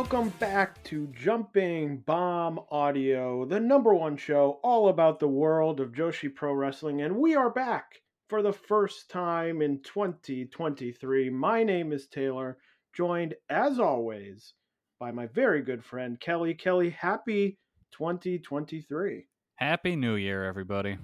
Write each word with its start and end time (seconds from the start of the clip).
Welcome 0.00 0.30
back 0.40 0.82
to 0.82 1.06
Jumping 1.08 1.98
Bomb 2.06 2.58
Audio, 2.70 3.44
the 3.44 3.60
number 3.60 3.94
one 3.94 4.16
show 4.16 4.58
all 4.62 4.88
about 4.88 5.20
the 5.20 5.28
world 5.28 5.78
of 5.78 5.92
Joshi 5.92 6.34
Pro 6.34 6.54
Wrestling, 6.54 7.02
and 7.02 7.14
we 7.14 7.34
are 7.34 7.50
back 7.50 8.00
for 8.26 8.40
the 8.40 8.54
first 8.54 9.10
time 9.10 9.60
in 9.60 9.82
2023. 9.82 11.28
My 11.28 11.62
name 11.62 11.92
is 11.92 12.06
Taylor, 12.06 12.56
joined 12.96 13.34
as 13.50 13.78
always 13.78 14.54
by 14.98 15.12
my 15.12 15.26
very 15.26 15.60
good 15.60 15.84
friend 15.84 16.18
Kelly. 16.18 16.54
Kelly, 16.54 16.88
happy 16.88 17.58
2023. 17.92 19.26
Happy 19.56 19.96
New 19.96 20.14
Year, 20.14 20.44
everybody. 20.44 20.96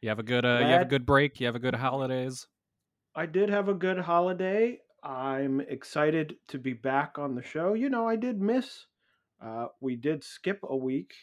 You 0.00 0.08
have 0.08 0.20
a 0.20 0.22
good 0.22 0.46
uh, 0.46 0.60
you 0.60 0.68
have 0.68 0.80
a 0.80 0.86
good 0.86 1.04
break, 1.04 1.38
you 1.38 1.44
have 1.44 1.54
a 1.54 1.60
good 1.60 1.74
holidays. 1.74 2.46
I 3.14 3.26
did 3.26 3.50
have 3.50 3.68
a 3.68 3.74
good 3.74 3.98
holiday. 3.98 4.78
I'm 5.02 5.60
excited 5.60 6.36
to 6.48 6.58
be 6.58 6.72
back 6.72 7.18
on 7.18 7.34
the 7.34 7.42
show. 7.42 7.74
You 7.74 7.88
know, 7.88 8.08
I 8.08 8.16
did 8.16 8.40
miss, 8.40 8.86
uh, 9.42 9.66
we 9.80 9.96
did 9.96 10.24
skip 10.24 10.60
a 10.62 10.76
week 10.76 11.14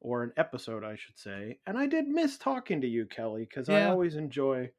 or 0.00 0.24
an 0.24 0.32
episode, 0.36 0.84
I 0.84 0.96
should 0.96 1.18
say, 1.18 1.58
and 1.66 1.78
I 1.78 1.86
did 1.86 2.08
miss 2.08 2.36
talking 2.36 2.80
to 2.80 2.88
you, 2.88 3.06
Kelly, 3.06 3.46
because 3.48 3.68
yeah. 3.68 3.86
I 3.86 3.90
always 3.90 4.16
enjoy 4.16 4.70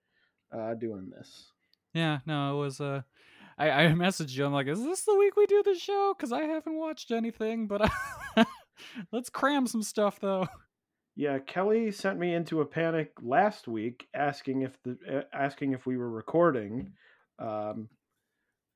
uh, 0.51 0.73
doing 0.73 1.09
this. 1.09 1.51
Yeah, 1.93 2.19
no, 2.25 2.55
it 2.55 2.59
was. 2.59 2.81
Uh, 2.81 3.01
I, 3.57 3.69
I 3.69 3.85
messaged 3.93 4.35
you. 4.35 4.45
I'm 4.45 4.53
like, 4.53 4.67
is 4.67 4.83
this 4.83 5.03
the 5.03 5.15
week 5.15 5.35
we 5.35 5.45
do 5.45 5.63
the 5.63 5.75
show? 5.75 6.13
Because 6.17 6.31
I 6.31 6.43
haven't 6.43 6.77
watched 6.77 7.11
anything, 7.11 7.67
but 7.67 7.89
I, 8.35 8.45
let's 9.11 9.29
cram 9.29 9.67
some 9.67 9.83
stuff 9.83 10.19
though. 10.19 10.47
Yeah, 11.15 11.37
Kelly 11.39 11.91
sent 11.91 12.17
me 12.17 12.33
into 12.33 12.61
a 12.61 12.65
panic 12.65 13.11
last 13.21 13.67
week, 13.67 14.07
asking 14.15 14.63
if 14.63 14.81
the 14.83 14.97
uh, 15.09 15.21
asking 15.31 15.73
if 15.73 15.85
we 15.85 15.95
were 15.95 16.09
recording. 16.09 16.93
Um, 17.37 17.87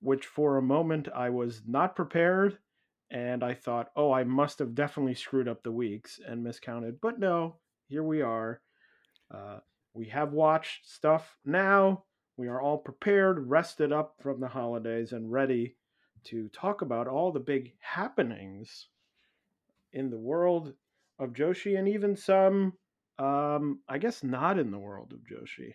which 0.01 0.25
for 0.25 0.57
a 0.57 0.61
moment 0.61 1.07
I 1.13 1.29
was 1.29 1.61
not 1.67 1.95
prepared 1.95 2.57
and 3.09 3.43
I 3.43 3.53
thought, 3.53 3.91
oh, 3.95 4.11
I 4.11 4.23
must 4.23 4.59
have 4.59 4.75
definitely 4.75 5.15
screwed 5.15 5.47
up 5.47 5.63
the 5.63 5.71
weeks 5.71 6.19
and 6.25 6.43
miscounted. 6.43 6.99
But 7.01 7.19
no, 7.19 7.55
here 7.87 8.03
we 8.03 8.21
are. 8.21 8.61
Uh, 9.33 9.59
we 9.93 10.07
have 10.07 10.33
watched 10.33 10.89
stuff 10.89 11.37
now. 11.45 12.03
We 12.35 12.49
are 12.49 12.61
all 12.61 12.77
prepared, 12.77 13.49
rested 13.49 13.91
up 13.91 14.15
from 14.21 14.39
the 14.39 14.47
holidays, 14.47 15.13
and 15.13 15.31
ready 15.31 15.75
to 16.25 16.49
talk 16.49 16.81
about 16.81 17.07
all 17.07 17.31
the 17.31 17.39
big 17.39 17.73
happenings 17.79 18.87
in 19.93 20.09
the 20.09 20.17
world 20.17 20.73
of 21.17 21.33
Joshi 21.33 21.79
and 21.79 21.87
even 21.87 22.15
some, 22.15 22.73
um, 23.17 23.79
I 23.87 23.97
guess, 23.97 24.23
not 24.23 24.59
in 24.59 24.69
the 24.69 24.77
world 24.77 25.13
of 25.13 25.19
Joshi 25.19 25.73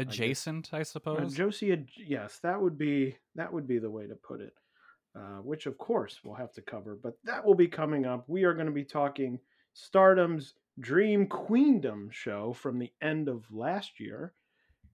adjacent, 0.00 0.70
I, 0.72 0.80
I 0.80 0.82
suppose. 0.82 1.32
Uh, 1.32 1.36
Josie, 1.36 1.86
yes, 1.96 2.38
that 2.42 2.60
would 2.60 2.78
be 2.78 3.16
that 3.34 3.52
would 3.52 3.66
be 3.66 3.78
the 3.78 3.90
way 3.90 4.06
to 4.06 4.14
put 4.14 4.40
it. 4.40 4.54
Uh, 5.16 5.38
which 5.42 5.66
of 5.66 5.76
course 5.76 6.20
we'll 6.22 6.36
have 6.36 6.52
to 6.52 6.62
cover, 6.62 6.96
but 7.02 7.14
that 7.24 7.44
will 7.44 7.54
be 7.54 7.66
coming 7.66 8.06
up. 8.06 8.24
We 8.28 8.44
are 8.44 8.54
going 8.54 8.66
to 8.66 8.72
be 8.72 8.84
talking 8.84 9.40
Stardom's 9.74 10.54
Dream 10.78 11.26
Queendom 11.26 12.10
show 12.12 12.52
from 12.52 12.78
the 12.78 12.92
end 13.02 13.28
of 13.28 13.44
last 13.50 13.98
year, 13.98 14.34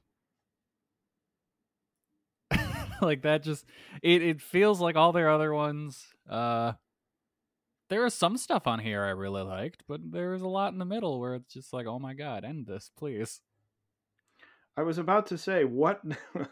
like 3.00 3.22
that 3.22 3.42
just 3.42 3.64
it, 4.02 4.22
it 4.22 4.40
feels 4.40 4.80
like 4.80 4.96
all 4.96 5.12
their 5.12 5.30
other 5.30 5.52
ones. 5.52 6.06
Uh 6.28 6.72
there 7.90 8.06
is 8.06 8.14
some 8.14 8.36
stuff 8.36 8.66
on 8.66 8.78
here 8.78 9.04
I 9.04 9.10
really 9.10 9.42
liked, 9.42 9.84
but 9.86 10.00
there 10.10 10.34
is 10.34 10.42
a 10.42 10.48
lot 10.48 10.72
in 10.72 10.78
the 10.78 10.84
middle 10.84 11.20
where 11.20 11.34
it's 11.34 11.52
just 11.52 11.72
like, 11.72 11.86
oh 11.86 11.98
my 11.98 12.14
god, 12.14 12.44
end 12.44 12.66
this, 12.66 12.90
please. 12.96 13.40
I 14.76 14.82
was 14.82 14.98
about 14.98 15.26
to 15.28 15.38
say 15.38 15.64
what 15.64 16.02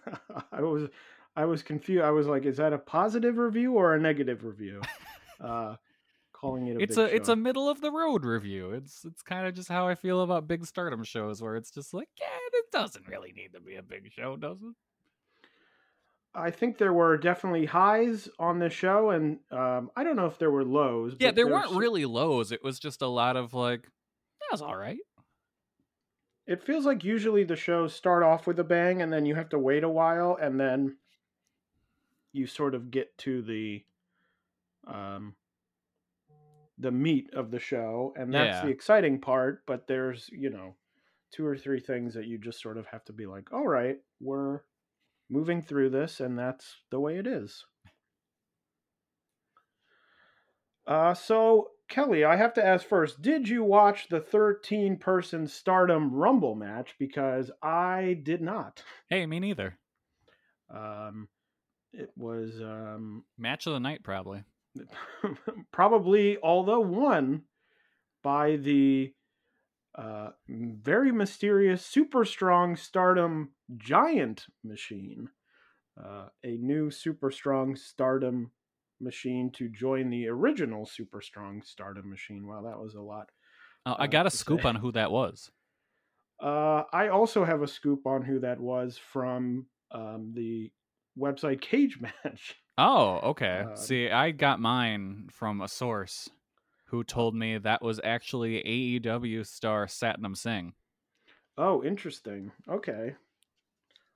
I 0.52 0.60
was 0.62 0.88
I 1.34 1.44
was 1.46 1.62
confused. 1.62 2.04
I 2.04 2.10
was 2.10 2.26
like, 2.26 2.44
is 2.44 2.58
that 2.58 2.72
a 2.72 2.78
positive 2.78 3.38
review 3.38 3.72
or 3.72 3.94
a 3.94 4.00
negative 4.00 4.44
review? 4.44 4.80
Uh 5.40 5.74
calling 6.42 6.66
it 6.66 6.76
a 6.76 6.82
it's 6.82 6.96
a 6.98 7.14
it's 7.14 7.28
a 7.28 7.36
middle 7.36 7.68
of 7.68 7.80
the 7.80 7.90
road 7.90 8.24
review. 8.24 8.72
It's 8.72 9.04
it's 9.04 9.22
kind 9.22 9.46
of 9.46 9.54
just 9.54 9.68
how 9.68 9.88
I 9.88 9.94
feel 9.94 10.20
about 10.22 10.46
big 10.48 10.66
stardom 10.66 11.04
shows 11.04 11.40
where 11.40 11.56
it's 11.56 11.70
just 11.70 11.94
like, 11.94 12.08
yeah, 12.20 12.26
it 12.52 12.64
doesn't 12.72 13.08
really 13.08 13.32
need 13.32 13.52
to 13.54 13.60
be 13.60 13.76
a 13.76 13.82
big 13.82 14.10
show, 14.12 14.36
does 14.36 14.58
it? 14.62 14.74
I 16.34 16.50
think 16.50 16.78
there 16.78 16.92
were 16.94 17.16
definitely 17.18 17.66
highs 17.66 18.28
on 18.38 18.58
the 18.58 18.70
show, 18.70 19.10
and 19.10 19.38
um, 19.50 19.90
I 19.94 20.02
don't 20.02 20.16
know 20.16 20.26
if 20.26 20.38
there 20.38 20.50
were 20.50 20.64
lows. 20.64 21.14
Yeah, 21.20 21.30
there 21.30 21.44
there's- 21.44 21.68
weren't 21.68 21.78
really 21.78 22.06
lows. 22.06 22.52
It 22.52 22.64
was 22.64 22.78
just 22.78 23.02
a 23.02 23.06
lot 23.06 23.36
of 23.36 23.52
like, 23.54 23.82
that 23.82 24.48
was 24.50 24.62
all 24.62 24.76
right. 24.76 24.98
It 26.46 26.64
feels 26.64 26.84
like 26.86 27.04
usually 27.04 27.44
the 27.44 27.54
shows 27.54 27.94
start 27.94 28.22
off 28.22 28.46
with 28.46 28.58
a 28.58 28.64
bang, 28.64 29.00
and 29.02 29.12
then 29.12 29.26
you 29.26 29.34
have 29.36 29.50
to 29.50 29.58
wait 29.58 29.84
a 29.84 29.88
while, 29.88 30.36
and 30.40 30.58
then 30.58 30.96
you 32.32 32.46
sort 32.46 32.74
of 32.74 32.90
get 32.90 33.16
to 33.18 33.42
the 33.42 33.84
um, 34.86 35.34
the 36.82 36.90
meat 36.90 37.30
of 37.32 37.50
the 37.50 37.58
show, 37.60 38.12
and 38.16 38.32
that's 38.32 38.58
Yeah. 38.58 38.66
the 38.66 38.70
exciting 38.70 39.20
part. 39.20 39.64
But 39.66 39.86
there's 39.86 40.28
you 40.32 40.50
know 40.50 40.76
two 41.32 41.46
or 41.46 41.56
three 41.56 41.80
things 41.80 42.14
that 42.14 42.26
you 42.26 42.38
just 42.38 42.60
sort 42.60 42.76
of 42.76 42.86
have 42.86 43.04
to 43.06 43.12
be 43.12 43.26
like, 43.26 43.52
all 43.52 43.66
right, 43.66 43.98
we're 44.20 44.60
moving 45.30 45.62
through 45.62 45.90
this, 45.90 46.20
and 46.20 46.38
that's 46.38 46.82
the 46.90 47.00
way 47.00 47.16
it 47.18 47.26
is. 47.26 47.64
Uh, 50.86 51.14
so 51.14 51.68
Kelly, 51.88 52.24
I 52.24 52.36
have 52.36 52.54
to 52.54 52.64
ask 52.64 52.86
first: 52.86 53.22
Did 53.22 53.48
you 53.48 53.62
watch 53.62 54.08
the 54.08 54.20
13-person 54.20 55.46
Stardom 55.46 56.12
Rumble 56.12 56.54
match? 56.54 56.94
Because 56.98 57.50
I 57.62 58.20
did 58.22 58.40
not. 58.42 58.82
Hey, 59.08 59.26
me 59.26 59.38
neither. 59.40 59.78
Um, 60.74 61.28
it 61.92 62.10
was 62.16 62.60
um, 62.62 63.24
Match 63.38 63.66
of 63.66 63.74
the 63.74 63.80
night, 63.80 64.02
probably. 64.02 64.42
probably, 65.72 66.38
although 66.42 66.80
won 66.80 67.44
by 68.22 68.56
the 68.56 69.14
uh, 69.96 70.32
very 70.48 71.12
mysterious, 71.12 71.84
super 71.86 72.24
strong 72.24 72.76
Stardom 72.76 73.54
Giant 73.76 74.46
Machine, 74.64 75.30
uh, 76.02 76.28
a 76.44 76.56
new 76.58 76.90
super 76.90 77.30
strong 77.30 77.76
Stardom 77.76 78.52
machine 79.00 79.50
to 79.52 79.68
join 79.68 80.10
the 80.10 80.28
original 80.28 80.86
super 80.86 81.22
strong 81.22 81.62
Stardom 81.62 82.10
machine. 82.10 82.46
Wow, 82.46 82.62
that 82.62 82.78
was 82.80 82.94
a 82.94 83.02
lot. 83.02 83.30
Oh, 83.86 83.96
I 83.98 84.06
Uh, 84.06 84.08
got 84.08 84.26
a 84.26 84.30
scoop 84.30 84.64
say. 84.64 84.64
on 84.64 84.76
who 84.76 84.92
that 84.92 85.10
was. 85.10 85.50
Uh, 86.40 86.84
I 86.92 87.08
also 87.08 87.44
have 87.44 87.62
a 87.62 87.68
scoop 87.68 88.06
on 88.06 88.22
who 88.22 88.40
that 88.40 88.58
was 88.58 88.98
from 88.98 89.68
um, 89.92 90.32
the 90.34 90.72
website 91.16 91.60
Cage 91.60 92.00
Match. 92.00 92.61
Oh, 92.78 93.20
okay. 93.22 93.64
Uh, 93.70 93.76
See, 93.76 94.08
I 94.08 94.30
got 94.30 94.60
mine 94.60 95.28
from 95.30 95.60
a 95.60 95.68
source 95.68 96.30
who 96.86 97.04
told 97.04 97.34
me 97.34 97.58
that 97.58 97.82
was 97.82 98.00
actually 98.02 98.62
AEW 99.00 99.46
star 99.46 99.86
Satnam 99.86 100.36
Singh. 100.36 100.74
Oh, 101.56 101.82
interesting. 101.84 102.52
Okay. 102.68 103.14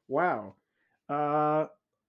Wow. 0.08 0.54
Uh, 1.08 1.66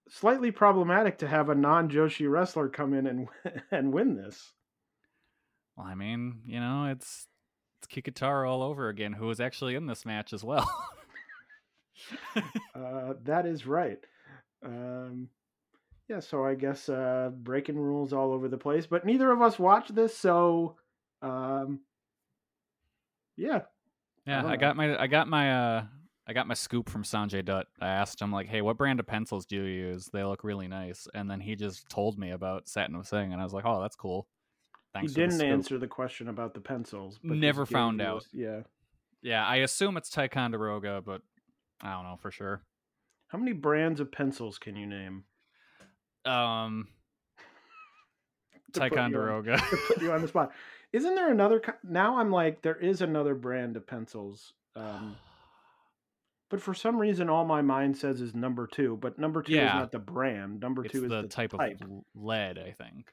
slightly 0.10 0.52
problematic 0.52 1.18
to 1.20 1.28
have 1.28 1.50
a 1.50 1.56
non-Joshi 1.56 2.30
wrestler 2.30 2.70
come 2.70 2.94
in 2.94 3.08
and 3.08 3.28
and 3.72 3.94
win 3.94 4.16
this. 4.16 4.54
Well, 5.76 5.88
I 5.88 5.96
mean, 5.96 6.42
you 6.46 6.60
know, 6.60 6.86
it's 6.86 7.28
it's 7.80 7.88
Kikutaro 7.88 8.50
all 8.50 8.64
over 8.64 8.90
again, 8.90 9.14
who 9.14 9.28
was 9.28 9.40
actually 9.40 9.76
in 9.76 9.86
this 9.86 10.06
match 10.06 10.34
as 10.34 10.44
well. 10.44 10.70
Uh, 12.76 13.14
that 13.24 13.48
is 13.48 13.66
right. 13.66 13.98
Um, 14.64 15.30
yeah, 16.10 16.20
so 16.20 16.46
I 16.46 16.56
guess 16.56 16.88
uh, 16.90 17.32
breaking 17.34 17.78
rules 17.78 18.14
all 18.14 18.32
over 18.32 18.48
the 18.48 18.58
place, 18.58 18.88
but 18.88 19.06
neither 19.06 19.32
of 19.32 19.42
us 19.42 19.60
watched 19.60 19.94
this, 19.94 20.18
so 20.18 20.78
um, 21.22 21.82
yeah. 23.36 23.62
yeah, 24.26 24.42
don't 24.42 24.52
I 24.52 24.56
got 24.56 24.78
my 24.78 24.98
I 24.98 25.08
got 25.08 25.28
my 25.28 25.52
uh 25.52 25.84
I 26.28 26.34
got 26.34 26.48
my 26.48 26.54
scoop 26.54 26.90
from 26.90 27.04
Sanjay 27.04 27.44
Dutt. 27.44 27.68
I 27.80 27.88
asked 27.88 28.22
him 28.22 28.32
like, 28.32 28.48
"Hey, 28.48 28.62
what 28.62 28.78
brand 28.78 29.00
of 29.00 29.08
pencils 29.08 29.46
do 29.46 29.58
you 29.58 29.64
use? 29.64 30.10
They 30.12 30.24
look 30.24 30.44
really 30.44 30.68
nice." 30.68 31.08
And 31.14 31.30
then 31.30 31.40
he 31.40 31.56
just 31.56 31.90
told 31.90 32.18
me 32.18 32.32
about 32.32 32.66
Satnam 32.66 33.06
Singh, 33.06 33.32
and 33.32 33.42
I 33.42 33.44
was 33.44 33.54
like, 33.54 33.66
"Oh, 33.66 33.82
that's 33.82 33.96
cool." 33.96 34.28
Thanks 34.94 35.14
he 35.14 35.22
didn't 35.22 35.40
scoop." 35.40 35.50
answer 35.50 35.78
the 35.78 35.88
question 35.88 36.30
about 36.30 36.54
the 36.54 36.62
pencils. 36.62 37.20
but 37.24 37.38
Never 37.38 37.66
found 37.66 38.02
out. 38.02 38.26
Yeah. 38.34 38.62
Yeah, 39.22 39.46
I 39.46 39.58
assume 39.58 39.98
it's 39.98 40.10
Ticonderoga, 40.10 41.02
but 41.06 41.22
I 41.82 41.94
don't 41.94 42.04
know 42.04 42.18
for 42.18 42.32
sure. 42.32 42.64
How 43.28 43.38
many 43.38 43.52
brands 43.52 44.00
of 44.00 44.12
pencils 44.12 44.58
can 44.58 44.76
you 44.76 44.86
name? 44.86 45.26
Um, 46.28 46.88
To 48.74 48.80
put 48.80 48.84
you 48.84 48.90
Ticonderoga. 48.90 49.58
put 49.88 50.02
you 50.02 50.12
on 50.12 50.22
the 50.22 50.28
spot. 50.28 50.52
Isn't 50.94 51.16
there 51.16 51.32
another? 51.32 51.62
Now 51.84 52.18
I'm 52.20 52.32
like, 52.32 52.62
there 52.62 52.76
is 52.76 53.02
another 53.02 53.34
brand 53.36 53.76
of 53.78 53.86
pencils. 53.88 54.54
Um, 54.76 55.16
but 56.50 56.62
for 56.62 56.74
some 56.74 56.98
reason, 56.98 57.30
all 57.30 57.46
my 57.46 57.62
mind 57.62 57.98
says 57.98 58.22
is 58.22 58.34
number 58.36 58.68
two. 58.68 58.98
But 59.02 59.18
number 59.20 59.42
two 59.42 59.54
is 59.54 59.74
not 59.74 59.92
the 59.92 60.00
brand. 60.00 60.60
Number 60.60 60.84
it's 60.86 60.92
two 60.94 61.06
is 61.06 61.10
the, 61.10 61.24
the, 61.24 61.28
type, 61.28 61.52
type. 61.52 61.82
of 61.82 61.90
lead, 62.16 62.58
I 62.58 62.72
think. 62.72 63.12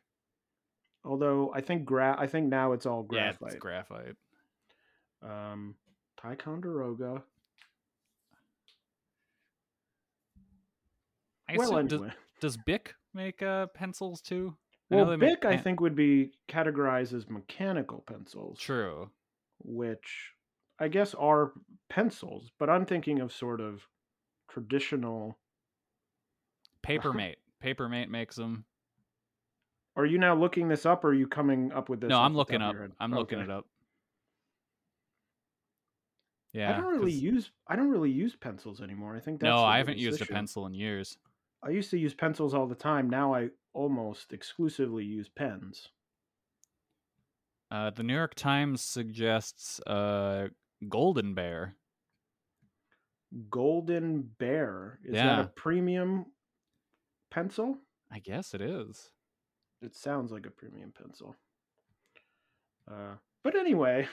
Although 1.05 1.53
I 1.55 1.61
think 1.61 1.85
gra- 1.85 2.17
I 2.19 2.27
think 2.27 2.49
now 2.49 2.73
it's 2.73 2.87
all 2.87 3.07
Yeah, 3.11 3.33
graphite. 3.33 3.53
it's 3.53 3.61
graphite. 3.61 4.17
um, 5.23 5.75
Ticonderoga. 6.17 7.23
I 11.49 11.57
well, 11.59 11.69
assume, 11.77 11.87
does, 11.89 11.99
anyway. 12.01 12.15
does 12.41 12.57
Bic 12.57 12.95
make 13.15 13.43
uh, 13.43 13.67
pencils 13.69 14.21
too? 14.21 14.57
I 14.91 14.97
Well, 14.97 15.17
Bic, 15.17 15.45
I 15.45 15.57
think, 15.57 15.81
would 15.81 15.95
be 15.97 16.33
categorized 16.49 17.15
as 17.15 17.29
mechanical 17.29 18.05
pencils. 18.07 18.59
True. 18.59 19.11
which 19.63 20.33
I 20.79 20.89
guess 20.89 21.15
are 21.15 21.53
pencils, 21.89 22.51
but 22.59 22.69
I'm 22.69 22.85
thinking 22.85 23.21
of 23.21 23.33
sort 23.33 23.61
of 23.61 23.87
traditional. 24.51 25.39
Papermate. 26.83 27.37
Papermate 27.61 28.11
makes 28.11 28.37
them. 28.37 28.65
Are 29.97 30.05
you 30.05 30.19
now 30.19 30.35
looking 30.35 30.69
this 30.69 30.85
up, 30.85 31.05
or 31.05 31.09
are 31.09 31.15
you 31.15 31.27
coming 31.29 31.73
up 31.73 31.89
with 31.89 32.01
this? 32.01 32.11
No, 32.11 32.19
I'm 32.21 32.35
looking 32.35 32.61
up. 32.61 32.75
I'm 33.01 33.13
looking 33.13 33.39
Okay. 33.39 33.45
it 33.45 33.51
up. 33.51 33.65
Yeah. 36.53 36.73
I 36.73 36.81
don't 36.81 36.93
really 36.93 37.13
'cause- 37.13 37.23
use. 37.23 37.51
I 37.67 37.77
don't 37.77 37.89
really 37.91 38.11
use 38.11 38.37
pencils 38.37 38.81
anymore. 38.81 39.17
I 39.17 39.21
think 39.21 39.41
that's 39.41 39.49
no, 39.49 39.65
I 39.65 39.79
haven't 39.79 39.99
used 39.99 40.21
issue. 40.21 40.33
a 40.33 40.35
pencil 40.35 40.67
in 40.67 40.75
years. 40.75 41.17
I 41.65 41.71
used 41.71 41.91
to 41.91 41.99
use 41.99 42.15
pencils 42.15 42.53
all 42.53 42.67
the 42.67 42.75
time. 42.75 43.09
Now 43.09 43.35
I 43.35 43.49
almost 43.73 44.33
exclusively 44.33 45.05
use 45.05 45.29
pens. 45.29 45.89
Uh, 47.71 47.91
the 47.91 48.03
New 48.03 48.15
York 48.15 48.35
Times 48.35 48.83
suggests 48.83 49.81
uh, 49.87 50.49
Golden 50.89 51.35
Bear. 51.35 51.77
Golden 53.51 54.29
Bear 54.39 55.01
is 55.05 55.15
that 55.15 55.41
a 55.41 55.49
premium 55.49 56.27
pencil? 57.31 57.79
I 58.13 58.19
guess 58.21 58.55
it 58.55 58.61
is. 58.61 59.11
It 59.83 59.97
sounds 59.97 60.31
like 60.31 60.47
a 60.47 60.51
premium 60.51 60.93
pencil. 60.97 61.35
Uh, 62.89 63.15
but 63.43 63.57
anyway, 63.57 64.07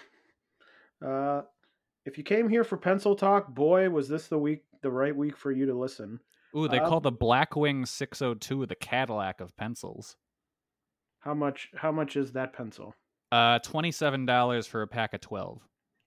uh, 1.05 1.41
if 2.05 2.17
you 2.17 2.23
came 2.23 2.49
here 2.49 2.63
for 2.63 2.77
pencil 2.77 3.15
talk, 3.15 3.53
boy, 3.53 3.89
was 3.89 4.07
this 4.07 4.27
the 4.27 4.39
week, 4.39 4.63
the 4.81 4.89
right 4.89 5.15
week 5.15 5.37
for 5.37 5.51
you 5.51 5.67
to 5.67 5.77
listen. 5.77 6.19
Ooh, 6.55 6.67
they 6.67 6.79
Uh, 6.79 6.87
call 6.89 6.99
the 6.99 7.11
Blackwing 7.11 7.87
602 7.87 8.65
the 8.65 8.75
Cadillac 8.75 9.39
of 9.39 9.55
pencils. 9.55 10.17
How 11.19 11.33
much? 11.33 11.69
How 11.75 11.91
much 11.91 12.15
is 12.15 12.33
that 12.33 12.53
pencil? 12.53 12.95
Uh, 13.31 13.59
twenty-seven 13.59 14.25
dollars 14.25 14.67
for 14.67 14.81
a 14.81 14.87
pack 14.87 15.13
of 15.13 15.21
twelve. 15.21 15.61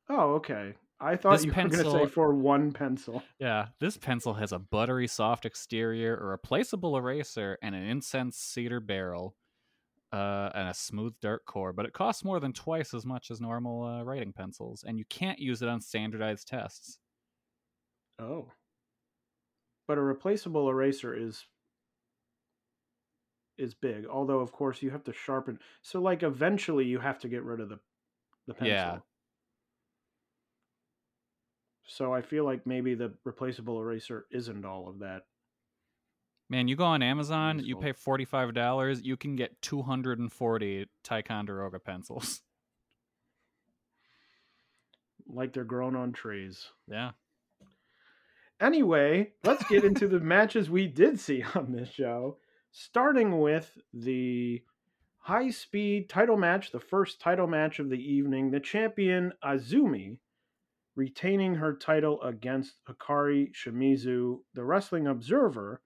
Oh, 0.08 0.34
okay. 0.34 0.74
I 1.00 1.16
thought 1.16 1.32
This 1.32 1.44
you 1.44 1.50
were 1.52 1.54
going 1.68 1.70
to 1.70 1.90
say 1.90 2.06
for 2.06 2.34
one 2.34 2.72
pencil. 2.72 3.22
Yeah, 3.38 3.68
this 3.80 3.96
pencil 3.96 4.34
has 4.34 4.52
a 4.52 4.58
buttery 4.58 5.06
soft 5.08 5.44
exterior, 5.46 6.16
a 6.16 6.24
replaceable 6.26 6.96
eraser, 6.96 7.58
and 7.62 7.74
an 7.74 7.82
incense 7.82 8.36
cedar 8.36 8.80
barrel, 8.80 9.34
uh, 10.12 10.50
and 10.54 10.68
a 10.68 10.74
smooth 10.74 11.14
dirt 11.20 11.44
core. 11.46 11.72
But 11.72 11.86
it 11.86 11.92
costs 11.92 12.24
more 12.24 12.38
than 12.40 12.52
twice 12.52 12.92
as 12.94 13.04
much 13.06 13.30
as 13.30 13.40
normal 13.40 13.82
uh, 13.84 14.02
writing 14.02 14.32
pencils, 14.32 14.84
and 14.86 14.98
you 14.98 15.04
can't 15.06 15.38
use 15.38 15.62
it 15.62 15.68
on 15.68 15.80
standardized 15.80 16.48
tests. 16.48 16.98
Oh. 18.18 18.48
But 19.86 19.98
a 19.98 20.02
replaceable 20.02 20.68
eraser 20.70 21.14
is 21.14 21.46
is 23.58 23.74
big. 23.74 24.06
Although 24.06 24.40
of 24.40 24.50
course 24.52 24.82
you 24.82 24.90
have 24.90 25.04
to 25.04 25.12
sharpen. 25.12 25.58
So 25.82 26.00
like 26.00 26.22
eventually 26.22 26.86
you 26.86 26.98
have 26.98 27.18
to 27.20 27.28
get 27.28 27.44
rid 27.44 27.60
of 27.60 27.68
the 27.68 27.78
the 28.46 28.54
pencil. 28.54 28.74
Yeah. 28.74 28.98
So 31.86 32.14
I 32.14 32.22
feel 32.22 32.44
like 32.44 32.66
maybe 32.66 32.94
the 32.94 33.12
replaceable 33.24 33.78
eraser 33.78 34.26
isn't 34.30 34.64
all 34.64 34.88
of 34.88 35.00
that. 35.00 35.26
Man, 36.48 36.68
you 36.68 36.76
go 36.76 36.84
on 36.84 37.02
Amazon, 37.02 37.58
you 37.62 37.76
pay 37.76 37.92
forty-five 37.92 38.54
dollars, 38.54 39.02
you 39.02 39.16
can 39.16 39.36
get 39.36 39.60
two 39.62 39.82
hundred 39.82 40.18
and 40.18 40.32
forty 40.32 40.86
Ticonderoga 41.02 41.78
pencils. 41.78 42.40
Like 45.26 45.52
they're 45.52 45.64
grown 45.64 45.96
on 45.96 46.12
trees. 46.12 46.68
Yeah. 46.86 47.12
Anyway, 48.60 49.32
let's 49.44 49.64
get 49.68 49.84
into 49.84 50.08
the 50.08 50.20
matches 50.20 50.70
we 50.70 50.86
did 50.86 51.18
see 51.18 51.42
on 51.54 51.72
this 51.72 51.90
show, 51.90 52.38
starting 52.72 53.40
with 53.40 53.76
the 53.92 54.62
high 55.18 55.50
speed 55.50 56.08
title 56.08 56.36
match, 56.36 56.70
the 56.70 56.80
first 56.80 57.20
title 57.20 57.46
match 57.46 57.78
of 57.78 57.90
the 57.90 57.98
evening. 57.98 58.50
The 58.50 58.60
champion 58.60 59.32
Azumi 59.44 60.18
retaining 60.96 61.54
her 61.56 61.74
title 61.74 62.20
against 62.22 62.74
Hikari 62.88 63.50
Shimizu. 63.52 64.38
The 64.54 64.64
Wrestling 64.64 65.06
Observer 65.06 65.80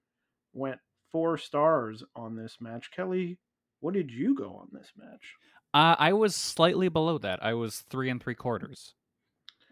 went 0.53 0.79
four 1.11 1.37
stars 1.37 2.03
on 2.15 2.35
this 2.35 2.57
match. 2.59 2.91
Kelly, 2.91 3.39
what 3.79 3.93
did 3.93 4.11
you 4.11 4.35
go 4.35 4.55
on 4.55 4.67
this 4.71 4.91
match? 4.97 5.35
Uh, 5.73 5.95
I 5.97 6.13
was 6.13 6.35
slightly 6.35 6.89
below 6.89 7.17
that. 7.19 7.43
I 7.43 7.53
was 7.53 7.81
three 7.89 8.09
and 8.09 8.21
three 8.21 8.35
quarters. 8.35 8.93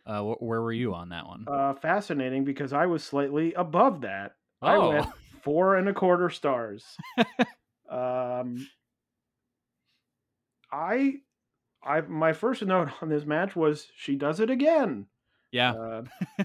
Uh, 0.07 0.21
wh- 0.23 0.41
where 0.41 0.61
were 0.61 0.71
you 0.73 0.93
on 0.93 1.09
that 1.09 1.27
one? 1.27 1.45
Uh, 1.47 1.73
fascinating 1.73 2.43
because 2.45 2.73
I 2.73 2.85
was 2.85 3.03
slightly 3.03 3.53
above 3.53 4.01
that. 4.01 4.35
I 4.61 4.77
Oh. 4.77 4.89
went 4.89 5.07
four 5.43 5.75
and 5.75 5.87
a 5.89 5.93
quarter 5.93 6.29
stars. 6.29 6.85
um, 7.89 8.67
I, 10.71 11.21
I, 11.83 12.01
my 12.01 12.33
first 12.33 12.61
note 12.65 12.89
on 13.01 13.09
this 13.09 13.25
match 13.25 13.55
was 13.55 13.87
she 13.95 14.15
does 14.15 14.39
it 14.39 14.49
again. 14.49 15.07
yeah. 15.51 15.73
Uh, 15.73 16.03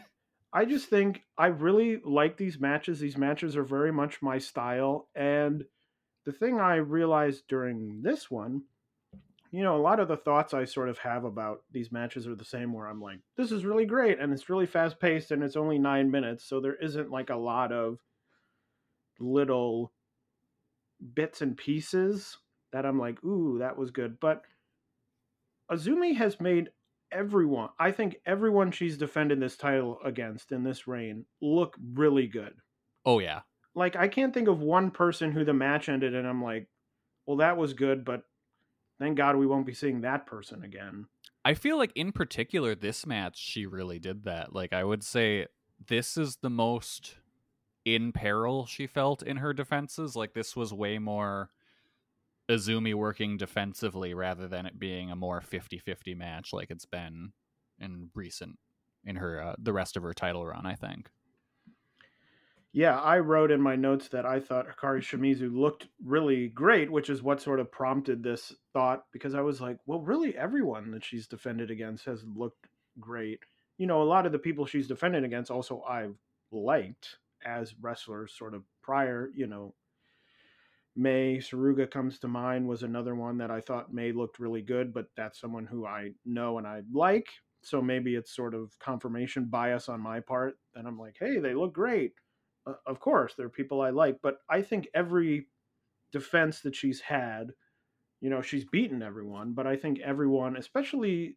I 0.52 0.66
just 0.66 0.88
think 0.88 1.22
I 1.38 1.46
really 1.46 1.98
like 2.04 2.36
these 2.36 2.60
matches. 2.60 3.00
These 3.00 3.16
matches 3.16 3.56
are 3.56 3.64
very 3.64 3.92
much 3.92 4.20
my 4.22 4.38
style. 4.38 5.08
And 5.14 5.64
the 6.26 6.32
thing 6.32 6.60
I 6.60 6.76
realized 6.76 7.44
during 7.48 8.02
this 8.02 8.30
one, 8.30 8.64
you 9.52 9.62
know, 9.62 9.76
a 9.76 9.82
lot 9.82 10.00
of 10.00 10.08
the 10.08 10.16
thoughts 10.16 10.54
I 10.54 10.64
sort 10.64 10.88
of 10.88 10.96
have 10.98 11.24
about 11.24 11.60
these 11.70 11.92
matches 11.92 12.26
are 12.26 12.34
the 12.34 12.44
same 12.44 12.72
where 12.72 12.86
I'm 12.86 13.02
like, 13.02 13.18
this 13.36 13.52
is 13.52 13.66
really 13.66 13.84
great 13.84 14.18
and 14.18 14.32
it's 14.32 14.48
really 14.48 14.64
fast 14.64 14.98
paced 14.98 15.30
and 15.30 15.42
it's 15.42 15.56
only 15.56 15.78
nine 15.78 16.10
minutes. 16.10 16.44
So 16.44 16.58
there 16.58 16.74
isn't 16.74 17.10
like 17.10 17.28
a 17.28 17.36
lot 17.36 17.70
of 17.70 17.98
little 19.20 19.92
bits 21.14 21.42
and 21.42 21.54
pieces 21.54 22.38
that 22.72 22.86
I'm 22.86 22.98
like, 22.98 23.22
ooh, 23.22 23.58
that 23.58 23.76
was 23.76 23.90
good. 23.90 24.18
But 24.18 24.40
Azumi 25.70 26.16
has 26.16 26.40
made 26.40 26.70
everyone, 27.12 27.68
I 27.78 27.92
think 27.92 28.16
everyone 28.24 28.70
she's 28.70 28.96
defended 28.96 29.38
this 29.38 29.58
title 29.58 29.98
against 30.02 30.50
in 30.50 30.64
this 30.64 30.88
reign 30.88 31.26
look 31.42 31.76
really 31.92 32.26
good. 32.26 32.54
Oh 33.04 33.18
yeah. 33.18 33.40
Like 33.74 33.96
I 33.96 34.08
can't 34.08 34.32
think 34.32 34.48
of 34.48 34.60
one 34.60 34.90
person 34.90 35.30
who 35.30 35.44
the 35.44 35.52
match 35.52 35.90
ended 35.90 36.14
and 36.14 36.26
I'm 36.26 36.42
like, 36.42 36.68
well, 37.26 37.36
that 37.36 37.58
was 37.58 37.74
good, 37.74 38.02
but 38.06 38.22
thank 39.02 39.16
God 39.16 39.36
we 39.36 39.46
won't 39.46 39.66
be 39.66 39.74
seeing 39.74 40.02
that 40.02 40.26
person 40.26 40.62
again. 40.62 41.06
I 41.44 41.54
feel 41.54 41.76
like 41.76 41.90
in 41.96 42.12
particular 42.12 42.74
this 42.74 43.04
match 43.04 43.36
she 43.36 43.66
really 43.66 43.98
did 43.98 44.24
that. 44.24 44.54
Like 44.54 44.72
I 44.72 44.84
would 44.84 45.02
say 45.02 45.46
this 45.88 46.16
is 46.16 46.36
the 46.36 46.50
most 46.50 47.16
in 47.84 48.12
peril 48.12 48.64
she 48.64 48.86
felt 48.86 49.22
in 49.22 49.38
her 49.38 49.52
defenses. 49.52 50.14
Like 50.14 50.34
this 50.34 50.54
was 50.54 50.72
way 50.72 50.98
more 50.98 51.50
Azumi 52.48 52.94
working 52.94 53.36
defensively 53.36 54.14
rather 54.14 54.46
than 54.46 54.66
it 54.66 54.78
being 54.78 55.10
a 55.10 55.16
more 55.16 55.40
50-50 55.40 56.16
match 56.16 56.52
like 56.52 56.70
it's 56.70 56.86
been 56.86 57.32
in 57.80 58.10
recent 58.14 58.58
in 59.04 59.16
her 59.16 59.42
uh, 59.42 59.54
the 59.58 59.72
rest 59.72 59.96
of 59.96 60.04
her 60.04 60.14
title 60.14 60.46
run, 60.46 60.64
I 60.64 60.74
think. 60.74 61.10
Yeah, 62.74 62.98
I 62.98 63.18
wrote 63.18 63.50
in 63.50 63.60
my 63.60 63.76
notes 63.76 64.08
that 64.08 64.24
I 64.24 64.40
thought 64.40 64.66
Hikari 64.66 65.02
Shimizu 65.02 65.54
looked 65.54 65.88
really 66.02 66.48
great, 66.48 66.90
which 66.90 67.10
is 67.10 67.22
what 67.22 67.42
sort 67.42 67.60
of 67.60 67.70
prompted 67.70 68.22
this 68.22 68.54
thought 68.72 69.04
because 69.12 69.34
I 69.34 69.42
was 69.42 69.60
like, 69.60 69.76
well, 69.84 70.00
really 70.00 70.34
everyone 70.36 70.90
that 70.92 71.04
she's 71.04 71.26
defended 71.26 71.70
against 71.70 72.06
has 72.06 72.24
looked 72.24 72.68
great. 72.98 73.40
You 73.76 73.86
know, 73.86 74.02
a 74.02 74.04
lot 74.04 74.24
of 74.24 74.32
the 74.32 74.38
people 74.38 74.64
she's 74.64 74.88
defended 74.88 75.22
against 75.22 75.50
also 75.50 75.82
I've 75.82 76.16
liked 76.50 77.18
as 77.44 77.74
wrestlers 77.78 78.32
sort 78.32 78.54
of 78.54 78.64
prior, 78.80 79.30
you 79.34 79.46
know, 79.46 79.74
Mei 80.96 81.38
Suruga 81.38 81.90
comes 81.90 82.18
to 82.20 82.28
mind 82.28 82.66
was 82.68 82.82
another 82.82 83.14
one 83.14 83.38
that 83.38 83.50
I 83.50 83.60
thought 83.60 83.92
May 83.92 84.12
looked 84.12 84.38
really 84.38 84.62
good, 84.62 84.92
but 84.92 85.06
that's 85.16 85.40
someone 85.40 85.66
who 85.66 85.86
I 85.86 86.12
know 86.24 86.58
and 86.58 86.66
I 86.66 86.82
like. 86.92 87.28
So 87.62 87.80
maybe 87.80 88.14
it's 88.14 88.34
sort 88.34 88.54
of 88.54 88.78
confirmation 88.78 89.46
bias 89.46 89.88
on 89.88 90.00
my 90.00 90.20
part 90.20 90.58
that 90.74 90.84
I'm 90.86 90.98
like, 90.98 91.16
hey, 91.18 91.38
they 91.38 91.54
look 91.54 91.72
great. 91.72 92.12
Uh, 92.66 92.74
of 92.86 93.00
course, 93.00 93.34
there 93.34 93.46
are 93.46 93.50
people 93.50 93.80
I 93.80 93.90
like, 93.90 94.18
but 94.22 94.38
I 94.48 94.62
think 94.62 94.88
every 94.94 95.46
defense 96.12 96.60
that 96.60 96.74
she's 96.74 97.00
had, 97.00 97.52
you 98.20 98.30
know, 98.30 98.42
she's 98.42 98.64
beaten 98.64 99.02
everyone, 99.02 99.52
but 99.52 99.66
I 99.66 99.76
think 99.76 99.98
everyone, 100.00 100.56
especially 100.56 101.36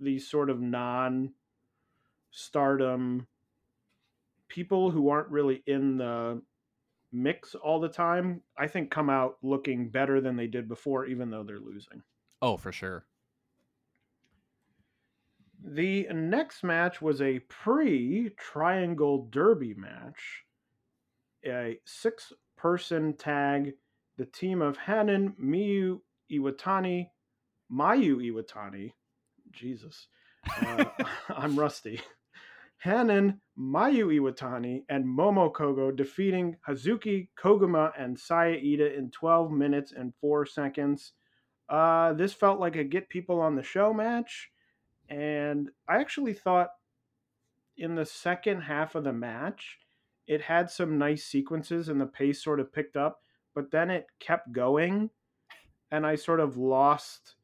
these 0.00 0.28
sort 0.28 0.50
of 0.50 0.60
non 0.60 1.34
stardom 2.30 3.26
people 4.48 4.90
who 4.90 5.08
aren't 5.08 5.28
really 5.28 5.62
in 5.66 5.96
the 5.98 6.40
mix 7.12 7.54
all 7.54 7.80
the 7.80 7.88
time, 7.88 8.40
I 8.58 8.66
think 8.66 8.90
come 8.90 9.08
out 9.08 9.36
looking 9.42 9.88
better 9.88 10.20
than 10.20 10.36
they 10.36 10.46
did 10.46 10.68
before, 10.68 11.06
even 11.06 11.30
though 11.30 11.44
they're 11.44 11.60
losing. 11.60 12.02
Oh, 12.42 12.56
for 12.56 12.72
sure. 12.72 13.06
The 15.66 16.06
next 16.12 16.62
match 16.62 17.00
was 17.00 17.22
a 17.22 17.38
pre 17.38 18.30
Triangle 18.36 19.28
Derby 19.30 19.74
match, 19.74 20.44
a 21.46 21.78
six 21.84 22.32
person 22.56 23.14
tag. 23.14 23.72
The 24.16 24.26
team 24.26 24.62
of 24.62 24.76
Hanan, 24.76 25.34
Miyu 25.42 26.00
Iwatani, 26.30 27.08
Mayu 27.72 28.16
Iwatani, 28.16 28.92
Jesus, 29.50 30.06
uh, 30.60 30.84
I'm 31.28 31.58
rusty. 31.58 32.00
Hanan, 32.78 33.40
Mayu 33.58 34.06
Iwatani, 34.20 34.84
and 34.88 35.04
Momo 35.04 35.52
Kogo 35.52 35.94
defeating 35.94 36.56
Hazuki, 36.68 37.28
Koguma, 37.42 37.92
and 37.98 38.18
Saya 38.18 38.56
Iida 38.56 38.96
in 38.96 39.10
12 39.10 39.50
minutes 39.50 39.92
and 39.96 40.12
4 40.20 40.46
seconds. 40.46 41.12
Uh, 41.68 42.12
this 42.12 42.34
felt 42.34 42.60
like 42.60 42.76
a 42.76 42.84
get 42.84 43.08
people 43.08 43.40
on 43.40 43.56
the 43.56 43.62
show 43.62 43.94
match. 43.94 44.50
And 45.08 45.70
I 45.88 45.98
actually 45.98 46.34
thought 46.34 46.68
in 47.76 47.94
the 47.94 48.06
second 48.06 48.62
half 48.62 48.94
of 48.94 49.04
the 49.04 49.12
match, 49.12 49.78
it 50.26 50.40
had 50.40 50.70
some 50.70 50.98
nice 50.98 51.24
sequences 51.24 51.88
and 51.88 52.00
the 52.00 52.06
pace 52.06 52.42
sort 52.42 52.60
of 52.60 52.72
picked 52.72 52.96
up, 52.96 53.20
but 53.54 53.70
then 53.70 53.90
it 53.90 54.06
kept 54.20 54.52
going. 54.52 55.10
And 55.90 56.06
I 56.06 56.16
sort 56.16 56.40
of 56.40 56.56
lost. 56.56 57.36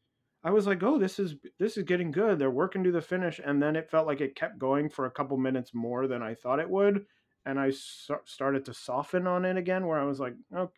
I 0.43 0.51
was 0.51 0.67
like, 0.67 0.83
"Oh, 0.83 0.99
this 0.99 1.19
is 1.19 1.37
this 1.59 1.77
is 1.77 1.85
getting 1.85 2.11
good. 2.11 2.39
They're 2.39 2.51
working 2.51 2.83
to 2.85 2.91
the 2.93 3.03
finish." 3.03 3.41
And 3.45 3.63
then 3.63 3.77
it 3.77 3.91
felt 3.91 4.07
like 4.07 4.21
it 4.21 4.35
kept 4.35 4.59
going 4.59 4.89
for 4.89 5.07
a 5.07 5.11
couple 5.11 5.37
minutes 5.37 5.75
more 5.75 6.07
than 6.07 6.23
I 6.23 6.35
thought 6.35 6.59
it 6.59 6.69
would, 6.69 7.07
and 7.45 7.61
I 7.61 7.71
so- 7.71 8.23
started 8.25 8.65
to 8.65 8.75
soften 8.75 9.27
on 9.27 9.45
it 9.45 9.57
again. 9.57 9.87
Where 9.87 9.99
I 10.01 10.05
was 10.05 10.19
like, 10.19 10.35
"Oh, 10.55 10.73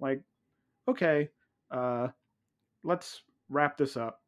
like, 0.00 0.22
okay, 0.86 1.30
uh, 1.70 2.08
let's 2.84 3.22
wrap 3.50 3.76
this 3.76 3.96
up." 3.96 4.22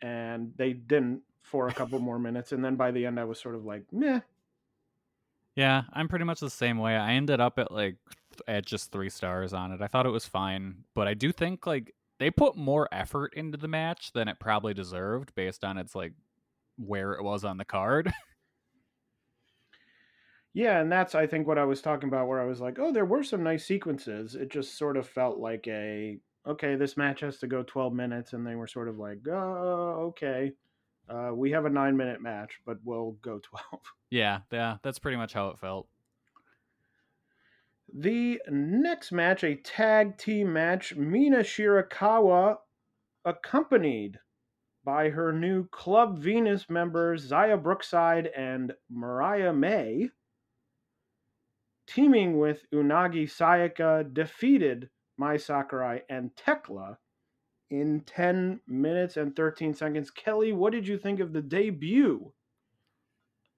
And 0.00 0.52
they 0.56 0.72
didn't 0.72 1.22
for 1.42 1.68
a 1.68 1.74
couple 1.74 1.98
more 1.98 2.18
minutes, 2.18 2.52
and 2.52 2.64
then 2.64 2.76
by 2.76 2.90
the 2.92 3.06
end, 3.06 3.20
I 3.20 3.24
was 3.24 3.40
sort 3.40 3.56
of 3.56 3.64
like, 3.64 3.84
"Meh." 3.92 4.20
Yeah, 5.56 5.84
I'm 5.92 6.08
pretty 6.08 6.24
much 6.24 6.40
the 6.40 6.50
same 6.50 6.78
way. 6.78 6.96
I 6.96 7.12
ended 7.14 7.40
up 7.40 7.58
at 7.58 7.72
like 7.72 7.96
at 8.46 8.66
just 8.66 8.92
three 8.92 9.08
stars 9.10 9.52
on 9.52 9.72
it. 9.72 9.80
I 9.80 9.86
thought 9.88 10.06
it 10.06 10.10
was 10.10 10.26
fine, 10.26 10.84
but 10.94 11.08
I 11.08 11.14
do 11.14 11.32
think 11.32 11.66
like 11.66 11.94
they 12.18 12.30
put 12.30 12.56
more 12.56 12.88
effort 12.92 13.34
into 13.34 13.58
the 13.58 13.68
match 13.68 14.12
than 14.12 14.28
it 14.28 14.38
probably 14.38 14.74
deserved 14.74 15.34
based 15.34 15.64
on 15.64 15.78
its 15.78 15.94
like 15.94 16.12
where 16.76 17.12
it 17.14 17.22
was 17.22 17.44
on 17.44 17.56
the 17.58 17.64
card. 17.64 18.12
Yeah, 20.52 20.80
and 20.80 20.90
that's 20.90 21.14
I 21.14 21.26
think 21.26 21.46
what 21.46 21.58
I 21.58 21.64
was 21.64 21.82
talking 21.82 22.08
about 22.08 22.28
where 22.28 22.40
I 22.40 22.46
was 22.46 22.60
like, 22.60 22.78
oh, 22.78 22.90
there 22.92 23.04
were 23.04 23.22
some 23.22 23.42
nice 23.42 23.66
sequences. 23.66 24.34
It 24.34 24.48
just 24.48 24.78
sort 24.78 24.96
of 24.96 25.06
felt 25.06 25.38
like 25.38 25.66
a 25.68 26.18
okay, 26.46 26.76
this 26.76 26.96
match 26.96 27.20
has 27.20 27.38
to 27.38 27.46
go 27.46 27.62
12 27.62 27.92
minutes 27.92 28.32
and 28.32 28.46
they 28.46 28.54
were 28.54 28.66
sort 28.68 28.88
of 28.88 28.98
like, 28.98 29.18
oh, 29.28 30.06
okay. 30.08 30.52
Uh, 31.08 31.30
we 31.32 31.50
have 31.52 31.64
a 31.64 31.70
9 31.70 31.96
minute 31.96 32.20
match, 32.20 32.60
but 32.64 32.78
we'll 32.84 33.12
go 33.22 33.38
12. 33.42 33.82
Yeah, 34.10 34.40
yeah, 34.52 34.76
that's 34.82 34.98
pretty 34.98 35.16
much 35.16 35.32
how 35.32 35.48
it 35.48 35.58
felt. 35.58 35.88
The 37.94 38.40
next 38.50 39.12
match, 39.12 39.44
a 39.44 39.54
tag 39.54 40.18
team 40.18 40.52
match, 40.52 40.94
Mina 40.96 41.38
Shirakawa 41.38 42.56
accompanied 43.24 44.18
by 44.84 45.10
her 45.10 45.32
new 45.32 45.66
Club 45.68 46.18
Venus 46.18 46.68
members 46.68 47.30
Xia 47.30 47.60
Brookside 47.60 48.28
and 48.36 48.72
Mariah 48.90 49.52
May, 49.52 50.10
teaming 51.86 52.38
with 52.38 52.64
Unagi 52.72 53.24
Sayaka, 53.24 54.12
defeated 54.12 54.90
Mai 55.16 55.36
Sakurai 55.36 56.00
and 56.08 56.30
Tekla 56.36 56.98
in 57.70 58.00
10 58.06 58.60
minutes 58.66 59.16
and 59.16 59.34
13 59.34 59.74
seconds. 59.74 60.10
Kelly, 60.10 60.52
what 60.52 60.72
did 60.72 60.86
you 60.86 60.98
think 60.98 61.20
of 61.20 61.32
the 61.32 61.42
debut 61.42 62.32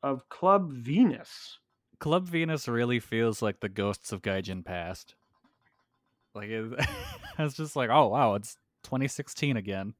of 0.03 0.29
Club 0.29 0.73
Venus? 0.73 1.59
Club 2.01 2.29
Venus 2.29 2.69
really 2.69 3.01
feels 3.01 3.43
like 3.43 3.61
the 3.61 3.69
ghosts 3.69 4.13
of 4.13 4.23
Gaijin 4.23 4.65
past. 4.65 5.15
Like 6.35 6.49
it, 6.49 6.87
it's 7.39 7.57
just 7.57 7.77
like, 7.77 7.91
oh 7.91 8.09
wow, 8.09 8.35
it's 8.35 8.57
2016 8.85 9.57
again. 9.57 9.95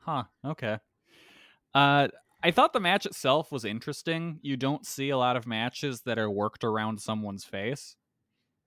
Huh. 0.00 0.24
Okay. 0.44 0.78
Uh, 1.74 2.08
I 2.42 2.50
thought 2.50 2.74
the 2.74 2.80
match 2.80 3.06
itself 3.06 3.50
was 3.50 3.64
interesting. 3.64 4.38
You 4.42 4.56
don't 4.56 4.84
see 4.84 5.08
a 5.08 5.16
lot 5.16 5.36
of 5.36 5.46
matches 5.46 6.02
that 6.02 6.18
are 6.18 6.30
worked 6.30 6.62
around 6.62 7.00
someone's 7.00 7.44
face. 7.44 7.96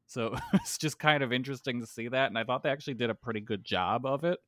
So 0.07 0.35
it's 0.53 0.77
just 0.77 0.97
kind 0.97 1.21
of 1.21 1.31
interesting 1.31 1.81
to 1.81 1.85
see 1.85 2.07
that, 2.07 2.27
and 2.27 2.37
I 2.37 2.43
thought 2.43 2.63
they 2.63 2.71
actually 2.71 2.95
did 2.95 3.09
a 3.09 3.15
pretty 3.15 3.41
good 3.41 3.63
job 3.63 4.05
of 4.05 4.23
it. 4.23 4.39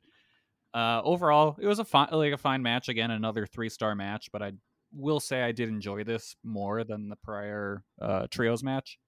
Uh, 0.73 1.01
overall, 1.03 1.57
it 1.59 1.67
was 1.67 1.79
a 1.79 1.85
fine, 1.85 2.09
like 2.11 2.33
a 2.33 2.37
fine 2.37 2.61
match. 2.61 2.89
Again, 2.89 3.11
another 3.11 3.45
three 3.45 3.69
star 3.69 3.95
match, 3.95 4.29
but 4.31 4.41
I 4.41 4.53
will 4.93 5.19
say 5.19 5.41
I 5.41 5.51
did 5.51 5.69
enjoy 5.69 6.03
this 6.03 6.35
more 6.43 6.83
than 6.83 7.09
the 7.09 7.15
prior 7.17 7.83
uh, 8.01 8.27
trios 8.29 8.63
match. 8.63 8.99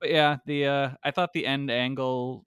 But 0.00 0.10
yeah, 0.10 0.36
the 0.46 0.66
uh, 0.66 0.90
I 1.02 1.10
thought 1.10 1.32
the 1.32 1.46
end 1.46 1.70
angle 1.70 2.44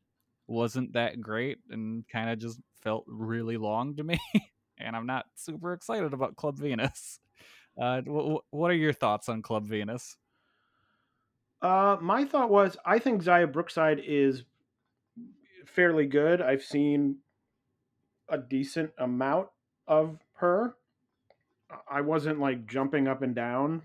wasn't 0.48 0.94
that 0.94 1.22
great 1.22 1.60
and 1.70 2.04
kind 2.08 2.30
of 2.30 2.40
just 2.40 2.60
felt 2.82 3.06
really 3.08 3.58
long 3.58 3.96
to 3.96 4.04
me. 4.04 4.20
and 4.78 4.96
I'm 4.96 5.06
not 5.06 5.26
super 5.36 5.74
excited 5.74 6.14
about 6.14 6.36
Club 6.36 6.58
Venus. 6.58 7.20
Uh, 7.82 8.02
w- 8.02 8.38
what 8.50 8.70
are 8.70 8.76
your 8.76 8.92
thoughts 8.92 9.30
on 9.30 9.42
Club 9.42 9.66
Venus? 9.66 10.18
Uh, 11.62 11.96
my 12.02 12.26
thought 12.26 12.50
was 12.50 12.76
I 12.86 13.00
think 13.00 13.24
Xia 13.24 13.50
Brookside 13.50 14.02
is 14.06 14.44
fairly 15.66 16.06
good. 16.06 16.42
I've 16.42 16.64
seen 16.64 17.16
a 18.32 18.38
decent 18.38 18.92
amount 18.98 19.50
of 19.88 20.18
her. 20.36 20.76
I 21.90 22.02
wasn't 22.02 22.40
like 22.40 22.66
jumping 22.66 23.08
up 23.08 23.22
and 23.22 23.36
down 23.36 23.84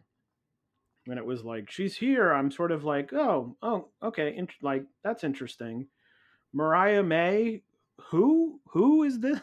when 1.04 1.18
it 1.18 1.26
was 1.26 1.44
like 1.44 1.70
she's 1.70 1.96
here. 1.96 2.32
I'm 2.32 2.50
sort 2.50 2.72
of 2.72 2.84
like, 2.84 3.12
oh, 3.12 3.56
oh, 3.62 3.88
okay, 4.02 4.34
int- 4.36 4.62
like 4.62 4.84
that's 5.04 5.24
interesting. 5.24 5.86
Mariah 6.52 7.02
May, 7.02 7.62
who 8.10 8.60
who 8.70 9.02
is 9.02 9.20
this? 9.20 9.40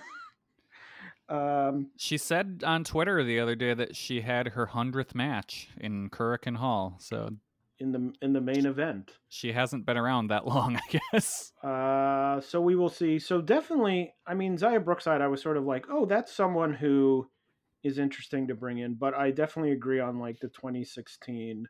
um, 1.30 1.92
she 1.98 2.18
said 2.18 2.64
on 2.66 2.84
Twitter 2.84 3.24
the 3.24 3.40
other 3.40 3.56
day 3.56 3.74
that 3.74 3.96
she 3.96 4.22
had 4.22 4.50
her 4.50 4.68
hundredth 4.68 5.14
match 5.14 5.70
in 5.80 6.10
Korakuen 6.10 6.58
Hall. 6.58 6.98
So 7.00 7.30
in 7.80 7.92
the 7.92 8.14
in 8.22 8.34
the 8.34 8.42
main 8.42 8.66
event. 8.66 9.12
She 9.30 9.52
hasn't 9.52 9.86
been 9.86 9.98
around 9.98 10.28
that 10.28 10.46
long, 10.48 10.78
I 10.78 11.00
guess. 11.12 11.52
Uh, 11.64 12.42
so 12.42 12.62
we 12.62 12.76
will 12.76 12.90
see. 12.90 13.20
So 13.20 13.42
definitely, 13.42 14.14
I 14.26 14.34
mean, 14.34 14.58
Xia 14.58 14.84
Brookside, 14.84 15.22
I 15.22 15.28
was 15.28 15.42
sort 15.42 15.58
of 15.58 15.66
like, 15.66 15.86
oh, 15.90 16.06
that's 16.06 16.34
someone 16.34 16.74
who 16.74 17.28
is 17.84 18.00
interesting 18.00 18.48
to 18.48 18.56
bring 18.56 18.80
in. 18.80 18.96
But 18.96 19.14
I 19.14 19.32
definitely 19.32 19.72
agree 19.72 20.00
on 20.00 20.20
like 20.20 20.40
the 20.40 20.48
2016 20.48 21.68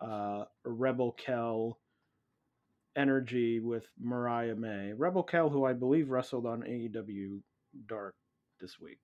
uh, 0.00 0.44
Rebel 0.64 1.12
Kell 1.12 1.78
energy 2.96 3.60
with 3.60 3.86
Mariah 4.00 4.54
May. 4.54 4.92
Rebel 4.92 5.22
Kell, 5.22 5.50
who 5.50 5.64
I 5.64 5.72
believe 5.72 6.10
wrestled 6.10 6.46
on 6.46 6.62
AEW 6.62 7.40
Dark 7.86 8.14
this 8.60 8.78
week. 8.80 9.00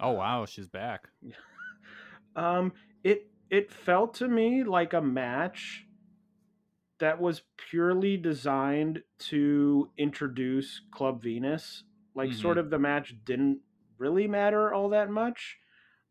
Oh 0.00 0.12
wow, 0.12 0.46
she's 0.46 0.68
back. 0.68 1.08
um, 2.36 2.72
it 3.02 3.28
it 3.50 3.72
felt 3.72 4.14
to 4.14 4.28
me 4.28 4.64
like 4.64 4.92
a 4.92 5.02
match 5.02 5.86
that 7.00 7.20
was 7.20 7.42
purely 7.70 8.16
designed 8.16 9.02
to 9.18 9.90
introduce 9.98 10.80
Club 10.92 11.22
Venus. 11.22 11.84
Like, 12.14 12.30
mm-hmm. 12.30 12.40
sort 12.40 12.58
of 12.58 12.70
the 12.70 12.78
match 12.78 13.14
didn't 13.24 13.58
really 13.98 14.26
matter 14.26 14.72
all 14.72 14.88
that 14.90 15.10
much. 15.10 15.58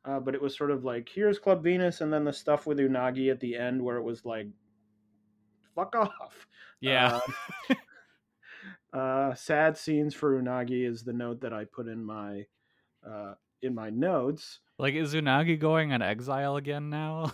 Uh, 0.06 0.20
but 0.20 0.36
it 0.36 0.42
was 0.42 0.58
sort 0.58 0.72
of 0.72 0.84
like, 0.84 1.10
here's 1.14 1.40
Club 1.40 1.64
Venus, 1.64 2.02
and 2.02 2.12
then 2.12 2.26
the 2.26 2.34
stuff 2.34 2.68
with 2.68 2.78
Unagi 2.78 3.32
at 3.32 3.40
the 3.40 3.56
end 3.56 3.82
where 3.82 3.98
it 3.98 4.04
was 4.04 4.26
like, 4.26 4.48
fuck 5.74 5.96
off. 5.96 6.48
Yeah. 6.82 7.22
Uh, 7.70 7.76
uh, 8.98 9.36
sad 9.36 9.78
scenes 9.78 10.14
for 10.14 10.42
Unagi 10.42 10.88
is 10.88 11.04
the 11.04 11.14
note 11.14 11.42
that 11.42 11.54
I 11.54 11.64
put 11.64 11.88
in 11.88 12.04
my 12.04 12.46
uh, 13.08 13.36
in 13.64 13.74
my 13.74 13.90
notes. 13.90 14.60
Like, 14.78 14.94
is 14.94 15.14
Unagi 15.14 15.60
going 15.60 15.94
on 15.94 16.02
exile 16.02 16.58
again 16.58 16.90
now? 16.90 17.32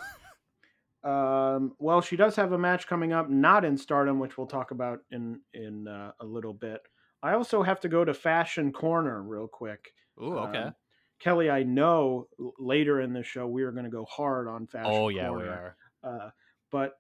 um, 1.04 1.74
well, 1.80 2.02
she 2.02 2.16
does 2.16 2.36
have 2.36 2.52
a 2.52 2.58
match 2.58 2.88
coming 2.88 3.12
up, 3.12 3.30
not 3.30 3.66
in 3.66 3.78
Stardom, 3.78 4.20
which 4.20 4.38
we'll 4.38 4.48
talk 4.48 4.72
about 4.72 5.00
in 5.12 5.42
in 5.54 5.88
uh, 5.88 6.12
a 6.20 6.26
little 6.26 6.54
bit. 6.54 6.82
I 7.22 7.34
also 7.34 7.64
have 7.64 7.82
to 7.82 7.90
go 7.90 8.06
to 8.06 8.14
Fashion 8.14 8.72
Corner 8.72 9.22
real 9.22 9.48
quick. 9.48 9.94
Ooh, 10.22 10.38
okay. 10.38 10.60
Um, 10.60 10.76
Kelly, 11.20 11.50
I 11.50 11.64
know 11.64 12.28
later 12.58 13.02
in 13.02 13.12
the 13.12 13.24
show 13.24 13.46
we 13.46 13.64
are 13.64 13.72
going 13.72 13.84
to 13.84 13.92
go 13.92 14.06
hard 14.06 14.48
on 14.48 14.68
Fashion. 14.68 14.92
Oh 14.94 15.10
yeah, 15.10 15.28
Corner. 15.28 15.44
we 15.44 15.50
are. 15.50 15.76
Uh, 16.04 16.30
but 16.72 16.94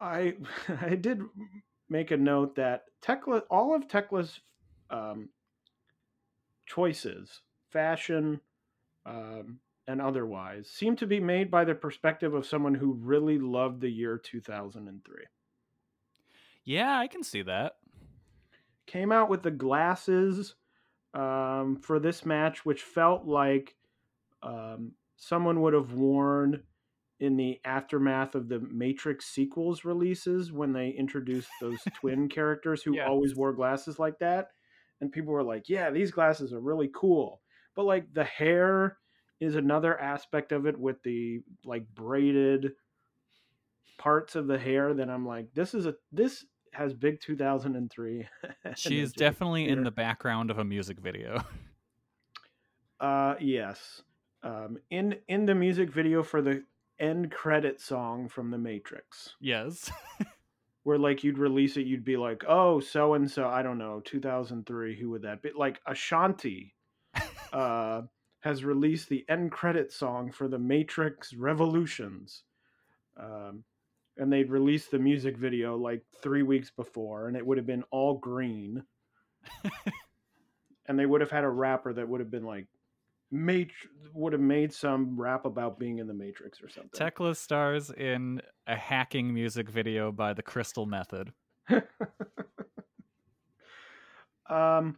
I 0.00 0.34
I 0.80 0.94
did 0.94 1.22
make 1.88 2.10
a 2.10 2.16
note 2.16 2.56
that 2.56 2.84
Tekla, 3.02 3.42
all 3.50 3.74
of 3.74 3.88
Tekla's 3.88 4.40
um, 4.90 5.28
choices, 6.66 7.40
fashion, 7.70 8.40
um, 9.08 9.60
and 9.86 10.02
otherwise, 10.02 10.68
seem 10.68 10.96
to 10.96 11.06
be 11.06 11.18
made 11.18 11.50
by 11.50 11.64
the 11.64 11.74
perspective 11.74 12.34
of 12.34 12.46
someone 12.46 12.74
who 12.74 12.92
really 12.92 13.38
loved 13.38 13.80
the 13.80 13.88
year 13.88 14.18
2003. 14.18 15.16
Yeah, 16.64 16.98
I 16.98 17.06
can 17.06 17.22
see 17.22 17.42
that. 17.42 17.76
Came 18.86 19.10
out 19.10 19.30
with 19.30 19.42
the 19.42 19.50
glasses 19.50 20.54
um, 21.14 21.78
for 21.82 21.98
this 21.98 22.26
match, 22.26 22.66
which 22.66 22.82
felt 22.82 23.26
like 23.26 23.74
um, 24.42 24.92
someone 25.16 25.62
would 25.62 25.72
have 25.72 25.92
worn 25.92 26.62
in 27.20 27.36
the 27.36 27.58
aftermath 27.64 28.34
of 28.34 28.48
the 28.48 28.60
Matrix 28.60 29.26
sequels 29.26 29.84
releases 29.84 30.52
when 30.52 30.72
they 30.72 30.90
introduced 30.90 31.48
those 31.60 31.80
twin 31.94 32.28
characters 32.28 32.82
who 32.82 32.96
yeah. 32.96 33.06
always 33.06 33.34
wore 33.34 33.52
glasses 33.52 33.98
like 33.98 34.18
that. 34.18 34.50
And 35.00 35.10
people 35.10 35.32
were 35.32 35.42
like, 35.42 35.68
yeah, 35.68 35.90
these 35.90 36.10
glasses 36.10 36.52
are 36.52 36.60
really 36.60 36.90
cool. 36.94 37.40
But 37.78 37.86
like 37.86 38.12
the 38.12 38.24
hair 38.24 38.98
is 39.38 39.54
another 39.54 39.96
aspect 40.00 40.50
of 40.50 40.66
it 40.66 40.76
with 40.76 41.00
the 41.04 41.42
like 41.64 41.84
braided 41.94 42.72
parts 43.98 44.34
of 44.34 44.48
the 44.48 44.58
hair 44.58 44.92
that 44.94 45.08
I'm 45.08 45.24
like, 45.24 45.54
this 45.54 45.74
is 45.74 45.86
a 45.86 45.94
this 46.10 46.44
has 46.72 46.92
big 46.92 47.20
2003. 47.20 48.28
She's 48.74 49.12
definitely 49.12 49.66
here. 49.66 49.74
in 49.74 49.84
the 49.84 49.92
background 49.92 50.50
of 50.50 50.58
a 50.58 50.64
music 50.64 50.98
video. 50.98 51.44
uh 53.00 53.36
yes. 53.38 54.02
Um 54.42 54.78
in 54.90 55.14
in 55.28 55.46
the 55.46 55.54
music 55.54 55.92
video 55.92 56.24
for 56.24 56.42
the 56.42 56.64
end 56.98 57.30
credit 57.30 57.80
song 57.80 58.28
from 58.28 58.50
the 58.50 58.58
Matrix. 58.58 59.36
Yes. 59.40 59.88
where 60.82 60.98
like 60.98 61.22
you'd 61.22 61.38
release 61.38 61.76
it 61.76 61.86
you'd 61.86 62.04
be 62.04 62.16
like, 62.16 62.42
"Oh, 62.48 62.80
so 62.80 63.14
and 63.14 63.30
so, 63.30 63.46
I 63.46 63.62
don't 63.62 63.78
know, 63.78 64.02
2003, 64.04 64.98
who 64.98 65.10
would 65.10 65.22
that 65.22 65.42
be?" 65.42 65.50
Like 65.56 65.80
Ashanti 65.86 66.74
uh 67.52 68.02
has 68.40 68.64
released 68.64 69.08
the 69.08 69.24
end 69.28 69.50
credit 69.50 69.92
song 69.92 70.30
for 70.30 70.48
the 70.48 70.58
Matrix 70.58 71.34
Revolutions. 71.34 72.44
Um, 73.18 73.64
and 74.16 74.32
they'd 74.32 74.50
released 74.50 74.90
the 74.90 74.98
music 74.98 75.36
video 75.36 75.76
like 75.76 76.02
three 76.22 76.42
weeks 76.42 76.70
before, 76.70 77.28
and 77.28 77.36
it 77.36 77.46
would 77.46 77.58
have 77.58 77.66
been 77.66 77.84
all 77.90 78.14
green. 78.18 78.82
and 80.86 80.98
they 80.98 81.06
would 81.06 81.20
have 81.20 81.30
had 81.30 81.44
a 81.44 81.48
rapper 81.48 81.92
that 81.92 82.08
would 82.08 82.20
have 82.20 82.30
been 82.30 82.44
like, 82.44 82.66
Mat- 83.30 83.66
would 84.14 84.32
have 84.32 84.40
made 84.40 84.72
some 84.72 85.20
rap 85.20 85.44
about 85.44 85.78
being 85.78 85.98
in 85.98 86.06
the 86.06 86.14
Matrix 86.14 86.62
or 86.62 86.68
something. 86.70 86.90
Tekla 86.94 87.34
stars 87.34 87.90
in 87.90 88.40
a 88.66 88.74
hacking 88.74 89.34
music 89.34 89.68
video 89.68 90.10
by 90.10 90.32
the 90.32 90.42
Crystal 90.42 90.86
Method. 90.86 91.34
um, 94.48 94.96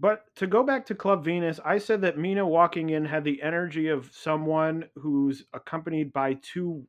but 0.00 0.24
to 0.36 0.46
go 0.46 0.62
back 0.62 0.86
to 0.86 0.94
Club 0.94 1.24
Venus, 1.24 1.58
I 1.64 1.78
said 1.78 2.02
that 2.02 2.18
Mina 2.18 2.46
walking 2.46 2.90
in 2.90 3.04
had 3.04 3.24
the 3.24 3.42
energy 3.42 3.88
of 3.88 4.10
someone 4.12 4.84
who's 4.96 5.44
accompanied 5.52 6.12
by 6.12 6.34
two 6.34 6.86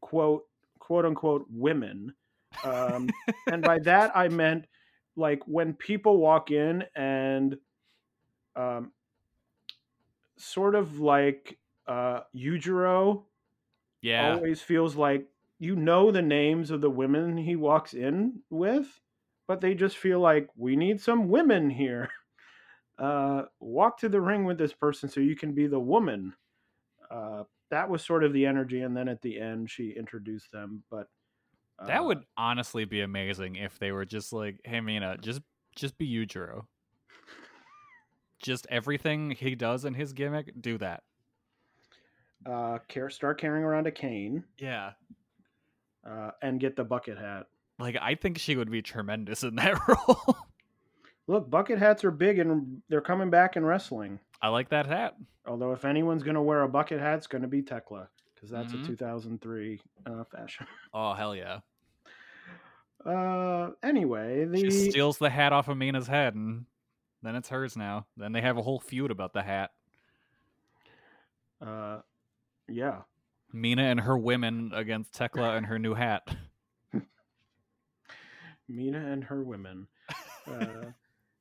quote 0.00 0.44
quote 0.78 1.04
unquote 1.04 1.46
women. 1.50 2.14
Um, 2.64 3.08
and 3.50 3.62
by 3.64 3.78
that 3.80 4.12
I 4.16 4.28
meant 4.28 4.66
like 5.16 5.42
when 5.46 5.74
people 5.74 6.18
walk 6.18 6.50
in 6.50 6.84
and 6.94 7.56
um, 8.56 8.92
sort 10.38 10.74
of 10.74 10.98
like 11.00 11.58
uh, 11.86 12.20
Yujiro 12.36 13.22
Yeah. 14.02 14.34
always 14.36 14.60
feels 14.60 14.96
like 14.96 15.26
you 15.58 15.76
know 15.76 16.10
the 16.10 16.22
names 16.22 16.70
of 16.70 16.80
the 16.80 16.90
women 16.90 17.36
he 17.36 17.54
walks 17.56 17.94
in 17.94 18.40
with, 18.50 19.00
but 19.46 19.60
they 19.60 19.74
just 19.74 19.96
feel 19.98 20.20
like 20.20 20.48
we 20.56 20.74
need 20.76 21.00
some 21.00 21.28
women 21.28 21.70
here. 21.70 22.10
Uh, 23.00 23.44
walk 23.60 23.96
to 23.98 24.08
the 24.10 24.20
ring 24.20 24.44
with 24.44 24.58
this 24.58 24.74
person 24.74 25.08
so 25.08 25.20
you 25.20 25.34
can 25.34 25.52
be 25.54 25.66
the 25.66 25.80
woman. 25.80 26.34
Uh, 27.10 27.44
that 27.70 27.88
was 27.88 28.04
sort 28.04 28.22
of 28.24 28.32
the 28.34 28.44
energy, 28.44 28.82
and 28.82 28.94
then 28.96 29.08
at 29.08 29.22
the 29.22 29.40
end 29.40 29.70
she 29.70 29.90
introduced 29.96 30.52
them. 30.52 30.82
But 30.90 31.06
uh, 31.78 31.86
That 31.86 32.04
would 32.04 32.24
honestly 32.36 32.84
be 32.84 33.00
amazing 33.00 33.56
if 33.56 33.78
they 33.78 33.90
were 33.92 34.04
just 34.04 34.32
like, 34.34 34.60
"Hey, 34.64 34.80
Mina, 34.80 35.16
just 35.18 35.40
just 35.74 35.96
be 35.96 36.06
Yujiro. 36.12 36.66
Just 38.42 38.66
everything 38.70 39.30
he 39.32 39.54
does 39.54 39.84
in 39.84 39.94
his 39.94 40.12
gimmick, 40.12 40.52
do 40.60 40.78
that." 40.78 41.02
uh, 42.46 42.78
care, 42.88 43.10
start 43.10 43.38
carrying 43.38 43.62
around 43.64 43.86
a 43.86 43.90
cane 43.92 44.42
Yeah. 44.58 44.92
uh, 46.08 46.30
and 46.40 46.58
get 46.58 46.74
the 46.74 46.84
bucket 46.84 47.18
hat. 47.18 47.46
Like 47.78 47.96
I 48.00 48.14
think 48.14 48.38
she 48.38 48.56
would 48.56 48.70
be 48.70 48.80
tremendous 48.80 49.42
in 49.42 49.56
that 49.56 49.78
role. 49.88 50.36
Look, 51.30 51.48
bucket 51.48 51.78
hats 51.78 52.02
are 52.02 52.10
big 52.10 52.40
and 52.40 52.82
they're 52.88 53.00
coming 53.00 53.30
back 53.30 53.56
in 53.56 53.64
wrestling. 53.64 54.18
I 54.42 54.48
like 54.48 54.70
that 54.70 54.86
hat. 54.86 55.14
Although 55.46 55.70
if 55.70 55.84
anyone's 55.84 56.24
going 56.24 56.34
to 56.34 56.42
wear 56.42 56.62
a 56.62 56.68
bucket 56.68 56.98
hat, 56.98 57.18
it's 57.18 57.28
going 57.28 57.42
to 57.42 57.48
be 57.48 57.62
Tekla 57.62 58.08
because 58.34 58.50
that's 58.50 58.72
Mhm. 58.72 58.82
a 58.82 58.86
2003 58.86 59.80
uh, 60.06 60.24
fashion. 60.24 60.66
Oh 60.92 61.14
hell 61.14 61.36
yeah! 61.36 61.60
Uh, 63.06 63.70
anyway, 63.80 64.44
the 64.44 64.58
She 64.58 64.90
steals 64.90 65.18
the 65.18 65.30
hat 65.30 65.52
off 65.52 65.68
of 65.68 65.76
Mina's 65.76 66.08
head, 66.08 66.34
and 66.34 66.66
then 67.22 67.36
it's 67.36 67.48
hers 67.48 67.76
now. 67.76 68.06
Then 68.16 68.32
they 68.32 68.40
have 68.40 68.56
a 68.56 68.62
whole 68.62 68.80
feud 68.80 69.12
about 69.12 69.32
the 69.32 69.44
hat. 69.44 69.70
uh, 71.64 72.00
yeah, 72.66 73.02
Mina 73.52 73.84
and 73.84 74.00
her 74.00 74.18
women 74.18 74.72
against 74.74 75.14
Tekla 75.14 75.54
and 75.56 75.66
her 75.66 75.78
new 75.78 75.94
hat. 75.94 76.26
Mina 78.68 79.12
and 79.12 79.22
her 79.22 79.44
women. 79.44 79.86
Uh, 80.50 80.90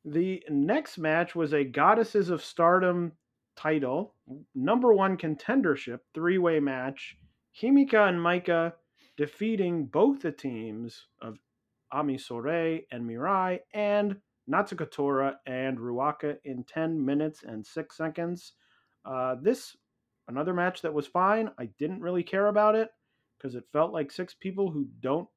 the 0.06 0.44
next 0.50 0.98
match 0.98 1.36
was 1.36 1.54
a 1.54 1.64
Goddesses 1.64 2.30
of 2.30 2.44
Stardom 2.44 3.14
title, 3.56 4.14
number 4.56 4.94
one 4.94 5.18
contendership, 5.18 6.00
three 6.14 6.38
way 6.38 6.60
match. 6.60 7.18
Himika 7.62 8.08
and 8.08 8.20
Maika 8.20 8.74
defeating 9.18 9.86
both 9.86 10.22
the 10.22 10.32
teams 10.32 11.08
of 11.22 11.38
Ami 11.92 12.18
Sourei 12.18 12.86
and 12.92 13.04
Mirai 13.04 13.60
and 13.74 14.16
Natsuko 14.50 14.90
Tora 14.90 15.40
and 15.46 15.78
Ruaka 15.78 16.38
in 16.46 16.64
10 16.64 17.04
minutes 17.04 17.44
and 17.44 17.66
6 17.66 17.98
seconds. 17.98 18.54
Uh, 19.06 19.36
this, 19.42 19.76
another 20.28 20.54
match 20.54 20.82
that 20.82 20.94
was 20.94 21.08
fine. 21.08 21.50
I 21.60 21.66
didn't 21.78 22.02
really 22.02 22.24
care 22.24 22.48
about 22.48 22.76
it 22.76 22.90
because 23.38 23.56
it 23.56 23.66
felt 23.72 23.92
like 23.92 24.12
six 24.12 24.34
people 24.34 24.72
who 24.72 24.88
don't 25.02 25.28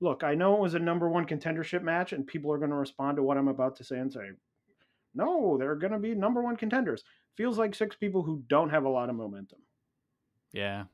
look, 0.00 0.24
I 0.24 0.34
know 0.34 0.54
it 0.56 0.60
was 0.60 0.74
a 0.74 0.78
number 0.78 1.08
one 1.08 1.26
contendership 1.26 1.82
match, 1.82 2.12
and 2.12 2.26
people 2.26 2.52
are 2.52 2.58
going 2.58 2.70
to 2.70 2.76
respond 2.76 3.16
to 3.16 3.22
what 3.22 3.36
I'm 3.36 3.48
about 3.48 3.76
to 3.76 3.84
say 3.84 3.98
and 3.98 4.12
say, 4.12 4.30
no, 5.14 5.56
they're 5.58 5.74
going 5.76 5.92
to 5.92 5.98
be 5.98 6.14
number 6.14 6.42
one 6.42 6.56
contenders. 6.56 7.04
Feels 7.36 7.58
like 7.58 7.74
six 7.74 7.96
people 7.96 8.22
who 8.22 8.42
don't 8.48 8.70
have 8.70 8.84
a 8.84 8.88
lot 8.88 9.10
of 9.10 9.16
momentum. 9.16 9.60
Yeah, 10.52 10.84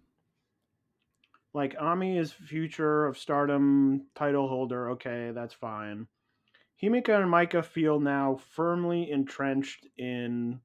Like 1.54 1.76
Ami 1.80 2.18
is 2.18 2.32
future 2.32 3.06
of 3.06 3.18
stardom 3.18 4.06
title 4.14 4.48
holder. 4.48 4.90
Okay, 4.92 5.32
that's 5.34 5.54
fine. 5.54 6.06
Himika 6.82 7.20
and 7.22 7.32
Maika 7.32 7.64
feel 7.64 8.00
now 8.00 8.38
firmly 8.54 9.10
entrenched 9.10 9.86
in, 9.96 10.60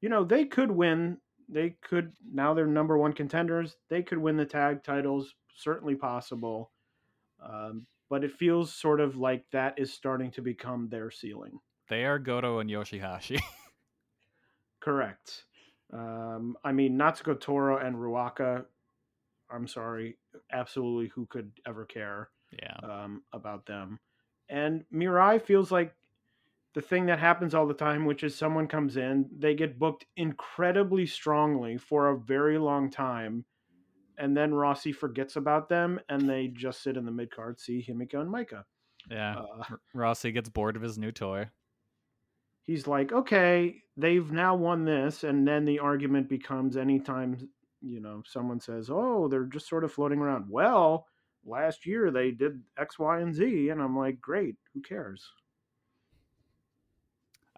you 0.00 0.08
know, 0.08 0.24
they 0.24 0.46
could 0.46 0.70
win. 0.70 1.18
They 1.48 1.70
could, 1.82 2.12
now 2.32 2.54
they're 2.54 2.66
number 2.66 2.96
one 2.98 3.12
contenders. 3.12 3.76
They 3.90 4.02
could 4.02 4.18
win 4.18 4.36
the 4.36 4.46
tag 4.46 4.82
titles, 4.82 5.34
certainly 5.54 5.94
possible. 5.96 6.72
Um, 7.42 7.86
but 8.08 8.24
it 8.24 8.32
feels 8.32 8.72
sort 8.72 9.00
of 9.00 9.16
like 9.16 9.44
that 9.52 9.78
is 9.78 9.92
starting 9.92 10.30
to 10.32 10.42
become 10.42 10.88
their 10.88 11.10
ceiling. 11.10 11.58
they 11.88 12.04
are 12.04 12.18
Goto 12.18 12.60
and 12.60 12.70
Yoshihashi. 12.70 13.40
Correct. 14.80 15.44
Um, 15.92 16.56
I 16.64 16.72
mean, 16.72 16.96
Natsuko 16.98 17.40
Tora 17.40 17.84
and 17.84 17.96
Ruaka, 17.96 18.64
I'm 19.50 19.66
sorry, 19.66 20.18
absolutely 20.52 21.08
who 21.14 21.26
could 21.26 21.50
ever 21.66 21.84
care 21.84 22.30
yeah, 22.52 22.76
um, 22.82 23.22
about 23.32 23.66
them. 23.66 23.98
And 24.48 24.84
Mirai 24.92 25.42
feels 25.42 25.72
like 25.72 25.94
the 26.74 26.80
thing 26.80 27.06
that 27.06 27.18
happens 27.18 27.54
all 27.54 27.66
the 27.66 27.74
time, 27.74 28.04
which 28.04 28.22
is 28.22 28.36
someone 28.36 28.68
comes 28.68 28.96
in, 28.96 29.28
they 29.36 29.54
get 29.54 29.78
booked 29.78 30.06
incredibly 30.16 31.06
strongly 31.06 31.76
for 31.78 32.08
a 32.08 32.18
very 32.18 32.58
long 32.58 32.90
time, 32.90 33.44
and 34.18 34.36
then 34.36 34.52
Rossy 34.52 34.94
forgets 34.94 35.36
about 35.36 35.68
them, 35.68 36.00
and 36.08 36.28
they 36.28 36.48
just 36.48 36.82
sit 36.82 36.96
in 36.96 37.04
the 37.04 37.12
mid 37.12 37.30
card, 37.34 37.60
see 37.60 37.84
Himika 37.86 38.20
and 38.20 38.32
Maika. 38.32 38.64
yeah. 39.10 39.36
Uh, 39.38 39.76
Rossy 39.94 40.32
gets 40.32 40.48
bored 40.48 40.76
of 40.76 40.82
his 40.82 40.98
new 40.98 41.12
toy. 41.12 41.48
he's 42.64 42.86
like, 42.86 43.12
okay, 43.12 43.82
they've 43.96 44.30
now 44.32 44.54
won 44.54 44.84
this, 44.84 45.24
and 45.24 45.46
then 45.46 45.64
the 45.64 45.78
argument 45.78 46.28
becomes 46.28 46.76
anytime 46.76 47.48
you 47.82 48.00
know 48.00 48.22
someone 48.26 48.60
says, 48.60 48.90
oh, 48.90 49.28
they're 49.28 49.44
just 49.44 49.68
sort 49.68 49.84
of 49.84 49.92
floating 49.92 50.18
around. 50.20 50.46
Well, 50.48 51.06
last 51.44 51.86
year 51.86 52.10
they 52.10 52.30
did 52.30 52.60
X, 52.78 52.98
Y, 52.98 53.20
and 53.20 53.34
Z, 53.34 53.68
and 53.70 53.80
I'm 53.80 53.96
like, 53.96 54.20
great, 54.20 54.56
who 54.74 54.80
cares? 54.82 55.30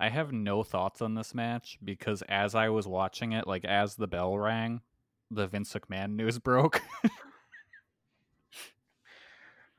I 0.01 0.11
have 0.11 0.33
no 0.33 0.63
thoughts 0.63 1.03
on 1.03 1.15
this 1.15 1.35
match 1.35 1.79
because 1.83 2.23
as 2.29 2.55
I 2.55 2.69
was 2.69 2.87
watching 2.87 3.33
it, 3.33 3.49
like 3.49 3.65
as 3.65 3.97
the 3.97 4.07
bell 4.07 4.39
rang, 4.39 4.81
the 5.31 5.47
Vince 5.47 5.73
McMahon 5.75 6.15
news 6.15 6.39
broke, 6.41 6.83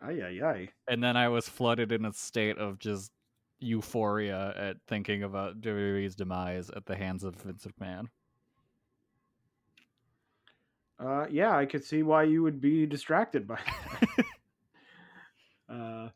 Ay, 0.01 0.21
ay, 0.23 0.41
ay. 0.45 0.69
and 0.87 1.03
then 1.03 1.17
I 1.17 1.27
was 1.27 1.49
flooded 1.49 1.91
in 1.91 2.05
a 2.05 2.13
state 2.13 2.57
of 2.57 2.79
just 2.79 3.11
euphoria 3.59 4.53
at 4.55 4.77
thinking 4.87 5.23
about 5.23 5.61
WWE's 5.61 6.15
demise 6.15 6.69
at 6.69 6.85
the 6.85 6.95
hands 6.95 7.23
of 7.23 7.35
Vince 7.35 7.67
McMahon. 7.67 8.05
Uh, 10.99 11.25
yeah, 11.29 11.55
I 11.55 11.65
could 11.65 11.83
see 11.83 12.03
why 12.03 12.23
you 12.23 12.43
would 12.43 12.59
be 12.59 12.85
distracted 12.85 13.47
by 13.47 13.59
that. 13.65 14.25
uh, 15.73 16.09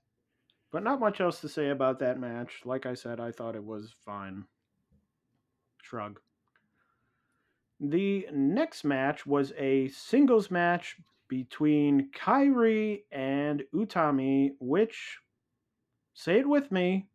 but 0.71 0.83
not 0.83 0.99
much 0.99 1.21
else 1.21 1.39
to 1.41 1.49
say 1.49 1.69
about 1.69 1.99
that 1.99 2.19
match. 2.19 2.61
Like 2.65 2.85
I 2.85 2.93
said, 2.93 3.19
I 3.19 3.31
thought 3.31 3.55
it 3.55 3.63
was 3.63 3.93
fine. 4.05 4.43
Shrug. 5.81 6.19
The 7.79 8.27
next 8.31 8.83
match 8.83 9.25
was 9.25 9.51
a 9.57 9.89
singles 9.89 10.49
match 10.49 10.97
between 11.27 12.11
Kairi 12.11 13.03
and 13.11 13.63
Utami, 13.73 14.51
which, 14.59 15.17
say 16.13 16.39
it 16.39 16.47
with 16.47 16.71
me, 16.71 17.07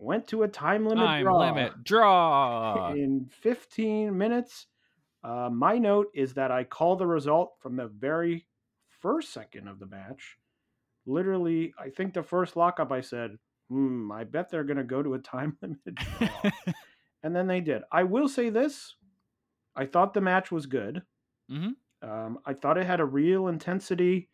went 0.00 0.26
to 0.28 0.42
a 0.42 0.48
time 0.48 0.86
limit 0.86 1.04
Time 1.04 1.22
draw 1.22 1.38
limit 1.38 1.84
draw. 1.84 2.92
in 2.94 3.28
15 3.30 4.16
minutes. 4.16 4.66
Uh, 5.22 5.50
my 5.50 5.78
note 5.78 6.08
is 6.14 6.34
that 6.34 6.50
I 6.50 6.64
call 6.64 6.96
the 6.96 7.06
result 7.06 7.52
from 7.60 7.76
the 7.76 7.86
very 7.86 8.46
first 9.00 9.32
second 9.32 9.68
of 9.68 9.78
the 9.78 9.86
match. 9.86 10.38
Literally, 11.06 11.74
I 11.78 11.90
think 11.90 12.14
the 12.14 12.22
first 12.22 12.56
lockup 12.56 12.90
I 12.92 13.00
said, 13.00 13.36
hmm, 13.68 14.10
I 14.10 14.24
bet 14.24 14.50
they're 14.50 14.64
going 14.64 14.78
to 14.78 14.84
go 14.84 15.02
to 15.02 15.14
a 15.14 15.18
time 15.34 15.56
limit. 15.60 15.94
draw." 15.94 16.50
and 17.22 17.34
then 17.34 17.46
they 17.46 17.60
did. 17.60 17.82
I 17.92 18.04
will 18.04 18.28
say 18.28 18.50
this 18.50 18.96
I 19.76 19.86
thought 19.86 20.14
the 20.14 20.20
match 20.20 20.50
was 20.50 20.66
good. 20.66 21.04
Mhm. 21.50 21.76
Um, 22.02 22.40
I 22.46 22.54
thought 22.54 22.78
it 22.78 22.86
had 22.86 23.00
a 23.00 23.04
real 23.04 23.48
intensity. 23.48 24.30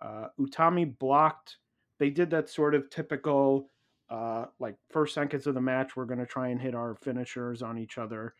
Uh, 0.00 0.28
Utami 0.38 0.98
blocked. 0.98 1.58
They 1.98 2.10
did 2.10 2.30
that 2.30 2.48
sort 2.48 2.74
of 2.74 2.90
typical, 2.90 3.70
uh, 4.10 4.46
like 4.58 4.78
first 4.90 5.14
seconds 5.14 5.46
of 5.46 5.54
the 5.54 5.60
match. 5.60 5.96
We're 5.96 6.06
going 6.06 6.20
to 6.20 6.26
try 6.26 6.48
and 6.48 6.60
hit 6.60 6.74
our 6.74 6.94
finishers 6.96 7.62
on 7.62 7.78
each 7.78 7.98
other. 7.98 8.34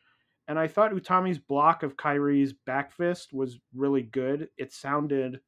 And 0.49 0.59
I 0.59 0.69
thought 0.69 0.93
Utami's 0.93 1.39
block 1.39 1.83
of 1.83 1.97
Kairi's 1.97 2.53
back 2.55 2.93
fist 2.93 3.33
was 3.33 3.61
really 3.75 4.03
good. 4.03 4.51
It 4.59 4.73
sounded 4.73 5.43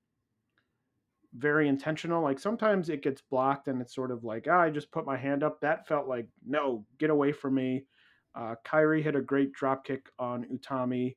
very 1.35 1.69
intentional. 1.69 2.23
Like 2.23 2.39
sometimes 2.39 2.89
it 2.89 3.03
gets 3.03 3.23
blocked 3.23 3.69
and 3.69 3.81
it's 3.81 3.95
sort 3.95 4.11
of 4.11 4.25
like, 4.25 4.47
ah, 4.51 4.61
I 4.61 4.71
just 4.71 4.91
put 4.91 5.07
my 5.07 5.17
hand 5.17 5.43
up. 5.43 5.61
That 5.61 5.87
felt 5.87 6.09
like, 6.09 6.29
no, 6.45 6.87
get 6.99 7.11
away 7.11 7.33
from 7.33 7.55
me. 7.55 7.87
Uh, 8.35 8.55
Kairi 8.67 9.03
hit 9.03 9.17
a 9.17 9.21
great 9.21 9.53
drop 9.53 9.85
kick 9.85 10.09
on 10.19 10.45
Utami 10.45 11.17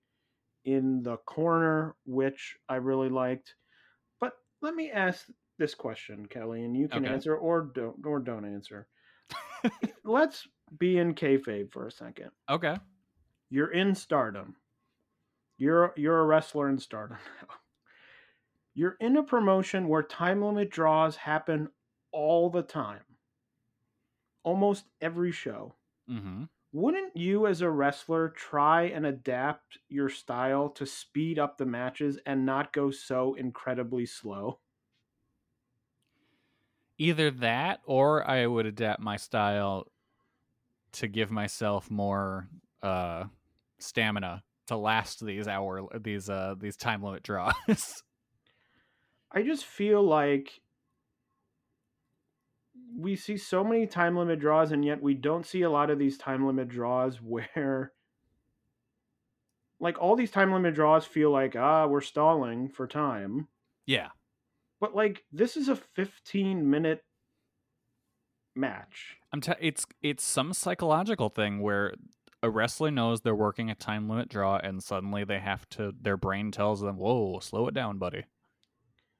in 0.65 1.03
the 1.03 1.17
corner, 1.17 1.95
which 2.05 2.57
I 2.69 2.75
really 2.75 3.09
liked. 3.09 3.55
But 4.19 4.33
let 4.61 4.75
me 4.75 4.89
ask 4.91 5.27
this 5.59 5.75
question, 5.75 6.25
Kelly, 6.27 6.63
and 6.63 6.75
you 6.75 6.87
can 6.87 7.05
Okay. 7.05 7.13
answer 7.13 7.35
or 7.35 7.69
don't 7.75 8.05
or 8.05 8.19
don't 8.19 8.45
answer. 8.45 8.87
Let's 10.03 10.47
be 10.77 10.97
in 10.97 11.13
kayfabe 11.13 11.71
for 11.71 11.87
a 11.87 11.91
second. 11.91 12.31
okay. 12.49 12.77
You're 13.49 13.71
in 13.71 13.93
Stardom. 13.93 14.55
You're 15.57 15.93
you're 15.95 16.19
a 16.19 16.25
wrestler 16.25 16.69
in 16.69 16.79
Stardom. 16.79 17.17
You're 18.75 18.97
in 18.99 19.17
a 19.17 19.23
promotion 19.23 19.87
where 19.87 20.01
time 20.01 20.41
limit 20.41 20.71
draws 20.71 21.15
happen 21.15 21.69
all 22.11 22.49
the 22.49 22.63
time, 22.63 23.03
almost 24.43 24.85
every 24.99 25.31
show. 25.31 25.75
Mm-hmm. 26.09 26.45
Wouldn't 26.73 27.15
you, 27.15 27.47
as 27.47 27.61
a 27.61 27.69
wrestler, 27.69 28.27
try 28.27 28.83
and 28.83 29.05
adapt 29.05 29.77
your 29.87 30.09
style 30.09 30.69
to 30.71 30.85
speed 30.85 31.39
up 31.39 31.57
the 31.57 31.65
matches 31.65 32.19
and 32.25 32.45
not 32.45 32.73
go 32.73 32.91
so 32.91 33.35
incredibly 33.35 34.05
slow? 34.05 34.59
Either 36.97 37.29
that, 37.29 37.81
or 37.85 38.27
I 38.27 38.47
would 38.47 38.65
adapt 38.65 38.99
my 38.99 39.17
style 39.17 39.91
to 40.93 41.07
give 41.07 41.31
myself 41.31 41.91
more 41.91 42.49
uh, 42.81 43.25
stamina 43.79 44.43
to 44.67 44.77
last 44.77 45.23
these 45.23 45.47
hour 45.47 45.87
these 45.99 46.29
uh 46.29 46.55
these 46.57 46.77
time 46.77 47.03
limit 47.03 47.21
draws. 47.23 47.53
I 49.31 49.41
just 49.41 49.65
feel 49.65 50.01
like 50.01 50.62
we 52.97 53.15
see 53.15 53.37
so 53.37 53.63
many 53.63 53.87
time 53.87 54.17
limit 54.17 54.39
draws, 54.39 54.71
and 54.71 54.83
yet 54.85 55.01
we 55.01 55.13
don't 55.13 55.45
see 55.45 55.61
a 55.63 55.69
lot 55.69 55.89
of 55.89 55.99
these 55.99 56.17
time 56.17 56.45
limit 56.45 56.67
draws 56.69 57.17
where, 57.21 57.91
like, 59.79 59.99
all 60.01 60.15
these 60.15 60.31
time 60.31 60.51
limit 60.53 60.75
draws 60.75 61.05
feel 61.05 61.31
like, 61.31 61.55
ah, 61.55 61.85
we're 61.87 62.01
stalling 62.01 62.69
for 62.69 62.87
time. 62.87 63.47
yeah. 63.85 64.09
But, 64.79 64.93
like, 64.95 65.23
this 65.31 65.55
is 65.55 65.69
a 65.69 65.77
15 65.77 66.69
minute 66.69 67.05
match. 68.53 69.15
I'm 69.31 69.39
t- 69.39 69.53
it's 69.61 69.85
it's 70.01 70.23
some 70.25 70.51
psychological 70.53 71.29
thing 71.29 71.61
where 71.61 71.93
a 72.43 72.49
wrestler 72.49 72.91
knows 72.91 73.21
they're 73.21 73.33
working 73.33 73.69
a 73.71 73.75
time 73.75 74.09
limit 74.09 74.27
draw 74.27 74.57
and 74.57 74.83
suddenly 74.83 75.23
they 75.23 75.39
have 75.39 75.67
to 75.69 75.93
their 76.01 76.17
brain 76.17 76.51
tells 76.51 76.81
them, 76.81 76.97
"Whoa, 76.97 77.39
slow 77.39 77.67
it 77.69 77.73
down, 77.73 77.97
buddy." 77.97 78.25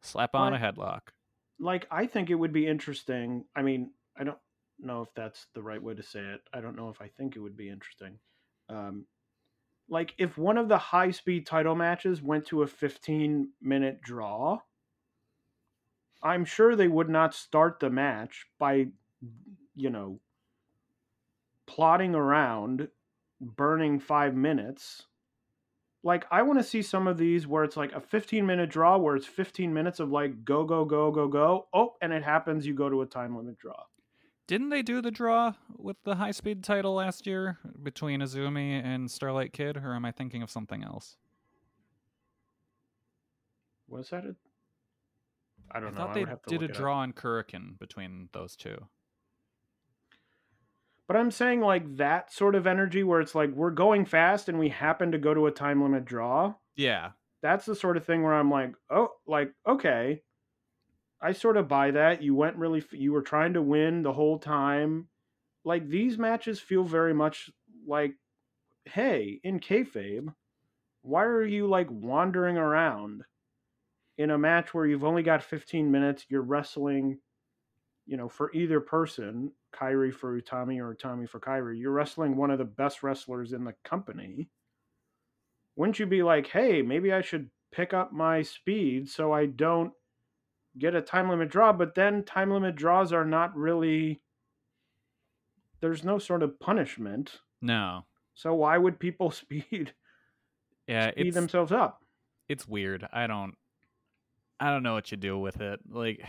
Slap 0.02 0.36
on 0.36 0.52
Like- 0.52 0.62
a 0.62 0.66
headlock. 0.66 1.00
Like, 1.60 1.88
I 1.92 2.08
think 2.08 2.30
it 2.30 2.36
would 2.36 2.54
be 2.54 2.68
interesting. 2.68 3.46
I 3.56 3.62
mean, 3.62 3.92
I 4.18 4.24
don't 4.24 4.40
know 4.80 5.02
if 5.02 5.14
that's 5.16 5.48
the 5.54 5.62
right 5.62 5.82
way 5.82 5.94
to 5.94 6.04
say 6.04 6.20
it. 6.20 6.42
I 6.54 6.62
don't 6.62 6.76
know 6.76 6.90
if 6.90 7.02
I 7.02 7.08
think 7.08 7.36
it 7.36 7.40
would 7.40 7.56
be 7.56 7.70
interesting. 7.70 8.20
Um, 8.70 9.06
like, 9.90 10.14
if 10.18 10.38
one 10.38 10.58
of 10.58 10.68
the 10.68 10.78
high 10.78 11.12
speed 11.12 11.46
title 11.46 11.76
matches 11.76 12.22
went 12.22 12.46
to 12.48 12.64
a 12.64 12.68
15 12.68 13.50
minute 13.62 14.02
draw, 14.02 14.60
I'm 16.24 16.46
sure 16.46 16.76
they 16.76 16.88
would 16.88 17.10
not 17.10 17.34
start 17.36 17.80
the 17.80 17.90
match 17.90 18.46
by, 18.58 18.88
you 19.76 19.90
know, 19.90 20.20
plotting 21.66 22.16
around, 22.16 22.88
burning 23.42 24.00
five 24.00 24.36
minutes. 24.36 25.04
Like, 26.04 26.26
I 26.32 26.42
want 26.42 26.60
to 26.60 26.64
see 26.64 26.82
some 26.82 27.08
of 27.08 27.18
these 27.18 27.48
where 27.48 27.64
it's 27.64 27.78
like 27.78 27.94
a 27.94 28.02
15 28.02 28.46
minute 28.46 28.70
draw, 28.70 28.98
where 28.98 29.16
it's 29.16 29.26
15 29.26 29.74
minutes 29.74 30.00
of 30.02 30.12
like 30.12 30.44
go, 30.44 30.66
go, 30.66 30.84
go, 30.86 31.12
go, 31.12 31.28
go. 31.28 31.68
Oh, 31.74 31.96
and 32.02 32.12
it 32.12 32.24
happens, 32.24 32.66
you 32.68 32.74
go 32.74 32.90
to 32.90 33.02
a 33.02 33.06
time 33.06 33.36
limit 33.38 33.58
draw. 33.58 33.84
Didn't 34.48 34.70
they 34.70 34.82
do 34.82 35.02
the 35.02 35.12
draw 35.12 35.54
with 35.78 35.98
the 36.04 36.16
high 36.16 36.32
speed 36.32 36.64
title 36.64 36.94
last 36.96 37.26
year 37.26 37.60
between 37.82 38.20
Azumi 38.20 38.84
and 38.84 39.10
Starlight 39.10 39.54
Kid, 39.54 39.78
or 39.78 39.94
am 39.96 40.04
I 40.06 40.12
thinking 40.12 40.42
of 40.44 40.50
something 40.52 40.84
else? 40.84 41.16
Was 43.88 44.10
that 44.10 44.26
it? 44.26 44.36
I 45.72 45.80
I, 45.80 45.80
don't 45.80 45.96
know. 45.96 46.02
thought 46.02 46.10
I 46.10 46.14
thought 46.14 46.14
they 46.14 46.26
would 46.26 46.30
have 46.30 46.42
to 46.44 46.50
did 46.50 46.62
a 46.62 46.68
look 46.68 46.72
up. 46.76 46.78
draw 46.78 46.98
on 47.00 47.14
Korakuen 47.14 47.80
between 47.80 48.30
those 48.34 48.56
two. 48.56 48.88
But 51.08 51.18
I'm 51.18 51.32
saying 51.32 51.62
like 51.62 51.98
that 51.98 52.32
sort 52.32 52.56
of 52.56 52.66
energy 52.66 53.04
where 53.04 53.20
it's 53.20 53.36
like 53.36 53.52
we're 53.52 53.72
going 53.72 54.06
fast 54.06 54.48
and 54.48 54.58
we 54.58 54.70
happen 54.70 55.12
to 55.12 55.18
go 55.18 55.34
to 55.34 55.48
a 55.48 55.52
time 55.52 55.82
limit 55.82 56.06
draw. 56.06 56.56
Yeah. 56.76 57.12
That's 57.42 57.66
the 57.66 57.76
sort 57.76 57.98
of 57.98 58.06
thing 58.06 58.24
where 58.24 58.34
I'm 58.34 58.50
like, 58.50 58.74
oh, 58.90 59.10
like 59.28 59.54
okay, 59.68 60.22
I 61.22 61.32
sort 61.32 61.58
of 61.58 61.70
buy 61.70 61.92
that. 61.92 62.22
You 62.22 62.36
went 62.36 62.58
really, 62.58 62.80
f- 62.80 62.94
you 62.94 63.14
were 63.14 63.22
trying 63.22 63.54
to 63.54 63.62
win 63.62 64.02
the 64.02 64.14
whole 64.14 64.38
time. 64.40 65.08
Like 65.64 65.88
these 65.88 66.18
matches 66.18 66.60
feel 66.60 66.84
very 66.84 67.14
much 67.14 67.50
like, 67.88 68.16
hey, 68.86 69.40
in 69.44 69.60
kayfabe, 69.62 70.34
why 71.02 71.24
are 71.24 71.46
you 71.46 71.68
like 71.68 71.88
wandering 71.90 72.58
around 72.58 73.24
in 74.18 74.32
a 74.32 74.38
match 74.38 74.74
where 74.74 74.86
you've 74.86 75.06
only 75.06 75.24
got 75.24 75.44
15 75.44 75.92
minutes? 75.92 76.26
You're 76.30 76.42
wrestling, 76.42 77.20
you 78.06 78.18
know, 78.18 78.28
for 78.28 78.52
either 78.54 78.82
person, 78.82 79.52
Kairi 79.74 80.14
for 80.14 80.40
Utami 80.40 80.80
or 80.80 80.96
Utami 80.96 81.28
for 81.28 81.40
Kairi. 81.40 81.80
You're 81.80 81.92
wrestling 81.92 82.36
one 82.36 82.52
of 82.52 82.58
the 82.60 82.66
best 82.66 83.04
wrestlers 83.04 83.54
in 83.54 83.64
the 83.64 83.74
company 83.84 84.50
wouldn't 85.76 85.98
you 86.00 86.06
be 86.06 86.22
like, 86.24 86.48
hey, 86.48 86.82
maybe 86.82 87.12
I 87.12 87.22
should 87.22 87.50
pick 87.72 87.94
up 87.94 88.14
my 88.14 88.44
speed 88.44 89.10
so 89.10 89.32
I 89.32 89.48
don't 89.48 89.92
get 90.78 90.94
a 90.94 91.02
time 91.02 91.30
limit 91.30 91.50
draw? 91.50 91.74
But 91.74 91.96
then 91.96 92.24
time 92.24 92.52
limit 92.52 92.76
draws 92.76 93.12
are 93.12 93.26
not 93.26 93.56
really, 93.58 94.22
there's 95.82 96.04
no 96.04 96.20
sort 96.20 96.44
of 96.44 96.60
punishment. 96.60 97.40
No. 97.62 98.06
So 98.36 98.54
why 98.54 98.78
would 98.78 99.00
people 99.00 99.32
speed, 99.42 99.94
Yeah, 100.88 101.12
speed 101.12 101.34
themselves 101.34 101.72
up? 101.72 102.00
it's 102.48 102.68
weird. 102.68 103.08
I 103.12 103.26
don't 103.26 103.56
I 104.60 104.70
don't 104.70 104.84
know 104.84 104.94
what 104.94 105.10
you 105.12 105.18
do 105.18 105.40
with 105.40 105.60
it. 105.60 105.80
Like 105.90 106.24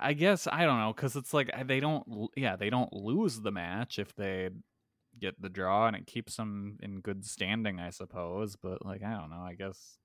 I 0.00 0.12
guess 0.12 0.46
I 0.50 0.64
don't 0.64 0.78
know 0.78 0.92
cuz 0.92 1.16
it's 1.16 1.34
like 1.34 1.50
eh, 1.52 1.62
they 1.64 1.80
don't 1.80 2.30
yeah, 2.36 2.56
they 2.56 2.70
don't 2.70 2.92
lose 2.92 3.40
the 3.40 3.52
match 3.52 3.98
if 3.98 4.14
they 4.14 4.50
get 5.18 5.40
the 5.40 5.48
draw 5.48 5.86
and 5.86 5.96
it 5.96 6.06
keeps 6.06 6.36
them 6.36 6.78
in 6.82 7.00
good 7.00 7.24
standing, 7.24 7.80
I 7.80 7.90
suppose, 7.90 8.56
but 8.56 8.84
like 8.84 9.02
I 9.02 9.18
don't 9.18 9.30
know, 9.30 9.42
I 9.42 9.54
guess 9.54 9.98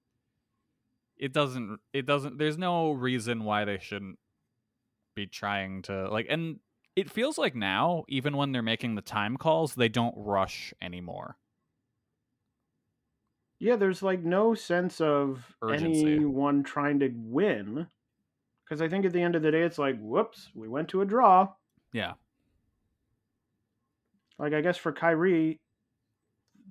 it 1.17 1.33
doesn't 1.33 1.79
it 1.93 2.05
doesn't 2.05 2.37
there's 2.37 2.57
no 2.57 2.91
reason 2.91 3.43
why 3.43 3.65
they 3.65 3.77
shouldn't 3.77 4.17
be 5.15 5.27
trying 5.27 5.81
to 5.83 6.09
like 6.09 6.25
and 6.29 6.59
it 6.95 7.09
feels 7.09 7.37
like 7.37 7.55
now 7.55 8.03
even 8.07 8.35
when 8.35 8.51
they're 8.51 8.61
making 8.61 8.95
the 8.95 9.01
time 9.01 9.37
calls, 9.37 9.75
they 9.75 9.89
don't 9.89 10.15
rush 10.17 10.73
anymore. 10.81 11.37
Yeah, 13.59 13.75
there's 13.75 14.01
like 14.01 14.23
no 14.23 14.55
sense 14.55 14.99
of 14.99 15.55
Urgency. 15.61 16.15
anyone 16.15 16.63
trying 16.63 16.99
to 16.99 17.11
win. 17.13 17.87
Because 18.71 18.81
I 18.81 18.87
think 18.87 19.03
at 19.03 19.11
the 19.11 19.21
end 19.21 19.35
of 19.35 19.41
the 19.41 19.51
day, 19.51 19.63
it's 19.63 19.77
like, 19.77 19.99
whoops, 19.99 20.49
we 20.55 20.69
went 20.69 20.87
to 20.89 21.01
a 21.01 21.05
draw. 21.05 21.49
Yeah. 21.91 22.13
Like, 24.39 24.53
I 24.53 24.61
guess 24.61 24.77
for 24.77 24.93
Kairi, 24.93 25.59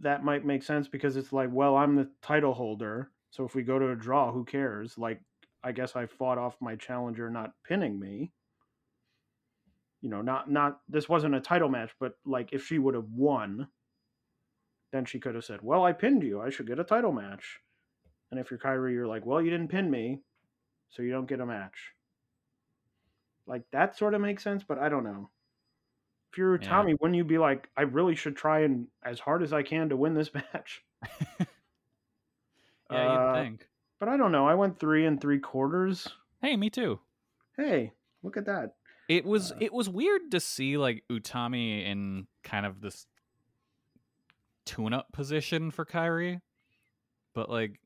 that 0.00 0.24
might 0.24 0.46
make 0.46 0.62
sense 0.62 0.88
because 0.88 1.18
it's 1.18 1.30
like, 1.30 1.50
well, 1.52 1.76
I'm 1.76 1.96
the 1.96 2.08
title 2.22 2.54
holder. 2.54 3.10
So 3.28 3.44
if 3.44 3.54
we 3.54 3.62
go 3.62 3.78
to 3.78 3.90
a 3.90 3.94
draw, 3.94 4.32
who 4.32 4.46
cares? 4.46 4.96
Like, 4.96 5.20
I 5.62 5.72
guess 5.72 5.94
I 5.94 6.06
fought 6.06 6.38
off 6.38 6.56
my 6.58 6.74
challenger 6.74 7.28
not 7.28 7.52
pinning 7.68 8.00
me. 8.00 8.32
You 10.00 10.08
know, 10.08 10.22
not, 10.22 10.50
not, 10.50 10.80
this 10.88 11.06
wasn't 11.06 11.34
a 11.34 11.40
title 11.40 11.68
match, 11.68 11.90
but 12.00 12.14
like 12.24 12.54
if 12.54 12.64
she 12.64 12.78
would 12.78 12.94
have 12.94 13.10
won, 13.14 13.68
then 14.90 15.04
she 15.04 15.20
could 15.20 15.34
have 15.34 15.44
said, 15.44 15.60
well, 15.60 15.84
I 15.84 15.92
pinned 15.92 16.22
you. 16.22 16.40
I 16.40 16.48
should 16.48 16.66
get 16.66 16.80
a 16.80 16.84
title 16.84 17.12
match. 17.12 17.58
And 18.30 18.40
if 18.40 18.50
you're 18.50 18.58
Kairi, 18.58 18.94
you're 18.94 19.06
like, 19.06 19.26
well, 19.26 19.42
you 19.42 19.50
didn't 19.50 19.68
pin 19.68 19.90
me, 19.90 20.22
so 20.90 21.02
you 21.02 21.10
don't 21.12 21.26
get 21.28 21.40
a 21.40 21.46
match. 21.46 21.92
Like, 23.46 23.62
that 23.72 23.96
sort 23.96 24.14
of 24.14 24.20
makes 24.20 24.44
sense, 24.44 24.62
but 24.62 24.78
I 24.78 24.88
don't 24.88 25.04
know 25.04 25.30
if 26.30 26.38
you're 26.38 26.54
Yeah. 26.60 26.68
Tommy, 26.68 26.94
wouldn't 27.00 27.16
you 27.16 27.24
be 27.24 27.38
like, 27.38 27.68
I 27.76 27.82
really 27.82 28.14
should 28.14 28.36
try 28.36 28.60
and 28.60 28.86
as 29.02 29.18
hard 29.18 29.42
as 29.42 29.52
I 29.52 29.62
can 29.64 29.88
to 29.88 29.96
win 29.96 30.14
this 30.14 30.32
match? 30.34 30.84
Yeah, 31.40 31.46
you'd 32.88 32.96
Uh, 32.96 33.34
think. 33.34 33.68
But 33.98 34.08
I 34.08 34.16
don't 34.16 34.32
know. 34.32 34.46
I 34.46 34.54
went 34.54 34.78
three 34.78 35.04
and 35.06 35.20
three 35.20 35.38
quarters. 35.40 36.08
Hey, 36.40 36.56
me 36.56 36.70
too. 36.70 37.00
Hey, 37.56 37.92
look 38.22 38.36
at 38.36 38.46
that. 38.46 38.76
It 39.08 39.24
was 39.24 39.52
Uh, 39.52 39.56
it 39.60 39.72
was 39.72 39.88
weird 39.88 40.30
to 40.30 40.40
see 40.40 40.76
like 40.78 41.04
Utami 41.10 41.84
in 41.84 42.28
kind 42.44 42.64
of 42.64 42.80
this 42.80 43.06
tune-up 44.64 45.12
position 45.12 45.70
for 45.70 45.84
Kairi, 45.84 46.40
but 47.34 47.50
like 47.50 47.80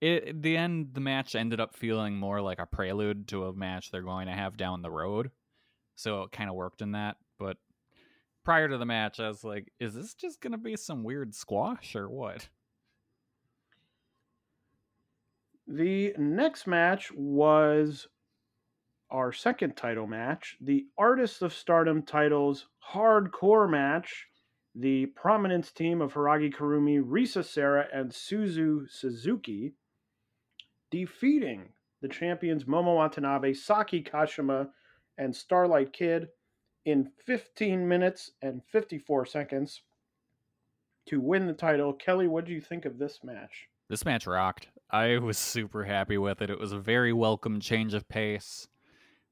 it 0.00 0.42
the 0.42 0.56
end 0.56 0.90
the 0.92 1.00
match 1.00 1.34
ended 1.34 1.60
up 1.60 1.74
feeling 1.74 2.16
more 2.16 2.40
like 2.40 2.58
a 2.58 2.66
prelude 2.66 3.28
to 3.28 3.46
a 3.46 3.52
match 3.52 3.90
they're 3.90 4.02
going 4.02 4.26
to 4.26 4.32
have 4.32 4.56
down 4.56 4.82
the 4.82 4.90
road, 4.90 5.30
so 5.94 6.22
it 6.22 6.32
kind 6.32 6.50
of 6.50 6.56
worked 6.56 6.82
in 6.82 6.92
that. 6.92 7.16
But 7.38 7.56
prior 8.44 8.68
to 8.68 8.78
the 8.78 8.86
match, 8.86 9.20
I 9.20 9.28
was 9.28 9.44
like, 9.44 9.72
is 9.80 9.94
this 9.94 10.14
just 10.14 10.40
gonna 10.40 10.58
be 10.58 10.76
some 10.76 11.04
weird 11.04 11.34
squash 11.34 11.96
or 11.96 12.08
what? 12.08 12.48
The 15.66 16.14
next 16.18 16.66
match 16.66 17.10
was 17.12 18.06
our 19.10 19.32
second 19.32 19.76
title 19.76 20.06
match, 20.06 20.56
the 20.60 20.86
Artists 20.98 21.40
of 21.40 21.54
Stardom 21.54 22.02
titles 22.02 22.66
hardcore 22.92 23.70
match. 23.70 24.26
The 24.76 25.06
prominence 25.06 25.70
team 25.70 26.02
of 26.02 26.14
Hiragi 26.14 26.52
Kurumi, 26.52 27.00
Risa 27.00 27.44
Sera, 27.44 27.86
and 27.94 28.10
Suzu 28.10 28.90
Suzuki 28.90 29.74
defeating 30.94 31.68
the 32.02 32.08
champions 32.08 32.64
Momo 32.64 32.94
Watanabe, 32.94 33.52
Saki 33.52 34.00
Kashima, 34.00 34.68
and 35.18 35.34
Starlight 35.34 35.92
Kid 35.92 36.28
in 36.84 37.10
15 37.26 37.88
minutes 37.88 38.30
and 38.42 38.62
54 38.70 39.26
seconds 39.26 39.82
to 41.06 41.20
win 41.20 41.48
the 41.48 41.52
title. 41.52 41.92
Kelly, 41.92 42.28
what 42.28 42.44
do 42.44 42.52
you 42.52 42.60
think 42.60 42.84
of 42.84 42.96
this 42.96 43.18
match? 43.24 43.66
This 43.88 44.04
match 44.04 44.24
rocked. 44.24 44.68
I 44.88 45.18
was 45.18 45.36
super 45.36 45.82
happy 45.82 46.16
with 46.16 46.40
it. 46.42 46.48
It 46.50 46.60
was 46.60 46.70
a 46.70 46.78
very 46.78 47.12
welcome 47.12 47.58
change 47.58 47.92
of 47.94 48.08
pace 48.08 48.68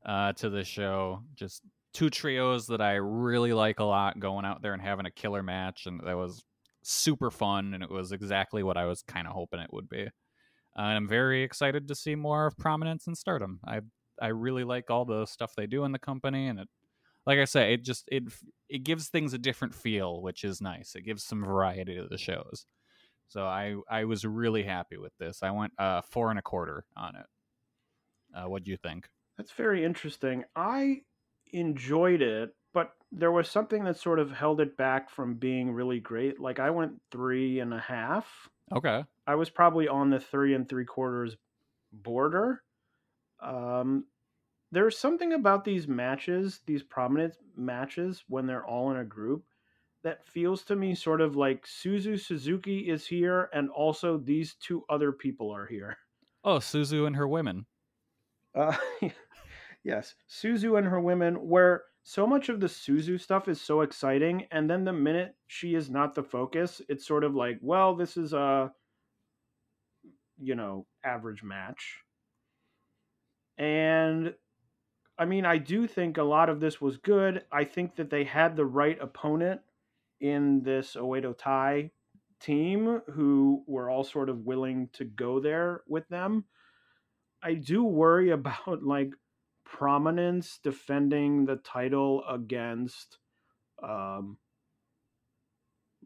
uh, 0.05 0.33
to 0.33 0.51
the 0.51 0.65
show. 0.65 1.23
Just 1.37 1.63
two 1.95 2.11
trios 2.11 2.67
that 2.67 2.81
I 2.81 2.95
really 2.95 3.53
like 3.53 3.79
a 3.79 3.85
lot 3.85 4.19
going 4.19 4.45
out 4.45 4.63
there 4.63 4.73
and 4.73 4.83
having 4.83 5.07
a 5.07 5.13
killer 5.13 5.45
match, 5.45 5.87
and 5.87 6.01
that 6.05 6.17
was 6.17 6.45
super 6.83 7.31
fun. 7.31 7.73
And 7.73 7.85
it 7.85 7.91
was 7.91 8.11
exactly 8.11 8.65
what 8.65 8.77
I 8.77 8.87
was 8.87 9.03
kind 9.03 9.29
of 9.29 9.35
hoping 9.35 9.61
it 9.61 9.73
would 9.73 9.89
be. 9.89 10.09
Uh, 10.77 10.83
and 10.83 10.97
I'm 10.97 11.09
very 11.09 11.43
excited 11.43 11.89
to 11.89 11.95
see 11.95 12.15
more 12.15 12.47
of 12.47 12.57
Prominence 12.57 13.07
and 13.07 13.17
Stardom. 13.17 13.61
I 13.67 13.81
I 14.21 14.29
really 14.29 14.65
like 14.65 14.91
all 14.91 15.05
the 15.05 15.27
stuff 15.27 15.55
they 15.57 15.67
do 15.67 15.85
in 15.85 15.93
the 15.93 15.99
company, 15.99 16.47
and 16.49 16.61
it, 16.61 16.69
like 17.27 17.39
I 17.39 17.45
say, 17.45 17.75
it 17.75 17.85
just 17.85 18.05
it 18.11 18.25
it 18.69 18.85
gives 18.85 19.09
things 19.09 19.35
a 19.35 19.39
different 19.39 19.75
feel, 19.75 20.23
which 20.23 20.45
is 20.45 20.61
nice. 20.61 20.95
It 20.95 21.03
gives 21.03 21.25
some 21.25 21.45
variety 21.45 21.97
to 21.97 22.07
the 22.09 22.19
shows. 22.19 22.67
So 23.29 23.45
I 23.47 23.77
I 23.91 24.05
was 24.05 24.25
really 24.25 24.63
happy 24.63 24.97
with 24.99 25.13
this. 25.19 25.43
I 25.43 25.51
went 25.51 25.73
uh, 25.79 26.03
four 26.03 26.31
and 26.31 26.39
a 26.39 26.43
quarter 26.43 26.85
on 26.97 27.17
it. 27.17 27.27
Uh, 28.35 28.49
what 28.49 28.65
do 28.65 28.71
you 28.71 28.77
think? 28.77 29.09
That's 29.37 29.53
very 29.53 29.85
interesting. 29.85 30.45
I 30.57 31.03
enjoyed 31.53 32.23
it, 32.23 32.55
but 32.73 32.93
there 33.11 33.33
was 33.33 33.49
something 33.49 33.85
that 33.85 33.99
sort 33.99 34.19
of 34.19 34.31
held 34.31 34.61
it 34.61 34.77
back 34.77 35.11
from 35.11 35.35
being 35.35 35.71
really 35.73 36.01
great. 36.01 36.41
Like 36.41 36.59
I 36.59 36.71
went 36.71 37.01
three 37.11 37.61
and 37.61 37.75
a 37.75 37.79
half. 37.79 38.49
Okay. 38.71 39.05
I 39.27 39.35
was 39.35 39.51
probably 39.51 39.89
on 39.89 40.11
the 40.11 40.21
three 40.21 40.55
and 40.55 40.69
three 40.69 40.85
quarters 40.85 41.37
border. 41.93 42.63
Um, 43.41 44.05
there's 44.71 44.99
something 44.99 45.35
about 45.35 45.65
these 45.65 45.87
matches, 45.87 46.61
these 46.67 46.83
prominent 46.83 47.35
matches, 47.57 48.25
when 48.29 48.47
they're 48.47 48.67
all 48.67 48.91
in 48.91 48.97
a 48.97 49.05
group, 49.05 49.45
that 50.03 50.27
feels 50.27 50.65
to 50.65 50.77
me 50.77 50.95
sort 50.95 51.21
of 51.21 51.37
like 51.37 51.67
Suzu 51.67 52.19
Suzuki 52.19 52.89
is 52.89 53.07
here, 53.07 53.51
and 53.53 53.69
also 53.71 54.17
these 54.17 54.55
two 54.55 54.85
other 54.89 55.13
people 55.13 55.51
are 55.51 55.67
here. 55.67 55.99
Oh, 56.45 56.57
Suzu 56.57 57.07
and 57.07 57.17
her 57.17 57.29
women. 57.29 57.67
Uh, 58.55 58.77
yes, 59.85 60.15
Suzu 60.29 60.79
and 60.79 60.87
her 60.87 61.01
women, 61.01 61.35
where 61.35 61.85
so 62.05 62.27
much 62.27 62.49
of 62.49 62.61
the 62.61 62.67
Suzu 62.67 63.21
stuff 63.21 63.49
is 63.49 63.61
so 63.61 63.83
exciting, 63.83 64.47
and 64.51 64.69
then 64.69 64.85
the 64.85 64.93
minute 64.93 65.37
she 65.47 65.75
is 65.75 65.89
not 65.89 66.15
the 66.15 66.23
focus, 66.23 66.81
it's 66.89 67.07
sort 67.07 67.25
of 67.25 67.35
like, 67.35 67.59
well, 67.61 67.95
this 67.95 68.17
is 68.17 68.33
a, 68.33 68.73
you 70.41 70.55
know, 70.55 70.87
average 71.05 71.43
match. 71.43 71.99
And 73.57 74.35
I 75.19 75.25
mean, 75.25 75.47
I 75.47 75.59
do 75.59 75.87
think 75.87 76.19
a 76.19 76.23
lot 76.23 76.49
of 76.49 76.59
this 76.59 76.81
was 76.81 76.97
good. 76.97 77.45
I 77.53 77.65
think 77.65 77.95
that 77.97 78.11
they 78.11 78.25
had 78.25 78.57
the 78.57 78.67
right 78.67 78.99
opponent 79.01 79.61
in 80.21 80.63
this 80.63 80.97
Oedo 80.97 81.37
Tai 81.37 81.91
team 82.41 83.01
who 83.13 83.63
were 83.69 83.89
all 83.89 84.03
sort 84.03 84.29
of 84.29 84.41
willing 84.41 84.89
to 84.95 85.05
go 85.05 85.39
there 85.39 85.83
with 85.87 86.09
them. 86.09 86.45
I 87.43 87.55
do 87.55 87.85
worry 87.85 88.31
about 88.39 88.83
like 88.83 89.13
prominence 89.73 90.61
defending 90.63 91.47
the 91.47 91.57
title 91.57 92.23
against 92.29 93.19
um 93.83 94.37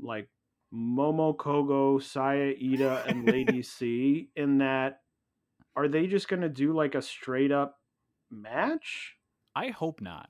like 0.01 0.29
Momo 0.73 1.37
Kohgo, 1.37 2.03
Saya 2.03 2.55
Iida, 2.55 3.07
and 3.09 3.27
Lady 3.27 3.63
C 3.75 4.29
in 4.37 4.59
that 4.59 5.01
are 5.75 5.89
they 5.89 6.07
just 6.07 6.29
gonna 6.29 6.49
do 6.49 6.73
like 6.73 6.95
a 6.95 7.03
straight 7.03 7.51
up 7.51 7.79
match? 8.31 9.17
I 9.55 9.69
hope 9.69 10.01
not. 10.01 10.29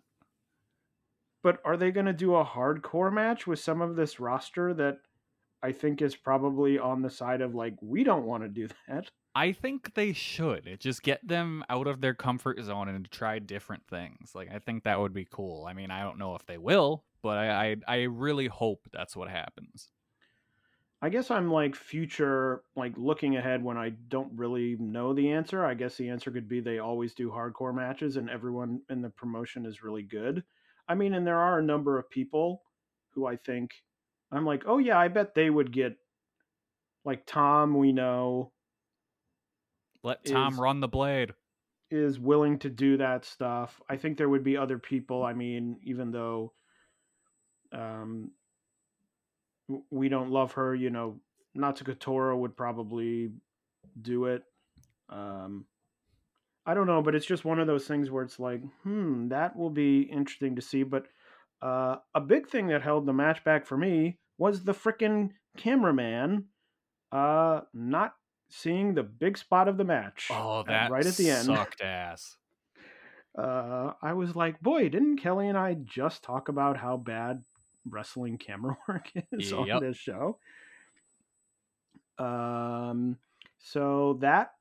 But 1.42 1.60
are 1.64 1.76
they 1.76 1.90
gonna 1.90 2.12
do 2.12 2.36
a 2.36 2.44
hardcore 2.44 3.12
match 3.12 3.46
with 3.46 3.58
some 3.58 3.82
of 3.82 3.96
this 3.96 4.18
roster 4.18 4.72
that 4.74 4.98
I 5.62 5.72
think 5.72 6.00
is 6.00 6.16
probably 6.16 6.78
on 6.78 7.02
the 7.02 7.10
side 7.10 7.42
of 7.42 7.54
like 7.54 7.74
we 7.82 8.02
don't 8.02 8.24
want 8.24 8.44
to 8.44 8.48
do 8.48 8.68
that. 8.88 9.10
I 9.36 9.52
think 9.52 9.92
they 9.92 10.14
should. 10.14 10.78
Just 10.80 11.02
get 11.02 11.28
them 11.28 11.62
out 11.68 11.86
of 11.86 12.00
their 12.00 12.14
comfort 12.14 12.58
zone 12.64 12.88
and 12.88 13.10
try 13.10 13.38
different 13.38 13.86
things. 13.86 14.34
Like 14.34 14.48
I 14.50 14.58
think 14.58 14.84
that 14.84 14.98
would 14.98 15.12
be 15.12 15.28
cool. 15.30 15.66
I 15.68 15.74
mean, 15.74 15.90
I 15.90 16.02
don't 16.02 16.18
know 16.18 16.34
if 16.36 16.46
they 16.46 16.56
will, 16.56 17.04
but 17.22 17.36
I 17.36 17.72
I, 17.72 17.76
I 17.86 18.02
really 18.04 18.46
hope 18.46 18.88
that's 18.94 19.14
what 19.14 19.28
happens. 19.28 19.90
I 21.02 21.10
guess 21.10 21.30
I'm 21.30 21.50
like 21.50 21.76
future, 21.76 22.62
like 22.76 22.94
looking 22.96 23.36
ahead 23.36 23.62
when 23.62 23.76
I 23.76 23.90
don't 24.08 24.32
really 24.34 24.76
know 24.80 25.12
the 25.12 25.30
answer. 25.30 25.66
I 25.66 25.74
guess 25.74 25.96
the 25.96 26.08
answer 26.08 26.30
could 26.30 26.48
be 26.48 26.60
they 26.60 26.78
always 26.78 27.12
do 27.12 27.28
hardcore 27.28 27.74
matches 27.74 28.16
and 28.16 28.30
everyone 28.30 28.80
in 28.88 29.02
the 29.02 29.10
promotion 29.10 29.66
is 29.66 29.82
really 29.82 30.02
good. 30.02 30.42
I 30.88 30.94
mean, 30.94 31.12
and 31.12 31.26
there 31.26 31.38
are 31.38 31.58
a 31.58 31.62
number 31.62 31.98
of 31.98 32.08
people 32.08 32.62
who 33.10 33.26
I 33.26 33.36
think 33.36 33.72
I'm 34.32 34.46
like, 34.46 34.62
oh 34.64 34.78
yeah, 34.78 34.98
I 34.98 35.08
bet 35.08 35.34
they 35.34 35.50
would 35.50 35.72
get 35.72 35.94
like 37.04 37.24
Tam, 37.26 37.76
we 37.76 37.92
know. 37.92 38.52
Let 40.06 40.24
Tam 40.24 40.52
is- 40.52 40.58
run 40.58 40.78
the 40.78 40.86
blade. 40.88 41.34
is 41.90 42.18
willing 42.18 42.60
to 42.60 42.70
do 42.70 42.96
that 42.96 43.24
stuff. 43.24 43.80
I 43.88 43.96
think 43.96 44.16
there 44.18 44.28
would 44.28 44.44
be 44.44 44.56
other 44.56 44.78
people. 44.78 45.24
I 45.24 45.32
mean, 45.32 45.78
even 45.82 46.12
though 46.12 46.52
um, 47.72 48.30
we 49.90 50.08
don't 50.08 50.30
love 50.30 50.52
her, 50.52 50.74
you 50.76 50.90
know, 50.90 51.20
Natsuko 51.56 51.98
Tora 51.98 52.38
would 52.38 52.56
probably 52.56 53.32
do 54.00 54.26
it. 54.26 54.42
Um, 55.08 55.64
I 56.64 56.74
don't 56.74 56.86
know, 56.86 57.02
but 57.02 57.14
it's 57.16 57.26
just 57.26 57.44
one 57.44 57.58
of 57.58 57.66
those 57.66 57.86
things 57.86 58.08
where 58.08 58.22
it's 58.22 58.38
like, 58.38 58.62
hmm, 58.84 59.28
that 59.28 59.56
will 59.56 59.70
be 59.70 60.02
interesting 60.02 60.54
to 60.56 60.62
see. 60.62 60.84
But 60.84 61.06
uh, 61.62 61.96
a 62.14 62.20
big 62.20 62.48
thing 62.48 62.68
that 62.68 62.82
held 62.82 63.06
the 63.06 63.12
match 63.12 63.42
back 63.42 63.66
for 63.66 63.76
me 63.76 64.18
was 64.38 64.62
the 64.62 64.74
frickin' 64.74 65.30
cameraman 65.56 66.44
uh, 67.10 67.62
not 67.72 68.14
seeing 68.48 68.94
the 68.94 69.02
big 69.02 69.38
spot 69.38 69.68
of 69.68 69.76
the 69.76 69.84
match. 69.84 70.30
Oh, 70.30 70.62
that 70.64 70.90
right 70.90 71.06
at 71.06 71.16
the 71.16 71.30
end 71.30 71.46
sucked 71.46 71.80
ass. 71.80 72.36
uh, 73.38 73.92
I 74.02 74.12
was 74.14 74.34
like, 74.34 74.60
boy, 74.60 74.88
didn't 74.88 75.18
Kelly 75.18 75.48
and 75.48 75.58
I 75.58 75.74
just 75.74 76.22
talk 76.22 76.48
about 76.48 76.76
how 76.78 76.96
bad 76.96 77.44
wrestling 77.88 78.38
camera 78.38 78.76
work 78.88 79.10
is 79.32 79.52
Yep. 79.52 79.68
on 79.68 79.80
this 79.80 79.96
show? 79.96 80.38
Um, 82.18 83.18
so 83.58 84.14
that 84.20 84.52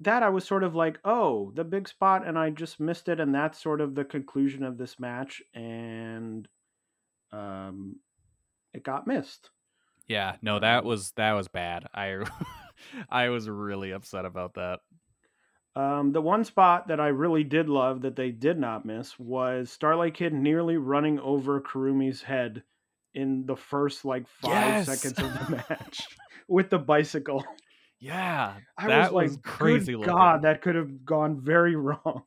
that 0.00 0.22
I 0.22 0.28
was 0.28 0.44
sort 0.44 0.62
of 0.62 0.74
like, 0.74 0.98
oh, 1.04 1.52
the 1.54 1.64
big 1.64 1.88
spot, 1.88 2.26
and 2.26 2.38
I 2.38 2.50
just 2.50 2.78
missed 2.80 3.08
it, 3.08 3.18
and 3.18 3.34
that's 3.34 3.60
sort 3.62 3.80
of 3.80 3.94
the 3.94 4.04
conclusion 4.04 4.62
of 4.62 4.76
this 4.78 5.00
match, 5.00 5.42
and 5.54 6.46
um, 7.32 7.96
it 8.74 8.82
got 8.84 9.06
missed. 9.06 9.50
Yeah, 10.08 10.36
no, 10.42 10.58
that 10.60 10.78
Um, 10.80 10.84
was 10.84 11.12
that 11.12 11.32
was 11.32 11.48
bad. 11.48 11.86
I 11.94 12.24
I 13.10 13.28
was 13.28 13.48
really 13.48 13.92
upset 13.92 14.24
about 14.24 14.54
that. 14.54 14.80
Um, 15.74 16.12
the 16.12 16.22
one 16.22 16.44
spot 16.44 16.88
that 16.88 17.00
I 17.00 17.08
really 17.08 17.44
did 17.44 17.68
love 17.68 18.00
that 18.02 18.16
they 18.16 18.30
did 18.30 18.58
not 18.58 18.86
miss 18.86 19.18
was 19.18 19.70
Starlight 19.70 20.14
Kid 20.14 20.32
nearly 20.32 20.78
running 20.78 21.20
over 21.20 21.60
Kurumi's 21.60 22.22
head 22.22 22.62
in 23.12 23.44
the 23.44 23.56
first 23.56 24.04
like 24.04 24.26
five 24.26 24.52
Yes! 24.52 24.86
seconds 24.86 25.18
of 25.18 25.48
the 25.48 25.56
match 25.68 26.06
with 26.48 26.70
the 26.70 26.78
bicycle. 26.78 27.44
Yeah, 28.00 28.54
I 28.78 28.86
that 28.88 29.12
was 29.12 29.32
like, 29.32 29.42
crazy. 29.42 29.92
Good 29.92 29.98
looking. 30.00 30.14
God, 30.14 30.42
that 30.42 30.62
could 30.62 30.76
have 30.76 31.04
gone 31.04 31.40
very 31.40 31.76
wrong. 31.76 32.24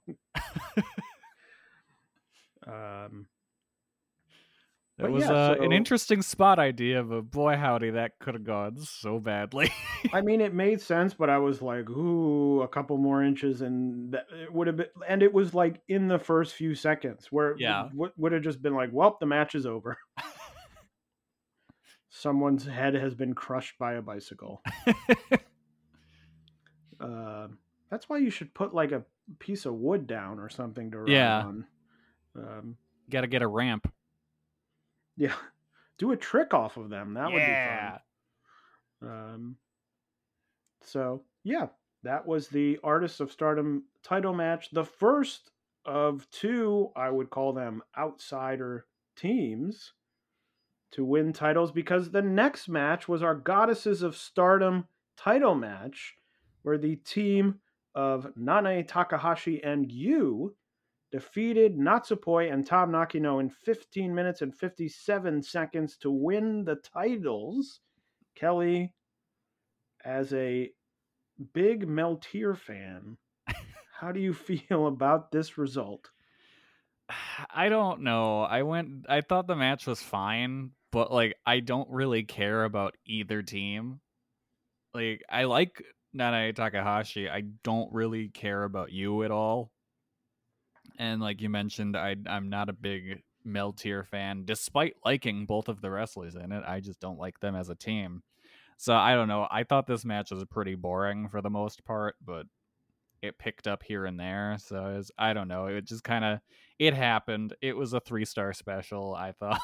um, 2.68 3.28
It 5.00 5.04
But 5.04 5.12
was 5.14 5.24
yeah, 5.24 5.32
uh, 5.32 5.56
an 5.62 5.72
interesting 5.72 6.22
spot 6.22 6.60
idea, 6.60 7.02
but 7.04 7.32
boy 7.32 7.56
howdy, 7.56 7.92
that 7.92 8.20
could 8.20 8.34
have 8.34 8.44
gone 8.44 8.76
so 8.78 9.18
badly. 9.18 9.72
I 10.14 10.20
mean, 10.20 10.42
it 10.42 10.54
made 10.54 10.82
sense, 10.82 11.14
but 11.14 11.30
I 11.30 11.38
was 11.38 11.62
like, 11.62 11.90
ooh, 11.90 12.62
a 12.64 12.68
couple 12.68 12.98
more 12.98 13.24
inches, 13.24 13.62
and 13.62 14.14
that, 14.14 14.26
it 14.34 14.52
would 14.52 14.68
have 14.68 14.76
been, 14.76 14.88
and 15.08 15.24
it 15.24 15.34
was 15.34 15.54
like 15.54 15.80
in 15.88 16.10
the 16.10 16.20
first 16.20 16.54
few 16.54 16.76
seconds 16.76 17.28
where 17.32 17.52
it 17.52 17.60
Yeah. 17.60 17.88
would, 17.94 18.12
would 18.18 18.34
have 18.34 18.42
just 18.42 18.62
been 18.62 18.76
like, 18.76 18.90
well, 18.92 19.16
the 19.22 19.26
match 19.26 19.56
is 19.56 19.66
over. 19.66 19.98
Someone's 22.10 22.66
head 22.66 22.94
has 22.96 23.16
been 23.16 23.34
crushed 23.34 23.78
by 23.78 23.94
a 23.94 24.02
bicycle. 24.02 24.62
uh, 27.00 27.48
that's 27.90 28.10
why 28.10 28.18
you 28.18 28.30
should 28.32 28.54
put 28.54 28.74
like 28.74 28.92
a 28.92 29.04
piece 29.38 29.66
of 29.66 29.76
wood 29.76 30.08
down 30.08 30.40
or 30.40 30.50
something 30.50 30.92
to 30.92 31.00
run 31.00 31.12
Yeah. 31.14 31.44
on. 31.46 31.66
Um, 32.36 32.78
Got 33.10 33.22
to 33.22 33.28
get 33.28 33.42
a 33.42 33.48
ramp. 33.48 33.90
Yeah, 35.20 35.36
do 36.00 36.12
a 36.12 36.18
trick 36.18 36.56
off 36.56 36.78
of 36.78 36.90
them. 36.90 37.14
That 37.14 37.32
would 37.32 37.34
be 37.34 37.46
fun. 37.46 37.50
yeah. 37.52 37.98
Um, 39.02 39.56
so 40.82 41.22
yeah, 41.44 41.68
that 42.04 42.26
was 42.26 42.48
the 42.48 42.80
Artists 42.84 43.20
of 43.20 43.32
Stardom 43.32 43.84
title 44.04 44.34
match, 44.34 44.70
the 44.72 44.86
first 44.86 45.52
of 45.86 46.28
two, 46.32 46.92
I 46.96 47.10
would 47.10 47.30
call 47.30 47.54
them 47.54 47.82
outsider 47.98 48.86
teams 49.16 49.94
to 50.92 51.06
win 51.06 51.34
titles 51.34 51.72
because 51.72 52.12
the 52.12 52.22
next 52.22 52.68
match 52.68 53.08
was 53.08 53.22
our 53.22 53.36
Goddesses 53.36 54.02
of 54.02 54.16
Stardom 54.16 54.88
title 55.18 55.56
match, 55.56 56.16
where 56.64 56.78
the 56.78 56.96
team 56.98 57.60
of 57.94 58.32
Nanae 58.40 58.88
Takahashi 58.88 59.64
and 59.64 59.90
Yuu 59.90 60.54
defeated 61.12 61.78
Natsupoi 61.78 62.52
and 62.52 62.66
Tam 62.66 62.92
Nakano 62.92 63.40
in 63.40 63.50
15 63.50 64.14
minutes 64.14 64.42
and 64.42 64.56
57 64.56 65.42
seconds 65.42 65.98
to 65.98 66.12
win 66.12 66.64
the 66.66 66.76
titles. 66.76 67.80
Kelly, 68.36 68.94
as 70.06 70.34
a 70.34 70.72
big 71.54 71.88
Meltear 71.88 72.58
fan, 72.58 73.18
how 74.00 74.12
do 74.12 74.20
you 74.20 74.34
feel 74.34 74.88
about 74.88 75.32
this 75.32 75.58
result? 75.58 76.10
I 77.50 77.70
don't 77.70 78.02
know. 78.02 78.42
I 78.42 78.64
went 78.64 79.06
I 79.10 79.22
thought 79.22 79.48
the 79.48 79.56
match 79.56 79.88
was 79.88 80.02
fine, 80.02 80.72
but 80.92 81.12
like 81.12 81.36
I 81.46 81.60
don't 81.60 81.90
really 81.90 82.24
care 82.24 82.64
about 82.64 82.96
either 83.06 83.42
team. 83.42 84.00
Like 84.94 85.24
I 85.30 85.46
like 85.46 85.84
Nanae 86.16 86.56
Takahashi. 86.56 87.30
I 87.30 87.42
don't 87.64 87.92
really 87.92 88.30
care 88.30 88.64
about 88.64 88.90
Yuu 88.90 89.26
at 89.26 89.32
all. 89.32 89.72
And 91.00 91.22
like 91.22 91.42
you 91.42 91.50
mentioned, 91.50 91.98
I 91.98 92.16
I'm 92.28 92.50
not 92.50 92.70
a 92.70 92.74
big 92.74 93.24
Meltear 93.48 94.06
fan, 94.06 94.44
despite 94.46 94.98
liking 95.04 95.46
both 95.46 95.70
of 95.70 95.82
the 95.82 95.90
wrestlers 95.90 96.36
in 96.36 96.52
it. 96.52 96.64
I 96.68 96.82
just 96.82 97.00
don't 97.00 97.18
like 97.18 97.40
them 97.40 97.56
as 97.56 97.70
a 97.70 97.76
team. 97.76 98.22
So 98.78 98.94
I 98.94 99.16
don't 99.16 99.28
know. 99.28 99.48
I 99.50 99.64
thought 99.64 99.88
this 99.88 100.06
match 100.06 100.32
was 100.32 100.44
pretty 100.46 100.76
boring 100.76 101.30
for 101.30 101.42
the 101.42 101.50
most 101.50 101.84
part, 101.86 102.16
but 102.24 102.46
it 103.22 103.38
picked 103.38 103.68
up 103.68 103.84
here 103.84 104.06
and 104.06 104.20
there. 104.20 104.58
So 104.60 104.82
was, 104.96 105.12
I 105.18 105.34
don't 105.34 105.48
know. 105.48 105.66
It 105.68 105.86
just 105.86 106.04
kind 106.04 106.24
of 106.24 106.40
it 106.78 106.94
happened. 106.94 107.56
It 107.62 107.76
was 107.76 107.94
a 107.94 108.00
three 108.00 108.26
star 108.26 108.54
special. 108.54 109.16
I 109.16 109.32
thought. 109.40 109.62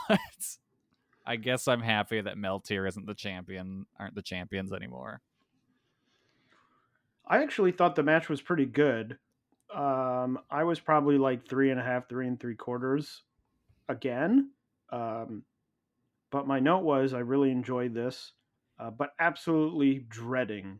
I 1.28 1.38
guess 1.38 1.68
I'm 1.68 1.82
happy 1.82 2.22
that 2.22 2.38
Meltear 2.38 2.88
isn't 2.88 3.08
the 3.08 3.16
champion. 3.16 3.88
Aren't 4.00 4.16
the 4.16 4.22
champions 4.22 4.72
anymore? 4.72 5.22
I 7.28 7.42
actually 7.42 7.72
thought 7.72 7.96
the 7.96 8.04
match 8.04 8.30
was 8.30 8.42
pretty 8.42 8.66
good. 8.66 9.18
Um, 9.76 10.40
I 10.50 10.64
was 10.64 10.80
probably 10.80 11.18
like 11.18 11.48
three 11.48 11.70
and 11.70 11.80
a 11.80 11.84
half, 11.84 12.08
three 12.08 12.28
and 12.28 12.40
three 12.40 12.56
quarters 12.56 13.24
again. 13.90 14.52
Um, 14.90 15.44
but 16.32 16.48
my 16.48 16.60
note 16.60 16.84
was 16.84 17.14
I 17.14 17.20
really 17.20 17.52
enjoyed 17.52 17.94
this, 17.94 18.32
uh, 18.80 18.90
but 18.90 19.12
absolutely 19.20 20.06
dreading 20.08 20.80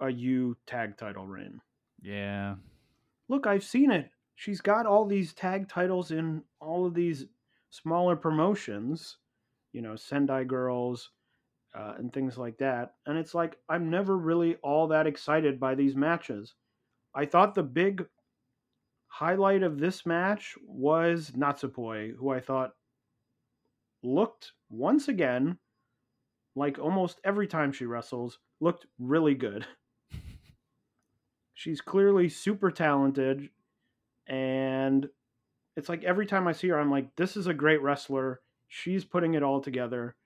a 0.00 0.06
Yuu 0.06 0.54
tag 0.66 0.96
title 0.96 1.26
reign. 1.26 1.60
Yeah. 2.00 2.54
Look, 3.28 3.46
I've 3.46 3.64
seen 3.64 3.90
it. 3.90 4.10
She's 4.36 4.60
got 4.60 4.86
all 4.86 5.04
these 5.04 5.32
tag 5.32 5.68
titles 5.68 6.12
in 6.12 6.42
all 6.60 6.86
of 6.86 6.94
these 6.94 7.26
smaller 7.70 8.14
promotions, 8.14 9.16
you 9.72 9.82
know, 9.82 9.96
Sendai 9.96 10.44
Girls 10.44 11.10
uh, 11.74 11.94
and 11.98 12.12
things 12.12 12.38
like 12.38 12.58
that. 12.58 12.94
And 13.06 13.18
it's 13.18 13.34
like, 13.34 13.56
I'm 13.68 13.90
never 13.90 14.16
really 14.16 14.56
all 14.62 14.86
that 14.88 15.06
excited 15.06 15.58
by 15.58 15.74
these 15.74 15.96
matches. 15.96 16.54
I 17.16 17.24
thought 17.24 17.54
the 17.54 17.62
big 17.62 18.06
highlight 19.08 19.62
of 19.62 19.78
this 19.78 20.04
match 20.04 20.54
was 20.66 21.32
Natsupoi, 21.34 22.14
who 22.14 22.28
I 22.28 22.40
thought 22.40 22.74
looked 24.02 24.52
once 24.68 25.08
again, 25.08 25.56
like 26.54 26.78
almost 26.78 27.18
every 27.24 27.46
time 27.46 27.72
she 27.72 27.86
wrestles, 27.86 28.38
looked 28.60 28.84
really 28.98 29.34
good. 29.34 29.66
She's 31.54 31.80
clearly 31.80 32.28
super 32.28 32.70
talented, 32.70 33.48
and 34.26 35.08
it's 35.74 35.88
like 35.88 36.04
every 36.04 36.26
time 36.26 36.46
I 36.46 36.52
see 36.52 36.68
her, 36.68 36.78
I'm 36.78 36.90
like, 36.90 37.16
this 37.16 37.34
is 37.34 37.46
a 37.46 37.54
great 37.54 37.80
wrestler. 37.80 38.42
She's 38.68 39.06
putting 39.06 39.32
it 39.32 39.42
all 39.42 39.62
together. 39.62 40.16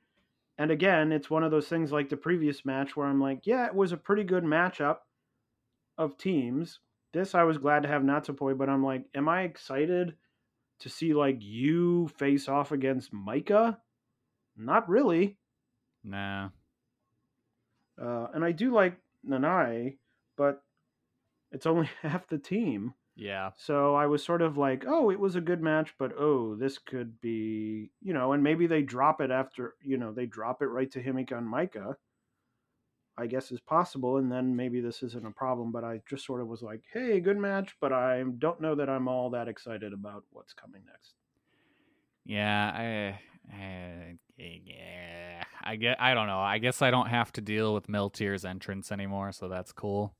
And 0.58 0.72
again, 0.72 1.12
it's 1.12 1.30
one 1.30 1.44
of 1.44 1.52
those 1.52 1.68
things 1.68 1.92
like 1.92 2.08
the 2.08 2.16
previous 2.16 2.64
match 2.64 2.96
where 2.96 3.06
I'm 3.06 3.20
like, 3.20 3.46
yeah, 3.46 3.66
it 3.66 3.74
was 3.76 3.92
a 3.92 3.96
pretty 3.96 4.24
good 4.24 4.42
matchup 4.42 4.96
of 6.00 6.16
teams. 6.16 6.80
This 7.12 7.34
I 7.34 7.44
was 7.44 7.58
glad 7.58 7.82
to 7.82 7.88
have 7.88 8.02
Natsupoi, 8.02 8.56
but 8.56 8.68
I'm 8.68 8.82
like, 8.82 9.04
am 9.14 9.28
I 9.28 9.42
excited 9.42 10.14
to 10.80 10.88
see 10.88 11.12
like 11.12 11.40
Yuu 11.40 12.10
face 12.10 12.48
off 12.48 12.72
against 12.72 13.12
Maika? 13.12 13.76
Not 14.56 14.88
really. 14.88 15.36
Nah. 16.02 16.48
Uh, 18.00 18.28
and 18.32 18.42
I 18.42 18.52
do 18.52 18.72
like 18.72 18.96
Nanae, 19.28 19.98
but 20.36 20.62
it's 21.52 21.66
only 21.66 21.90
half 22.02 22.26
the 22.28 22.38
team. 22.38 22.94
Yeah. 23.14 23.50
So 23.56 23.94
I 23.94 24.06
was 24.06 24.24
sort 24.24 24.40
of 24.40 24.56
like, 24.56 24.84
oh, 24.86 25.10
it 25.10 25.20
was 25.20 25.36
a 25.36 25.42
good 25.42 25.60
match, 25.60 25.92
but 25.98 26.12
oh, 26.18 26.54
this 26.54 26.78
could 26.78 27.20
be, 27.20 27.90
you 28.00 28.14
know, 28.14 28.32
and 28.32 28.42
maybe 28.42 28.66
they 28.66 28.80
drop 28.80 29.20
it 29.20 29.30
after, 29.30 29.74
you 29.82 29.98
know, 29.98 30.12
they 30.12 30.24
drop 30.24 30.62
it 30.62 30.66
right 30.66 30.90
to 30.92 31.02
Himeka 31.02 31.36
and 31.36 31.52
Maika. 31.52 31.96
I 33.18 33.26
guess 33.26 33.52
is 33.52 33.60
possible, 33.60 34.16
and 34.16 34.30
then 34.30 34.56
maybe 34.56 34.80
this 34.80 35.02
isn't 35.02 35.26
a 35.26 35.30
problem. 35.30 35.72
But 35.72 35.84
I 35.84 36.00
just 36.08 36.24
sort 36.24 36.40
of 36.40 36.48
was 36.48 36.62
like, 36.62 36.82
hey, 36.92 37.20
good 37.20 37.38
match, 37.38 37.76
but 37.80 37.92
I 37.92 38.22
don't 38.38 38.60
know 38.60 38.74
that 38.74 38.88
I'm 38.88 39.08
all 39.08 39.30
that 39.30 39.48
excited 39.48 39.92
about 39.92 40.24
what's 40.30 40.52
coming 40.52 40.82
next. 40.86 41.14
Yeah, 42.24 42.70
I, 42.74 43.54
I, 43.54 44.18
yeah, 44.38 45.44
I 45.62 45.76
get. 45.76 46.00
I 46.00 46.14
don't 46.14 46.26
know. 46.26 46.40
I 46.40 46.58
guess 46.58 46.82
I 46.82 46.90
don't 46.90 47.08
have 47.08 47.32
to 47.32 47.40
deal 47.40 47.74
with 47.74 47.88
Meltear's 47.88 48.44
entrance 48.44 48.92
anymore, 48.92 49.32
so 49.32 49.48
that's 49.48 49.72
cool. 49.72 50.14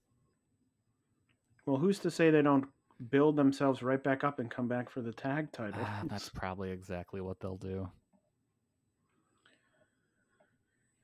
Well, 1.67 1.79
who's 1.79 1.99
to 2.01 2.11
say 2.11 2.31
they 2.31 2.43
don't 2.43 2.67
build 3.11 3.37
themselves 3.37 3.83
right 3.83 4.03
back 4.03 4.25
up 4.25 4.39
and 4.39 4.51
come 4.51 4.69
back 4.69 4.91
for 4.91 5.01
the 5.03 5.13
tag 5.13 5.53
title? 5.53 5.81
Ah, 5.85 6.03
that's 6.07 6.29
probably 6.35 6.71
exactly 6.71 7.21
what 7.21 7.41
they'll 7.41 7.57
do. 7.57 7.89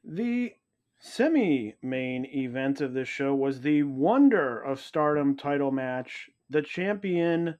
The 0.05 0.53
semi 0.99 1.75
main 1.83 2.25
event 2.27 2.81
of 2.81 2.95
this 2.95 3.09
show 3.09 3.35
was 3.35 3.61
the 3.61 3.83
Wonder 3.83 4.63
of 4.63 4.81
Stardom 4.81 5.37
title 5.37 5.71
match. 5.71 6.31
The 6.51 6.63
champion 6.63 7.57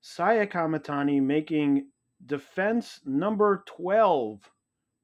Saya 0.00 0.46
Kamatani 0.46 1.22
making 1.22 1.88
defense 2.24 3.00
number 3.04 3.64
12, 3.66 4.50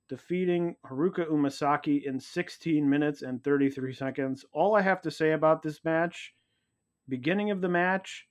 defeating 0.08 0.76
Haruka 0.86 1.28
Umesaki 1.28 2.04
in 2.04 2.20
16 2.20 2.88
minutes 2.88 3.22
and 3.22 3.42
33 3.42 3.92
seconds. 3.92 4.44
All 4.52 4.74
I 4.74 4.82
have 4.82 5.02
to 5.02 5.10
say 5.10 5.32
about 5.32 5.62
this 5.62 5.84
match 5.84 6.34
beginning 7.08 7.50
of 7.50 7.60
the 7.60 7.68
match, 7.68 8.26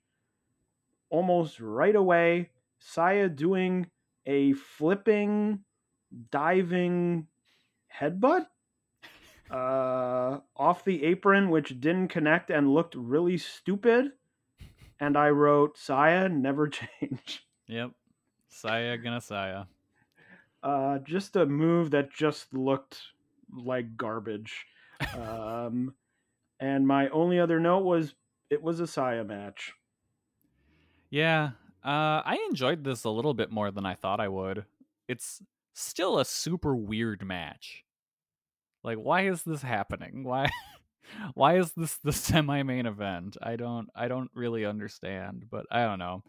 almost 1.10 1.60
right 1.60 1.96
away, 1.96 2.50
Saya 2.80 3.30
doing 3.30 3.88
a 4.26 4.54
flipping, 4.54 5.60
diving 6.32 7.28
headbutt 7.94 8.48
uh, 9.50 10.40
off 10.56 10.84
the 10.84 11.04
apron, 11.04 11.50
which 11.50 11.80
didn't 11.80 12.10
connect 12.10 12.50
and 12.50 12.74
looked 12.74 12.96
really 12.96 13.38
stupid. 13.38 14.12
And 15.00 15.18
I 15.18 15.30
wrote, 15.30 15.78
Saya, 15.78 16.30
never 16.30 16.68
change. 17.02 17.46
Yep. 17.68 17.92
Saya 18.50 18.98
gonna 18.98 19.22
Saya. 19.22 19.66
Uh, 20.64 21.00
just 21.00 21.36
a 21.36 21.46
move 21.46 21.92
that 21.92 22.12
just 22.12 22.54
looked 22.54 23.00
like 23.54 23.98
garbage. 23.98 24.66
um, 25.18 25.94
and 26.60 26.88
my 26.88 27.10
only 27.10 27.40
other 27.40 27.60
note 27.60 27.84
was 27.84 28.16
it 28.50 28.64
was 28.64 28.80
a 28.80 28.88
Saya 28.88 29.24
match. 29.24 29.74
Yeah, 31.10 31.52
uh, 31.84 32.26
I 32.26 32.44
enjoyed 32.50 32.84
this 32.84 33.04
a 33.04 33.10
little 33.10 33.34
bit 33.34 33.52
more 33.52 33.72
than 33.72 33.86
I 33.86 33.94
thought 33.94 34.20
I 34.20 34.28
would. 34.28 34.66
It's 35.08 35.42
still 35.74 36.18
a 36.18 36.26
super 36.26 36.76
weird 36.76 37.24
match. 37.24 37.85
Like, 38.86 39.00
why 39.00 39.28
is 39.28 39.42
this 39.42 39.64
happening? 39.64 40.24
Why, 40.24 40.48
why 41.34 41.58
is 41.58 41.72
this 41.74 41.96
the 41.98 42.14
semi-main 42.14 42.86
event? 42.86 43.36
I 43.42 43.56
don't, 43.56 43.90
I 43.96 44.08
don't 44.08 44.30
really 44.36 44.64
understand. 44.64 45.46
But 45.50 45.66
I 45.72 45.86
don't 45.86 45.98
know. 45.98 46.24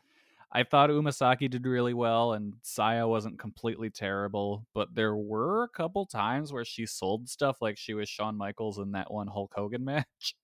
I 0.51 0.63
thought 0.63 0.89
Umesaki 0.89 1.51
did 1.51 1.67
really 1.67 1.93
well, 1.93 2.33
and 2.33 2.55
Saya 2.63 3.07
wasn't 3.07 3.39
completely 3.39 3.91
terrible. 3.91 4.67
But 4.73 4.95
there 4.95 5.15
were 5.15 5.65
a 5.65 5.69
couple 5.69 6.07
times 6.07 6.51
where 6.51 6.65
she 6.65 6.87
sold 6.87 7.29
stuff 7.29 7.59
like 7.61 7.77
she 7.77 7.93
was 7.93 8.09
Shawn 8.09 8.39
Michaels 8.39 8.79
in 8.79 8.93
that 8.93 9.13
one 9.13 9.27
Hulk 9.27 9.53
Hogan 9.55 9.85
match. 9.85 10.35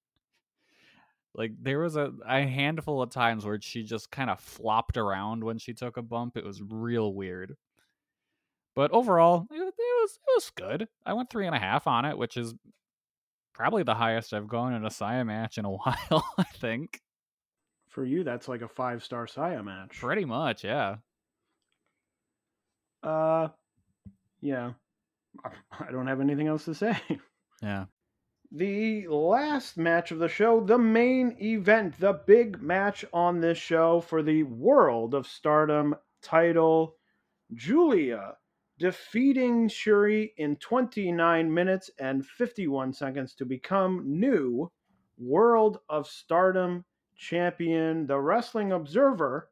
Like 1.35 1.53
there 1.59 1.79
was 1.79 1.97
a, 1.97 2.13
a 2.29 2.43
handful 2.43 3.01
of 3.01 3.09
times 3.09 3.47
where 3.47 3.59
she 3.59 3.85
just 3.85 4.11
kind 4.11 4.29
of 4.29 4.39
flopped 4.39 4.99
around 4.99 5.43
when 5.43 5.57
she 5.57 5.73
took 5.73 5.97
a 5.97 6.03
bump. 6.03 6.37
It 6.37 6.45
was 6.45 6.61
real 6.63 7.15
weird. 7.15 7.57
But 8.75 8.91
overall, 8.93 9.47
it, 9.51 9.55
it 9.57 9.75
was 9.77 10.11
it 10.13 10.33
was 10.35 10.51
good. 10.55 10.89
I 11.05 11.13
went 11.13 11.31
three 11.31 11.47
and 11.47 11.55
a 11.55 11.59
half 11.59 11.87
on 11.87 12.05
it, 12.05 12.17
which 12.17 12.37
is 12.37 12.55
probably 13.55 13.83
the 13.83 13.95
highest 13.95 14.33
I've 14.33 14.49
gone 14.49 14.73
in 14.73 14.85
a 14.85 14.91
Saya 14.91 15.25
match 15.25 15.59
in 15.59 15.65
a 15.65 15.71
while. 15.71 16.25
I 16.39 16.45
think. 16.55 17.01
For 17.89 18.05
you, 18.05 18.25
that's 18.25 18.49
like 18.49 18.63
a 18.63 18.69
five 18.69 19.05
star 19.05 19.27
Saya 19.27 19.63
match. 19.63 19.99
Pretty 20.01 20.25
much, 20.25 20.65
yeah. 20.65 20.97
Uh, 23.03 23.49
yeah. 24.41 24.73
I 25.45 25.91
don't 25.91 26.07
have 26.07 26.21
anything 26.21 26.47
else 26.49 26.65
to 26.67 26.75
say. 26.75 26.97
Yeah. 27.63 27.85
the 28.51 29.07
last 29.07 29.77
match 29.77 30.11
of 30.11 30.19
the 30.19 30.27
show, 30.27 30.61
the 30.61 30.79
main 30.79 31.37
event, 31.41 31.97
the 32.01 32.15
big 32.27 32.61
match 32.61 33.05
on 33.13 33.41
this 33.41 33.57
show 33.57 34.01
for 34.01 34.21
the 34.21 34.43
World 34.43 35.15
of 35.15 35.29
Stardom 35.29 35.95
title. 36.23 36.97
Giulia 37.55 38.35
defeating 38.87 39.69
Syuri 39.69 40.33
in 40.39 40.57
29 40.57 41.55
minutes 41.55 41.89
and 42.01 42.27
51 42.27 42.93
seconds 42.93 43.33
to 43.37 43.45
become 43.45 44.03
new 44.05 44.69
World 45.19 45.79
of 45.89 46.09
Stardom 46.09 46.85
champion. 47.17 48.09
The 48.09 48.19
Wrestling 48.19 48.73
Observer 48.73 49.51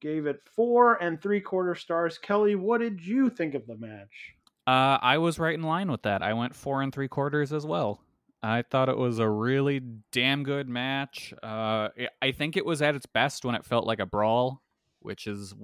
gave 0.00 0.26
it 0.26 0.38
four 0.54 1.02
and 1.02 1.20
three 1.20 1.40
quarter 1.40 1.74
stars. 1.74 2.18
Kelly, 2.18 2.54
what 2.54 2.78
did 2.80 3.04
you 3.04 3.28
think 3.30 3.54
of 3.54 3.66
the 3.66 3.76
match? 3.78 4.36
Uh, 4.68 4.96
I 5.02 5.18
was 5.18 5.40
right 5.40 5.54
in 5.54 5.64
line 5.64 5.90
with 5.90 6.02
that. 6.02 6.22
I 6.22 6.34
went 6.34 6.54
four 6.54 6.80
and 6.82 6.92
three 6.92 7.08
quarters 7.08 7.52
as 7.52 7.66
well. 7.66 8.00
I 8.44 8.62
thought 8.62 8.88
it 8.88 8.96
was 8.96 9.18
a 9.18 9.28
really 9.28 9.80
damn 10.12 10.44
good 10.44 10.68
match. 10.68 11.34
Uh, 11.42 11.88
I- 11.98 12.08
I 12.22 12.30
think 12.30 12.56
it 12.56 12.64
was 12.64 12.80
at 12.80 12.94
its 12.94 13.06
best 13.06 13.44
when 13.44 13.56
it 13.56 13.64
felt 13.64 13.86
like 13.88 13.98
a 13.98 14.06
brawl, 14.06 14.62
which 15.00 15.26
is 15.26 15.54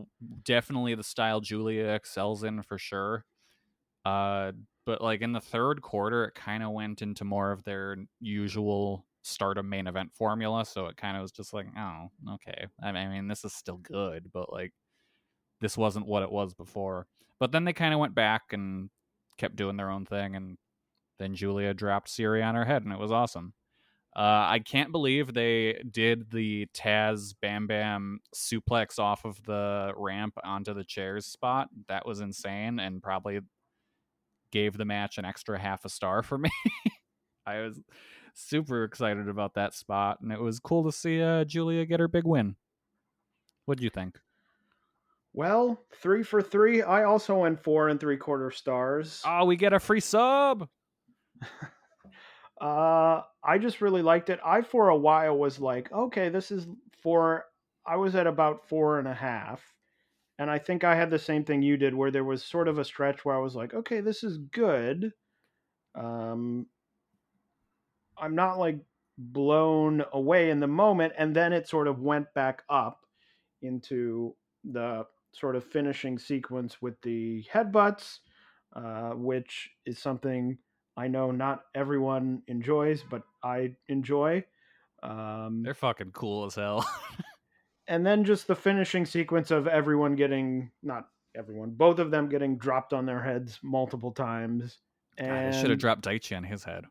definitely 0.44 0.94
the 0.94 1.02
style 1.02 1.40
Giulia 1.40 1.94
excels 1.94 2.44
in 2.44 2.62
for 2.62 2.78
sure. 2.78 3.24
Uh, 4.04 4.52
but 4.86 5.00
like 5.00 5.22
in 5.22 5.32
the 5.32 5.40
third 5.40 5.82
quarter, 5.82 6.24
it 6.24 6.34
kind 6.34 6.62
of 6.62 6.70
went 6.70 7.02
into 7.02 7.24
more 7.24 7.52
of 7.52 7.64
their 7.64 7.96
usual 8.20 9.06
stardom 9.22 9.68
main 9.68 9.86
event 9.86 10.12
formula. 10.12 10.64
So 10.64 10.86
it 10.86 10.96
kind 10.96 11.16
of 11.16 11.22
was 11.22 11.32
just 11.32 11.52
like, 11.52 11.66
oh, 11.78 12.08
okay. 12.34 12.66
I 12.82 12.92
mean, 12.92 13.06
I 13.06 13.08
mean, 13.08 13.28
this 13.28 13.44
is 13.44 13.54
still 13.54 13.78
good, 13.78 14.30
but 14.32 14.52
like 14.52 14.72
this 15.60 15.76
wasn't 15.78 16.06
what 16.06 16.22
it 16.22 16.30
was 16.30 16.54
before. 16.54 17.06
But 17.40 17.50
then 17.52 17.64
they 17.64 17.72
kind 17.72 17.94
of 17.94 18.00
went 18.00 18.14
back 18.14 18.42
and 18.52 18.90
kept 19.38 19.56
doing 19.56 19.76
their 19.76 19.90
own 19.90 20.04
thing, 20.06 20.36
and 20.36 20.56
then 21.18 21.34
Giulia 21.34 21.74
dropped 21.74 22.08
Syuri 22.08 22.44
on 22.44 22.54
her 22.54 22.64
head, 22.64 22.84
and 22.84 22.92
it 22.92 22.98
was 22.98 23.10
awesome. 23.10 23.54
Uh, 24.16 24.46
I 24.48 24.60
can't 24.64 24.92
believe 24.92 25.34
they 25.34 25.82
did 25.90 26.30
the 26.30 26.66
Taz 26.72 27.34
Bam 27.42 27.66
Bam 27.66 28.20
suplex 28.32 29.00
off 29.00 29.24
of 29.24 29.42
the 29.42 29.92
ramp 29.96 30.38
onto 30.44 30.72
the 30.72 30.84
chairs 30.84 31.26
spot. 31.26 31.68
That 31.88 32.06
was 32.06 32.20
insane, 32.20 32.78
and 32.78 33.02
probably 33.02 33.40
gave 34.52 34.76
the 34.76 34.84
match 34.84 35.18
an 35.18 35.24
extra 35.24 35.58
half 35.58 35.84
a 35.84 35.88
star 35.88 36.22
for 36.22 36.38
me. 36.38 36.50
I 37.46 37.60
was 37.60 37.80
super 38.34 38.84
excited 38.84 39.28
about 39.28 39.54
that 39.54 39.74
spot, 39.74 40.20
and 40.20 40.30
it 40.30 40.40
was 40.40 40.60
cool 40.60 40.84
to 40.84 40.92
see 40.92 41.20
uh, 41.20 41.44
Giulia 41.44 41.84
get 41.84 41.98
her 41.98 42.08
big 42.08 42.24
win. 42.24 42.54
What 43.66 43.78
do 43.78 43.84
you 43.84 43.90
think? 43.90 44.20
Well, 45.32 45.80
three 46.00 46.22
for 46.22 46.40
three. 46.40 46.82
I 46.82 47.02
also 47.02 47.38
went 47.40 47.60
four 47.64 47.88
and 47.88 47.98
three 47.98 48.16
quarter 48.16 48.52
stars. 48.52 49.20
Oh, 49.26 49.44
we 49.44 49.56
get 49.56 49.72
a 49.72 49.80
free 49.80 49.98
sub. 49.98 50.68
Uh, 52.64 53.22
I 53.44 53.58
just 53.58 53.82
really 53.82 54.00
liked 54.00 54.30
it. 54.30 54.40
I 54.42 54.62
for 54.62 54.88
a 54.88 54.96
while 54.96 55.36
was 55.36 55.60
like, 55.60 55.92
okay, 55.92 56.30
this 56.30 56.50
is 56.50 56.66
four. 57.02 57.44
I 57.86 57.96
was 57.96 58.14
at 58.14 58.26
about 58.26 58.66
four 58.66 58.98
and 58.98 59.06
a 59.06 59.12
half, 59.12 59.62
and 60.38 60.50
I 60.50 60.58
think 60.58 60.82
I 60.82 60.94
had 60.96 61.10
the 61.10 61.18
same 61.18 61.44
thing 61.44 61.60
you 61.62 61.76
did, 61.76 61.94
where 61.94 62.10
there 62.10 62.24
was 62.24 62.42
sort 62.42 62.68
of 62.68 62.78
a 62.78 62.84
stretch 62.84 63.24
where 63.24 63.36
I 63.36 63.40
was 63.40 63.54
like, 63.54 63.74
okay, 63.74 64.00
this 64.00 64.24
is 64.24 64.38
good. 64.38 65.12
Um, 65.94 66.66
I'm 68.18 68.34
not 68.34 68.58
like 68.58 68.78
blown 69.18 70.04
away 70.12 70.50
in 70.50 70.60
the 70.60 70.66
moment, 70.66 71.12
and 71.18 71.36
then 71.36 71.52
it 71.52 71.68
sort 71.68 71.88
of 71.88 72.00
went 72.00 72.32
back 72.34 72.62
up 72.70 73.00
into 73.62 74.36
the 74.64 75.06
sort 75.32 75.56
of 75.56 75.64
finishing 75.64 76.18
sequence 76.18 76.80
with 76.80 77.00
the 77.02 77.44
headbutts, 77.52 78.20
uh, 78.74 79.10
which 79.10 79.70
is 79.86 79.98
something 79.98 80.58
I 80.96 81.08
know 81.08 81.30
not 81.30 81.64
everyone 81.74 82.42
enjoys, 82.46 83.02
but 83.02 83.22
I 83.42 83.74
enjoy. 83.88 84.44
Um, 85.02 85.62
They're 85.64 85.74
fucking 85.74 86.12
cool 86.12 86.46
as 86.46 86.54
hell. 86.54 86.86
and 87.88 88.06
then 88.06 88.24
just 88.24 88.46
the 88.46 88.54
finishing 88.54 89.04
sequence 89.04 89.50
of 89.50 89.66
everyone 89.66 90.14
getting 90.14 90.70
not 90.82 91.08
everyone, 91.36 91.70
both 91.70 91.98
of 91.98 92.10
them 92.10 92.28
getting 92.28 92.56
dropped 92.56 92.92
on 92.92 93.06
their 93.06 93.22
heads 93.22 93.58
multiple 93.62 94.12
times. 94.12 94.78
God, 95.18 95.26
And 95.26 95.52
they 95.52 95.60
should 95.60 95.70
have 95.70 95.78
dropped 95.78 96.04
Daichi 96.04 96.36
on 96.36 96.44
his 96.44 96.64
head. 96.64 96.84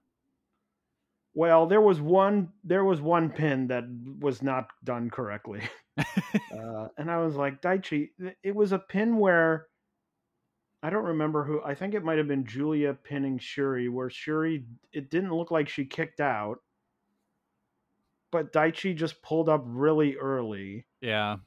Well, 1.33 1.65
there 1.65 1.81
was 1.81 1.99
one 1.99 2.49
there 2.63 2.83
was 2.83 3.01
one 3.01 3.31
pin 3.31 3.67
that 3.67 3.85
was 4.19 4.43
not 4.43 4.67
done 4.83 5.09
correctly. 5.09 5.61
uh, 5.97 6.87
and 6.97 7.09
I 7.09 7.17
was 7.17 7.35
like, 7.35 7.61
Daichi, 7.61 8.09
it 8.43 8.55
was 8.55 8.71
a 8.71 8.79
pin 8.79 9.17
where 9.17 9.67
I 10.83 10.89
don't 10.89 11.05
remember 11.05 11.45
who. 11.45 11.61
I 11.63 11.75
think 11.75 11.93
it 11.93 12.03
might 12.03 12.17
have 12.17 12.27
been 12.27 12.45
Giulia 12.45 12.93
pinning 12.93 13.39
Syuri, 13.39 13.89
where 13.89 14.09
Syuri 14.09 14.65
it 14.91 15.09
didn't 15.09 15.33
look 15.33 15.49
like 15.49 15.69
she 15.69 15.85
kicked 15.85 16.19
out, 16.19 16.59
but 18.31 18.51
Daichi 18.51 18.93
just 18.93 19.21
pulled 19.21 19.47
up 19.47 19.63
really 19.65 20.17
early, 20.17 20.85
yeah. 20.99 21.37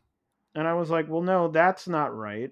and 0.55 0.67
I 0.67 0.73
was 0.73 0.89
like, 0.89 1.07
well, 1.09 1.21
no, 1.21 1.49
that's 1.49 1.87
not 1.87 2.17
right. 2.17 2.51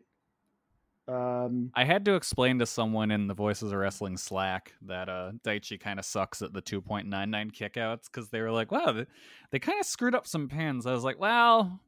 Um, 1.08 1.70
I 1.74 1.84
had 1.84 2.04
to 2.04 2.16
explain 2.16 2.58
to 2.58 2.66
someone 2.66 3.10
in 3.10 3.28
the 3.28 3.34
Voices 3.34 3.72
of 3.72 3.78
Wrestling 3.78 4.18
Slack 4.18 4.74
that 4.82 5.08
uh, 5.08 5.32
Daichi 5.42 5.80
kind 5.80 5.98
of 5.98 6.04
sucks 6.04 6.42
at 6.42 6.52
the 6.52 6.62
2.99 6.62 7.52
kickouts 7.52 8.04
because 8.12 8.28
they 8.30 8.40
were 8.40 8.50
like, 8.50 8.72
wow, 8.72 8.92
they, 8.92 9.06
they 9.50 9.58
kind 9.58 9.78
of 9.80 9.86
screwed 9.86 10.14
up 10.14 10.26
some 10.26 10.48
pins. 10.48 10.86
I 10.86 10.92
was 10.92 11.04
like, 11.04 11.18
well, 11.18 11.80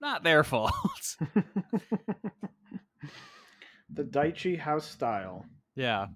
not 0.00 0.24
their 0.24 0.42
fault. 0.44 1.16
the 3.92 4.04
Daichi 4.04 4.58
house 4.58 4.86
style. 4.86 5.44
yeah. 5.74 6.06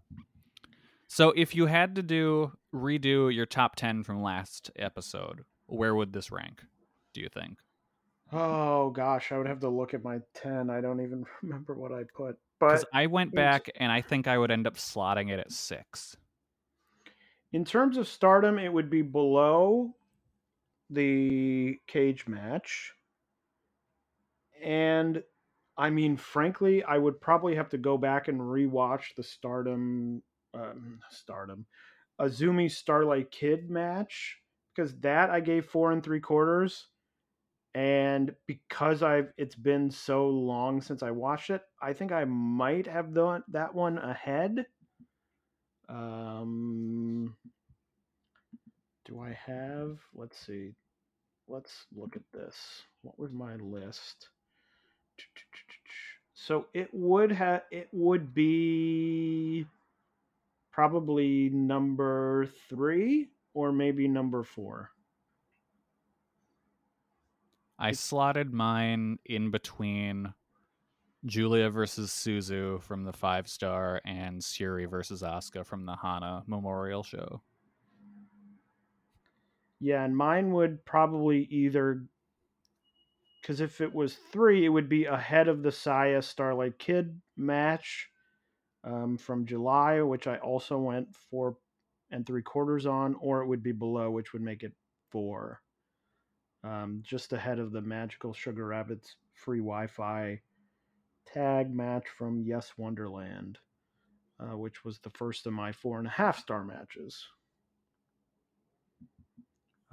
So 1.08 1.32
if 1.36 1.54
you 1.54 1.66
had 1.66 1.94
to 1.96 2.02
do 2.02 2.52
redo 2.74 3.32
your 3.32 3.46
top 3.46 3.76
10 3.76 4.02
from 4.02 4.22
last 4.22 4.70
episode, 4.76 5.44
where 5.66 5.94
would 5.94 6.12
this 6.12 6.30
rank, 6.32 6.62
do 7.14 7.20
you 7.20 7.28
think? 7.28 7.58
Oh 8.32 8.90
gosh, 8.90 9.30
I 9.30 9.38
would 9.38 9.46
have 9.46 9.60
to 9.60 9.68
look 9.68 9.94
at 9.94 10.02
my 10.02 10.18
ten. 10.34 10.68
I 10.68 10.80
don't 10.80 11.00
even 11.00 11.24
remember 11.42 11.74
what 11.74 11.92
I 11.92 12.02
put. 12.12 12.36
Because 12.58 12.84
But 12.84 12.88
I 12.98 13.06
went 13.06 13.32
back 13.34 13.70
and 13.76 13.92
I 13.92 14.00
think 14.00 14.26
I 14.26 14.36
would 14.36 14.50
end 14.50 14.66
up 14.66 14.74
slotting 14.74 15.30
it 15.30 15.38
at 15.38 15.52
six. 15.52 16.16
in 17.52 17.64
terms 17.64 17.96
of 17.96 18.08
stardom, 18.08 18.58
it 18.58 18.72
would 18.72 18.90
be 18.90 19.02
below 19.02 19.94
the 20.90 21.78
cage 21.86 22.26
match. 22.26 22.92
And 24.62 25.22
I 25.78 25.90
mean, 25.90 26.16
frankly, 26.16 26.82
I 26.82 26.96
would 26.98 27.20
probably 27.20 27.54
have 27.56 27.68
to 27.70 27.78
go 27.78 27.98
back 27.98 28.28
and 28.28 28.40
rewatch 28.40 29.14
the 29.16 29.22
Stardom, 29.22 30.22
um, 30.54 31.00
Stardom, 31.10 31.66
AZM 32.20 32.70
Starlight 32.70 33.30
Kid 33.30 33.70
match 33.70 34.38
because 34.74 34.94
that 35.00 35.30
I 35.30 35.40
gave 35.40 35.66
four 35.66 35.92
and 35.92 36.02
three 36.02 36.20
quarters, 36.20 36.88
and 37.74 38.34
because 38.46 39.02
I've 39.02 39.32
it's 39.36 39.54
been 39.54 39.90
so 39.90 40.28
long 40.28 40.80
since 40.80 41.02
I 41.02 41.10
watched 41.10 41.50
it, 41.50 41.62
I 41.80 41.92
think 41.92 42.12
I 42.12 42.24
might 42.24 42.86
have 42.86 43.14
done 43.14 43.42
that 43.48 43.74
one 43.74 43.98
ahead. 43.98 44.66
Um, 45.88 47.36
do 49.04 49.20
I 49.20 49.38
have? 49.46 49.98
Let's 50.14 50.38
see. 50.38 50.74
Let's 51.48 51.86
look 51.94 52.16
at 52.16 52.22
this. 52.32 52.56
What 53.02 53.18
was 53.18 53.32
my 53.32 53.56
list? 53.56 54.28
So 56.38 56.66
it 56.74 56.90
would 56.92 57.32
have 57.32 57.62
it 57.70 57.88
would 57.92 58.34
be 58.34 59.66
probably 60.70 61.48
number 61.48 62.46
3 62.68 63.26
or 63.54 63.72
maybe 63.72 64.06
number 64.06 64.42
4. 64.42 64.90
I 67.78 67.92
slotted 67.92 68.52
mine 68.52 69.18
in 69.24 69.50
between 69.50 70.34
Giulia 71.24 71.70
versus 71.70 72.10
Suzu 72.10 72.82
from 72.82 73.04
the 73.04 73.12
five 73.14 73.48
star 73.48 74.02
and 74.04 74.40
Syuri 74.40 74.88
versus 74.88 75.22
Asuka 75.22 75.64
from 75.64 75.86
the 75.86 75.96
Hana 75.96 76.42
Memorial 76.46 77.02
Show. 77.02 77.40
Yeah, 79.80 80.04
and 80.04 80.14
mine 80.14 80.52
would 80.52 80.84
probably 80.84 81.44
either 81.50 82.02
because 83.46 83.60
if 83.60 83.80
it 83.80 83.94
was 83.94 84.16
three, 84.32 84.64
it 84.64 84.68
would 84.68 84.88
be 84.88 85.04
ahead 85.04 85.46
of 85.46 85.62
the 85.62 85.70
Saya 85.70 86.20
Starlight 86.20 86.80
Kid 86.80 87.20
match 87.36 88.08
um, 88.82 89.16
from 89.16 89.46
July, 89.46 90.02
which 90.02 90.26
I 90.26 90.38
also 90.38 90.78
went 90.78 91.14
four 91.14 91.56
and 92.10 92.26
three 92.26 92.42
quarters 92.42 92.86
on, 92.86 93.14
or 93.20 93.42
it 93.42 93.46
would 93.46 93.62
be 93.62 93.70
below, 93.70 94.10
which 94.10 94.32
would 94.32 94.42
make 94.42 94.64
it 94.64 94.72
four. 95.12 95.60
Um, 96.64 97.02
just 97.04 97.32
ahead 97.32 97.60
of 97.60 97.70
the 97.70 97.80
Magical 97.80 98.32
Sugar 98.32 98.66
Rabbits 98.66 99.14
free 99.32 99.60
Wi 99.60 99.86
Fi 99.86 100.40
tag 101.32 101.72
match 101.72 102.08
from 102.18 102.42
Yes 102.42 102.72
Wonderland, 102.76 103.58
uh, 104.40 104.56
which 104.58 104.84
was 104.84 104.98
the 104.98 105.10
first 105.10 105.46
of 105.46 105.52
my 105.52 105.70
four 105.70 105.98
and 105.98 106.08
a 106.08 106.10
half 106.10 106.40
star 106.40 106.64
matches. 106.64 107.24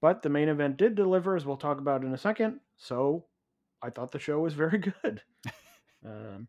but 0.00 0.22
the 0.22 0.28
main 0.28 0.48
event 0.48 0.78
did 0.78 0.94
deliver, 0.94 1.36
as 1.36 1.44
we'll 1.44 1.56
talk 1.56 1.78
about 1.78 2.04
in 2.04 2.12
a 2.12 2.18
second. 2.18 2.60
So 2.76 3.26
I 3.86 3.90
thought 3.90 4.10
the 4.10 4.18
show 4.18 4.40
was 4.40 4.54
very 4.54 4.78
good. 5.02 5.22
um, 6.04 6.48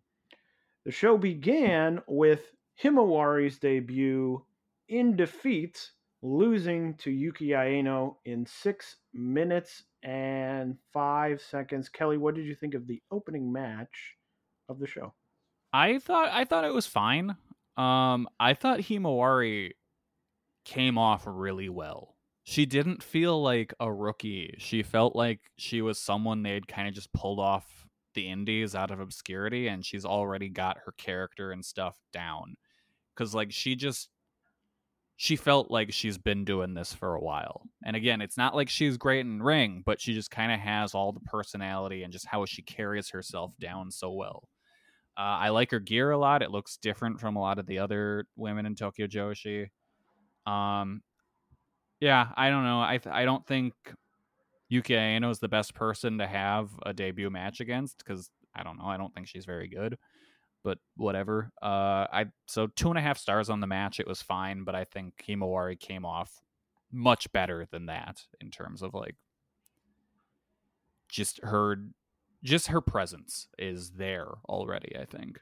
the 0.85 0.91
show 0.91 1.17
began 1.17 2.01
with 2.07 2.41
Himawari's 2.81 3.59
debut 3.59 4.43
in 4.89 5.15
defeat, 5.15 5.91
losing 6.23 6.95
to 6.95 7.11
Yuki 7.11 7.53
Aino 7.53 8.17
in 8.25 8.45
six 8.45 8.95
minutes 9.13 9.83
and 10.01 10.77
five 10.93 11.41
seconds. 11.41 11.89
Kelly, 11.89 12.17
what 12.17 12.33
did 12.35 12.45
you 12.45 12.55
think 12.55 12.73
of 12.73 12.87
the 12.87 13.01
opening 13.11 13.51
match 13.51 14.15
of 14.67 14.79
the 14.79 14.87
show? 14.87 15.13
I 15.71 15.99
thought 15.99 16.29
I 16.31 16.45
thought 16.45 16.65
it 16.65 16.73
was 16.73 16.87
fine. 16.87 17.35
Um, 17.75 18.27
I 18.39 18.55
thought 18.55 18.79
Himawari 18.79 19.73
came 20.65 20.97
off 20.97 21.23
really 21.27 21.69
well. 21.69 22.16
She 22.49 22.65
didn't 22.65 23.03
feel 23.03 23.41
like 23.41 23.73
a 23.77 23.91
rookie. 23.91 24.55
She 24.57 24.81
felt 24.81 25.17
like 25.17 25.41
she 25.57 25.81
was 25.81 25.99
someone 25.99 26.43
they'd 26.43 26.65
kind 26.65 26.87
of 26.87 26.93
just 26.93 27.11
pulled 27.11 27.41
off 27.41 27.85
the 28.13 28.29
indies 28.29 28.73
out 28.73 28.89
of 28.89 29.01
obscurity 29.01 29.67
and 29.67 29.85
she's 29.85 30.05
already 30.05 30.47
got 30.47 30.77
her 30.85 30.93
character 30.93 31.51
and 31.51 31.65
stuff 31.65 31.99
down. 32.13 32.55
Cuz 33.15 33.35
like 33.35 33.51
she 33.51 33.75
just 33.75 34.09
she 35.17 35.35
felt 35.35 35.69
like 35.69 35.91
she's 35.91 36.17
been 36.17 36.45
doing 36.45 36.73
this 36.73 36.93
for 36.93 37.15
a 37.15 37.19
while. 37.19 37.63
And 37.83 37.97
again, 37.97 38.21
it's 38.21 38.37
not 38.37 38.55
like 38.55 38.69
she's 38.69 38.95
great 38.97 39.25
in 39.25 39.43
ring, 39.43 39.83
but 39.85 39.99
she 39.99 40.13
just 40.13 40.31
kind 40.31 40.51
of 40.51 40.59
has 40.61 40.93
all 40.95 41.11
the 41.11 41.19
personality 41.19 42.03
and 42.03 42.13
just 42.13 42.27
how 42.27 42.45
she 42.45 42.61
carries 42.61 43.09
herself 43.09 43.51
down 43.59 43.91
so 43.91 44.11
well. 44.11 44.47
Uh, 45.17 45.41
I 45.41 45.49
like 45.49 45.71
her 45.71 45.79
gear 45.81 46.11
a 46.11 46.17
lot. 46.17 46.43
It 46.43 46.51
looks 46.51 46.77
different 46.77 47.19
from 47.19 47.35
a 47.35 47.41
lot 47.41 47.59
of 47.59 47.65
the 47.65 47.79
other 47.79 48.25
women 48.37 48.65
in 48.67 48.75
Tokyo 48.75 49.07
Joshi. 49.07 49.69
Um, 50.45 51.01
yeah, 51.99 52.27
I 52.35 52.49
don't 52.49 52.63
know. 52.63 52.81
I 52.81 52.97
th- 52.97 53.13
I 53.13 53.25
don't 53.25 53.45
think 53.45 53.73
Yuki 54.69 54.95
Aino 54.95 55.29
is 55.29 55.39
the 55.39 55.47
best 55.47 55.73
person 55.73 56.17
to 56.19 56.27
have 56.27 56.69
a 56.85 56.93
debut 56.93 57.29
match 57.29 57.59
against 57.59 57.99
because 57.99 58.29
I 58.55 58.63
don't 58.63 58.77
know. 58.77 58.85
I 58.85 58.97
don't 58.97 59.13
think 59.13 59.27
she's 59.27 59.45
very 59.45 59.67
good, 59.67 59.97
but 60.63 60.77
whatever. 60.95 61.51
Uh, 61.61 62.05
I 62.11 62.25
so 62.47 62.67
two 62.67 62.89
and 62.89 62.97
a 62.97 63.01
half 63.01 63.17
stars 63.17 63.49
on 63.49 63.61
the 63.61 63.67
match. 63.67 63.99
It 63.99 64.07
was 64.07 64.21
fine, 64.21 64.63
but 64.63 64.75
I 64.75 64.83
think 64.83 65.23
Himawari 65.27 65.79
came 65.79 66.05
off 66.05 66.41
much 66.91 67.31
better 67.31 67.67
than 67.71 67.87
that 67.87 68.21
in 68.39 68.51
terms 68.51 68.81
of 68.81 68.93
like 68.93 69.15
just 71.09 71.39
her 71.43 71.77
just 72.43 72.67
her 72.67 72.81
presence 72.81 73.47
is 73.57 73.91
there 73.91 74.29
already. 74.47 74.95
I 74.99 75.05
think. 75.05 75.39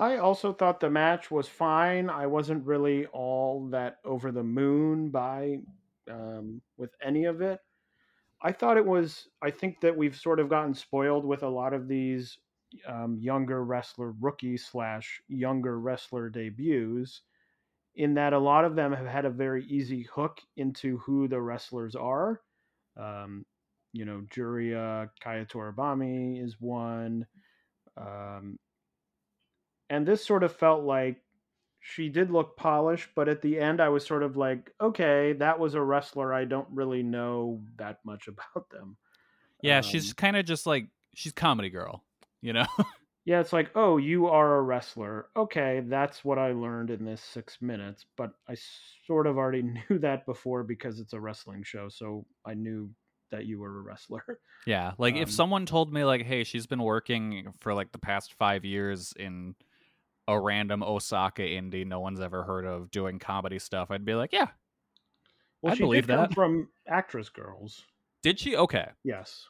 I 0.00 0.16
also 0.16 0.54
thought 0.54 0.80
the 0.80 0.88
match 0.88 1.30
was 1.30 1.46
fine. 1.46 2.08
I 2.08 2.26
wasn't 2.26 2.64
really 2.64 3.04
all 3.08 3.68
that 3.68 3.98
over 4.02 4.32
the 4.32 4.42
moon 4.42 5.10
by 5.10 5.58
um, 6.10 6.62
with 6.78 6.90
any 7.04 7.26
of 7.26 7.42
it. 7.42 7.60
I 8.42 8.52
thought 8.52 8.78
it 8.78 8.86
was. 8.86 9.28
I 9.42 9.50
think 9.50 9.82
that 9.82 9.94
we've 9.94 10.16
sort 10.16 10.40
of 10.40 10.48
gotten 10.48 10.72
spoiled 10.72 11.26
with 11.26 11.42
a 11.42 11.48
lot 11.48 11.74
of 11.74 11.86
these 11.86 12.38
um, 12.88 13.18
younger 13.20 13.62
wrestler 13.62 14.14
rookie 14.18 14.56
slash 14.56 15.20
younger 15.28 15.78
wrestler 15.78 16.30
debuts, 16.30 17.20
in 17.94 18.14
that 18.14 18.32
a 18.32 18.38
lot 18.38 18.64
of 18.64 18.76
them 18.76 18.94
have 18.94 19.06
had 19.06 19.26
a 19.26 19.30
very 19.30 19.66
easy 19.66 20.04
hook 20.04 20.40
into 20.56 20.96
who 20.98 21.28
the 21.28 21.42
wrestlers 21.42 21.94
are. 21.94 22.40
Um, 22.96 23.44
you 23.92 24.06
know, 24.06 24.24
Juria 24.34 25.10
Kaya 25.22 25.44
Toribami 25.44 26.42
is 26.42 26.56
one. 26.58 27.26
Um, 27.98 28.58
and 29.90 30.06
this 30.06 30.24
sort 30.24 30.44
of 30.44 30.54
felt 30.56 30.84
like 30.84 31.22
she 31.80 32.08
did 32.10 32.30
look 32.30 32.56
polished, 32.56 33.10
but 33.14 33.28
at 33.28 33.42
the 33.42 33.58
end 33.58 33.80
I 33.80 33.88
was 33.90 34.06
sort 34.06 34.22
of 34.22 34.36
like, 34.36 34.74
okay, 34.80 35.34
that 35.34 35.58
was 35.58 35.74
a 35.74 35.82
wrestler. 35.82 36.32
I 36.34 36.44
don't 36.46 36.68
really 36.70 37.02
know 37.02 37.62
that 37.76 38.04
much 38.04 38.28
about 38.34 38.70
them. 38.70 38.96
Yeah, 39.62 39.78
Um, 39.78 39.82
she's 39.82 40.12
kind 40.12 40.36
of 40.36 40.44
just 40.46 40.66
like 40.66 40.88
she's 41.14 41.32
comedy 41.32 41.70
girl, 41.70 42.04
you 42.40 42.52
know. 42.52 42.66
Yeah, 43.26 43.40
it's 43.40 43.52
like, 43.52 43.70
oh, 43.74 43.98
you 43.98 44.26
are 44.28 44.56
a 44.56 44.62
wrestler. 44.62 45.28
Okay, 45.36 45.80
that's 45.86 46.24
what 46.24 46.38
I 46.38 46.52
learned 46.52 46.90
in 46.90 47.04
this 47.04 47.20
six 47.22 47.60
minutes, 47.60 48.06
but 48.16 48.32
I 48.48 48.56
sort 49.06 49.26
of 49.26 49.36
already 49.36 49.62
knew 49.90 49.98
that 49.98 50.24
before 50.26 50.64
because 50.64 50.98
it's 51.00 51.12
a 51.12 51.20
wrestling 51.20 51.62
show, 51.62 51.88
so 51.88 52.26
I 52.44 52.54
knew 52.54 52.90
that 53.30 53.46
you 53.46 53.60
were 53.60 53.78
a 53.78 53.82
wrestler. 53.82 54.40
Yeah, 54.66 54.92
like 54.98 55.16
if 55.16 55.28
Um, 55.28 55.30
someone 55.30 55.66
told 55.66 55.92
me 55.92 56.04
like, 56.04 56.22
"Hey, 56.22 56.44
she's 56.44 56.66
been 56.66 56.82
working 56.82 57.52
for 57.60 57.72
like 57.74 57.92
the 57.92 57.98
past 57.98 58.34
5 58.34 58.64
years 58.64 59.12
in 59.18 59.54
a 60.30 60.40
random 60.40 60.82
Osaka 60.82 61.42
indie 61.42 61.86
no 61.86 62.00
one's 62.00 62.20
ever 62.20 62.42
heard 62.44 62.64
of 62.64 62.90
doing 62.90 63.18
comedy 63.18 63.58
stuff." 63.58 63.90
I'd 63.90 64.04
be 64.04 64.14
like, 64.14 64.32
"Yeah." 64.32 64.48
Well, 65.62 65.72
I 65.72 65.76
she 65.76 65.82
believe 65.82 66.06
did 66.06 66.14
come 66.16 66.22
that. 66.28 66.34
from 66.34 66.68
Actwres 66.90 67.30
girl'Z. 67.30 67.82
Did 68.22 68.38
she? 68.38 68.56
Okay. 68.56 68.88
Yes. 69.04 69.46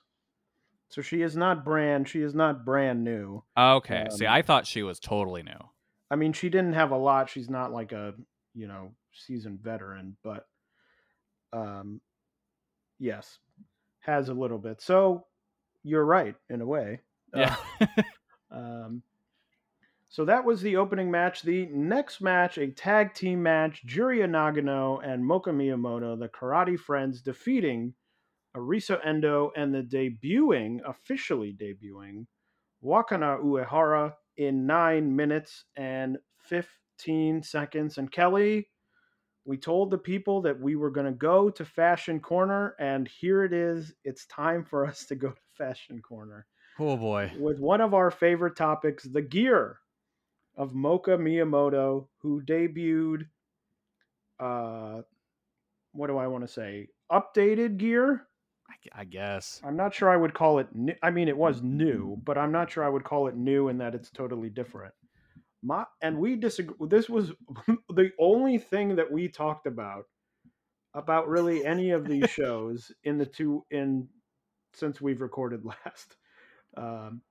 So 0.88 1.02
she 1.02 1.22
is 1.22 1.36
not 1.36 1.64
brand. 1.64 2.08
She 2.08 2.20
is 2.22 2.34
not 2.34 2.64
brand 2.64 3.04
new. 3.04 3.44
Okay. 3.56 4.06
See, 4.10 4.26
Um, 4.26 4.32
I 4.34 4.42
thought 4.42 4.66
she 4.66 4.82
was 4.82 4.98
totally 4.98 5.44
new. 5.44 5.68
I 6.10 6.16
mean, 6.16 6.32
she 6.32 6.48
didn't 6.48 6.72
have 6.72 6.90
a 6.90 6.96
lot. 6.96 7.28
She's 7.30 7.48
not 7.48 7.72
like 7.72 7.92
a 7.92 8.14
you 8.54 8.66
know 8.66 8.92
seasoned 9.12 9.60
veteran, 9.60 10.16
but 10.24 10.48
um, 11.52 12.00
yes, 12.98 13.38
has 14.00 14.28
a 14.28 14.34
little 14.34 14.58
bit. 14.58 14.80
So 14.82 15.26
you're 15.84 16.04
right 16.04 16.34
in 16.48 16.60
a 16.60 16.66
way. 16.66 17.00
Yeah. 17.34 17.54
Uh, 17.80 17.86
um, 18.50 19.02
so 20.10 20.24
that 20.24 20.44
was 20.44 20.60
the 20.60 20.76
opening 20.76 21.08
match. 21.08 21.42
The 21.42 21.66
next 21.66 22.20
match, 22.20 22.58
a 22.58 22.66
tag 22.66 23.14
team 23.14 23.44
match, 23.44 23.80
Juria 23.86 24.26
Nagano 24.26 24.98
and 25.06 25.22
Moka 25.22 25.54
Miyamoto, 25.54 26.18
the 26.18 26.28
Karate 26.28 26.76
Friends, 26.76 27.22
defeating 27.22 27.94
Arisa 28.56 28.98
Endo 29.06 29.52
and 29.56 29.72
the 29.72 29.82
debuting, 29.82 30.80
officially 30.84 31.56
debuting, 31.56 32.26
Wakana 32.84 33.40
Uehara 33.40 34.14
in 34.36 34.66
nine 34.66 35.14
minutes 35.14 35.66
and 35.76 36.18
15 36.40 37.44
seconds. 37.44 37.96
And 37.96 38.10
Kelly, 38.10 38.68
we 39.44 39.58
told 39.58 39.92
the 39.92 39.98
people 39.98 40.42
that 40.42 40.58
we 40.58 40.74
were 40.74 40.90
going 40.90 41.06
to 41.06 41.12
go 41.12 41.50
to 41.50 41.64
Fashion 41.64 42.18
Corner, 42.18 42.74
and 42.80 43.06
here 43.06 43.44
it 43.44 43.52
is. 43.52 43.94
It's 44.04 44.26
time 44.26 44.64
for 44.64 44.88
us 44.88 45.06
to 45.06 45.14
go 45.14 45.28
to 45.28 45.40
Fashion 45.56 46.02
Corner 46.02 46.48
oh 46.80 46.96
boy. 46.96 47.30
with 47.38 47.60
one 47.60 47.80
of 47.80 47.94
our 47.94 48.10
favorite 48.10 48.56
topics, 48.56 49.04
the 49.04 49.22
gear 49.22 49.78
of 50.60 50.74
Moka 50.74 51.16
Miyamoto, 51.16 52.06
who 52.18 52.42
debuted, 52.42 53.26
uh, 54.38 55.00
what 55.92 56.08
do 56.08 56.18
I 56.18 56.26
want 56.26 56.46
to 56.46 56.52
say? 56.52 56.88
Updated 57.10 57.78
gear. 57.78 58.26
I, 58.68 59.00
I 59.00 59.04
guess. 59.04 59.62
I'm 59.64 59.74
not 59.74 59.94
sure 59.94 60.10
I 60.10 60.18
would 60.18 60.34
call 60.34 60.58
it 60.58 60.68
new. 60.74 60.92
I 61.02 61.10
mean, 61.10 61.28
it 61.28 61.36
was 61.36 61.62
new, 61.62 62.20
but 62.24 62.36
I'm 62.36 62.52
not 62.52 62.70
sure 62.70 62.84
I 62.84 62.90
would 62.90 63.04
call 63.04 63.26
it 63.28 63.36
new 63.36 63.68
in 63.68 63.78
that 63.78 63.94
it's 63.94 64.10
totally 64.10 64.50
different. 64.50 64.92
My, 65.62 65.86
and 66.02 66.18
we 66.18 66.36
disagree. 66.36 66.76
This 66.88 67.08
was 67.08 67.32
the 67.88 68.10
only 68.18 68.58
thing 68.58 68.96
that 68.96 69.10
we 69.10 69.28
talked 69.28 69.66
about 69.66 70.04
about 70.92 71.26
really 71.26 71.64
any 71.64 71.92
of 71.92 72.06
these 72.06 72.28
shows 72.30 72.92
in 73.04 73.16
the 73.16 73.24
two 73.24 73.64
in 73.70 74.08
since 74.74 75.00
we've 75.00 75.22
recorded 75.22 75.64
last. 75.86 76.16
Um, 76.76 77.22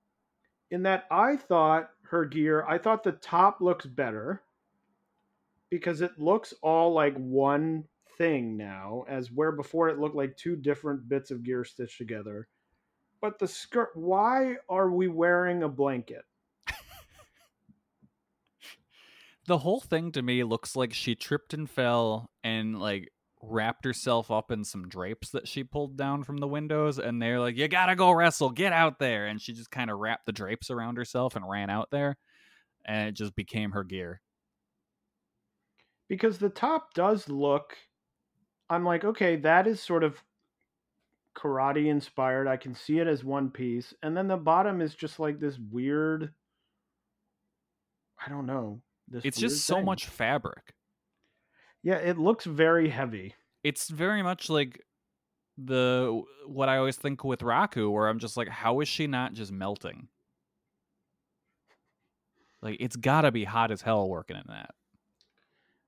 in 0.71 0.83
that 0.83 1.05
I 1.11 1.35
thought 1.35 1.89
her 2.03 2.25
gear, 2.25 2.65
I 2.67 2.77
thought 2.77 3.03
the 3.03 3.13
top 3.13 3.61
looks 3.61 3.85
better 3.85 4.41
because 5.69 6.01
it 6.01 6.19
looks 6.19 6.53
all 6.61 6.93
like 6.93 7.15
one 7.15 7.85
thing 8.17 8.57
now, 8.57 9.05
as 9.07 9.31
where 9.31 9.51
before 9.51 9.89
it 9.89 9.99
looked 9.99 10.15
like 10.15 10.35
two 10.35 10.55
different 10.55 11.07
bits 11.07 11.31
of 11.31 11.43
gear 11.43 11.63
stitched 11.63 11.97
together. 11.97 12.47
But 13.21 13.39
the 13.39 13.47
skirt, 13.47 13.89
why 13.95 14.57
are 14.67 14.89
we 14.91 15.07
wearing 15.07 15.63
a 15.63 15.69
blanket? 15.69 16.25
The 19.47 19.57
whole 19.57 19.79
thing 19.79 20.11
to 20.11 20.21
me 20.21 20.43
looks 20.43 20.75
like 20.75 20.93
she 20.93 21.15
tripped 21.15 21.55
and 21.55 21.67
fell 21.67 22.29
and 22.43 22.79
like 22.79 23.11
wrapped 23.41 23.85
herself 23.85 24.29
up 24.31 24.51
in 24.51 24.63
some 24.63 24.89
drapes 24.89 25.29
that 25.29 25.47
she 25.47 25.63
pulled 25.63 25.95
down 25.95 26.23
from 26.23 26.37
the 26.37 26.47
windows 26.47 26.99
and 26.99 27.21
they're 27.21 27.39
like 27.39 27.55
you 27.55 27.67
gotta 27.67 27.95
go 27.95 28.11
wrestle 28.11 28.49
get 28.49 28.73
out 28.73 28.99
there! 28.99 29.27
And 29.27 29.41
she 29.41 29.53
just 29.53 29.71
kind 29.71 29.89
of 29.89 29.97
wrapped 29.99 30.25
the 30.25 30.31
drapes 30.31 30.69
around 30.69 30.97
herself 30.97 31.35
and 31.35 31.49
ran 31.49 31.69
out 31.69 31.89
there 31.91 32.17
and 32.85 33.09
it 33.09 33.11
just 33.13 33.35
became 33.35 33.71
her 33.71 33.83
gear. 33.83 34.21
Because 36.07 36.39
the 36.39 36.49
top 36.49 36.93
does 36.93 37.29
look 37.29 37.77
i'm 38.69 38.85
like 38.85 39.03
okay 39.03 39.35
that 39.35 39.67
is 39.67 39.81
sort 39.81 40.03
of 40.03 40.21
karate 41.35 41.87
inspired 41.87 42.47
i 42.47 42.57
can 42.57 42.73
see 42.73 42.99
it 42.99 43.07
as 43.07 43.23
one 43.23 43.49
piece 43.49 43.93
and 44.03 44.15
then 44.15 44.27
the 44.27 44.37
bottom 44.37 44.81
is 44.81 44.93
just 44.95 45.19
like 45.19 45.39
this 45.39 45.57
weird 45.71 46.33
i 48.25 48.29
don't 48.29 48.45
know 48.45 48.81
this 49.07 49.23
it's 49.25 49.39
just 49.39 49.65
so 49.65 49.81
much 49.81 50.05
fabric 50.05 50.73
yeah 51.83 51.95
it 51.95 52.17
looks 52.17 52.45
very 52.45 52.89
heavy. 52.89 53.35
It's 53.63 53.89
very 53.89 54.21
much 54.23 54.49
like 54.49 54.83
the 55.61 56.23
what 56.47 56.69
i 56.69 56.77
always 56.77 56.95
think 56.95 57.25
with 57.25 57.41
raku 57.41 57.91
where 57.91 58.07
i'm 58.07 58.17
just 58.17 58.37
like 58.37 58.47
how 58.47 58.79
is 58.79 58.87
she 58.87 59.07
not 59.07 59.33
just 59.33 59.51
melting? 59.51 60.07
Like 62.61 62.77
it's 62.79 62.95
gotta 62.95 63.31
be 63.31 63.43
hot 63.43 63.71
as 63.71 63.81
hell 63.81 64.07
working 64.09 64.35
in 64.37 64.43
that. 64.47 64.71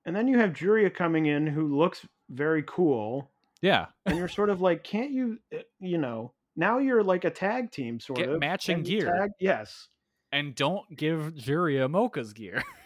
And 0.05 0.15
then 0.15 0.27
you 0.27 0.39
have 0.39 0.51
Juria 0.51 0.93
coming 0.93 1.27
in 1.27 1.45
who 1.45 1.77
looks 1.77 2.05
very 2.29 2.63
cool. 2.65 3.29
Yeah. 3.61 3.87
And 4.05 4.17
you're 4.17 4.27
sort 4.27 4.49
of 4.49 4.61
like 4.61 4.83
can't 4.83 5.11
you 5.11 5.39
uh, 5.53 5.59
you 5.79 5.97
know 5.97 6.33
now 6.55 6.79
you're 6.79 7.03
like 7.03 7.23
a 7.23 7.29
tag 7.29 7.71
team 7.71 7.99
sort 7.99 8.17
Get 8.19 8.29
of 8.29 8.39
matching 8.39 8.83
gear. 8.83 9.05
tag- 9.13 9.31
yes. 9.39 9.87
And 10.31 10.55
don't 10.55 10.95
give 10.95 11.33
Juria 11.35 11.89
Moka's 11.89 12.33
gear 12.33 12.63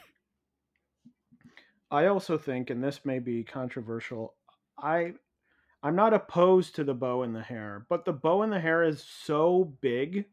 I 1.96 2.08
also 2.08 2.38
think, 2.38 2.70
and 2.70 2.84
this 2.84 3.06
may 3.06 3.20
be 3.20 3.44
controversial, 3.46 4.36
I 4.78 5.14
I'm 5.82 5.96
not 5.96 6.14
opposed 6.14 6.76
to 6.76 6.84
the 6.84 6.94
bow 6.94 7.24
in 7.24 7.32
the 7.32 7.42
hair, 7.42 7.86
but 7.90 8.04
the 8.04 8.12
bow 8.12 8.44
in 8.44 8.50
the 8.50 8.60
hair 8.60 8.84
is 8.84 9.02
so 9.02 9.74
big. 9.80 10.26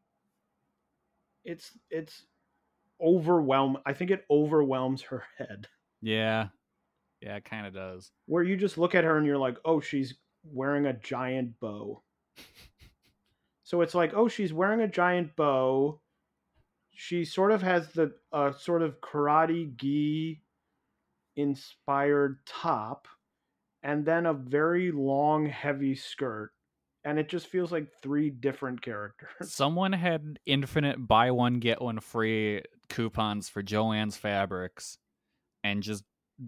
It's 1.44 1.70
it's 1.88 2.24
overwhelm. 3.00 3.78
I 3.86 3.92
think 3.92 4.10
it 4.10 4.24
overwhelms 4.28 5.02
her 5.02 5.22
head. 5.38 5.68
yeah 6.00 6.48
yeah 7.20 7.36
it 7.36 7.44
kind 7.44 7.64
of 7.64 7.72
does 7.72 8.10
Where 8.26 8.42
you 8.42 8.56
just 8.56 8.76
look 8.76 8.96
at 8.96 9.04
her 9.04 9.16
and 9.16 9.24
you're 9.24 9.38
like, 9.38 9.58
oh, 9.64 9.78
she's 9.80 10.14
wearing 10.42 10.86
a 10.86 10.92
giant 10.94 11.60
bow. 11.60 12.02
so 13.62 13.82
it's 13.82 13.94
like, 13.94 14.12
oh, 14.16 14.26
she's 14.26 14.52
wearing 14.52 14.80
a 14.80 14.88
giant 14.88 15.36
bow. 15.36 16.00
She 16.90 17.24
sort 17.24 17.52
of 17.52 17.62
has 17.62 17.92
the 17.92 18.12
uh, 18.32 18.50
sort 18.50 18.82
of 18.82 19.00
karate 19.00 19.76
gi 19.76 20.41
inspired 21.36 22.38
top 22.46 23.08
and 23.82 24.04
then 24.04 24.26
a 24.26 24.34
very 24.34 24.92
long 24.92 25.46
heavy 25.46 25.94
skirt 25.94 26.50
and 27.04 27.18
it 27.18 27.28
just 27.28 27.46
feels 27.48 27.72
like 27.72 27.88
three 28.02 28.30
different 28.30 28.82
characters 28.82 29.28
someone 29.52 29.92
had 29.92 30.38
infinite 30.46 30.96
buy 31.06 31.30
one 31.30 31.54
get 31.54 31.80
one 31.80 32.00
free 32.00 32.62
coupons 32.88 33.48
for 33.48 33.62
joanne's 33.62 34.16
fabrics 34.16 34.98
and 35.64 35.82
just 35.82 36.04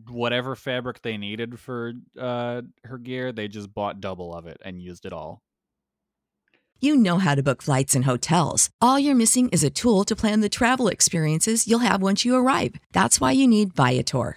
whatever 0.08 0.54
fabric 0.54 1.00
they 1.02 1.16
needed 1.16 1.58
for 1.58 1.92
uh 2.18 2.62
her 2.84 2.98
gear 2.98 3.32
they 3.32 3.48
just 3.48 3.72
bought 3.72 4.00
double 4.00 4.34
of 4.34 4.46
it 4.46 4.58
and 4.64 4.82
used 4.82 5.06
it 5.06 5.12
all 5.12 5.42
You 6.80 6.96
know 6.96 7.18
how 7.18 7.34
to 7.34 7.42
book 7.42 7.62
flights 7.62 7.94
and 7.94 8.04
hotels. 8.04 8.68
All 8.80 8.98
you're 8.98 9.14
missing 9.14 9.48
is 9.50 9.64
a 9.64 9.70
tool 9.70 10.04
to 10.04 10.16
plan 10.16 10.40
the 10.40 10.48
travel 10.48 10.88
experiences 10.88 11.66
you'll 11.66 11.78
have 11.90 12.02
once 12.02 12.24
you 12.26 12.34
arrive. 12.36 12.74
That's 12.92 13.20
why 13.20 13.32
you 13.32 13.46
need 13.46 13.72
Viator. 13.74 14.36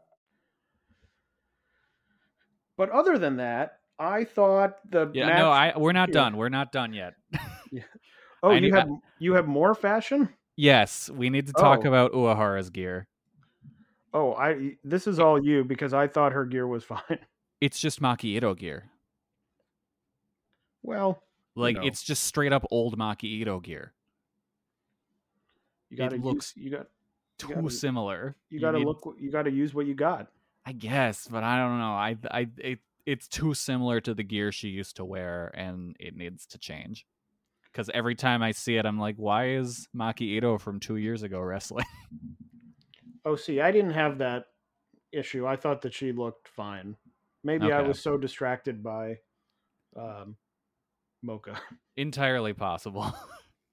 but 2.81 2.89
other 2.89 3.17
than 3.19 3.37
that 3.37 3.77
i 3.99 4.23
thought 4.23 4.77
the 4.89 5.11
yeah 5.13 5.27
match- 5.27 5.37
no 5.37 5.51
i 5.51 5.77
we're 5.77 5.91
not 6.01 6.09
done 6.11 6.35
we're 6.35 6.49
not 6.49 6.71
done 6.71 6.93
yet. 6.93 7.13
Yeah. 7.71 7.83
oh 8.43 8.49
I 8.49 8.57
you 8.57 8.73
have 8.73 8.89
uh 8.89 8.95
you 9.19 9.33
have 9.35 9.47
more 9.47 9.73
fashion? 9.75 10.27
Yes 10.57 11.09
we 11.13 11.29
need 11.29 11.45
to 11.47 11.53
talk 11.53 11.81
Oh. 11.85 11.87
about 11.87 12.11
uehara's 12.11 12.69
gear. 12.71 13.07
Oh 14.13 14.33
i 14.33 14.75
this 14.83 15.05
is 15.07 15.19
all 15.19 15.37
you 15.49 15.63
because 15.63 15.93
i 15.93 16.07
thought 16.07 16.33
her 16.33 16.45
gear 16.45 16.65
was 16.67 16.83
fine. 16.93 17.19
It's 17.61 17.79
just 17.79 18.01
maki 18.01 18.35
ito 18.37 18.55
gear. 18.55 18.89
Well 20.83 21.21
like 21.55 21.75
know. 21.77 21.83
it's 21.83 22.01
just 22.03 22.23
straight 22.23 22.51
up 22.51 22.65
old 22.71 22.97
maki 22.97 23.25
ito 23.41 23.59
gear. 23.59 23.93
You 25.89 25.97
gotta 25.97 26.15
it 26.15 26.17
use- 26.17 26.25
looks 26.25 26.53
you 26.57 26.71
got 26.71 26.87
too 27.37 27.53
gotta- 27.53 27.69
similar. 27.69 28.35
you 28.49 28.59
gotta 28.59 28.79
need- 28.79 28.87
look 28.87 29.15
you 29.19 29.31
gotta 29.31 29.51
use 29.51 29.73
what 29.73 29.85
you 29.85 29.93
got 29.93 30.27
I 30.65 30.73
guess, 30.73 31.27
but 31.29 31.43
I 31.43 31.57
don't 31.57 31.79
know. 31.79 31.93
I 31.93 32.15
I 32.29 32.47
it, 32.57 32.79
it's 33.05 33.27
too 33.27 33.53
similar 33.53 33.99
to 34.01 34.13
the 34.13 34.23
gear 34.23 34.51
she 34.51 34.67
used 34.69 34.97
to 34.97 35.05
wear, 35.05 35.51
and 35.55 35.95
it 35.99 36.15
needs 36.15 36.45
to 36.47 36.59
change. 36.59 37.05
Because 37.71 37.89
every 37.93 38.15
time 38.15 38.43
I 38.43 38.51
see 38.51 38.75
it, 38.75 38.85
I'm 38.85 38.99
like, 38.99 39.15
why 39.15 39.51
is 39.51 39.87
Maki 39.95 40.21
Ito 40.37 40.57
from 40.57 40.79
two 40.79 40.97
years 40.97 41.23
ago 41.23 41.39
wrestling? 41.39 41.85
oh 43.25 43.35
see 43.35 43.61
i 43.61 43.71
didn't 43.71 43.93
have 43.93 44.17
that 44.17 44.45
issue 45.11 45.45
i 45.45 45.55
thought 45.55 45.81
that 45.81 45.93
she 45.93 46.11
looked 46.11 46.47
fine 46.47 46.95
maybe 47.43 47.71
i 47.71 47.81
was 47.81 48.01
so 48.01 48.17
distracted 48.17 48.83
by 48.83 49.17
um 49.97 50.35
Moka 51.25 51.55
Entirely 51.97 52.53
possible. 52.53 53.13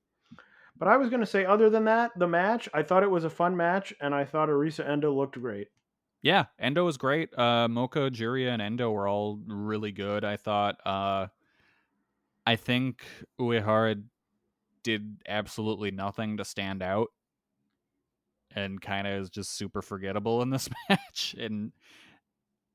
but 0.76 0.88
i 0.88 0.96
was 0.96 1.08
gonna 1.08 1.26
say 1.26 1.44
other 1.44 1.70
than 1.70 1.84
that 1.84 2.10
the 2.16 2.26
match 2.26 2.68
i 2.74 2.82
thought 2.82 3.02
it 3.02 3.10
was 3.10 3.24
a 3.24 3.30
fun 3.30 3.56
match 3.56 3.94
and 4.00 4.14
i 4.14 4.24
thought 4.24 4.48
arisa 4.48 4.86
endo 4.88 5.12
looked 5.12 5.40
great 5.40 5.68
yeah, 6.22 6.46
Endo 6.58 6.84
was 6.84 6.96
great. 6.96 7.30
Uh, 7.36 7.68
Moka, 7.68 8.10
Juria, 8.10 8.50
and 8.50 8.62
Endo 8.62 8.90
were 8.90 9.06
all 9.08 9.38
really 9.46 9.92
good. 9.92 10.24
I 10.24 10.36
thought. 10.36 10.76
Uh, 10.84 11.28
I 12.46 12.56
think 12.56 13.04
Uehara 13.38 14.02
did 14.82 15.18
absolutely 15.28 15.90
nothing 15.90 16.38
to 16.38 16.44
stand 16.44 16.82
out. 16.82 17.08
and 18.56 18.80
kind 18.80 19.06
of 19.06 19.20
is 19.22 19.30
just 19.30 19.54
super 19.56 19.82
forgettable 19.82 20.40
in 20.40 20.50
this 20.50 20.68
match. 20.88 21.36
And 21.38 21.72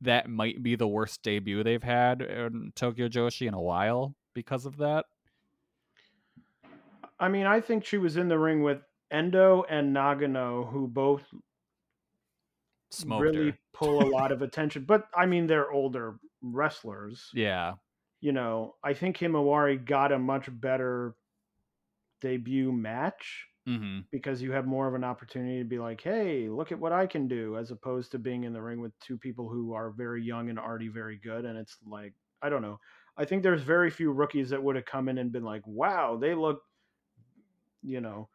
that 0.02 0.30
might 0.30 0.62
be 0.62 0.76
the 0.76 0.88
worst 0.88 1.24
debut 1.24 1.64
they've 1.64 1.82
had 1.84 2.22
in 2.22 2.72
Tokyo 2.76 3.08
Joshi 3.08 3.48
in 3.48 3.54
a 3.56 3.62
while 3.62 4.16
because 4.36 4.66
of 4.66 4.78
that. 4.78 5.06
I 7.20 7.30
mean, 7.30 7.46
I 7.46 7.60
think 7.62 7.86
she 7.86 7.98
was 7.98 8.18
in 8.18 8.28
the 8.28 8.38
ring 8.38 8.64
with 8.64 8.82
Endo 9.12 9.64
and 9.70 9.96
Nagano, 9.96 10.70
who 10.72 10.88
both 10.88 11.24
Smoked 12.94 13.22
really 13.22 13.52
her. 13.52 13.58
pull 13.74 14.04
a 14.04 14.10
lot 14.10 14.32
of 14.34 14.42
attention. 14.42 14.86
But 14.86 15.08
I 15.16 15.26
mean, 15.26 15.48
they're 15.48 15.72
older 15.72 16.16
wrestlers. 16.42 17.30
Yeah. 17.34 17.74
You 18.22 18.32
know, 18.32 18.76
I 18.84 18.94
think 18.94 19.18
Himawari 19.18 19.84
got 19.84 20.12
a 20.12 20.20
much 20.20 20.48
better 20.50 21.16
debut 22.22 22.72
match 22.72 23.48
Mm-hmm. 23.66 24.00
because 24.12 24.42
you 24.42 24.52
have 24.52 24.66
more 24.66 24.90
of 24.90 24.94
an 24.94 25.06
opportunity 25.06 25.60
to 25.60 25.64
be 25.64 25.80
like, 25.80 26.02
hey, 26.02 26.50
look 26.50 26.74
at 26.74 26.80
what 26.80 26.92
I 26.92 27.08
can 27.08 27.30
do, 27.30 27.56
as 27.58 27.72
opposed 27.72 28.12
to 28.12 28.20
being 28.20 28.44
in 28.44 28.52
the 28.52 28.62
ring 28.62 28.82
with 28.82 28.92
two 29.00 29.18
people 29.18 29.48
who 29.48 29.72
are 29.72 29.90
very 29.92 30.22
young 30.22 30.50
and 30.50 30.60
already 30.60 30.90
very 30.90 31.16
good. 31.16 31.46
And 31.46 31.58
it's 31.58 31.78
like, 31.88 32.12
I 32.42 32.50
don't 32.50 32.62
know. 32.62 32.78
I 33.16 33.24
think 33.24 33.42
there's 33.42 33.62
very 33.62 33.90
few 33.90 34.12
rookies 34.12 34.50
that 34.50 34.62
would 34.62 34.76
have 34.76 34.84
come 34.84 35.08
in 35.08 35.18
and 35.18 35.32
been 35.32 35.46
like, 35.46 35.62
wow, 35.66 36.18
they 36.18 36.36
look, 36.36 36.62
you 37.82 38.02
know, 38.02 38.28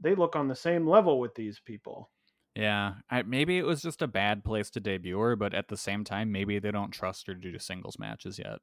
they 0.00 0.16
look 0.16 0.34
on 0.34 0.48
the 0.48 0.56
same 0.56 0.84
level 0.84 1.20
with 1.20 1.36
these 1.36 1.60
people. 1.64 2.10
Yeah. 2.56 2.94
I, 3.10 3.22
maybe 3.22 3.58
it 3.58 3.66
was 3.66 3.82
just 3.82 4.00
a 4.00 4.08
bad 4.08 4.42
place 4.42 4.70
to 4.70 4.80
debut 4.80 5.18
her, 5.18 5.36
but 5.36 5.52
at 5.52 5.68
the 5.68 5.76
same 5.76 6.04
time, 6.04 6.32
maybe 6.32 6.58
they 6.58 6.70
don't 6.70 6.90
trust 6.90 7.26
her 7.26 7.34
to 7.34 7.52
do 7.52 7.58
singles 7.58 7.98
matches 7.98 8.38
yet. 8.38 8.60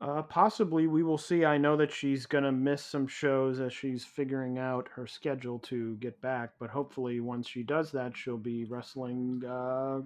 Uh, 0.00 0.22
possibly 0.22 0.86
we 0.86 1.02
will 1.02 1.18
see. 1.18 1.44
I 1.44 1.58
know 1.58 1.76
that 1.76 1.92
she's 1.92 2.26
going 2.26 2.44
to 2.44 2.52
miss 2.52 2.84
some 2.84 3.06
shows 3.06 3.58
as 3.60 3.72
she's 3.72 4.04
figuring 4.04 4.58
out 4.58 4.88
her 4.94 5.06
schedule 5.06 5.58
to 5.60 5.96
get 5.96 6.20
back, 6.20 6.50
but 6.60 6.70
hopefully 6.70 7.20
once 7.20 7.48
she 7.48 7.62
does 7.62 7.90
that, 7.92 8.16
she'll 8.16 8.36
be 8.36 8.64
wrestling 8.64 9.42
uh, 9.44 10.00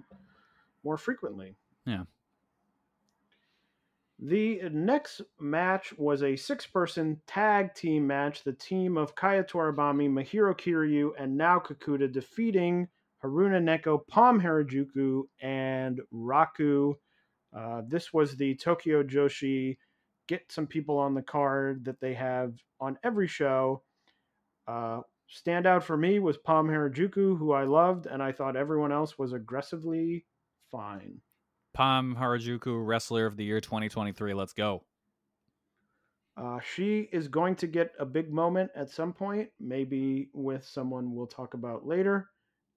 more 0.83 0.97
frequently. 0.97 1.55
Yeah. 1.85 2.03
The 4.25 4.61
next 4.71 5.19
match 5.41 5.93
was 5.97 6.23
a 6.23 6.37
six 6.37 6.65
person 6.65 7.19
tag 7.27 7.75
team 7.75 8.07
match. 8.07 8.45
The 8.45 8.53
team 8.53 8.95
of 8.95 9.15
Kaya 9.15 9.43
Toribami, 9.43 10.09
Mahiro 10.09 10.57
Kiryu, 10.57 11.11
and 11.19 11.35
Nao 11.35 11.59
Kakuta 11.59 12.09
defeating 12.09 12.87
Haruna 13.21 13.61
Neko, 13.61 14.07
Pom 14.07 14.39
Harajuku, 14.39 15.23
and 15.41 15.99
Raku. 16.13 16.93
Uh, 17.53 17.81
this 17.89 18.13
was 18.13 18.37
the 18.37 18.55
Tokyo 18.55 19.03
Joshi 19.03 19.75
get 20.29 20.49
some 20.49 20.67
people 20.67 20.97
on 20.97 21.13
the 21.13 21.21
card 21.21 21.83
that 21.83 21.99
they 21.99 22.13
have 22.13 22.53
on 22.79 22.97
every 23.03 23.27
show. 23.27 23.83
Uh, 24.69 25.01
standout 25.29 25.83
for 25.83 25.97
me 25.97 26.19
was 26.19 26.37
Pom 26.37 26.69
Harajuku, 26.69 27.37
who 27.37 27.51
I 27.51 27.65
loved, 27.65 28.05
and 28.05 28.23
I 28.23 28.31
thought 28.31 28.55
everyone 28.55 28.93
else 28.93 29.19
was 29.19 29.33
aggressively 29.33 30.25
fine. 30.71 31.19
Pom 31.73 32.15
Harajuku, 32.19 32.85
Wrestler 32.85 33.25
of 33.25 33.37
the 33.37 33.43
Year 33.43 33.59
2023. 33.59 34.33
Let's 34.33 34.53
go. 34.53 34.83
Uh, 36.35 36.59
she 36.59 37.09
is 37.11 37.27
going 37.27 37.55
to 37.55 37.67
get 37.67 37.93
a 37.99 38.05
big 38.05 38.31
moment 38.31 38.71
at 38.75 38.89
some 38.89 39.13
point, 39.13 39.49
maybe 39.59 40.29
with 40.33 40.65
someone 40.65 41.13
we'll 41.13 41.27
talk 41.27 41.53
about 41.53 41.85
later, 41.85 42.29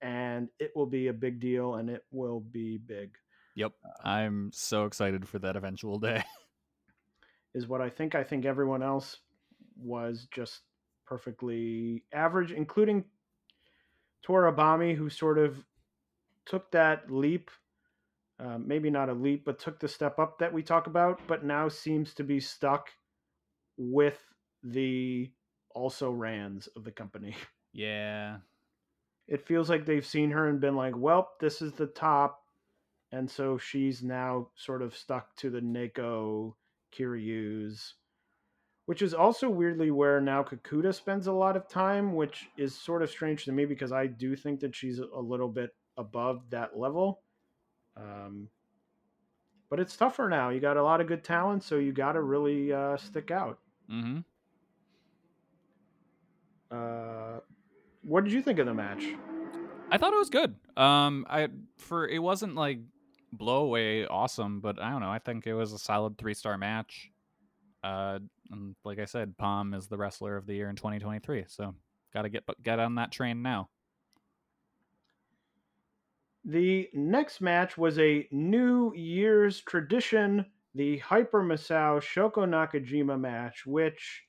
and 0.03 0.49
it 0.59 0.73
will 0.75 0.87
be 0.87 1.09
a 1.09 1.13
big 1.13 1.41
deal 1.41 1.77
and 1.77 1.89
it 1.89 2.05
will 2.11 2.41
be 2.41 2.77
big, 2.77 3.17
Yep. 3.57 3.73
I'm 4.05 4.51
so 4.53 4.85
excited 4.85 5.27
for 5.27 5.39
that 5.41 5.57
eventual 5.57 5.99
day. 5.99 6.23
is 7.55 7.67
what 7.67 7.81
I 7.81 7.89
think. 7.89 8.15
I 8.15 8.23
think 8.23 8.45
everyone 8.45 8.83
else 8.83 9.17
was 9.79 10.29
just 10.31 10.61
perfectly 11.07 12.05
average, 12.13 12.53
including 12.53 13.05
Toribami, 14.27 14.95
who 14.95 15.09
sort 15.09 15.39
of 15.39 15.65
took 16.45 16.71
that 16.73 17.11
leap. 17.11 17.51
Uh, 18.39 18.59
maybe 18.59 18.91
not 18.91 19.09
a 19.09 19.15
leap, 19.15 19.45
but 19.47 19.59
took 19.59 19.81
the 19.81 19.89
step 19.89 20.19
up 20.19 20.39
that 20.39 20.53
we 20.53 20.63
talk 20.63 20.87
about, 20.87 21.21
but 21.27 21.45
now 21.45 21.69
seems 21.69 22.13
to 22.13 22.23
be 22.23 22.39
stuck 22.39 22.91
with 23.79 24.19
the 24.63 25.31
also 25.75 26.11
rans 26.11 26.69
of 26.77 26.85
the 26.85 26.91
company. 26.91 27.35
yeah. 27.73 28.39
It 29.27 29.47
feels 29.47 29.71
like 29.71 29.87
they've 29.87 30.07
seen 30.07 30.31
her 30.31 30.49
and 30.49 30.61
been 30.61 30.77
like, 30.77 30.97
well, 30.97 31.31
this 31.41 31.63
is 31.63 31.73
the 31.73 31.87
top. 31.87 32.43
And 33.13 33.31
so 33.31 33.57
she's 33.57 34.03
now 34.03 34.49
sort 34.55 34.83
of 34.83 34.97
stuck 34.97 35.35
to 35.37 35.51
the 35.51 35.61
Neko 35.61 36.55
Kiryu's, 36.97 37.95
which 38.87 39.03
is 39.03 39.15
also 39.15 39.49
weirdly 39.49 39.91
where 39.91 40.21
now 40.21 40.43
Kakuta 40.43 40.95
spends 40.95 41.27
a 41.27 41.33
lot 41.33 41.57
of 41.57 41.69
time, 41.69 42.15
which 42.15 42.49
is 42.57 42.75
sort 42.75 43.03
of 43.03 43.11
strange 43.11 43.45
to 43.45 43.53
me 43.53 43.65
because 43.65 43.93
I 43.93 44.07
do 44.07 44.37
think 44.37 44.61
that 44.61 44.75
she's 44.75 44.99
a 44.99 45.21
little 45.21 45.49
bit 45.49 45.71
above 45.97 46.43
that 46.51 46.79
level. 46.79 47.23
Um, 47.97 48.49
but 49.69 49.81
it's 49.81 49.97
tougher 49.97 50.29
now. 50.29 50.51
You 50.51 50.61
got 50.61 50.77
a 50.77 50.83
lot 50.83 51.01
of 51.01 51.07
good 51.07 51.25
talent, 51.25 51.65
so 51.65 51.77
you 51.77 51.93
got 51.93 52.13
to 52.13 52.23
really 52.23 52.73
uh, 52.73 52.97
stick 52.97 53.31
out. 53.31 53.59
Mm-hmm. 53.91 54.19
Uh, 56.71 57.41
what 58.03 58.25
did 58.25 58.33
you 58.33 58.43
think 58.43 58.59
of 58.59 58.67
the 58.67 58.75
match? 58.75 59.05
I 59.91 59.99
thought 59.99 60.13
it 60.13 60.19
was 60.19 60.31
good. 60.31 60.55
Um, 60.77 61.27
I 61.29 61.49
for 61.77 62.09
it 62.09 62.19
wasn't 62.19 62.55
like 62.55 62.81
blow 63.33 63.65
away 63.65 64.07
awesome, 64.07 64.61
but 64.61 64.81
I 64.81 64.91
don't 64.91 65.01
know. 65.01 65.11
I 65.11 65.19
think 65.19 65.47
it 65.47 65.55
was 65.55 65.73
a 65.73 65.79
solid 65.79 66.19
three 66.19 66.35
star 66.35 66.59
match. 66.59 67.11
Uh, 67.85 68.19
and 68.51 68.75
like 68.85 68.99
I 68.99 69.05
said, 69.05 69.37
Pom 69.37 69.75
is 69.75 69.87
the 69.87 69.97
wrestler 69.97 70.37
of 70.37 70.47
the 70.47 70.55
year 70.55 70.69
in 70.69 70.77
2023, 70.77 71.45
so 71.47 71.75
got 72.13 72.23
to 72.23 72.29
get 72.29 72.45
get 72.63 72.79
on 72.79 72.97
that 72.97 73.13
train 73.13 73.43
now. 73.43 73.69
The 76.49 76.89
next 76.95 77.41
match 77.41 77.77
was 77.77 77.99
a 77.99 78.29
New 78.31 78.93
Year's 78.95 79.63
tradition, 79.63 80.47
the 80.77 80.99
Hyper 80.99 81.43
Misao 81.43 82.01
Shoko 82.01 82.47
Nakajima 82.47 83.19
match, 83.19 83.67
which 83.67 84.23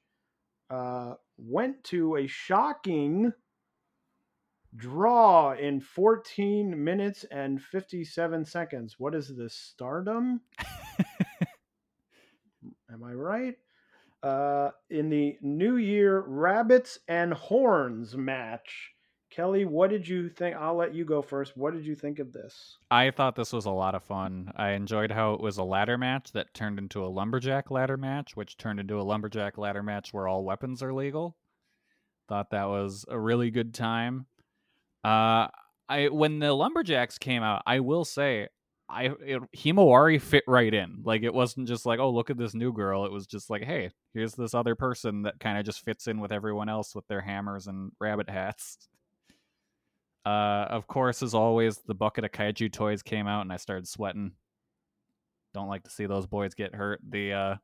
uh, 0.72 1.14
went 1.38 1.84
to 1.86 2.16
a 2.16 2.26
shocking 2.26 3.32
draw 4.76 5.54
in 5.54 5.80
14 5.80 6.84
minutes 6.84 7.24
and 7.30 7.62
57 7.62 8.46
seconds. 8.46 8.96
What 8.98 9.14
is 9.14 9.38
this, 9.38 9.54
stardom? 9.54 10.42
Am 12.92 13.04
I 13.06 13.12
right? 13.12 13.56
Uh, 14.24 14.72
in 14.90 15.12
the 15.12 15.38
New 15.44 15.78
Year 15.78 16.24
Rabbits 16.28 16.98
and 17.08 17.32
Horns 17.32 18.18
match. 18.18 18.96
Kelly, 19.38 19.66
what 19.66 19.92
did 19.92 20.08
you 20.08 20.30
think? 20.30 20.56
I'll 20.56 20.74
let 20.74 20.96
you 20.96 21.06
go 21.06 21.22
first. 21.22 21.56
What 21.56 21.76
did 21.76 21.86
you 21.86 21.94
think 21.94 22.18
of 22.18 22.34
this? 22.34 22.80
I 22.90 23.12
thought 23.12 23.36
this 23.36 23.54
was 23.54 23.66
a 23.66 23.70
lot 23.72 23.94
of 23.94 24.04
fun. 24.04 24.52
I 24.56 24.72
enjoyed 24.72 25.12
how 25.12 25.34
it 25.36 25.42
was 25.42 25.60
a 25.60 25.64
ladder 25.64 25.96
match 25.96 26.32
that 26.32 26.56
turned 26.56 26.80
into 26.80 27.06
a 27.06 27.06
lumberjack 27.06 27.70
ladder 27.70 27.98
match, 27.98 28.36
which 28.36 28.58
turned 28.58 28.80
into 28.80 29.00
a 29.00 29.04
lumberjack 29.04 29.60
ladder 29.60 29.84
match 29.84 30.12
where 30.12 30.28
all 30.28 30.44
weapons 30.44 30.82
are 30.82 30.92
legal. 30.92 31.38
Thought 32.28 32.50
that 32.50 32.64
was 32.64 33.06
a 33.08 33.20
really 33.20 33.52
good 33.52 33.76
time. 33.76 34.26
Uh, 35.04 35.50
I 35.88 36.08
when 36.12 36.40
the 36.40 36.52
lumberjacks 36.54 37.20
came 37.20 37.44
out, 37.44 37.62
I 37.68 37.82
will 37.82 38.06
say, 38.06 38.48
I 38.90 39.12
it, 39.24 39.44
Himawari 39.56 40.20
fit 40.20 40.46
right 40.48 40.74
in. 40.74 41.04
Like 41.04 41.22
it 41.22 41.34
wasn't 41.36 41.68
just 41.68 41.86
like, 41.86 42.00
oh, 42.00 42.10
look 42.10 42.32
at 42.32 42.40
this 42.40 42.56
new 42.56 42.74
girl. 42.74 43.06
It 43.06 43.12
was 43.12 43.28
just 43.28 43.52
like, 43.52 43.66
hey, 43.66 43.92
here's 44.16 44.34
this 44.34 44.56
other 44.56 44.74
person 44.74 45.22
that 45.22 45.40
kind 45.40 45.60
of 45.60 45.64
just 45.64 45.86
fits 45.86 46.08
in 46.08 46.20
with 46.20 46.32
everyone 46.32 46.70
else 46.70 46.96
with 46.96 47.06
their 47.08 47.22
hammers 47.22 47.68
and 47.68 47.92
rabbit 48.00 48.32
hats. 48.32 48.90
Uh, 50.28 50.68
of 50.72 50.88
course, 50.88 51.24
as 51.24 51.34
always, 51.34 51.78
the 51.78 51.94
bucket 51.94 52.26
of 52.26 52.32
kaiju 52.34 52.70
toys 52.74 53.02
came 53.02 53.28
out, 53.28 53.44
and 53.44 53.54
I 53.54 53.56
started 53.56 53.88
sweating. 53.88 54.34
Don't 55.54 55.70
like 55.70 55.84
to 55.84 55.90
see 55.90 56.06
those 56.06 56.28
boys 56.28 56.54
get 56.54 56.76
hurt. 56.76 57.00
The 57.08 57.32
uh, 57.32 57.56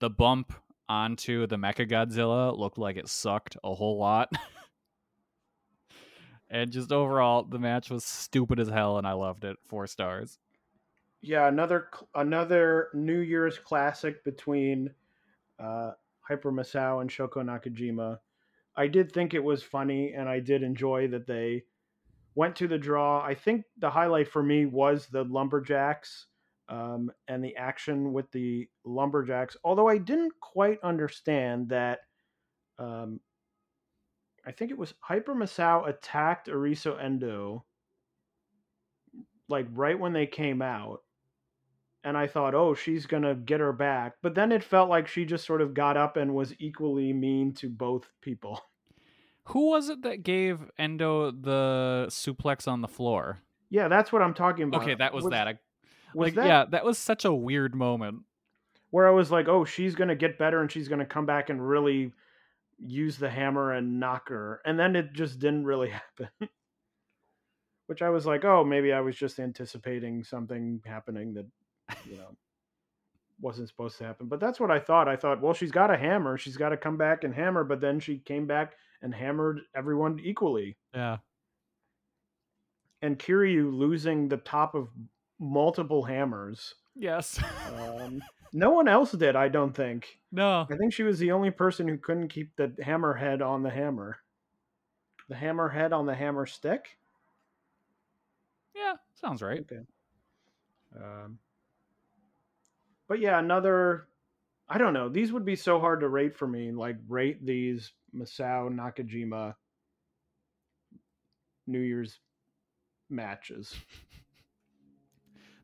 the 0.00 0.10
bump 0.10 0.52
onto 0.88 1.46
the 1.46 1.54
Mecha 1.54 1.88
Godzilla 1.88 2.58
looked 2.58 2.76
like 2.76 2.96
it 2.96 3.08
sucked 3.08 3.56
a 3.62 3.72
whole 3.72 4.00
lot. 4.00 4.32
and 6.50 6.72
just 6.72 6.90
overall, 6.90 7.44
the 7.44 7.60
match 7.60 7.88
was 7.88 8.04
stupid 8.04 8.58
as 8.58 8.68
hell, 8.68 8.98
and 8.98 9.06
I 9.06 9.12
loved 9.12 9.44
it. 9.44 9.56
Four 9.68 9.86
stars. 9.86 10.40
Yeah, 11.20 11.46
another 11.46 11.86
another 12.16 12.88
New 12.94 13.20
Year's 13.20 13.60
classic 13.60 14.24
between 14.24 14.90
uh, 15.60 15.92
Hyper 16.22 16.50
Misao 16.50 17.00
and 17.00 17.08
Shoko 17.08 17.44
Nakajima. 17.44 18.18
I 18.76 18.86
did 18.86 19.12
think 19.12 19.34
it 19.34 19.42
was 19.44 19.62
funny, 19.62 20.12
and 20.12 20.28
I 20.28 20.40
did 20.40 20.62
enjoy 20.62 21.08
that 21.08 21.26
they 21.26 21.64
went 22.34 22.56
to 22.56 22.68
the 22.68 22.78
draw. 22.78 23.22
I 23.22 23.34
think 23.34 23.64
the 23.78 23.90
highlight 23.90 24.28
for 24.28 24.42
me 24.42 24.66
was 24.66 25.06
the 25.06 25.24
lumberjacks 25.24 26.26
um, 26.68 27.10
and 27.28 27.44
the 27.44 27.56
action 27.56 28.12
with 28.12 28.30
the 28.30 28.68
lumberjacks. 28.84 29.56
Although 29.64 29.88
I 29.88 29.98
didn't 29.98 30.32
quite 30.40 30.78
understand 30.82 31.68
that. 31.70 32.00
Um, 32.78 33.20
I 34.46 34.52
think 34.52 34.70
it 34.70 34.78
was 34.78 34.94
Hyper 35.00 35.34
Misao 35.34 35.86
attacked 35.86 36.48
Arisa 36.48 36.98
Endo 37.02 37.64
like 39.50 39.66
right 39.72 39.98
when 39.98 40.12
they 40.12 40.26
came 40.26 40.62
out. 40.62 41.02
And 42.02 42.16
I 42.16 42.26
thought, 42.26 42.54
oh, 42.54 42.74
she's 42.74 43.06
going 43.06 43.24
to 43.24 43.34
get 43.34 43.60
her 43.60 43.72
back. 43.72 44.14
But 44.22 44.34
then 44.34 44.52
it 44.52 44.64
felt 44.64 44.88
like 44.88 45.06
she 45.06 45.24
just 45.24 45.44
sort 45.46 45.60
of 45.60 45.74
got 45.74 45.96
up 45.96 46.16
and 46.16 46.34
was 46.34 46.54
equally 46.58 47.12
mean 47.12 47.52
to 47.54 47.68
both 47.68 48.08
people. 48.22 48.62
Who 49.44 49.68
was 49.70 49.88
it 49.88 50.02
that 50.02 50.22
gave 50.22 50.60
Endo 50.78 51.30
the 51.30 52.06
suplex 52.08 52.66
on 52.68 52.80
the 52.80 52.88
floor? 52.88 53.40
Yeah, 53.68 53.88
that's 53.88 54.12
what 54.12 54.22
I'm 54.22 54.34
talking 54.34 54.64
about. 54.68 54.82
Okay, 54.82 54.94
that 54.94 55.12
was, 55.12 55.24
that. 55.26 55.48
I, 55.48 55.58
was 56.14 56.28
like, 56.28 56.34
that 56.36 56.46
yeah, 56.46 56.64
that 56.70 56.84
was 56.84 56.98
such 56.98 57.24
a 57.24 57.32
weird 57.32 57.74
moment. 57.74 58.20
where 58.90 59.08
I 59.08 59.12
was 59.12 59.30
like, 59.30 59.48
oh, 59.48 59.64
she's 59.64 59.94
gonna 59.94 60.16
get 60.16 60.38
better 60.38 60.60
and 60.60 60.70
she's 60.70 60.88
gonna 60.88 61.06
come 61.06 61.26
back 61.26 61.50
and 61.50 61.66
really 61.66 62.12
use 62.78 63.16
the 63.16 63.30
hammer 63.30 63.72
and 63.72 64.00
knock 64.00 64.28
her, 64.28 64.60
and 64.64 64.78
then 64.78 64.96
it 64.96 65.12
just 65.12 65.38
didn't 65.38 65.64
really 65.64 65.90
happen. 66.18 66.28
Which 67.86 68.02
I 68.02 68.10
was 68.10 68.26
like, 68.26 68.44
oh, 68.44 68.64
maybe 68.64 68.92
I 68.92 69.00
was 69.00 69.16
just 69.16 69.40
anticipating 69.40 70.22
something 70.22 70.80
happening 70.86 71.34
that, 71.34 71.46
you 72.08 72.16
know, 72.16 72.36
wasn't 73.40 73.68
supposed 73.68 73.98
to 73.98 74.04
happen. 74.04 74.26
But 74.26 74.40
that's 74.40 74.60
what 74.60 74.70
I 74.70 74.78
thought. 74.78 75.08
I 75.08 75.16
thought, 75.16 75.40
well, 75.40 75.54
she's 75.54 75.70
got 75.70 75.90
a 75.92 75.96
hammer, 75.96 76.36
she's 76.36 76.56
got 76.56 76.70
to 76.70 76.76
come 76.76 76.96
back 76.96 77.24
and 77.24 77.34
hammer, 77.34 77.64
but 77.64 77.80
then 77.80 78.00
she 78.00 78.18
came 78.18 78.46
back 78.46 78.74
and 79.02 79.14
hammered 79.14 79.60
everyone 79.74 80.20
equally. 80.22 80.76
Yeah. 80.94 81.18
And 83.02 83.18
Kiryu 83.18 83.72
losing 83.72 84.28
the 84.28 84.36
top 84.36 84.74
of 84.74 84.88
multiple 85.38 86.02
hammers. 86.02 86.74
Yes. 86.94 87.40
Um, 87.78 88.22
no 88.52 88.70
one 88.70 88.88
else 88.88 89.12
did, 89.12 89.36
I 89.36 89.48
don't 89.48 89.72
think. 89.74 90.18
no. 90.32 90.66
I 90.70 90.76
think 90.76 90.92
she 90.92 91.02
was 91.02 91.18
the 91.18 91.32
only 91.32 91.50
person 91.50 91.88
who 91.88 91.96
couldn't 91.96 92.28
keep 92.28 92.54
the 92.56 92.74
hammer 92.82 93.14
head 93.14 93.40
on 93.40 93.62
the 93.62 93.70
hammer. 93.70 94.18
The 95.28 95.36
hammer 95.36 95.68
head 95.68 95.92
on 95.92 96.04
the 96.06 96.14
hammer 96.14 96.44
stick. 96.44 96.98
Yeah, 98.74 98.94
sounds 99.14 99.40
right. 99.40 99.60
Okay. 99.60 99.80
Um, 100.96 101.38
but 103.10 103.18
yeah, 103.20 103.38
another. 103.40 104.06
I 104.68 104.78
don't 104.78 104.94
know. 104.94 105.08
These 105.08 105.32
would 105.32 105.44
be 105.44 105.56
so 105.56 105.80
hard 105.80 106.00
to 106.00 106.08
rate 106.08 106.36
for 106.36 106.46
me. 106.46 106.70
Like 106.70 106.96
rate 107.08 107.44
these 107.44 107.92
Masao 108.16 108.72
Nakajima 108.72 109.54
New 111.66 111.80
Year's 111.80 112.20
matches. 113.10 113.74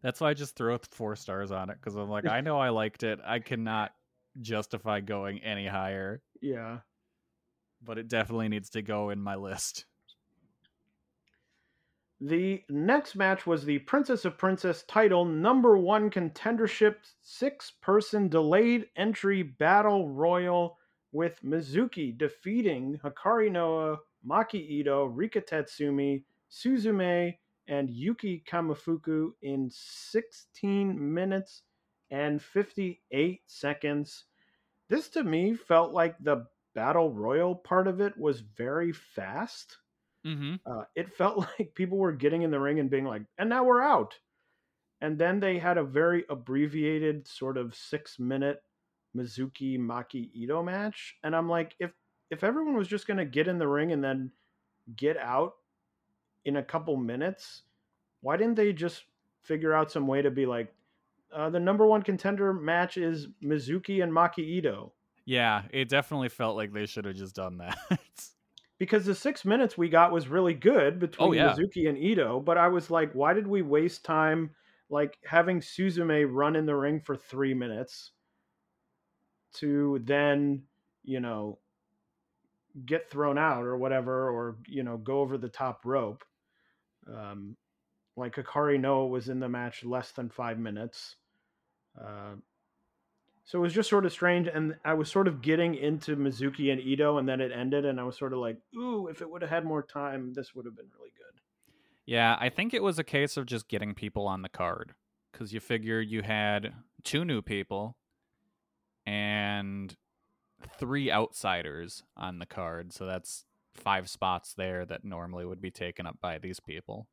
That's 0.03 0.21
why 0.21 0.31
I 0.31 0.35
just 0.35 0.57
throw 0.57 0.77
four 0.91 1.15
stars 1.15 1.53
on 1.53 1.71
it 1.71 1.79
because 1.81 1.95
I'm 1.95 2.11
like, 2.11 2.27
I 2.27 2.41
know 2.41 2.59
I 2.59 2.71
liked 2.71 3.05
it. 3.05 3.21
I 3.25 3.39
cannot 3.39 3.93
justify 4.41 5.01
going 5.01 5.39
any 5.39 5.69
higher, 5.69 6.21
Yeah. 6.43 6.79
but 7.81 7.99
it 7.99 8.09
definitely 8.09 8.49
needs 8.49 8.71
to 8.71 8.83
go 8.83 9.11
in 9.11 9.21
my 9.21 9.37
list. 9.37 9.87
The 12.23 12.65
next 12.71 13.15
match 13.15 13.47
was 13.47 13.67
the 13.67 13.81
Princess 13.81 14.25
of 14.25 14.39
Princess 14.39 14.85
title 14.85 15.27
number 15.27 15.77
one 15.77 16.11
contendership 16.11 16.97
six 17.21 17.73
person 17.83 18.31
delayed 18.31 18.89
entry 18.97 19.43
battle 19.43 20.09
royal 20.09 20.79
with 21.13 21.43
Mizuki 21.43 22.17
defeating 22.17 22.99
Hikari 23.05 23.53
Noa, 23.53 23.99
Maki 24.27 24.67
Ito, 24.67 25.05
Rika 25.05 25.43
Tatsumi, 25.43 26.25
Suzume, 26.51 27.37
and 27.69 27.91
Yuki 27.91 28.43
Kamifuku 28.51 29.33
in 29.43 29.69
16 29.71 31.15
minutes 31.15 31.65
and 32.11 32.41
58 32.41 33.43
seconds. 33.47 34.25
This 34.89 35.11
to 35.11 35.23
me 35.23 35.55
felt 35.55 35.93
like 35.93 36.17
the 36.19 36.47
battle 36.75 37.13
royal 37.13 37.55
part 37.55 37.87
of 37.87 38.01
it 38.01 38.17
was 38.17 38.41
very 38.41 38.93
fast 38.93 39.77
Mm-hmm. 40.27 40.55
uh, 40.67 40.85
it 40.97 41.15
felt 41.15 41.39
like 41.59 41.75
people 41.75 41.99
were 41.99 42.13
getting 42.13 42.43
in 42.43 42.51
the 42.51 42.59
ring 42.59 42.81
and 42.81 42.91
being 42.91 43.05
like, 43.05 43.23
and 43.39 43.49
now 43.49 43.65
we're 43.65 43.83
out. 43.83 44.15
And 45.01 45.19
then 45.19 45.41
they 45.41 45.59
had 45.59 45.79
a 45.79 45.85
very 45.85 46.25
abbreviated 46.31 47.29
sort 47.29 47.59
of 47.59 47.75
six 47.75 48.19
minute 48.19 48.63
Mizuki 49.17 49.79
Maki 49.79 50.31
Ito 50.35 50.63
match. 50.63 51.17
And 51.23 51.37
I'm 51.37 51.49
like, 51.49 51.75
if 51.79 51.93
if 52.31 52.43
everyone 52.43 52.77
was 52.77 52.89
just 52.89 53.07
gonna 53.07 53.25
get 53.25 53.49
in 53.49 53.59
the 53.59 53.69
ring 53.69 53.93
and 53.93 54.03
then 54.03 54.33
get 54.97 55.17
out 55.17 55.55
in 56.45 56.57
a 56.57 56.63
couple 56.63 56.97
minutes, 56.97 57.63
why 58.21 58.37
didn't 58.37 58.57
they 58.57 58.73
just 58.73 59.05
figure 59.43 59.75
out 59.75 59.93
some 59.93 60.07
way 60.07 60.23
to 60.23 60.31
be 60.31 60.47
like, 60.47 60.73
uh, 61.35 61.51
the 61.51 61.61
number 61.61 61.87
one 61.87 62.03
contender 62.03 62.53
match 62.53 62.97
is 62.97 63.29
Mizuki 63.45 64.03
and 64.03 64.13
Maki 64.13 64.39
Ito? 64.39 64.93
Yeah, 65.25 65.63
it 65.71 65.89
definitely 65.89 66.29
felt 66.29 66.57
like 66.57 66.73
they 66.73 66.87
should 66.87 67.05
have 67.05 67.17
just 67.17 67.35
done 67.35 67.59
that. 67.59 67.77
because 68.79 69.07
the 69.07 69.15
six 69.15 69.45
minutes 69.45 69.79
we 69.79 69.89
got 69.89 70.13
was 70.13 70.29
really 70.29 70.55
good 70.55 70.99
between 70.99 71.29
Oh, 71.29 71.33
yeah. 71.33 71.55
Mizuki 71.55 71.89
and 71.89 71.99
Ito, 71.99 72.41
but 72.41 72.59
I 72.59 72.69
was 72.69 72.91
like, 72.91 73.13
why 73.13 73.33
did 73.33 73.47
we 73.47 73.63
waste 73.63 74.05
time 74.05 74.51
like 74.91 75.19
having 75.25 75.61
Suzume 75.61 76.27
run 76.31 76.57
in 76.57 76.67
the 76.67 76.75
ring 76.77 77.01
for 77.01 77.17
three 77.17 77.55
minutes 77.55 78.13
to 79.55 80.01
then, 80.05 80.63
you 81.03 81.21
know, 81.21 81.59
get 82.85 83.09
thrown 83.11 83.39
out 83.39 83.65
or 83.65 83.77
whatever, 83.77 84.29
or 84.31 84.59
you 84.67 84.83
know, 84.83 84.99
go 84.99 85.21
over 85.21 85.39
the 85.39 85.49
top 85.49 85.85
rope. 85.85 86.25
Um, 87.09 87.57
like 88.17 88.35
Hikari 88.35 88.79
Noa 88.79 89.07
was 89.07 89.29
in 89.29 89.41
the 89.41 89.49
match 89.49 89.85
less 89.85 90.13
than 90.13 90.29
five 90.29 90.59
minutes. 90.59 91.17
Uh, 91.99 92.35
so 93.47 93.59
it 93.61 93.63
was 93.63 93.73
just 93.73 93.89
sort 93.89 94.05
of 94.05 94.13
strange, 94.13 94.49
and 94.49 94.77
I 94.85 94.95
was 94.95 95.11
sort 95.11 95.29
of 95.29 95.41
getting 95.41 95.77
into 95.77 96.17
Mizuki 96.17 96.73
and 96.73 96.81
Ito, 96.81 97.19
and 97.19 97.29
then 97.29 97.41
it 97.41 97.53
ended, 97.53 97.85
and 97.85 98.01
I 98.01 98.03
was 98.05 98.19
sort 98.19 98.33
of 98.33 98.41
like, 98.41 98.59
"Ooh, 98.77 99.07
if 99.09 99.23
it 99.23 99.31
would 99.31 99.43
have 99.43 99.51
had 99.51 99.65
more 99.65 99.83
time, 99.85 100.35
this 100.35 100.55
would 100.55 100.67
have 100.67 100.77
been 100.77 100.91
really 100.99 101.13
good." 101.17 101.41
yeah, 102.07 102.37
I 102.41 102.49
think 102.51 102.75
it 102.75 102.83
was 102.83 102.99
a 102.99 103.05
case 103.05 103.37
of 103.37 103.47
just 103.47 103.69
getting 103.69 103.95
people 103.95 104.27
on 104.27 104.43
the 104.43 104.49
card 104.49 104.95
because 105.33 105.53
you 105.53 105.61
figure 105.61 106.01
you 106.01 106.23
had 106.23 106.73
two 107.05 107.25
new 107.25 107.43
people 107.43 107.97
and 109.07 109.97
three 110.79 111.11
outsiders 111.11 112.05
on 112.17 112.39
the 112.39 112.47
card, 112.47 112.93
so 112.93 113.07
that's 113.07 113.45
five 113.75 114.09
spots 114.09 114.55
there 114.55 114.85
that 114.87 115.05
normally 115.05 115.45
would 115.45 115.61
be 115.61 115.71
taken 115.71 116.07
up 116.07 116.19
by 116.21 116.39
these 116.39 116.61
people. 116.61 117.07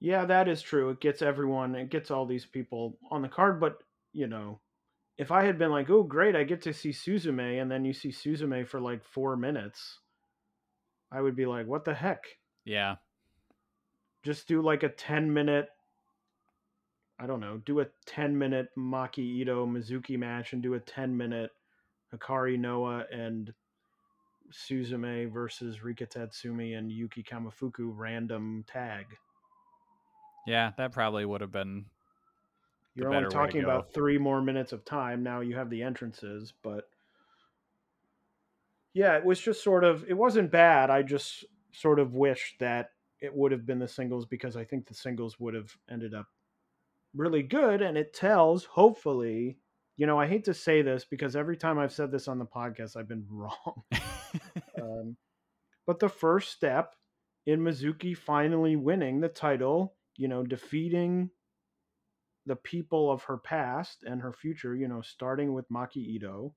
Yeah, 0.00 0.24
that 0.24 0.48
is 0.48 0.62
true. 0.62 0.90
It 0.90 1.00
gets 1.00 1.22
everyone, 1.22 1.74
it 1.74 1.90
gets 1.90 2.10
all 2.10 2.26
these 2.26 2.46
people 2.46 2.98
on 3.10 3.22
the 3.22 3.28
card, 3.28 3.60
but 3.60 3.82
you 4.12 4.26
know, 4.26 4.60
if 5.18 5.30
I 5.30 5.44
had 5.44 5.58
been 5.58 5.70
like, 5.70 5.90
"Oh, 5.90 6.02
great, 6.02 6.34
I 6.36 6.44
get 6.44 6.62
to 6.62 6.72
see 6.72 6.90
Suzume," 6.90 7.60
and 7.60 7.70
then 7.70 7.84
you 7.84 7.92
see 7.92 8.08
Suzume 8.10 8.66
for 8.66 8.80
like 8.80 9.04
four 9.04 9.36
minutes, 9.36 10.00
I 11.12 11.20
would 11.20 11.36
be 11.36 11.46
like, 11.46 11.66
"What 11.66 11.84
the 11.84 11.94
heck?" 11.94 12.24
Yeah, 12.64 12.96
Just 14.22 14.48
do 14.48 14.62
like 14.62 14.82
a 14.82 14.88
ten 14.88 15.32
minute. 15.32 15.68
I 17.18 17.26
don't 17.26 17.40
know. 17.40 17.58
Do 17.58 17.80
a 17.80 17.86
ten 18.06 18.36
minute 18.38 18.68
Maki 18.78 19.18
Ito 19.18 19.66
Mizuki 19.66 20.18
match 20.18 20.52
and 20.52 20.62
do 20.62 20.74
a 20.74 20.80
ten 20.80 21.16
minute 21.16 21.50
Hikari 22.14 22.58
Noa 22.58 23.04
and 23.12 23.52
Suzume 24.50 25.30
versus 25.32 25.82
Rika 25.82 26.06
Tatsumi 26.06 26.76
and 26.76 26.90
Yuki 26.90 27.22
Kamifuku 27.22 27.92
random 27.94 28.64
tag. 28.66 29.06
yeah, 30.46 30.72
that 30.76 30.92
probably 30.92 31.24
would 31.24 31.40
have 31.40 31.52
been. 31.52 31.86
You're 33.00 33.08
only 33.08 33.24
better 33.24 33.38
way 33.38 33.46
to 33.46 33.52
talking 33.52 33.64
about 33.64 33.92
three 33.92 34.18
more 34.18 34.42
minutes 34.42 34.72
of 34.72 34.84
time. 34.84 35.22
Now 35.22 35.40
you 35.40 35.56
have 35.56 35.70
the 35.70 35.82
entrances, 35.82 36.52
but 36.62 36.88
yeah, 38.92 39.16
it 39.16 39.24
was 39.24 39.40
just 39.40 39.62
sort 39.62 39.84
of. 39.84 40.04
It 40.08 40.16
wasn't 40.16 40.50
bad. 40.50 40.90
I 40.90 41.02
just 41.02 41.44
sort 41.72 41.98
of 41.98 42.14
wish 42.14 42.56
that 42.60 42.90
it 43.20 43.34
would 43.34 43.52
have 43.52 43.66
been 43.66 43.78
the 43.78 43.88
singles 43.88 44.26
because 44.26 44.56
I 44.56 44.64
think 44.64 44.86
the 44.86 44.94
singles 44.94 45.38
would 45.38 45.54
have 45.54 45.70
ended 45.90 46.14
up 46.14 46.26
really 47.14 47.42
good, 47.42 47.82
and 47.82 47.96
it 47.96 48.12
tells. 48.12 48.64
Hopefully, 48.64 49.58
you 49.96 50.06
know, 50.06 50.18
I 50.18 50.26
hate 50.26 50.44
to 50.44 50.54
say 50.54 50.82
this 50.82 51.04
because 51.04 51.36
every 51.36 51.56
time 51.56 51.78
I've 51.78 51.92
said 51.92 52.10
this 52.10 52.28
on 52.28 52.38
the 52.38 52.46
podcast, 52.46 52.96
I've 52.96 53.08
been 53.08 53.26
wrong. 53.30 53.82
um, 54.80 55.16
but 55.86 56.00
the 56.00 56.08
first 56.08 56.50
step 56.50 56.94
in 57.46 57.60
Mizuki 57.60 58.16
finally 58.16 58.76
winning 58.76 59.20
the 59.20 59.28
title, 59.28 59.94
you 60.16 60.28
know, 60.28 60.42
defeating 60.42 61.30
the 62.50 62.56
people 62.56 63.12
of 63.12 63.22
her 63.22 63.38
past 63.38 64.02
and 64.02 64.20
her 64.20 64.32
future, 64.32 64.74
you 64.74 64.88
know, 64.88 65.00
starting 65.02 65.52
with 65.52 65.70
Maki 65.70 65.98
Ito. 65.98 66.52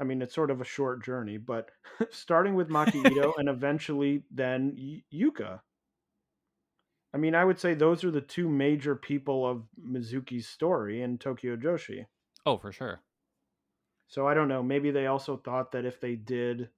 I 0.00 0.04
mean, 0.04 0.20
it's 0.20 0.34
sort 0.34 0.50
of 0.50 0.60
a 0.60 0.64
short 0.64 1.04
journey, 1.04 1.38
but 1.38 1.68
starting 2.10 2.56
with 2.56 2.68
Maki 2.68 3.08
Ito 3.12 3.34
and 3.38 3.48
eventually 3.48 4.24
then 4.28 4.74
Y- 4.76 5.04
Yuka. 5.14 5.60
I 7.14 7.18
mean, 7.18 7.36
I 7.36 7.44
would 7.44 7.60
say 7.60 7.74
those 7.74 8.02
are 8.02 8.10
the 8.10 8.20
two 8.20 8.48
major 8.48 8.96
people 8.96 9.46
of 9.46 9.62
Mizuki's 9.80 10.48
story 10.48 11.00
in 11.02 11.16
Tokyo 11.16 11.54
Joshi. 11.54 12.06
oh, 12.44 12.58
for 12.58 12.72
sure. 12.72 13.02
So 14.08 14.26
I 14.26 14.34
don't 14.34 14.48
know. 14.48 14.64
Maybe 14.64 14.90
they 14.90 15.06
also 15.06 15.36
thought 15.36 15.70
that 15.72 15.84
if 15.84 16.00
they 16.00 16.16
did 16.16 16.70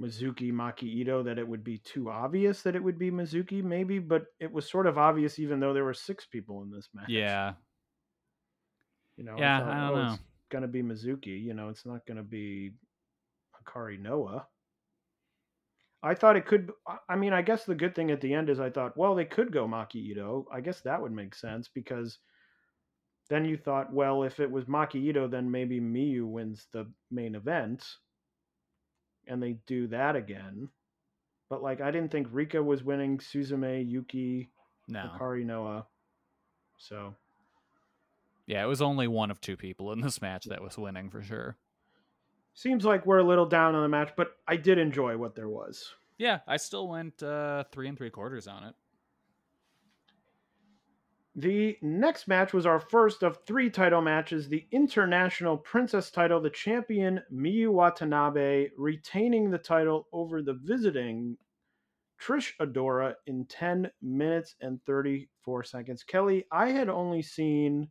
Mizuki 0.00 0.52
Maki 0.52 0.84
Ito, 0.84 1.22
that 1.22 1.38
it 1.38 1.48
would 1.48 1.64
be 1.64 1.78
too 1.78 2.10
obvious 2.10 2.62
that 2.62 2.76
it 2.76 2.82
would 2.82 2.98
be 2.98 3.10
Mizuki. 3.10 3.62
Maybe, 3.62 3.98
but 3.98 4.26
it 4.40 4.52
was 4.52 4.68
sort 4.68 4.86
of 4.86 4.98
obvious 4.98 5.38
even 5.38 5.58
though 5.58 5.72
there 5.72 5.84
were 5.84 5.94
six 5.94 6.26
people 6.26 6.62
in 6.62 6.70
this 6.70 6.88
match. 6.94 7.08
Yeah, 7.08 7.54
you 9.16 9.24
know. 9.24 9.36
Yeah, 9.38 9.60
thought, 9.60 9.68
I 9.68 9.88
don't 9.88 9.98
oh, 9.98 10.02
know. 10.02 10.12
It's 10.12 10.22
gonna 10.50 10.68
be 10.68 10.82
Mizuki. 10.82 11.42
You 11.42 11.54
know, 11.54 11.70
it's 11.70 11.86
not 11.86 12.06
gonna 12.06 12.22
be 12.22 12.72
Hikari 13.56 13.98
Noa. 13.98 14.46
I 16.02 16.14
thought 16.14 16.36
it 16.36 16.46
could. 16.46 16.70
I- 16.86 16.98
I 17.08 17.16
mean, 17.16 17.32
I 17.32 17.42
guess 17.42 17.64
the 17.64 17.74
good 17.74 17.94
thing 17.94 18.10
at 18.10 18.20
the 18.20 18.34
end 18.34 18.50
is 18.50 18.60
I 18.60 18.70
thought, 18.70 18.96
well, 18.96 19.14
they 19.14 19.24
could 19.24 19.50
go 19.50 19.66
Maki 19.66 19.96
Ito. 19.96 20.46
I 20.52 20.60
guess 20.60 20.82
that 20.82 21.00
would 21.00 21.12
make 21.12 21.34
sense 21.34 21.68
because 21.68 22.18
then 23.28 23.44
you 23.44 23.56
thought, 23.56 23.92
well, 23.92 24.22
if 24.22 24.40
it 24.40 24.50
was 24.50 24.66
Maki 24.66 24.96
Ito, 24.96 25.26
then 25.26 25.50
maybe 25.50 25.80
Miyu 25.80 26.26
wins 26.26 26.68
the 26.72 26.90
main 27.10 27.34
event, 27.34 27.84
and 29.26 29.42
they 29.42 29.56
do 29.66 29.86
that 29.88 30.16
again. 30.16 30.68
But 31.48 31.62
like, 31.62 31.80
I 31.80 31.90
didn't 31.90 32.10
think 32.10 32.28
Rika 32.32 32.62
was 32.62 32.82
winning 32.82 33.18
Suzume, 33.18 33.88
Yuki, 33.88 34.50
No. 34.88 35.10
Hikari 35.18 35.44
Noa. 35.44 35.86
So 36.78 37.14
Yeah, 38.46 38.62
it 38.62 38.66
was 38.66 38.82
only 38.82 39.08
one 39.08 39.30
of 39.30 39.40
two 39.40 39.56
people 39.56 39.92
in 39.92 40.00
this 40.00 40.20
match 40.20 40.44
that 40.46 40.62
was 40.62 40.76
winning 40.76 41.08
for 41.10 41.22
sure. 41.22 41.56
seems 42.54 42.84
like 42.84 43.06
we're 43.06 43.18
a 43.18 43.24
little 43.24 43.46
down 43.46 43.74
on 43.74 43.82
the 43.82 43.88
match, 43.88 44.12
but 44.16 44.36
I 44.48 44.56
did 44.56 44.78
enjoy 44.78 45.16
what 45.16 45.34
there 45.34 45.48
was. 45.48 45.94
Yeah, 46.18 46.40
I 46.46 46.56
still 46.56 46.88
went 46.88 47.22
uh, 47.22 47.64
three 47.72 47.88
and 47.88 47.96
three 47.98 48.10
quarters 48.10 48.46
on 48.48 48.64
it. 48.64 48.74
The 51.38 51.76
next 51.82 52.28
match 52.28 52.54
was 52.54 52.64
our 52.64 52.80
first 52.80 53.22
of 53.22 53.40
three 53.46 53.68
title 53.68 54.00
matches. 54.00 54.48
The 54.48 54.66
International 54.72 55.58
Princess 55.58 56.10
title, 56.10 56.40
the 56.40 56.48
champion 56.48 57.20
Miyu 57.30 57.70
Watanabe 57.70 58.70
retaining 58.78 59.50
the 59.50 59.58
title 59.58 60.08
over 60.14 60.40
the 60.40 60.54
visiting 60.54 61.36
Trish 62.18 62.52
Adora 62.58 63.16
in 63.26 63.44
10 63.44 63.90
minutes 64.00 64.54
and 64.62 64.80
34 64.86 65.64
seconds. 65.64 66.02
Kelly, 66.02 66.46
I 66.50 66.70
had 66.70 66.88
only 66.88 67.20
seen 67.20 67.90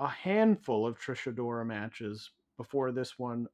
a 0.00 0.08
handful 0.08 0.84
of 0.84 0.98
Trish 0.98 1.32
Adora 1.32 1.64
matches 1.64 2.32
before 2.56 2.90
this 2.90 3.16
one. 3.16 3.46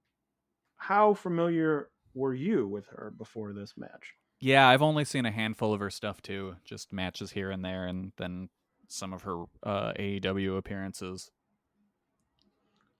How 0.77 1.13
familiar 1.13 1.91
were 2.15 2.33
you 2.33 2.67
with 2.67 2.87
her 2.87 3.13
before 3.19 3.53
this 3.53 3.75
match? 3.77 4.15
Yeah, 4.41 4.67
I've 4.67 4.81
only 4.81 5.05
seen 5.05 5.27
a 5.27 5.31
handful 5.31 5.75
of 5.75 5.81
her 5.81 5.91
stuff 5.91 6.23
too, 6.23 6.57
just 6.65 6.91
matches 6.91 7.33
here 7.33 7.51
and 7.51 7.63
there, 7.63 7.87
and 7.87 8.13
then 8.17 8.49
some 8.93 9.13
of 9.13 9.23
her 9.23 9.45
uh, 9.63 9.93
AEW 9.99 10.57
appearances. 10.57 11.31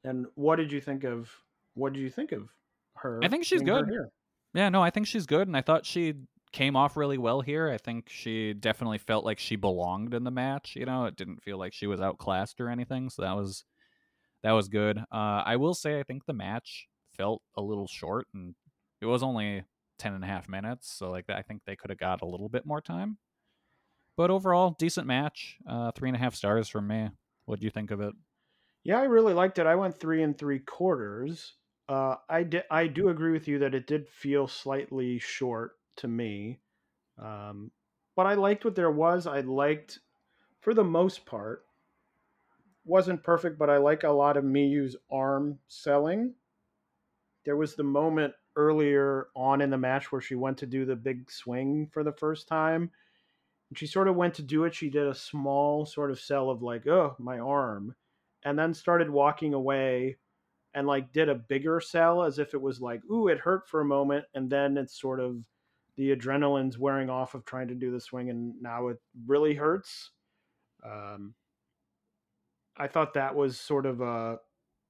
And 0.05 0.27
what 0.35 0.57
did 0.57 0.73
you 0.73 0.81
think 0.81 1.05
of 1.05 1.31
what 1.75 1.93
did 1.93 2.01
you 2.01 2.11
think 2.11 2.33
of 2.33 2.49
her? 2.97 3.21
I 3.23 3.29
think 3.29 3.45
she's 3.45 3.63
good. 3.63 3.91
Yeah, 4.55 4.69
no, 4.69 4.83
I 4.83 4.91
think 4.91 5.07
she's 5.07 5.27
good, 5.27 5.47
and 5.47 5.57
I 5.57 5.61
thought 5.61 5.87
she 5.87 6.15
came 6.53 6.75
off 6.75 6.97
really 6.97 7.19
well 7.19 7.41
here. 7.41 7.71
I 7.71 7.79
think 7.79 8.09
she 8.09 8.53
definitely 8.53 8.99
felt 8.99 9.25
like 9.25 9.39
she 9.39 9.57
belonged 9.57 10.15
in 10.15 10.25
the 10.25 10.31
match. 10.31 10.75
You 10.75 10.87
know, 10.87 11.05
it 11.05 11.17
didn't 11.17 11.43
feel 11.43 11.59
like 11.59 11.73
she 11.73 11.87
was 11.87 12.01
outclassed 12.01 12.61
or 12.61 12.69
anything, 12.69 13.11
so 13.11 13.23
that 13.23 13.37
was 13.37 13.65
that 14.43 14.53
was 14.53 14.69
good. 14.69 14.99
Uh, 14.99 15.43
I 15.45 15.57
will 15.57 15.75
say, 15.75 16.01
I 16.01 16.03
think 16.03 16.25
the 16.27 16.33
match 16.33 16.89
felt 17.17 17.43
a 17.57 17.63
little 17.63 17.87
short, 17.87 18.27
and 18.35 18.55
it 19.01 19.07
was 19.07 19.23
only 19.23 19.65
10 19.99 20.15
and 20.15 20.25
a 20.25 20.27
half 20.27 20.49
minutes, 20.49 20.93
so 20.93 21.11
like 21.11 21.27
I 21.29 21.43
think 21.43 21.63
they 21.67 21.77
could 21.77 21.91
have 21.91 21.99
got 21.99 22.23
a 22.23 22.27
little 22.27 22.49
bit 22.49 22.67
more 22.67 22.81
time. 22.81 23.19
But 24.21 24.31
overall, 24.31 24.77
decent 24.79 25.07
match. 25.07 25.57
Uh, 25.67 25.93
three 25.93 26.11
and 26.11 26.15
a 26.15 26.19
half 26.19 26.35
stars 26.35 26.69
from 26.69 26.87
me. 26.87 27.09
What 27.47 27.59
do 27.59 27.65
you 27.65 27.71
think 27.71 27.91
of 27.91 28.03
it? 28.03 28.13
Yeah, 28.85 28.99
I 28.99 29.05
really 29.05 29.33
liked 29.33 29.59
it. 29.59 29.65
I 29.65 29.77
went 29.77 29.99
three 29.99 30.23
and 30.23 30.37
three 30.37 30.59
quarters. 30.59 31.55
Uh, 31.89 32.17
I 32.29 32.43
did. 32.43 32.65
I 32.71 32.87
do 32.87 33.09
agree 33.09 33.33
with 33.33 33.49
you 33.49 33.61
that 33.61 33.75
it 33.75 33.87
did 33.87 34.07
feel 34.07 34.47
slightly 34.47 35.19
short 35.21 35.79
to 35.97 36.07
me, 36.07 36.59
um, 37.19 37.71
but 38.15 38.27
I 38.27 38.35
liked 38.35 38.63
what 38.63 38.75
there 38.75 38.91
was. 38.91 39.27
I 39.27 39.41
liked, 39.41 40.01
for 40.61 40.75
the 40.75 40.85
most 40.85 41.25
part, 41.25 41.65
wasn't 42.85 43.23
perfect, 43.23 43.59
but 43.59 43.71
I 43.71 43.79
like 43.79 44.05
a 44.05 44.11
lot 44.11 44.37
of 44.37 44.45
Miyu's 44.45 44.97
arm 45.11 45.59
selling. 45.69 46.35
There 47.47 47.57
was 47.57 47.75
the 47.75 47.85
moment 47.85 48.35
earlier 48.55 49.29
on 49.35 49.63
in 49.63 49.71
the 49.71 49.79
match 49.79 50.13
where 50.13 50.21
she 50.21 50.35
went 50.35 50.59
to 50.59 50.67
do 50.67 50.85
the 50.85 50.95
big 50.95 51.31
swing 51.31 51.89
for 51.91 52.05
the 52.05 52.13
first 52.13 52.49
time. 52.49 52.91
She 53.75 53.87
sort 53.87 54.09
of 54.09 54.17
went 54.17 54.35
to 54.35 54.43
do 54.43 54.65
it. 54.65 54.75
She 54.75 54.91
did 54.91 55.07
a 55.07 55.15
small 55.15 55.87
sort 55.87 56.11
of 56.11 56.21
cell 56.21 56.51
of 56.51 56.63
like, 56.63 56.87
oh, 56.87 57.17
my 57.19 57.39
arm 57.39 57.95
and 58.43 58.59
then 58.59 58.73
started 58.73 59.11
walking 59.11 59.53
away 59.55 60.17
and 60.75 60.87
like 60.87 61.13
did 61.13 61.29
a 61.29 61.35
bigger 61.35 61.81
cell 61.81 62.23
as 62.23 62.39
if 62.39 62.55
it 62.55 62.61
was 62.63 62.81
like 62.81 63.05
ooh 63.11 63.29
it 63.29 63.39
hurt 63.39 63.69
for 63.69 63.81
a 63.81 63.85
moment 63.85 64.25
and 64.35 64.51
then 64.51 64.77
it's 64.77 64.99
sort 65.01 65.21
of 65.21 65.45
the 65.97 66.11
adrenaline's 66.15 66.79
wearing 66.79 67.11
off 67.11 67.35
of 67.35 67.45
trying 67.45 67.69
to 67.69 67.75
do 67.75 67.91
the 67.91 68.01
swing 68.01 68.31
and 68.31 68.61
now 68.63 68.89
it 68.89 68.99
really 69.27 69.55
hurts 69.55 70.13
um, 70.85 71.35
i 72.77 72.87
thought 72.87 73.15
that 73.15 73.35
was 73.35 73.59
sort 73.59 73.87
of 73.87 74.01
a 74.01 74.39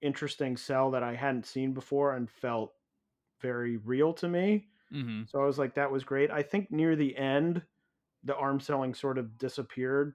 interesting 0.00 0.56
cell 0.56 0.90
that 0.90 1.02
i 1.02 1.14
hadn't 1.14 1.46
seen 1.46 1.72
before 1.72 2.14
and 2.14 2.30
felt 2.30 2.74
very 3.40 3.76
real 3.78 4.12
to 4.14 4.28
me 4.28 4.68
Mm-hmm. 4.92 5.22
so 5.26 5.40
i 5.42 5.46
was 5.46 5.58
like 5.58 5.74
that 5.74 5.92
was 5.92 6.04
great 6.04 6.30
i 6.30 6.42
think 6.42 6.70
near 6.70 6.96
the 6.96 7.16
end 7.16 7.62
the 8.24 8.36
arm 8.36 8.60
selling 8.60 8.94
sort 8.94 9.18
of 9.18 9.38
disappeared 9.38 10.14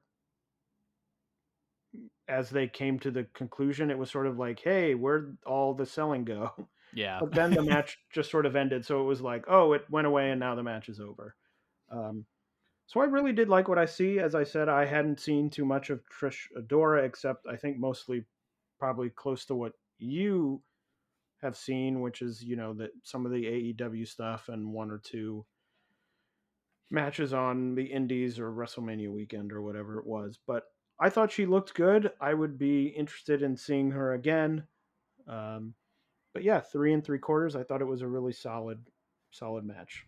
as 2.28 2.50
they 2.50 2.68
came 2.68 3.00
to 3.00 3.12
the 3.12 3.26
conclusion, 3.34 3.92
it 3.92 3.98
was 3.98 4.10
sort 4.10 4.28
of 4.28 4.38
like, 4.38 4.60
hey, 4.60 4.96
where'd 4.96 5.38
all 5.46 5.74
the 5.74 5.86
selling 5.86 6.26
go? 6.26 6.52
Yeah. 6.94 7.20
But 7.20 7.34
then 7.34 7.52
the 7.52 7.62
match 7.64 7.98
just 8.12 8.32
sort 8.32 8.46
of 8.46 8.56
ended. 8.56 8.86
So 8.86 9.02
it 9.02 9.06
was 9.06 9.22
like, 9.22 9.46
oh, 9.48 9.74
it 9.74 9.86
went 9.90 10.08
away 10.08 10.32
and 10.32 10.40
now 10.40 10.56
the 10.56 10.64
match 10.64 10.90
is 10.90 11.00
over. 11.00 11.36
Um, 11.92 12.26
so 12.88 13.00
I 13.00 13.06
really 13.06 13.34
did 13.34 13.50
like 13.50 13.68
what 13.68 13.78
I 13.78 13.86
see. 13.86 14.20
As 14.20 14.36
I 14.36 14.44
said, 14.44 14.70
I 14.70 14.86
hadn't 14.86 15.20
seen 15.20 15.50
too 15.50 15.66
much 15.66 15.90
of 15.90 16.02
Trish 16.10 16.48
Adora, 16.58 17.04
except 17.04 17.46
I 17.52 17.56
think 17.56 17.78
mostly 17.78 18.26
probably 18.80 19.10
close 19.10 19.46
to 19.46 19.56
what 19.56 19.74
you 19.98 20.62
have 21.42 21.58
seen, 21.58 22.02
which 22.02 22.22
is, 22.22 22.44
you 22.44 22.56
know, 22.56 22.74
that 22.76 22.92
some 23.04 23.26
of 23.26 23.32
the 23.32 23.44
AEW 23.78 24.08
stuff 24.08 24.50
and 24.50 24.72
one 24.72 24.92
or 24.92 25.00
two 25.04 25.46
matches 26.92 27.34
on 27.34 27.76
the 27.76 27.86
Indies 27.86 28.40
or 28.40 28.52
WrestleMania 28.52 29.12
weekend 29.12 29.52
or 29.52 29.62
whatever 29.62 30.00
it 30.00 30.06
was. 30.06 30.40
But 30.46 30.64
I 31.00 31.10
thought 31.10 31.32
she 31.32 31.46
looked 31.46 31.74
good. 31.74 32.12
I 32.22 32.34
would 32.34 32.58
be 32.58 32.88
interested 32.88 33.42
in 33.42 33.58
seeing 33.58 33.92
her 33.92 34.14
again. 34.14 34.64
Um, 35.28 35.74
but 36.34 36.44
yeah, 36.44 36.60
three 36.60 36.94
and 36.94 37.04
three 37.04 37.20
quarters. 37.20 37.56
I 37.56 37.64
thought 37.64 37.82
it 37.82 37.86
was 37.86 38.02
a 38.02 38.08
really 38.08 38.34
solid, 38.34 38.80
solid 39.32 39.66
match. 39.66 40.06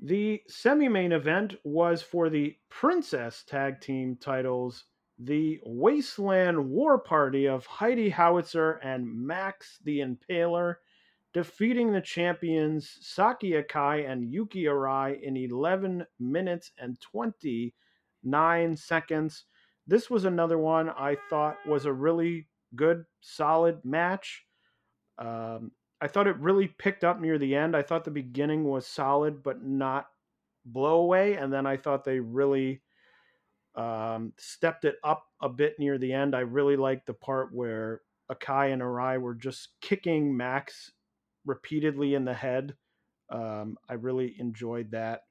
The 0.00 0.42
semi 0.48 0.88
main 0.88 1.12
event 1.12 1.54
was 1.62 2.02
for 2.02 2.28
the 2.28 2.56
Princess 2.68 3.44
Tag 3.46 3.80
Team 3.80 4.16
titles. 4.20 4.84
The 5.18 5.60
Wasteland 5.64 6.68
War 6.68 6.98
Party 6.98 7.46
of 7.46 7.64
Heidi 7.66 8.08
Howitzer 8.08 8.80
and 8.82 9.06
Max 9.06 9.78
the 9.84 10.00
Impaler 10.00 10.76
defeating 11.32 11.92
the 11.92 12.00
champions 12.00 12.98
Saki 13.00 13.52
Akai 13.52 14.10
and 14.10 14.30
Yuki 14.30 14.64
Arai 14.64 15.20
in 15.22 15.36
11 15.36 16.06
minutes 16.20 16.72
and 16.78 17.00
29 17.00 18.76
seconds. 18.76 19.44
This 19.86 20.10
was 20.10 20.24
another 20.24 20.58
one 20.58 20.90
I 20.90 21.16
thought 21.30 21.56
was 21.66 21.86
a 21.86 21.92
really 21.92 22.48
good, 22.76 23.04
solid 23.20 23.84
match. 23.84 24.44
Um, 25.18 25.72
I 26.00 26.08
thought 26.08 26.26
it 26.26 26.36
really 26.38 26.68
picked 26.68 27.04
up 27.04 27.20
near 27.20 27.38
the 27.38 27.54
end. 27.54 27.76
I 27.76 27.82
thought 27.82 28.04
the 28.04 28.10
beginning 28.10 28.64
was 28.64 28.86
solid, 28.86 29.42
but 29.42 29.62
not 29.62 30.06
blow 30.64 31.00
away. 31.00 31.34
And 31.34 31.52
then 31.52 31.66
I 31.66 31.76
thought 31.76 32.04
they 32.04 32.20
really 32.20 32.82
um, 33.74 34.32
stepped 34.36 34.84
it 34.84 34.96
up 35.02 35.26
a 35.40 35.48
bit 35.48 35.78
near 35.78 35.98
the 35.98 36.12
end. 36.12 36.34
I 36.34 36.40
really 36.40 36.76
liked 36.76 37.06
the 37.06 37.14
part 37.14 37.54
where 37.54 38.02
Akai 38.30 38.72
and 38.72 38.82
Arai 38.82 39.20
were 39.20 39.34
just 39.34 39.68
kicking 39.80 40.36
Max 40.36 40.92
repeatedly 41.44 42.14
in 42.14 42.24
the 42.24 42.34
head. 42.34 42.74
Um, 43.30 43.76
I 43.88 43.94
really 43.94 44.34
enjoyed 44.38 44.90
that. 44.92 45.22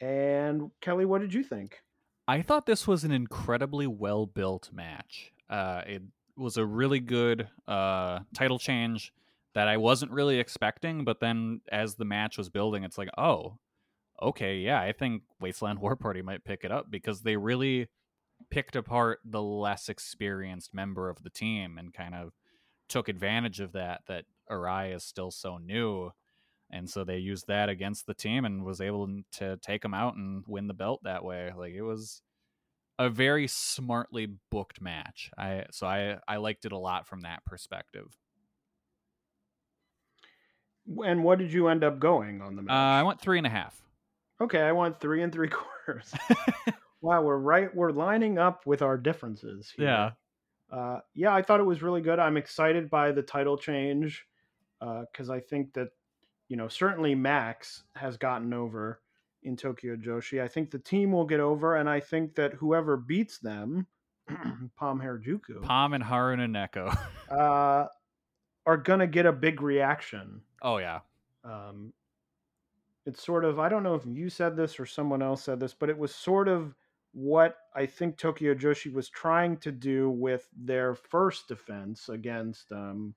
And 0.00 0.70
Kelly, 0.80 1.04
what 1.04 1.20
did 1.20 1.32
you 1.32 1.42
think? 1.42 1.78
I 2.26 2.42
thought 2.42 2.66
this 2.66 2.86
was 2.86 3.04
an 3.04 3.12
incredibly 3.12 3.86
well 3.86 4.26
built 4.26 4.70
match. 4.72 5.32
Uh, 5.48 5.82
it 5.86 6.02
was 6.36 6.56
a 6.56 6.64
really 6.64 7.00
good 7.00 7.48
uh, 7.68 8.20
title 8.34 8.58
change 8.58 9.12
that 9.54 9.68
I 9.68 9.76
wasn't 9.76 10.10
really 10.10 10.38
expecting, 10.38 11.04
but 11.04 11.20
then 11.20 11.60
as 11.70 11.94
the 11.94 12.04
match 12.04 12.36
was 12.36 12.48
building, 12.48 12.82
it's 12.82 12.98
like, 12.98 13.10
oh, 13.16 13.58
okay, 14.20 14.56
yeah, 14.56 14.80
I 14.80 14.92
think 14.92 15.22
Wasteland 15.40 15.78
War 15.80 15.96
Party 15.96 16.22
might 16.22 16.44
pick 16.44 16.64
it 16.64 16.72
up 16.72 16.90
because 16.90 17.22
they 17.22 17.36
really 17.36 17.88
picked 18.50 18.74
apart 18.76 19.20
the 19.24 19.42
less 19.42 19.88
experienced 19.88 20.74
member 20.74 21.08
of 21.08 21.22
the 21.22 21.30
team 21.30 21.78
and 21.78 21.94
kind 21.94 22.14
of 22.14 22.32
took 22.88 23.08
advantage 23.08 23.60
of 23.60 23.72
that, 23.72 24.02
that 24.08 24.24
Arai 24.50 24.94
is 24.94 25.04
still 25.04 25.30
so 25.30 25.58
new. 25.58 26.10
And 26.70 26.88
so 26.90 27.04
they 27.04 27.18
used 27.18 27.46
that 27.48 27.68
against 27.68 28.06
the 28.06 28.14
team 28.14 28.44
and 28.44 28.64
was 28.64 28.80
able 28.80 29.08
to 29.32 29.56
take 29.58 29.82
them 29.82 29.94
out 29.94 30.16
and 30.16 30.44
win 30.48 30.66
the 30.66 30.74
belt 30.74 31.00
that 31.04 31.22
way. 31.24 31.52
Like 31.56 31.72
it 31.74 31.82
was 31.82 32.22
a 32.98 33.08
very 33.10 33.46
smartly 33.46 34.28
booked 34.50 34.80
match. 34.80 35.30
I 35.38 35.66
so 35.70 35.86
I 35.86 36.18
I 36.26 36.36
liked 36.38 36.64
it 36.64 36.72
a 36.72 36.78
lot 36.78 37.06
from 37.06 37.20
that 37.20 37.44
perspective. 37.44 38.16
And 41.04 41.24
what 41.24 41.38
did 41.38 41.52
you 41.52 41.68
end 41.68 41.82
up 41.82 41.98
going 41.98 42.42
on 42.42 42.56
the 42.56 42.60
Uh, 42.62 42.64
match? 42.64 42.72
I 42.74 43.02
went 43.02 43.20
three 43.20 43.38
and 43.38 43.46
a 43.46 43.50
half. 43.50 43.80
Okay, 44.40 44.60
I 44.60 44.72
want 44.72 45.00
three 45.00 45.22
and 45.22 45.32
three 45.32 45.48
quarters. 45.86 46.12
wow, 47.00 47.22
we're 47.22 47.38
right. 47.38 47.74
We're 47.74 47.90
lining 47.92 48.38
up 48.38 48.66
with 48.66 48.82
our 48.82 48.96
differences. 48.98 49.72
Here. 49.76 49.86
Yeah. 49.86 50.10
Uh, 50.70 51.00
yeah, 51.14 51.34
I 51.34 51.42
thought 51.42 51.60
it 51.60 51.64
was 51.64 51.82
really 51.82 52.00
good. 52.00 52.18
I'm 52.18 52.36
excited 52.36 52.90
by 52.90 53.12
the 53.12 53.22
title 53.22 53.56
change 53.56 54.26
because 55.10 55.30
I 55.30 55.40
think 55.40 55.72
that, 55.74 55.88
you 56.48 56.56
know, 56.56 56.68
certainly 56.68 57.14
Max 57.14 57.84
has 57.96 58.16
gotten 58.16 58.52
over 58.52 59.00
in 59.42 59.56
Tokyo 59.56 59.96
Joshi. 59.96 60.42
I 60.42 60.48
think 60.48 60.70
the 60.70 60.78
team 60.78 61.12
will 61.12 61.26
get 61.26 61.40
over, 61.40 61.76
and 61.76 61.88
I 61.88 62.00
think 62.00 62.34
that 62.36 62.54
whoever 62.54 62.96
beats 62.96 63.38
them 63.38 63.86
Pom 64.76 65.00
Harajuku, 65.00 65.62
Pom 65.62 65.92
and 65.92 66.02
Haruna 66.02 66.48
Neko. 66.48 66.96
uh, 67.30 67.86
are 68.66 68.76
gonna 68.76 69.06
get 69.06 69.26
a 69.26 69.32
big 69.32 69.60
reaction. 69.60 70.40
oh 70.62 70.78
yeah. 70.78 71.00
Um, 71.44 71.92
it's 73.06 73.22
sort 73.22 73.44
of 73.44 73.58
I 73.58 73.68
don't 73.68 73.82
know 73.82 73.94
if 73.94 74.06
you 74.06 74.30
said 74.30 74.56
this 74.56 74.80
or 74.80 74.86
someone 74.86 75.22
else 75.22 75.42
said 75.42 75.60
this, 75.60 75.74
but 75.74 75.90
it 75.90 75.98
was 75.98 76.14
sort 76.14 76.48
of 76.48 76.74
what 77.12 77.56
I 77.74 77.86
think 77.86 78.16
Tokyo 78.16 78.54
Joshi 78.54 78.92
was 78.92 79.08
trying 79.08 79.58
to 79.58 79.70
do 79.70 80.10
with 80.10 80.48
their 80.56 80.94
first 80.94 81.48
defense 81.48 82.08
against 82.08 82.72
um, 82.72 83.14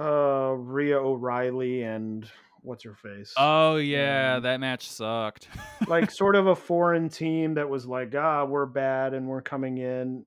uh, 0.00 0.52
Rhea 0.56 0.98
O'Reilly 0.98 1.82
and 1.82 2.28
what's 2.62 2.84
her 2.84 2.94
face, 2.94 3.32
Oh 3.36 3.76
yeah, 3.76 4.36
Um, 4.36 4.42
that 4.42 4.60
match 4.60 4.88
sucked. 4.88 5.48
like 5.88 6.10
sort 6.10 6.36
of 6.36 6.46
a 6.46 6.56
foreign 6.56 7.08
team 7.08 7.54
that 7.54 7.68
was 7.68 7.86
like, 7.86 8.14
ah, 8.14 8.44
we're 8.44 8.66
bad 8.66 9.14
and 9.14 9.26
we're 9.26 9.42
coming 9.42 9.78
in. 9.78 10.24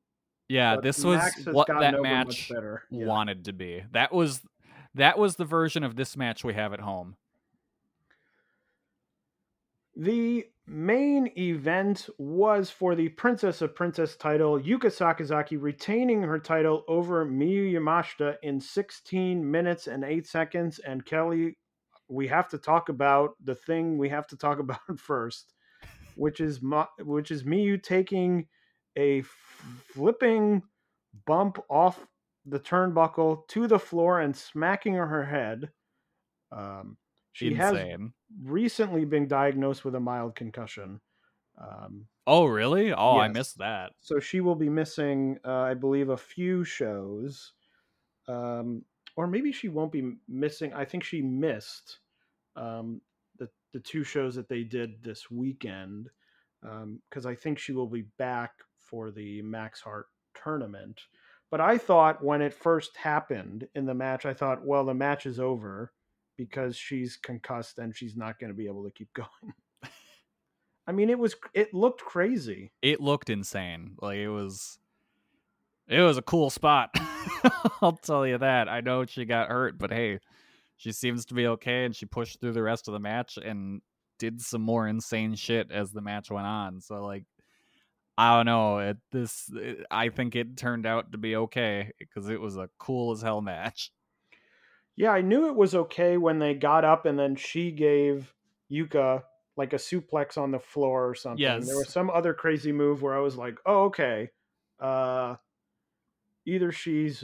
yeah, 0.49 0.75
but 0.75 0.83
this 0.83 1.03
was 1.03 1.17
Max 1.17 1.45
has 1.45 1.53
what 1.53 1.67
that 1.67 2.01
match 2.01 2.49
better. 2.49 2.83
Yeah. 2.91 3.05
wanted 3.05 3.45
to 3.45 3.53
be. 3.53 3.83
That 3.91 4.13
was 4.13 4.41
that 4.95 5.17
was 5.17 5.35
the 5.35 5.45
version 5.45 5.83
of 5.83 5.95
this 5.95 6.15
match 6.15 6.43
we 6.43 6.53
have 6.53 6.73
at 6.73 6.79
home. 6.79 7.15
The 9.95 10.45
main 10.65 11.31
event 11.37 12.09
was 12.17 12.71
for 12.71 12.95
the 12.95 13.09
Princess 13.09 13.61
of 13.61 13.75
Princess 13.75 14.15
title, 14.15 14.59
Yuka 14.59 14.85
Sakazaki 14.85 15.61
retaining 15.61 16.23
her 16.23 16.39
title 16.39 16.83
over 16.87 17.25
Miyu 17.25 17.73
Yamashita 17.73 18.37
in 18.41 18.59
16 18.59 19.49
minutes 19.49 19.87
and 19.87 20.03
8 20.03 20.25
seconds. 20.25 20.79
And 20.79 21.05
Kelly, 21.05 21.57
we 22.09 22.27
have 22.27 22.47
to 22.49 22.57
talk 22.57 22.89
about 22.89 23.31
the 23.43 23.55
thing 23.55 23.97
we 23.97 24.09
have 24.09 24.25
to 24.27 24.37
talk 24.37 24.59
about 24.59 24.79
first, 24.97 25.53
which 26.15 26.39
is 26.39 26.59
which 26.99 27.29
is 27.29 27.43
Miyu 27.43 27.81
taking 27.81 28.47
a 28.97 29.23
flipping 29.93 30.63
bump 31.25 31.59
off 31.69 32.07
the 32.45 32.59
turnbuckle 32.59 33.47
to 33.49 33.67
the 33.67 33.79
floor 33.79 34.19
and 34.19 34.35
smacking 34.35 34.95
her 34.95 35.23
head. 35.23 35.69
Um, 36.51 36.97
she 37.33 37.53
has 37.55 37.75
recently 38.41 39.05
been 39.05 39.27
diagnosed 39.27 39.83
with 39.83 39.95
a 39.95 39.99
mild 39.99 40.35
concussion. 40.35 41.01
Um, 41.59 42.07
Oh 42.25 42.45
really? 42.45 42.93
Oh, 42.93 43.17
I 43.17 43.27
missed 43.27 43.57
that. 43.57 43.91
so 43.99 44.19
she 44.19 44.39
will 44.39 44.55
be 44.55 44.69
missing, 44.69 45.37
uh, 45.45 45.51
I 45.51 45.73
believe, 45.73 46.09
a 46.09 46.17
few 46.17 46.63
shows. 46.63 47.51
Um, 48.27 48.83
or 49.17 49.27
maybe 49.27 49.51
she 49.51 49.67
won't 49.67 49.91
be 49.91 50.13
missing. 50.29 50.73
I 50.73 50.85
think 50.85 51.03
she 51.03 51.21
missed 51.21 51.99
um, 52.55 53.01
the, 53.37 53.49
the 53.73 53.79
two 53.79 54.03
shows 54.03 54.35
that 54.35 54.47
they 54.47 54.63
did 54.63 55.03
this 55.03 55.29
weekend 55.29 56.09
because 56.61 57.25
I 57.25 57.35
think 57.35 57.59
she 57.59 57.73
will 57.73 57.87
be 57.87 58.05
back 58.17 58.51
for 58.77 59.11
the 59.11 59.41
Max 59.41 59.81
Hart 59.81 60.05
tournament. 60.41 61.01
But 61.51 61.59
I 61.59 61.77
thought 61.77 62.23
when 62.23 62.41
it 62.41 62.53
first 62.53 62.95
happened 62.95 63.67
in 63.75 63.85
the 63.85 63.93
match, 63.93 64.25
I 64.25 64.33
thought, 64.33 64.65
well, 64.65 64.85
the 64.85 64.93
match 64.93 65.25
is 65.25 65.41
over 65.41 65.91
because 66.37 66.75
she's 66.75 67.15
concussed 67.17 67.77
and 67.77 67.95
she's 67.95 68.15
not 68.15 68.39
going 68.39 68.51
to 68.51 68.57
be 68.57 68.67
able 68.67 68.83
to 68.83 68.91
keep 68.91 69.11
going. 69.15 69.53
I 70.85 70.91
mean, 70.91 71.09
it 71.09 71.17
was 71.17 71.35
it 71.53 71.73
looked 71.73 72.01
crazy. 72.01 72.71
It 72.81 72.99
looked 72.99 73.29
insane. 73.29 73.95
Like 74.01 74.17
it 74.17 74.29
was 74.29 74.77
it 75.87 76.01
was 76.01 76.17
a 76.17 76.21
cool 76.21 76.49
spot. 76.49 76.89
I'll 77.81 77.99
tell 78.03 78.27
you 78.27 78.37
that. 78.37 78.67
I 78.67 78.81
know 78.81 79.05
she 79.05 79.25
got 79.25 79.49
hurt, 79.49 79.77
but 79.77 79.91
hey, 79.91 80.19
she 80.77 80.91
seems 80.91 81.25
to 81.27 81.33
be 81.33 81.47
okay 81.47 81.85
and 81.85 81.95
she 81.95 82.05
pushed 82.05 82.41
through 82.41 82.53
the 82.53 82.63
rest 82.63 82.87
of 82.87 82.93
the 82.93 82.99
match 82.99 83.37
and 83.37 83.81
did 84.19 84.41
some 84.41 84.61
more 84.61 84.87
insane 84.87 85.35
shit 85.35 85.71
as 85.71 85.91
the 85.91 86.01
match 86.01 86.29
went 86.29 86.47
on. 86.47 86.81
So 86.81 87.01
like 87.03 87.23
I 88.17 88.35
don't 88.35 88.45
know. 88.45 88.79
It, 88.79 88.97
this 89.11 89.49
it, 89.53 89.85
I 89.89 90.09
think 90.09 90.35
it 90.35 90.57
turned 90.57 90.85
out 90.85 91.13
to 91.13 91.17
be 91.17 91.35
okay 91.35 91.91
because 91.97 92.29
it 92.29 92.39
was 92.39 92.57
a 92.57 92.69
cool 92.77 93.11
as 93.11 93.21
hell 93.21 93.41
match. 93.41 93.91
Yeah, 94.95 95.11
I 95.11 95.21
knew 95.21 95.47
it 95.47 95.55
was 95.55 95.73
okay 95.73 96.17
when 96.17 96.39
they 96.39 96.53
got 96.53 96.85
up 96.85 97.05
and 97.05 97.17
then 97.17 97.35
she 97.35 97.71
gave 97.71 98.33
Yuka 98.71 99.23
like 99.55 99.73
a 99.73 99.77
suplex 99.77 100.37
on 100.37 100.51
the 100.51 100.59
floor 100.59 101.09
or 101.09 101.15
something. 101.15 101.41
Yes. 101.41 101.67
There 101.67 101.77
was 101.77 101.89
some 101.89 102.09
other 102.09 102.33
crazy 102.33 102.71
move 102.71 103.01
where 103.01 103.15
I 103.15 103.19
was 103.19 103.35
like, 103.35 103.57
"Oh, 103.65 103.85
okay. 103.85 104.29
Uh 104.79 105.35
either 106.45 106.71
she's 106.71 107.23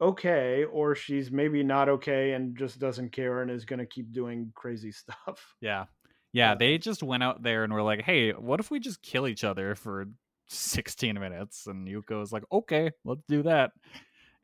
okay 0.00 0.64
or 0.64 0.94
she's 0.94 1.30
maybe 1.30 1.62
not 1.62 1.88
okay 1.88 2.32
and 2.32 2.56
just 2.56 2.78
doesn't 2.78 3.10
care 3.10 3.42
and 3.42 3.50
is 3.50 3.64
going 3.64 3.80
to 3.80 3.86
keep 3.86 4.12
doing 4.12 4.52
crazy 4.54 4.92
stuff." 5.02 5.54
Yeah. 5.60 5.86
Yeah, 6.32 6.54
they 6.54 6.76
just 6.76 7.02
went 7.02 7.22
out 7.22 7.42
there 7.42 7.64
and 7.64 7.72
were 7.72 7.82
like, 7.82 8.02
"Hey, 8.02 8.32
what 8.32 8.60
if 8.60 8.70
we 8.70 8.80
just 8.80 9.02
kill 9.02 9.26
each 9.26 9.44
other 9.44 9.74
for 9.74 10.06
16 10.48 11.18
minutes?" 11.18 11.66
And 11.66 11.88
Yuko 11.88 12.20
was 12.20 12.32
like, 12.32 12.44
"Okay, 12.52 12.90
let's 13.04 13.24
do 13.28 13.42
that." 13.44 13.72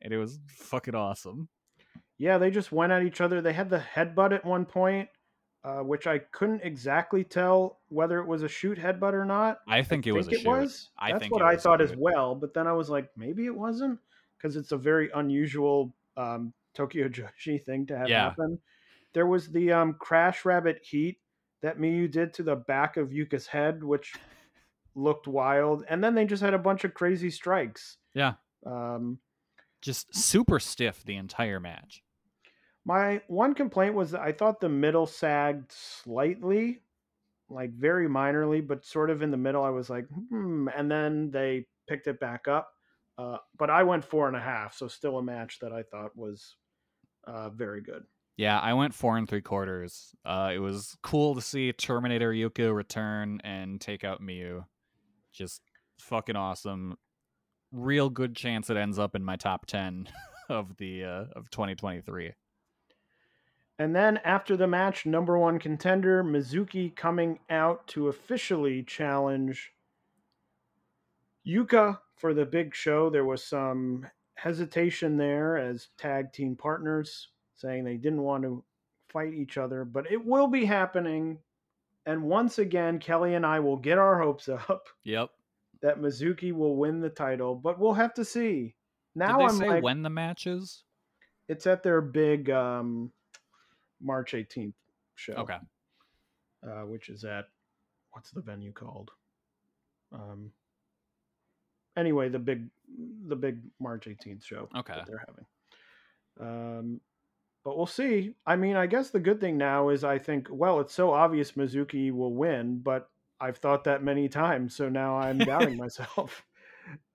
And 0.01 0.11
it 0.11 0.17
was 0.17 0.39
fucking 0.47 0.95
awesome. 0.95 1.47
Yeah, 2.17 2.37
they 2.37 2.49
just 2.51 2.71
went 2.71 2.91
at 2.91 3.03
each 3.03 3.21
other. 3.21 3.41
They 3.41 3.53
had 3.53 3.69
the 3.69 3.79
headbutt 3.79 4.31
at 4.33 4.45
one 4.45 4.65
point, 4.65 5.09
uh, 5.63 5.79
which 5.79 6.07
I 6.07 6.19
couldn't 6.19 6.61
exactly 6.63 7.23
tell 7.23 7.79
whether 7.89 8.19
it 8.19 8.27
was 8.27 8.43
a 8.43 8.47
shoot 8.47 8.77
headbutt 8.77 9.13
or 9.13 9.25
not. 9.25 9.59
I 9.67 9.81
think 9.83 10.07
it 10.07 10.11
was 10.13 10.27
a 10.27 10.31
it 10.31 10.39
shoot. 10.41 10.47
was. 10.47 10.89
I 10.97 11.11
That's 11.11 11.21
think 11.21 11.33
what 11.33 11.41
I 11.41 11.57
thought 11.57 11.81
as 11.81 11.93
well. 11.97 12.33
But 12.35 12.53
then 12.53 12.67
I 12.67 12.73
was 12.73 12.89
like, 12.89 13.09
maybe 13.17 13.45
it 13.45 13.55
wasn't 13.55 13.99
because 14.37 14.55
it's 14.55 14.71
a 14.71 14.77
very 14.77 15.09
unusual 15.13 15.93
um, 16.15 16.53
Tokyo 16.73 17.07
Joshi 17.09 17.63
thing 17.65 17.85
to 17.87 17.97
have 17.97 18.07
Yeah. 18.09 18.29
happen. 18.29 18.59
There 19.13 19.27
was 19.27 19.49
the 19.49 19.71
um, 19.71 19.93
crash 19.99 20.45
rabbit 20.45 20.79
heat 20.83 21.19
that 21.61 21.79
Miyu 21.79 22.11
did 22.11 22.33
to 22.35 22.43
the 22.43 22.55
back 22.55 22.97
of 22.97 23.11
Yuka's 23.13 23.47
head, 23.47 23.83
which 23.83 24.13
looked 24.93 25.27
wild, 25.27 25.83
and 25.89 26.03
then 26.03 26.15
they 26.15 26.25
just 26.25 26.43
had 26.43 26.53
a 26.53 26.57
bunch 26.59 26.83
of 26.85 26.93
crazy 26.93 27.29
strikes. 27.29 27.97
Yeah. 28.13 28.33
Um, 28.65 29.19
Just 29.81 30.13
super 30.15 30.59
stiff 30.59 31.03
the 31.03 31.15
entire 31.15 31.59
match. 31.59 32.01
My 32.85 33.21
one 33.27 33.55
complaint 33.55 33.95
was 33.95 34.11
that 34.11 34.21
I 34.21 34.31
thought 34.31 34.59
the 34.59 34.69
middle 34.69 35.07
sagged 35.07 35.71
slightly, 35.71 36.81
like 37.49 37.73
very 37.73 38.07
minorly, 38.07 38.65
but 38.65 38.85
sort 38.85 39.09
of 39.09 39.21
in 39.21 39.31
the 39.31 39.37
middle. 39.37 39.63
I 39.63 39.69
was 39.69 39.89
like, 39.89 40.05
hmm. 40.29 40.67
And 40.75 40.89
then 40.89 41.31
they 41.31 41.65
picked 41.87 42.07
it 42.07 42.19
back 42.19 42.47
up. 42.47 42.69
Uh, 43.17 43.37
but 43.57 43.69
I 43.69 43.83
went 43.83 44.03
four 44.03 44.27
and 44.27 44.35
a 44.35 44.41
half, 44.41 44.75
so 44.75 44.87
still 44.87 45.17
a 45.17 45.23
match 45.23 45.59
that 45.59 45.71
I 45.71 45.83
thought 45.83 46.15
was 46.15 46.55
uh, 47.25 47.49
very 47.49 47.81
good. 47.81 48.03
Yeah, 48.37 48.59
I 48.59 48.73
went 48.73 48.93
four 48.93 49.17
and 49.17 49.27
three 49.27 49.41
quarters. 49.41 50.13
Uh, 50.25 50.51
it 50.53 50.59
was 50.59 50.97
cool 51.01 51.35
to 51.35 51.41
see 51.41 51.71
Terminator 51.71 52.33
Yuko 52.33 52.75
return 52.75 53.39
and 53.45 53.79
take 53.79 54.03
out 54.03 54.21
Miyu. 54.21 54.65
Just 55.31 55.61
fucking 56.01 56.35
awesome. 56.35 56.97
Real 57.71 58.09
good 58.09 58.35
chance 58.35 58.69
it 58.69 58.75
ends 58.75 58.99
up 58.99 59.15
in 59.15 59.23
my 59.23 59.37
top 59.37 59.65
ten 59.65 60.09
of 60.49 60.75
the 60.77 61.05
uh, 61.05 61.25
of 61.35 61.49
2023. 61.49 62.33
And 63.77 63.95
then 63.95 64.17
after 64.17 64.55
the 64.55 64.67
match, 64.67 65.05
number 65.05 65.37
one 65.37 65.59
contender 65.59 66.23
Mizuki 66.23 66.95
coming 66.95 67.39
out 67.49 67.87
to 67.89 68.07
officially 68.07 68.83
challenge 68.83 69.73
Yuka 71.45 71.99
for 72.15 72.33
the 72.33 72.45
big 72.45 72.73
show. 72.73 73.09
There 73.09 73.25
was 73.25 73.43
some 73.43 74.07
hesitation 74.35 75.17
there 75.17 75.57
as 75.57 75.89
tag 75.97 76.31
team 76.33 76.55
partners 76.55 77.29
saying 77.55 77.83
they 77.83 77.97
didn't 77.97 78.21
want 78.23 78.43
to 78.43 78.63
fight 79.09 79.33
each 79.33 79.57
other, 79.57 79.85
but 79.85 80.09
it 80.11 80.23
will 80.25 80.47
be 80.47 80.65
happening. 80.65 81.39
And 82.05 82.23
once 82.23 82.59
again, 82.59 82.99
Kelly 82.99 83.35
and 83.35 83.45
I 83.45 83.59
will 83.59 83.77
get 83.77 83.97
our 83.97 84.21
hopes 84.21 84.47
up 84.49 84.87
Yep. 85.03 85.31
that 85.81 85.99
Mizuki 85.99 86.53
will 86.53 86.75
win 86.77 87.01
the 87.01 87.09
title, 87.09 87.55
but 87.55 87.79
we'll 87.79 87.93
have 87.93 88.13
to 88.15 88.25
see. 88.25 88.75
Now 89.15 89.37
Did 89.37 89.39
they 89.39 89.45
I'm 89.45 89.55
say 89.55 89.67
like, 89.67 89.83
when 89.83 90.01
the 90.01 90.09
match 90.09 90.47
is? 90.47 90.83
it's 91.47 91.67
at 91.67 91.83
their 91.83 92.01
big 92.01 92.49
um, 92.49 93.11
March 94.01 94.33
18th 94.33 94.73
show 95.15 95.33
Okay. 95.33 95.57
uh, 96.65 96.85
which 96.85 97.09
is 97.09 97.23
at 97.23 97.45
what's 98.11 98.31
the 98.31 98.41
venue 98.41 98.71
called? 98.71 99.11
Um, 100.11 100.51
anyway, 101.97 102.29
the 102.29 102.39
big 102.39 102.67
the 103.27 103.35
big 103.35 103.59
March 103.79 104.05
18th 104.05 104.43
show 104.43 104.69
Okay. 104.75 104.93
that 104.93 105.05
they're 105.07 105.25
having. 105.27 105.45
Um, 106.39 107.01
but 107.63 107.75
we'll 107.77 107.87
see. 107.87 108.33
I 108.45 108.55
mean, 108.55 108.75
I 108.75 108.85
guess 108.85 109.09
the 109.09 109.19
good 109.19 109.41
thing 109.41 109.57
now 109.57 109.89
is 109.89 110.03
I 110.03 110.19
think 110.19 110.47
well, 110.51 110.79
it's 110.79 110.93
so 110.93 111.11
obvious 111.11 111.53
Mizuki 111.53 112.11
will 112.11 112.33
win, 112.33 112.79
but 112.79 113.09
I've 113.39 113.57
thought 113.57 113.83
that 113.85 114.03
many 114.03 114.29
times, 114.43 114.75
so 114.75 114.89
now 114.89 115.17
I'm 115.17 115.39
doubting 115.39 115.77
myself. 115.77 116.43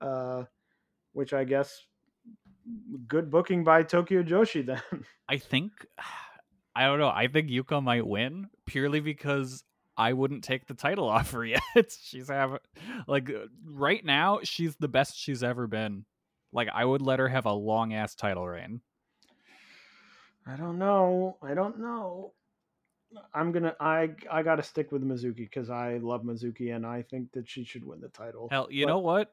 Uh, 0.01 0.43
which 1.13 1.33
I 1.33 1.45
guess 1.45 1.87
good 3.07 3.31
booking 3.31 3.63
by 3.63 3.85
Tokyo 3.85 4.21
Joshi 4.25 4.67
then. 4.67 4.83
I 5.29 5.37
think 5.39 5.71
I 6.81 6.87
don't 6.87 6.99
know. 6.99 7.09
I 7.09 7.27
think 7.29 7.51
Yuka 7.51 7.83
might 7.83 8.07
win 8.07 8.49
purely 8.67 9.01
because 9.01 9.65
I 9.97 10.13
wouldn't 10.15 10.45
take 10.45 10.67
the 10.67 10.75
title 10.75 11.09
off 11.17 11.33
her 11.33 11.45
yet. 11.45 11.61
she's 12.03 12.29
have 12.29 12.59
like 13.07 13.31
right 13.67 14.05
now 14.05 14.41
she's 14.43 14.77
the 14.77 14.89
best 14.89 15.17
she's 15.19 15.43
ever 15.43 15.67
been. 15.67 16.05
Like 16.53 16.69
I 16.73 16.85
would 16.85 17.03
let 17.03 17.19
her 17.19 17.29
have 17.29 17.47
a 17.47 17.53
long 17.53 17.93
ass 17.95 18.15
title 18.15 18.47
reign. 18.49 18.81
I 20.47 20.57
don't 20.57 20.79
know. 20.79 21.37
I 21.43 21.55
don't 21.55 21.79
know. 21.81 22.33
I'm 23.35 23.53
gonna 23.53 23.75
I 23.81 24.11
I 24.31 24.43
gotta 24.43 24.63
stick 24.63 24.91
with 24.93 25.03
Mizuki 25.03 25.37
because 25.37 25.69
I 25.69 25.99
love 25.99 26.23
Mizuki 26.23 26.75
and 26.75 26.87
I 26.87 27.03
think 27.03 27.33
that 27.33 27.49
she 27.49 27.65
should 27.65 27.85
win 27.85 28.01
the 28.01 28.09
title. 28.09 28.49
Hell, 28.51 28.69
you 28.71 28.87
But- 28.87 28.91
know 28.93 28.99
what? 29.01 29.33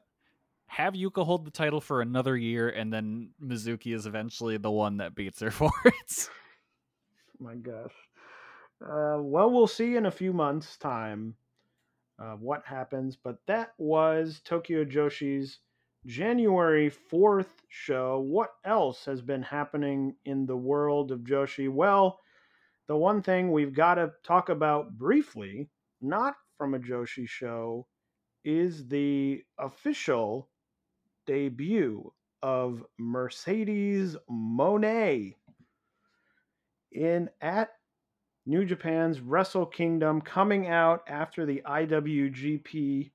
Have 0.70 0.92
Yuka 0.92 1.24
hold 1.24 1.46
the 1.46 1.50
title 1.50 1.80
for 1.80 2.02
another 2.02 2.36
year, 2.36 2.68
and 2.68 2.92
then 2.92 3.30
Mizuki 3.42 3.94
is 3.94 4.04
eventually 4.04 4.58
the 4.58 4.70
one 4.70 4.98
that 4.98 5.14
beats 5.14 5.40
her 5.40 5.50
for 5.50 5.70
it. 5.86 6.28
My 7.40 7.54
gosh. 7.54 7.94
Uh, 8.80 9.18
well, 9.20 9.50
we'll 9.50 9.66
see 9.66 9.96
in 9.96 10.06
a 10.06 10.10
few 10.10 10.32
months' 10.32 10.76
time 10.76 11.34
uh, 12.18 12.34
what 12.34 12.64
happens. 12.64 13.16
But 13.16 13.38
that 13.46 13.72
was 13.78 14.40
Tokyo 14.44 14.84
Joshi's 14.84 15.58
January 16.06 16.90
4th 16.90 17.50
show. 17.68 18.20
What 18.20 18.50
else 18.64 19.04
has 19.04 19.20
been 19.20 19.42
happening 19.42 20.14
in 20.24 20.46
the 20.46 20.56
world 20.56 21.12
of 21.12 21.20
Joshi? 21.20 21.68
Well, 21.68 22.20
the 22.86 22.96
one 22.96 23.22
thing 23.22 23.52
we've 23.52 23.74
got 23.74 23.96
to 23.96 24.12
talk 24.24 24.48
about 24.48 24.96
briefly, 24.96 25.68
not 26.00 26.36
from 26.56 26.74
a 26.74 26.78
Joshi 26.78 27.28
show, 27.28 27.86
is 28.44 28.86
the 28.88 29.42
official 29.58 30.48
debut 31.26 32.12
of 32.42 32.84
Mercedes 32.98 34.16
Moné 34.30 35.34
in 36.92 37.30
at 37.40 37.70
New 38.46 38.64
Japan's 38.64 39.20
Wrestle 39.20 39.66
Kingdom 39.66 40.20
coming 40.20 40.68
out 40.68 41.02
after 41.06 41.44
the 41.44 41.62
IWGP 41.66 43.10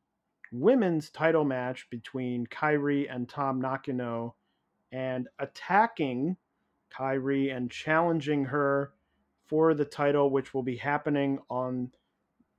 women's 0.51 1.09
title 1.09 1.43
match 1.43 1.87
between 1.89 2.45
Kairi 2.45 3.07
and 3.09 3.27
Tam 3.27 3.59
Nakano 3.59 4.35
and 4.91 5.27
attacking 5.39 6.37
Kairi 6.95 7.55
and 7.55 7.71
challenging 7.71 8.45
her 8.45 8.93
for 9.47 9.73
the 9.73 9.85
title, 9.85 10.29
which 10.29 10.53
will 10.53 10.63
be 10.63 10.77
happening 10.77 11.39
on 11.49 11.91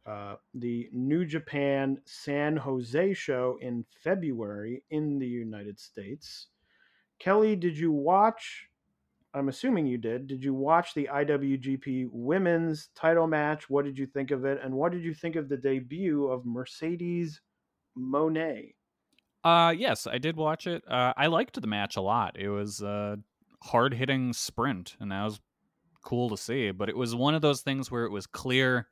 uh, 0.07 0.35
the 0.55 0.89
New 0.93 1.25
Japan 1.25 1.99
San 2.05 2.57
Jose 2.57 3.15
show 3.15 3.57
in 3.61 3.85
February 4.03 4.83
in 4.91 5.19
the 5.19 5.27
United 5.27 5.79
States. 5.79 6.49
Kelly, 7.19 7.57
did 7.57 7.79
you 7.79 7.93
watch? 7.93 8.69
I'm 9.35 9.49
assuming 9.49 9.87
you 9.87 9.99
did. 9.99 10.29
Did 10.29 10.45
you 10.45 10.55
watch 10.55 10.95
the 10.95 11.09
IWGP 11.13 12.09
Women's 12.13 12.89
title 12.95 13.27
match? 13.27 13.69
What 13.69 13.85
did 13.85 13.99
you 13.99 14.07
think 14.07 14.31
of 14.31 14.45
it? 14.45 14.61
And 14.63 14.73
what 14.73 14.93
did 14.93 15.03
you 15.03 15.13
think 15.13 15.35
of 15.35 15.49
the 15.49 15.57
debut 15.57 16.29
of 16.29 16.47
Mercedes 16.47 17.41
Moné? 17.99 18.75
Uh, 19.43 19.75
yes, 19.77 20.07
I 20.07 20.19
did 20.19 20.37
watch 20.37 20.69
it. 20.69 20.85
Uh, 20.89 21.13
I 21.17 21.27
liked 21.27 21.61
the 21.61 21.67
match 21.67 21.97
a 21.97 22.01
lot. 22.01 22.39
It 22.39 22.49
was 22.49 22.81
a 22.81 23.19
hard 23.63 23.93
hitting 23.93 24.33
sprint, 24.33 24.97
and 25.01 25.11
that 25.11 25.25
was 25.25 25.41
cool 26.05 26.31
to 26.31 26.37
see. 26.37 26.71
But 26.71 26.89
it 26.89 26.97
was 26.97 27.15
one 27.15 27.35
of 27.35 27.43
those 27.43 27.61
things 27.61 27.91
where 27.91 28.05
it 28.05 28.13
was 28.13 28.29
clear 28.29 28.87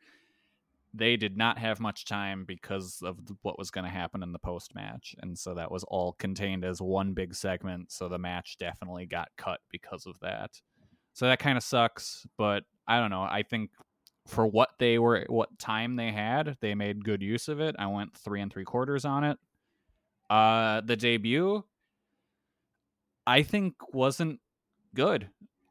they 0.95 1.17
did 1.17 1.37
not 1.37 1.59
have 1.59 1.81
much 1.81 2.05
time 2.05 2.45
because 2.45 3.01
of 3.03 3.19
what 3.43 3.59
was 3.59 3.71
going 3.71 3.85
to 3.85 3.91
happen 3.91 4.23
in 4.23 4.33
the 4.33 4.39
post 4.39 4.75
match. 4.75 5.15
And 5.21 5.39
so 5.39 5.55
that 5.55 5.71
was 5.71 5.85
all 5.85 6.13
contained 6.13 6.65
as 6.65 6.83
one 6.83 7.15
big 7.15 7.35
segment. 7.35 7.91
So 7.91 8.09
the 8.09 8.19
match 8.19 8.57
definitely 8.59 9.07
got 9.07 9.29
cut 9.37 9.61
because 9.71 10.07
of 10.07 10.19
that. 10.21 10.51
So 11.15 11.27
that 11.27 11.39
kind 11.39 11.57
of 11.57 11.65
sucks. 11.65 12.27
But 12.37 12.65
I 12.87 13.01
don't 13.01 13.11
know. 13.11 13.23
I 13.23 13.43
think 13.43 13.71
for 14.27 14.47
what 14.47 14.71
they 14.79 14.99
were, 14.99 15.25
what 15.29 15.59
time 15.59 15.97
they 15.97 16.13
had, 16.13 16.57
they 16.61 16.75
made 16.75 17.05
good 17.05 17.23
use 17.23 17.49
of 17.49 17.61
it. 17.61 17.75
I 17.79 17.87
went 17.87 18.17
three 18.17 18.41
and 18.41 18.53
three 18.53 18.65
quarters 18.65 19.05
on 19.05 19.25
it. 19.25 19.39
Uh, 20.29 20.83
the 20.83 20.97
debut, 20.97 21.65
I 23.27 23.43
think, 23.43 23.75
wasn't 23.95 24.41
good. 24.95 25.29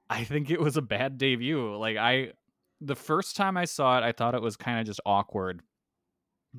I 0.09 0.23
think 0.23 0.49
it 0.49 0.59
was 0.59 0.77
a 0.77 0.81
bad 0.81 1.17
debut. 1.17 1.75
Like 1.77 1.97
I, 1.97 2.33
the 2.81 2.95
first 2.95 3.35
time 3.35 3.57
I 3.57 3.65
saw 3.65 3.97
it, 3.97 4.03
I 4.03 4.11
thought 4.11 4.35
it 4.35 4.41
was 4.41 4.57
kind 4.57 4.79
of 4.79 4.85
just 4.85 4.99
awkward. 5.05 5.61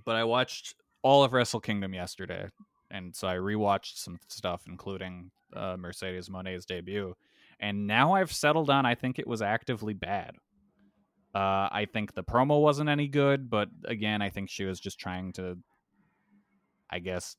But 0.05 0.17
I 0.17 0.25
watched 0.25 0.75
all 1.03 1.25
of 1.25 1.33
Wrestle 1.33 1.61
Kingdom 1.61 1.93
yesterday, 1.93 2.49
and 2.91 3.15
so 3.15 3.29
I 3.29 3.35
rewatched 3.35 3.97
some 3.97 4.19
stuff, 4.29 4.63
including 4.67 5.31
uh, 5.55 5.77
Mercedes 5.77 6.29
Moné's 6.29 6.65
debut. 6.65 7.15
And 7.61 7.87
now 7.87 8.13
I've 8.15 8.33
settled 8.33 8.71
on. 8.71 8.87
I 8.87 8.95
think 8.95 9.19
it 9.19 9.27
was 9.27 9.43
actively 9.43 9.95
bad. 9.95 10.37
Uh, 11.35 11.69
I 11.71 11.87
think 11.93 12.15
the 12.15 12.25
promo 12.25 12.61
wasn't 12.61 12.91
any 12.91 13.09
good, 13.09 13.51
but 13.51 13.69
again, 13.85 14.23
I 14.23 14.31
think 14.31 14.51
she 14.51 14.65
was 14.65 14.79
just 14.81 14.99
trying 14.99 15.33
to, 15.35 15.59
I 16.91 16.99
guess, 16.99 17.37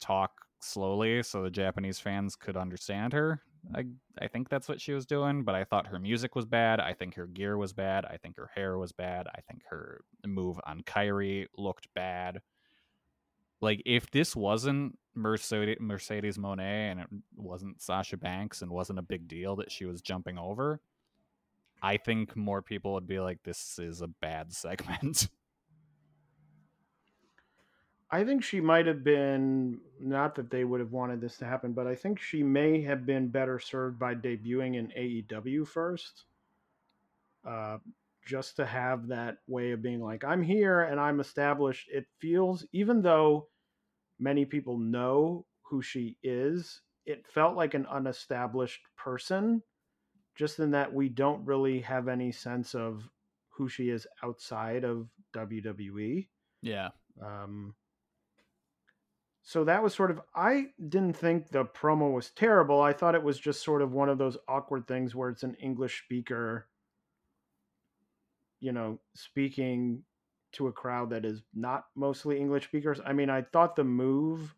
talk 0.00 0.32
slowly 0.60 1.22
so 1.22 1.42
the 1.42 1.50
Japanese 1.50 1.98
fans 1.98 2.36
could 2.36 2.56
understand 2.56 3.12
her. 3.12 3.42
I 3.74 3.84
I 4.18 4.28
think 4.28 4.48
that's 4.48 4.68
what 4.68 4.80
she 4.80 4.92
was 4.92 5.06
doing, 5.06 5.44
but 5.44 5.54
I 5.54 5.64
thought 5.64 5.88
her 5.88 5.98
music 5.98 6.34
was 6.34 6.46
bad. 6.46 6.80
I 6.80 6.92
think 6.92 7.14
her 7.14 7.26
gear 7.26 7.56
was 7.56 7.72
bad. 7.72 8.04
I 8.04 8.16
think 8.16 8.36
her 8.36 8.50
hair 8.54 8.78
was 8.78 8.92
bad. 8.92 9.26
I 9.34 9.40
think 9.40 9.62
her 9.70 10.02
move 10.26 10.58
on 10.64 10.82
Kairi 10.82 11.46
looked 11.56 11.88
bad. 11.94 12.40
Like 13.60 13.82
if 13.84 14.10
this 14.10 14.34
wasn't 14.34 14.98
Mercedes 15.14 15.78
Mercedes 15.80 16.38
Moné 16.38 16.90
and 16.90 17.00
it 17.00 17.08
wasn't 17.36 17.80
Sasha 17.82 18.16
Banks 18.16 18.62
and 18.62 18.70
wasn't 18.70 18.98
a 18.98 19.02
big 19.02 19.28
deal 19.28 19.56
that 19.56 19.70
she 19.70 19.84
was 19.84 20.00
jumping 20.00 20.38
over, 20.38 20.80
I 21.82 21.96
think 21.96 22.36
more 22.36 22.62
people 22.62 22.94
would 22.94 23.06
be 23.06 23.20
like, 23.20 23.42
"This 23.42 23.78
is 23.78 24.00
a 24.00 24.08
bad 24.08 24.52
segment." 24.54 25.28
I 28.12 28.24
think 28.24 28.42
she 28.42 28.60
might 28.60 28.86
have 28.86 29.04
been 29.04 29.80
not 30.00 30.34
that 30.34 30.50
they 30.50 30.64
would 30.64 30.80
have 30.80 30.92
wanted 30.92 31.20
this 31.20 31.36
to 31.38 31.44
happen, 31.44 31.72
but 31.72 31.86
I 31.86 31.94
think 31.94 32.20
she 32.20 32.42
may 32.42 32.82
have 32.82 33.06
been 33.06 33.28
better 33.28 33.60
served 33.60 33.98
by 33.98 34.14
debuting 34.16 34.76
in 34.76 34.92
AEW 34.98 35.66
first. 35.66 36.24
Uh, 37.46 37.78
just 38.26 38.56
to 38.56 38.66
have 38.66 39.08
that 39.08 39.38
way 39.46 39.70
of 39.70 39.82
being 39.82 40.00
like, 40.00 40.24
I'm 40.24 40.42
here 40.42 40.82
and 40.82 41.00
I'm 41.00 41.20
established. 41.20 41.88
It 41.90 42.06
feels, 42.18 42.66
even 42.72 43.00
though 43.00 43.48
many 44.18 44.44
people 44.44 44.78
know 44.78 45.46
who 45.62 45.80
she 45.80 46.16
is, 46.22 46.82
it 47.06 47.26
felt 47.26 47.56
like 47.56 47.74
an 47.74 47.86
unestablished 47.86 48.82
person, 48.96 49.62
just 50.36 50.58
in 50.58 50.72
that 50.72 50.92
we 50.92 51.08
don't 51.08 51.44
really 51.46 51.80
have 51.80 52.08
any 52.08 52.30
sense 52.32 52.74
of 52.74 53.08
who 53.48 53.68
she 53.68 53.88
is 53.88 54.06
outside 54.22 54.84
of 54.84 55.08
WWE. 55.34 56.26
yeah. 56.62 56.88
Um, 57.22 57.74
so 59.50 59.64
that 59.64 59.82
was 59.82 59.92
sort 59.92 60.12
of 60.12 60.20
I 60.32 60.66
didn't 60.88 61.14
think 61.14 61.48
the 61.48 61.64
promo 61.64 62.12
was 62.12 62.30
terrible. 62.30 62.80
I 62.80 62.92
thought 62.92 63.16
it 63.16 63.22
was 63.24 63.36
just 63.36 63.64
sort 63.64 63.82
of 63.82 63.90
one 63.90 64.08
of 64.08 64.16
those 64.16 64.36
awkward 64.46 64.86
things 64.86 65.12
where 65.12 65.28
it's 65.28 65.42
an 65.42 65.56
English 65.56 66.04
speaker, 66.04 66.68
you 68.60 68.70
know, 68.70 69.00
speaking 69.16 70.04
to 70.52 70.68
a 70.68 70.72
crowd 70.72 71.10
that 71.10 71.24
is 71.24 71.42
not 71.52 71.86
mostly 71.96 72.38
English 72.38 72.62
speakers. 72.62 73.00
I 73.04 73.12
mean, 73.12 73.28
I 73.28 73.42
thought 73.42 73.74
the 73.74 73.82
move 73.82 74.54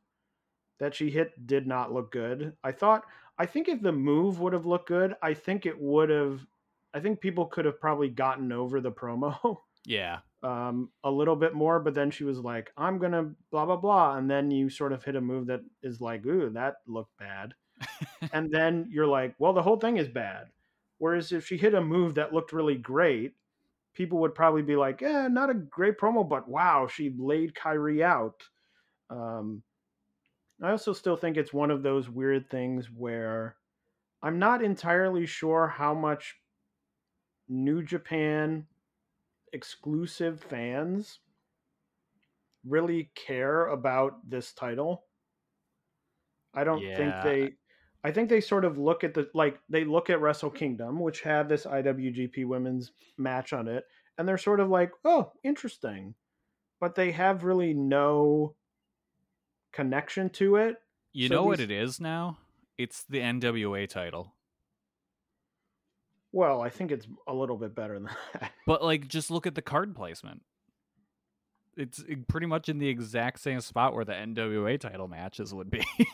that 0.78 0.94
she 0.94 1.08
hit 1.08 1.46
did 1.46 1.66
not 1.66 1.90
look 1.90 2.12
good. 2.12 2.54
I 2.62 2.72
thought 2.72 3.04
I 3.38 3.46
think 3.46 3.68
if 3.68 3.80
the 3.80 3.92
move 3.92 4.40
would 4.40 4.52
have 4.52 4.66
looked 4.66 4.88
good, 4.88 5.16
I 5.22 5.32
think 5.32 5.64
it 5.64 5.80
would 5.80 6.10
have 6.10 6.46
I 6.92 7.00
think 7.00 7.22
people 7.22 7.46
could 7.46 7.64
have 7.64 7.80
probably 7.80 8.10
gotten 8.10 8.52
over 8.52 8.78
the 8.78 8.92
promo. 8.92 9.56
Yeah. 9.84 10.18
Um, 10.42 10.90
a 11.04 11.10
little 11.10 11.36
bit 11.36 11.54
more, 11.54 11.78
but 11.78 11.94
then 11.94 12.10
she 12.10 12.24
was 12.24 12.40
like, 12.40 12.72
I'm 12.76 12.98
gonna 12.98 13.32
blah 13.52 13.64
blah 13.64 13.76
blah, 13.76 14.16
and 14.16 14.28
then 14.28 14.50
you 14.50 14.68
sort 14.70 14.92
of 14.92 15.04
hit 15.04 15.14
a 15.14 15.20
move 15.20 15.46
that 15.46 15.60
is 15.84 16.00
like, 16.00 16.26
ooh, 16.26 16.50
that 16.50 16.76
looked 16.88 17.16
bad, 17.16 17.54
and 18.32 18.50
then 18.52 18.88
you're 18.90 19.06
like, 19.06 19.34
well, 19.38 19.52
the 19.52 19.62
whole 19.62 19.78
thing 19.78 19.98
is 19.98 20.08
bad. 20.08 20.48
Whereas 20.98 21.30
if 21.32 21.46
she 21.46 21.56
hit 21.56 21.74
a 21.74 21.80
move 21.80 22.16
that 22.16 22.32
looked 22.34 22.52
really 22.52 22.76
great, 22.76 23.34
people 23.94 24.18
would 24.20 24.34
probably 24.34 24.62
be 24.62 24.76
like, 24.76 25.00
yeah, 25.00 25.28
not 25.28 25.50
a 25.50 25.54
great 25.54 25.98
promo, 25.98 26.28
but 26.28 26.48
wow, 26.48 26.86
she 26.88 27.14
laid 27.18 27.54
Kairi 27.54 28.02
out. 28.02 28.42
Um, 29.10 29.62
I 30.62 30.70
also 30.70 30.94
still 30.94 31.16
think 31.16 31.36
it's 31.36 31.52
one 31.52 31.70
of 31.70 31.82
those 31.82 32.08
weird 32.08 32.48
things 32.48 32.90
where 32.90 33.56
I'm 34.22 34.38
not 34.38 34.62
entirely 34.62 35.26
sure 35.26 35.68
how 35.68 35.94
much 35.94 36.40
New 37.48 37.82
Japan 37.84 38.66
exclusive 39.52 40.40
fans 40.40 41.20
really 42.64 43.10
care 43.14 43.66
about 43.66 44.28
this 44.28 44.52
title. 44.52 45.04
I 46.54 46.64
don't 46.64 46.80
think 46.80 47.14
they 47.22 47.52
I 48.04 48.10
think 48.10 48.28
they 48.28 48.40
sort 48.40 48.64
of 48.64 48.78
look 48.78 49.04
at 49.04 49.14
the 49.14 49.30
like 49.32 49.60
they 49.68 49.84
look 49.84 50.10
at 50.10 50.20
Wrestle 50.20 50.50
Kingdom, 50.50 51.00
which 51.00 51.22
had 51.22 51.48
this 51.48 51.66
IWGP 51.66 52.46
women's 52.46 52.92
match 53.16 53.52
on 53.52 53.68
it, 53.68 53.84
and 54.18 54.26
they're 54.28 54.38
sort 54.38 54.60
of 54.60 54.68
like, 54.68 54.92
"Oh, 55.04 55.32
interesting." 55.44 56.14
But 56.80 56.96
they 56.96 57.12
have 57.12 57.44
really 57.44 57.74
no 57.74 58.56
connection 59.72 60.30
to 60.30 60.56
it. 60.56 60.76
You 61.12 61.28
So 61.28 61.34
know 61.34 61.44
what 61.44 61.60
it 61.60 61.70
is 61.70 62.00
now? 62.00 62.38
It's 62.76 63.04
the 63.04 63.20
NWA 63.20 63.88
title. 63.88 64.34
Well, 66.32 66.62
I 66.62 66.70
think 66.70 66.90
it's 66.90 67.06
a 67.26 67.34
little 67.34 67.56
bit 67.56 67.74
better 67.74 67.94
than 67.94 68.04
that. 68.40 68.52
But 68.66 68.82
like, 68.82 69.06
just 69.08 69.30
look 69.30 69.46
at 69.46 69.54
the 69.54 69.62
card 69.62 69.94
placement. 69.94 70.42
It's 71.76 72.02
eh, 72.08 72.16
pretty 72.28 72.46
much 72.46 72.68
in 72.68 72.78
the 72.78 72.88
exact 72.88 73.40
same 73.40 73.60
spot 73.60 73.94
where 73.94 74.04
the 74.04 74.12
NWA 74.12 74.78
title 74.80 75.08
matches 75.08 75.52
would 75.54 75.70
be. 75.70 75.84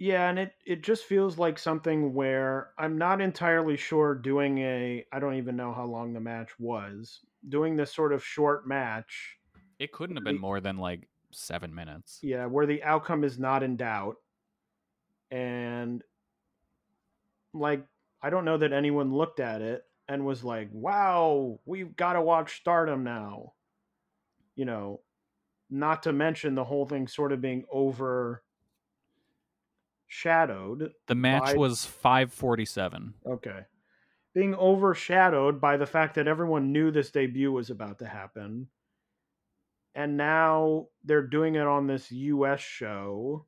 Yeah, 0.00 0.28
and 0.28 0.38
it 0.38 0.52
it 0.64 0.82
just 0.82 1.04
feels 1.04 1.38
like 1.38 1.58
something 1.60 2.12
where 2.12 2.70
I'm 2.76 2.98
not 2.98 3.20
entirely 3.20 3.76
sure 3.76 4.16
doing 4.16 4.58
a 4.58 5.04
I 5.12 5.20
don't 5.20 5.36
even 5.36 5.54
know 5.54 5.72
how 5.72 5.84
long 5.84 6.12
the 6.12 6.18
match 6.20 6.50
was. 6.58 7.20
Doing 7.48 7.76
this 7.76 7.94
sort 7.94 8.12
of 8.12 8.24
short 8.24 8.66
match, 8.66 9.36
It 9.78 9.92
couldn't 9.92 10.16
have 10.16 10.24
been 10.24 10.36
The- 10.36 10.40
more 10.40 10.60
than 10.60 10.78
like 10.78 11.08
seven 11.30 11.72
minutes. 11.72 12.18
yeah, 12.22 12.46
where 12.46 12.66
the 12.66 12.82
outcome 12.82 13.22
is 13.22 13.38
not 13.38 13.62
in 13.62 13.76
doubt. 13.76 14.16
And 15.30 16.02
like 17.58 17.84
I 18.22 18.30
don't 18.30 18.44
know 18.44 18.58
that 18.58 18.72
anyone 18.72 19.12
looked 19.14 19.40
at 19.40 19.62
it 19.62 19.84
and 20.08 20.24
was 20.24 20.44
like, 20.44 20.68
"Wow, 20.72 21.60
we've 21.64 21.94
got 21.96 22.14
to 22.14 22.22
watch 22.22 22.56
Stardom 22.60 23.04
now." 23.04 23.54
You 24.54 24.64
know, 24.64 25.00
not 25.70 26.04
to 26.04 26.12
mention 26.12 26.54
the 26.54 26.64
whole 26.64 26.86
thing 26.86 27.08
sort 27.08 27.32
of 27.32 27.40
being 27.40 27.64
over 27.70 28.42
shadowed 30.06 30.92
The 31.06 31.14
match 31.14 31.44
by- 31.44 31.54
was 31.56 31.84
547. 31.84 33.14
Okay. 33.26 33.64
Being 34.34 34.54
overshadowed 34.54 35.60
by 35.60 35.76
the 35.76 35.86
fact 35.86 36.14
that 36.14 36.28
everyone 36.28 36.72
knew 36.72 36.90
this 36.90 37.10
debut 37.10 37.50
was 37.50 37.70
about 37.70 37.98
to 38.00 38.06
happen. 38.06 38.68
And 39.94 40.16
now 40.16 40.88
they're 41.04 41.26
doing 41.26 41.54
it 41.54 41.66
on 41.66 41.86
this 41.86 42.12
US 42.12 42.60
show, 42.60 43.46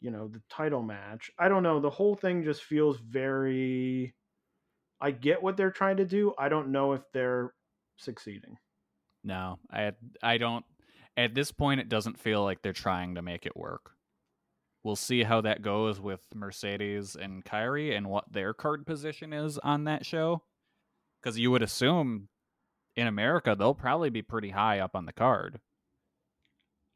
you 0.00 0.10
know, 0.10 0.28
the 0.28 0.42
title 0.50 0.82
match. 0.82 1.30
I 1.38 1.48
don't 1.48 1.62
know. 1.62 1.80
The 1.80 1.90
whole 1.90 2.14
thing 2.14 2.44
just 2.44 2.62
feels 2.62 2.98
very. 2.98 4.14
I 5.00 5.10
get 5.10 5.42
what 5.42 5.56
they're 5.56 5.70
trying 5.70 5.98
to 5.98 6.04
do. 6.04 6.32
I 6.38 6.48
don't 6.48 6.72
know 6.72 6.92
if 6.92 7.02
they're 7.12 7.52
succeeding. 7.96 8.56
No, 9.24 9.58
I 9.70 9.92
I 10.22 10.38
don't. 10.38 10.64
At 11.16 11.34
this 11.34 11.50
point, 11.50 11.80
it 11.80 11.88
doesn't 11.88 12.20
feel 12.20 12.42
like 12.42 12.62
they're 12.62 12.72
trying 12.72 13.14
to 13.14 13.22
make 13.22 13.46
it 13.46 13.56
work. 13.56 13.92
We'll 14.84 14.96
see 14.96 15.24
how 15.24 15.40
that 15.40 15.62
goes 15.62 16.00
with 16.00 16.20
Mercedes 16.34 17.16
and 17.16 17.44
Kairi 17.44 17.96
and 17.96 18.06
what 18.06 18.32
their 18.32 18.54
card 18.54 18.86
position 18.86 19.32
is 19.32 19.58
on 19.58 19.84
that 19.84 20.06
show. 20.06 20.42
Because 21.20 21.38
you 21.38 21.50
would 21.50 21.62
assume 21.62 22.28
in 22.94 23.08
America 23.08 23.56
they'll 23.58 23.74
probably 23.74 24.10
be 24.10 24.22
pretty 24.22 24.50
high 24.50 24.78
up 24.78 24.94
on 24.94 25.06
the 25.06 25.12
card. 25.12 25.60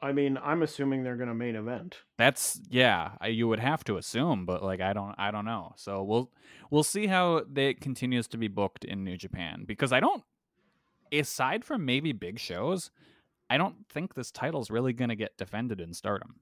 I 0.02 0.12
mean, 0.12 0.38
I'm 0.42 0.62
assuming 0.62 1.02
they're 1.02 1.16
going 1.16 1.28
to 1.28 1.34
main 1.34 1.56
event. 1.56 1.98
That's 2.16 2.58
yeah, 2.70 3.12
I- 3.20 3.28
you 3.28 3.46
would 3.48 3.60
have 3.60 3.84
to 3.84 3.96
assume, 3.98 4.46
but 4.46 4.62
like 4.62 4.80
I 4.80 4.92
don't 4.92 5.14
I 5.18 5.30
don't 5.30 5.44
know. 5.44 5.72
So 5.76 6.02
we'll 6.02 6.30
we'll 6.70 6.82
see 6.84 7.06
how 7.06 7.44
it 7.54 7.80
continues 7.80 8.26
to 8.28 8.38
be 8.38 8.48
booked 8.48 8.84
in 8.84 9.04
New 9.04 9.16
Japan 9.16 9.64
because 9.66 9.92
I 9.92 10.00
don't 10.00 10.22
aside 11.12 11.64
from 11.64 11.84
maybe 11.84 12.12
big 12.12 12.38
shows, 12.38 12.90
I 13.50 13.58
don't 13.58 13.86
think 13.88 14.14
this 14.14 14.30
title's 14.30 14.70
really 14.70 14.92
going 14.92 15.08
to 15.08 15.16
get 15.16 15.36
defended 15.36 15.80
in 15.80 15.92
Stardom. 15.92 16.36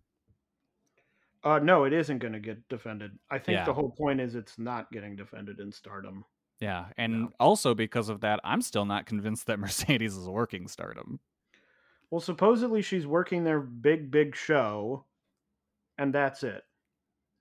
Uh, 1.45 1.59
no, 1.61 1.85
it 1.85 1.93
isn't 1.93 2.19
going 2.19 2.33
to 2.35 2.41
get 2.41 2.69
defended. 2.69 3.13
I 3.31 3.39
think 3.39 3.57
Yeah. 3.57 3.65
the 3.65 3.73
whole 3.73 3.91
point 3.91 4.21
is 4.21 4.35
it's 4.35 4.59
not 4.59 4.91
getting 4.93 5.17
defended 5.17 5.61
in 5.61 5.73
Stardom. 5.73 6.25
Yeah, 6.61 6.87
and 6.97 7.23
No. 7.23 7.33
also 7.39 7.75
because 7.75 8.09
of 8.09 8.21
that, 8.23 8.41
I'm 8.43 8.61
still 8.61 8.85
not 8.85 9.07
convinced 9.07 9.47
that 9.47 9.59
Mercedes 9.99 10.17
is 10.17 10.29
working 10.29 10.67
Stardom. 10.69 11.21
Well, 12.11 12.21
supposedly 12.21 12.83
she's 12.83 13.07
working 13.07 13.45
their 13.45 13.61
big, 13.61 14.11
big 14.11 14.35
show, 14.35 15.05
and 15.99 16.15
that's 16.15 16.43
it. 16.43 16.63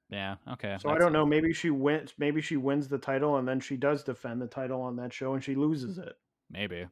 Yeah, 0.10 0.36
okay. 0.54 0.78
So 0.80 0.90
I 0.90 0.98
don't 0.98 1.14
know. 1.14 1.26
Maybe 1.26 1.54
she 1.54 1.70
wins. 1.70 2.14
Maybe 2.18 2.42
she 2.42 2.58
wins 2.58 2.88
the 2.88 2.98
title, 2.98 3.38
and 3.38 3.48
then 3.48 3.60
she 3.60 3.78
does 3.78 4.04
defend 4.04 4.42
the 4.42 4.48
title 4.48 4.82
on 4.82 4.96
that 4.98 5.14
show, 5.14 5.34
and 5.34 5.44
she 5.44 5.56
loses 5.56 5.98
it. 5.98 6.18
Maybe, 6.50 6.88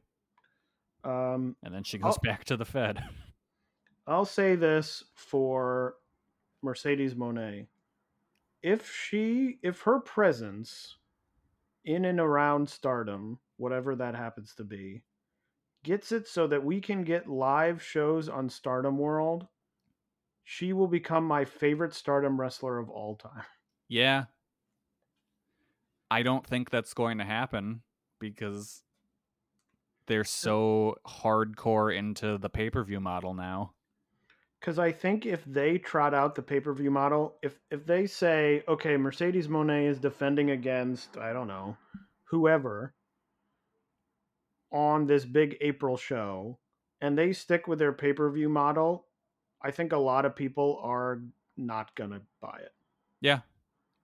Um, 1.04 1.56
and 1.62 1.74
then 1.74 1.82
she 1.82 1.98
goes 1.98 2.12
I'll- 2.14 2.20
back 2.22 2.44
to 2.44 2.56
the 2.56 2.64
Fed. 2.64 3.02
I'll 4.06 4.24
say 4.26 4.54
this 4.54 5.02
for 5.14 5.96
Mercedes 6.62 7.14
Moné: 7.14 7.66
if 8.62 8.90
she, 8.94 9.58
if 9.62 9.80
her 9.82 9.98
presence 10.00 10.96
in 11.84 12.04
and 12.04 12.20
around 12.20 12.68
Stardom, 12.68 13.38
whatever 13.56 13.96
that 13.96 14.14
happens 14.14 14.54
to 14.56 14.64
be, 14.64 15.02
gets 15.86 16.12
it 16.12 16.28
so 16.28 16.46
that 16.48 16.62
we 16.62 16.80
can 16.80 17.04
get 17.04 17.28
live 17.30 17.82
shows 17.82 18.28
on 18.28 18.50
Stardom 18.50 18.98
World, 18.98 19.46
she 20.44 20.74
will 20.74 20.88
become 20.88 21.24
my 21.24 21.44
favorite 21.46 21.94
Stardom 21.94 22.38
wrestler 22.38 22.78
of 22.78 22.90
all 22.90 23.14
time. 23.14 23.44
yeah, 23.88 24.24
I 26.10 26.22
don't 26.22 26.44
think 26.46 26.70
that's 26.70 26.92
going 26.92 27.18
to 27.18 27.24
happen 27.24 27.82
because 28.18 28.82
they're 30.08 30.24
so 30.24 30.96
hardcore 31.06 31.96
into 31.96 32.36
the 32.36 32.50
pay 32.50 32.68
per 32.68 32.82
view 32.84 33.00
model 33.00 33.32
now. 33.32 33.72
because 34.60 34.78
I 34.80 34.90
think 34.90 35.24
if 35.26 35.44
they 35.44 35.78
trot 35.78 36.14
out 36.14 36.34
the 36.34 36.42
pay 36.42 36.58
per 36.60 36.72
view 36.74 36.90
model, 36.90 37.36
if 37.42 37.58
if 37.70 37.86
they 37.86 38.06
say, 38.06 38.64
okay, 38.66 38.96
Mercedes 38.96 39.46
Moné 39.48 39.88
is 39.88 40.00
defending 40.00 40.50
against 40.50 41.16
I 41.16 41.32
don't 41.32 41.48
know 41.48 41.76
whoever 42.24 42.95
on 44.72 45.06
this 45.06 45.24
big 45.24 45.56
April 45.60 45.96
show, 45.96 46.58
and 47.00 47.16
they 47.16 47.32
stick 47.32 47.66
with 47.66 47.78
their 47.78 47.92
pay 47.92 48.12
per 48.12 48.30
view 48.30 48.48
model, 48.48 49.06
I 49.62 49.70
think 49.70 49.92
a 49.92 49.98
lot 49.98 50.24
of 50.24 50.34
people 50.36 50.80
are 50.82 51.22
not 51.56 51.94
gonna 51.94 52.20
buy 52.40 52.58
it. 52.62 52.72
Yeah, 53.20 53.40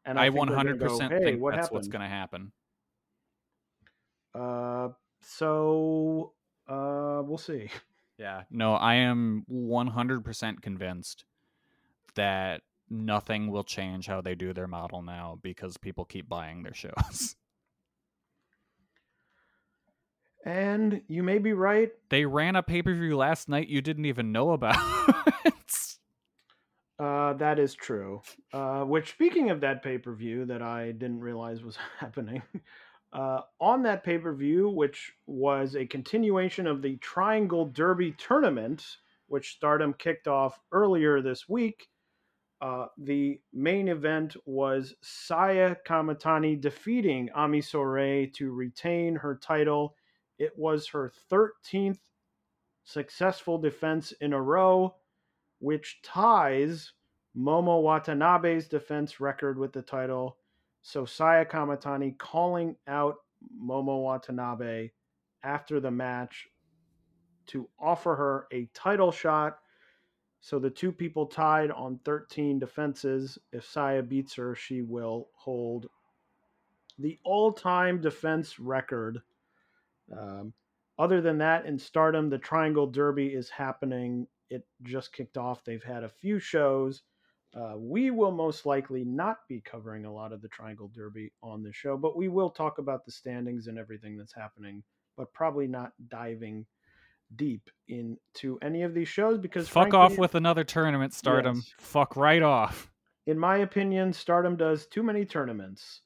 And 0.04 0.18
I 0.18 0.30
gonna 0.30 0.52
100% 0.52 0.78
go, 0.78 0.98
hey, 1.08 1.24
think 1.24 1.42
what 1.42 1.52
that's 1.52 1.66
happened? 1.66 1.76
what's 1.76 1.88
going 1.88 2.02
to 2.02 2.08
happen. 2.08 2.52
Uh, 4.34 4.88
so 5.20 6.32
uh, 6.68 7.22
we'll 7.24 7.38
see. 7.38 7.68
Yeah, 8.18 8.42
no, 8.50 8.74
I 8.74 8.94
am 8.96 9.44
100% 9.50 10.62
convinced 10.62 11.24
that 12.14 12.62
nothing 12.88 13.50
will 13.50 13.64
change 13.64 14.06
how 14.06 14.20
they 14.20 14.34
do 14.36 14.52
their 14.52 14.68
model 14.68 15.02
now 15.02 15.38
because 15.42 15.76
people 15.76 16.04
keep 16.04 16.28
buying 16.28 16.62
their 16.62 16.74
shows. 16.74 17.36
And 20.44 21.02
you 21.08 21.22
may 21.22 21.38
be 21.38 21.52
right. 21.52 21.90
they 22.08 22.24
ran 22.24 22.56
a 22.56 22.62
pay 22.62 22.82
per 22.82 22.94
view 22.94 23.16
last 23.16 23.48
night 23.48 23.68
you 23.68 23.80
didn't 23.80 24.06
even 24.06 24.32
know 24.32 24.50
about. 24.50 24.76
Uh, 27.02 27.32
that 27.32 27.58
is 27.58 27.74
true. 27.74 28.22
Uh, 28.52 28.82
which, 28.84 29.10
speaking 29.10 29.50
of 29.50 29.60
that 29.60 29.82
pay 29.82 29.98
per 29.98 30.14
view 30.14 30.44
that 30.44 30.62
I 30.62 30.92
didn't 30.92 31.18
realize 31.18 31.60
was 31.60 31.76
happening, 31.98 32.42
uh, 33.12 33.40
on 33.60 33.82
that 33.82 34.04
pay 34.04 34.18
per 34.18 34.32
view, 34.32 34.68
which 34.68 35.12
was 35.26 35.74
a 35.74 35.84
continuation 35.84 36.68
of 36.68 36.80
the 36.80 36.96
Triangle 36.98 37.66
Derby 37.66 38.12
tournament, 38.18 38.98
which 39.26 39.54
Stardom 39.56 39.94
kicked 39.94 40.28
off 40.28 40.60
earlier 40.70 41.20
this 41.20 41.48
week, 41.48 41.88
uh, 42.60 42.86
the 42.96 43.40
main 43.52 43.88
event 43.88 44.36
was 44.46 44.94
Saya 45.02 45.74
Kamitani 45.84 46.60
defeating 46.60 47.30
Ami 47.34 47.60
Sourei 47.60 48.32
to 48.34 48.52
retain 48.52 49.16
her 49.16 49.34
title. 49.42 49.96
It 50.38 50.52
was 50.56 50.88
her 50.88 51.12
13th 51.30 51.98
successful 52.84 53.58
defense 53.58 54.12
in 54.20 54.32
a 54.32 54.42
row 54.42 54.94
which 55.60 56.00
ties 56.02 56.92
Momo 57.36 57.82
Watanabe's 57.82 58.68
defense 58.68 59.20
record 59.20 59.58
with 59.58 59.72
the 59.72 59.82
title. 59.82 60.36
So 60.82 61.04
Saya 61.04 61.44
Kamitani 61.44 62.18
calling 62.18 62.76
out 62.88 63.16
Momo 63.60 64.02
Watanabe 64.02 64.90
after 65.44 65.80
the 65.80 65.90
match 65.90 66.48
to 67.46 67.68
offer 67.78 68.14
her 68.16 68.46
a 68.52 68.68
title 68.74 69.12
shot. 69.12 69.58
So 70.40 70.58
the 70.58 70.70
two 70.70 70.90
people 70.90 71.26
tied 71.26 71.70
on 71.70 72.00
13 72.04 72.58
defenses. 72.58 73.38
If 73.52 73.64
Saya 73.64 74.02
beats 74.02 74.34
her, 74.34 74.54
she 74.54 74.82
will 74.82 75.28
hold 75.34 75.88
the 76.98 77.18
all 77.24 77.52
time 77.52 78.00
defense 78.00 78.58
record. 78.58 79.22
Um, 80.16 80.52
other 80.98 81.20
than 81.20 81.38
that, 81.38 81.66
in 81.66 81.78
Stardom, 81.78 82.28
the 82.28 82.38
Triangle 82.38 82.86
Derby 82.86 83.28
is 83.28 83.48
happening. 83.48 84.26
It 84.50 84.66
just 84.82 85.12
kicked 85.12 85.36
off. 85.36 85.64
They've 85.64 85.82
had 85.82 86.04
a 86.04 86.08
few 86.08 86.38
shows. 86.38 87.02
Uh, 87.54 87.74
we 87.76 88.10
will 88.10 88.30
most 88.30 88.64
likely 88.64 89.04
not 89.04 89.38
be 89.48 89.60
covering 89.60 90.04
a 90.04 90.12
lot 90.12 90.32
of 90.32 90.40
the 90.40 90.48
Triangle 90.48 90.90
Derby 90.94 91.32
on 91.42 91.62
the 91.62 91.72
show, 91.72 91.96
but 91.96 92.16
we 92.16 92.28
will 92.28 92.48
talk 92.50 92.78
about 92.78 93.04
the 93.04 93.12
standings 93.12 93.66
and 93.66 93.78
everything 93.78 94.16
that's 94.16 94.34
happening, 94.34 94.82
but 95.16 95.32
probably 95.34 95.66
not 95.66 95.92
diving 96.08 96.64
deep 97.36 97.68
into 97.88 98.58
any 98.62 98.82
of 98.82 98.94
these 98.94 99.08
shows 99.08 99.38
because 99.38 99.68
Fuck 99.68 99.94
off 99.94 100.16
with 100.18 100.34
another 100.34 100.64
tournament, 100.64 101.12
Stardom. 101.14 101.56
Yes. 101.56 101.74
Fuck 101.78 102.16
right 102.16 102.42
off. 102.42 102.90
in 103.26 103.38
my 103.38 103.58
opinion, 103.58 104.12
Stardom 104.12 104.56
does 104.56 104.86
too 104.86 105.02
many 105.02 105.24
tournaments. 105.24 106.00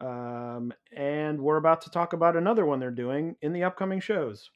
Um, 0.00 0.72
and 0.96 1.40
we're 1.40 1.56
about 1.56 1.82
to 1.82 1.90
talk 1.90 2.12
about 2.12 2.36
another 2.36 2.64
one 2.66 2.78
they're 2.80 2.90
doing 2.90 3.36
in 3.42 3.52
the 3.52 3.64
upcoming 3.64 4.00
shows. 4.00 4.50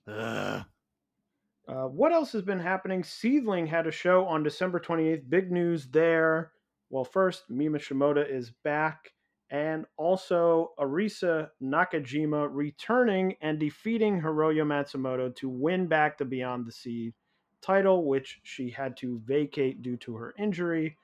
Uh, 1.69 1.85
what 1.85 2.12
else 2.12 2.32
has 2.32 2.43
been 2.43 2.60
happening? 2.60 3.02
SEAdLINNNG 3.02 3.66
had 3.69 3.86
a 3.86 3.93
show 3.93 4.27
on 4.27 4.43
December 4.43 4.81
28th. 4.81 5.28
Big 5.28 5.51
news 5.52 5.89
there. 5.89 6.52
Well, 6.90 7.05
first, 7.05 7.44
Mima 7.48 7.78
Shimoda 7.78 8.28
is 8.28 8.51
back, 8.64 9.12
and 9.51 9.86
also 9.97 10.73
Arisa 10.78 11.51
Nakajima 11.62 12.48
returning 12.52 13.36
and 13.40 13.59
defeating 13.59 14.20
Hiroyo 14.20 14.64
Matsumoto 14.66 15.35
to 15.36 15.48
win 15.48 15.86
back 15.86 16.19
the 16.19 16.24
Beyond 16.24 16.66
the 16.66 16.73
Sea 16.73 17.14
title, 17.62 18.05
which 18.06 18.40
she 18.43 18.70
had 18.70 18.97
to 18.98 19.20
vacate 19.24 19.82
due 19.82 19.97
to 19.98 20.16
her 20.16 20.35
injury. 20.39 20.97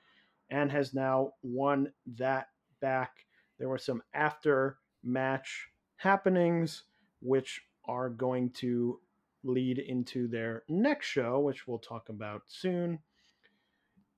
and 0.49 0.71
has 0.71 0.93
now 0.93 1.33
won 1.43 1.91
that 2.17 2.47
back. 2.81 3.11
There 3.59 3.69
were 3.69 3.77
some 3.77 4.01
after 4.13 4.77
match 5.03 5.67
happenings, 5.97 6.83
which 7.21 7.61
are 7.85 8.09
going 8.09 8.51
to 8.51 8.99
lead 9.43 9.79
into 9.79 10.27
their 10.27 10.63
next 10.69 11.07
show, 11.07 11.39
which 11.39 11.67
we'll 11.67 11.79
talk 11.79 12.09
about 12.09 12.43
soon. 12.47 12.99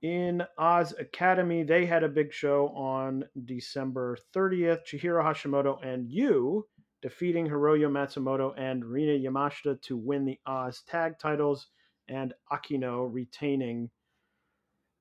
In 0.00 0.42
Oz 0.58 0.94
Academy, 0.98 1.62
they 1.62 1.86
had 1.86 2.02
a 2.02 2.08
big 2.08 2.32
show 2.32 2.68
on 2.68 3.24
December 3.44 4.16
30th. 4.34 4.84
Chihiro 4.84 5.22
Hashimoto 5.22 5.78
and 5.84 6.10
Yuu 6.10 6.62
defeating 7.02 7.48
Hiroyo 7.48 7.90
Matsumoto 7.90 8.54
and 8.56 8.84
Rina 8.84 9.28
Yamashita 9.28 9.80
to 9.82 9.96
win 9.96 10.24
the 10.24 10.38
Oz 10.46 10.82
tag 10.88 11.18
titles, 11.18 11.66
and 12.08 12.32
Akino 12.50 13.12
retaining 13.12 13.90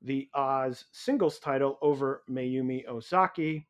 the 0.02 0.28
Oz 0.34 0.86
singles 0.92 1.40
title 1.40 1.78
over 1.82 2.24
Mayumi 2.30 2.88
Ozaki. 2.88 3.68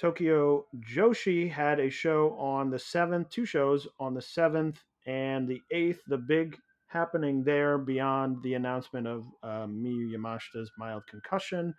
Tokyo 0.00 0.64
Joshi 0.78 1.50
had 1.50 1.78
a 1.78 1.90
show 1.90 2.30
on 2.38 2.70
the 2.70 2.78
7th, 2.78 3.28
two 3.28 3.44
shows 3.44 3.86
on 3.98 4.14
the 4.14 4.20
7th 4.20 4.76
and 5.06 5.46
the 5.46 5.60
8th. 5.70 5.98
The 6.06 6.16
big 6.16 6.56
happening 6.86 7.44
there 7.44 7.76
beyond 7.76 8.42
the 8.42 8.54
announcement 8.54 9.06
of 9.06 9.26
uh, 9.42 9.66
Miyu 9.66 10.10
Yamashita's 10.10 10.72
mild 10.78 11.06
concussion 11.06 11.74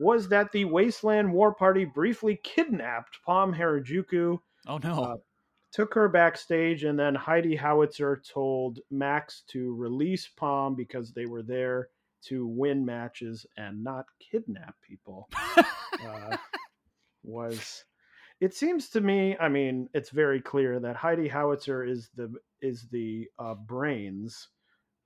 was 0.00 0.28
that 0.30 0.50
the 0.50 0.64
Wasteland 0.64 1.32
War 1.32 1.54
Party 1.54 1.84
briefly 1.84 2.40
kidnapped 2.42 3.18
Pom 3.24 3.54
Harajuku. 3.54 4.40
Oh 4.66 4.78
no. 4.78 5.04
Uh, 5.04 5.16
took 5.72 5.94
her 5.94 6.08
backstage, 6.08 6.82
and 6.82 6.98
then 6.98 7.14
Heidi 7.14 7.54
Howitzer 7.54 8.20
told 8.28 8.80
Max 8.90 9.44
to 9.50 9.76
release 9.76 10.26
Pom 10.26 10.74
because 10.74 11.12
they 11.12 11.26
were 11.26 11.44
there 11.44 11.88
to 12.22 12.48
win 12.48 12.84
matches 12.84 13.46
and 13.56 13.84
not 13.84 14.06
kidnap 14.18 14.74
people. 14.82 15.28
uh, 15.56 16.36
was 17.22 17.84
it 18.40 18.54
seems 18.54 18.88
to 18.90 19.00
me 19.00 19.36
i 19.38 19.48
mean 19.48 19.88
it's 19.94 20.10
very 20.10 20.40
clear 20.40 20.80
that 20.80 20.96
heidi 20.96 21.28
howitzer 21.28 21.84
is 21.84 22.10
the 22.14 22.32
is 22.62 22.88
the 22.88 23.28
uh, 23.38 23.54
brains 23.54 24.48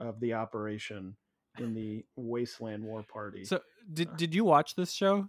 of 0.01 0.19
the 0.21 0.33
operation 0.35 1.17
in 1.59 1.75
the 1.75 2.05
wasteland 2.17 2.83
war 2.85 3.03
party 3.03 3.45
So 3.45 3.61
did 3.93 4.17
did 4.17 4.35
you 4.35 4.45
watch 4.45 4.75
this 4.77 4.93
show? 4.93 5.29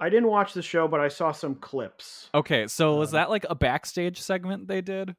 i 0.00 0.08
didn't 0.08 0.28
watch 0.28 0.52
the 0.52 0.62
show 0.62 0.86
but 0.88 1.00
i 1.00 1.08
saw 1.08 1.32
some 1.32 1.54
clips 1.56 2.30
Okay, 2.34 2.66
so 2.66 2.96
was 2.96 3.10
Um, 3.10 3.14
that 3.14 3.30
like 3.30 3.46
a 3.48 3.54
backstage 3.54 4.20
segment 4.20 4.66
they 4.66 4.80
did? 4.80 5.14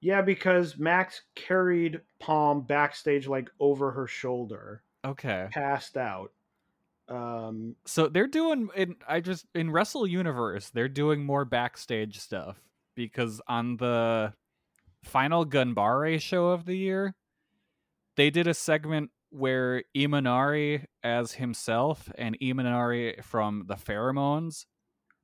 yeah 0.00 0.22
because 0.22 0.78
max 0.78 1.22
carried 1.34 2.00
Pom 2.20 2.66
backstage 2.66 3.26
like 3.26 3.50
over 3.60 3.90
her 3.92 4.06
shoulder 4.06 4.82
Okay. 5.04 5.48
passed 5.50 5.96
out 5.96 6.32
um 7.08 7.76
So 7.86 8.08
they're 8.08 8.26
doing 8.26 8.68
in 8.76 8.96
I 9.06 9.20
just 9.20 9.46
in 9.54 9.70
Wrestle 9.70 10.06
Universe, 10.06 10.70
they're 10.70 10.88
doing 10.88 11.24
more 11.24 11.44
backstage 11.44 12.18
stuff 12.18 12.60
because 12.94 13.40
on 13.48 13.76
the 13.76 14.32
final 15.04 15.46
Ganbare 15.46 16.20
show 16.20 16.48
of 16.48 16.64
the 16.64 16.76
year, 16.76 17.14
they 18.16 18.30
did 18.30 18.46
a 18.46 18.54
segment 18.54 19.10
where 19.30 19.84
Imanari 19.96 20.86
as 21.02 21.32
himself 21.32 22.10
and 22.16 22.38
Imanari 22.40 23.22
from 23.22 23.64
the 23.66 23.76
Pheromones 23.76 24.64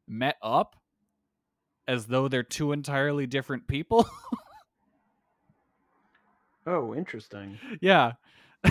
met 0.07 0.37
up 0.43 0.77
as 1.89 2.07
though 2.07 2.29
they're 2.29 2.43
two 2.43 2.73
entirely 2.73 3.27
different 3.27 3.67
people. 3.67 4.07
oh 6.67 6.95
interesting 6.95 7.59
yeah. 7.81 8.13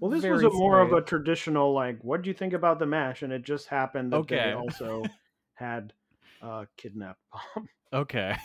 Well, 0.00 0.10
this 0.10 0.26
was 0.26 0.42
a 0.42 0.50
more 0.50 0.80
of 0.80 0.92
a 0.92 1.02
traditional 1.02 1.72
like, 1.72 2.02
what 2.02 2.22
do 2.22 2.28
you 2.30 2.34
think 2.34 2.52
about 2.54 2.78
the 2.78 2.86
mash? 2.86 3.22
And 3.22 3.32
it 3.32 3.42
just 3.42 3.66
happened 3.68 4.12
that 4.12 4.20
Okay. 4.20 4.36
they 4.42 4.52
also 4.52 5.04
had 5.54 5.92
uh, 6.40 6.64
kidnap 6.76 7.18
Pom. 7.32 7.68
Okay. 7.92 8.36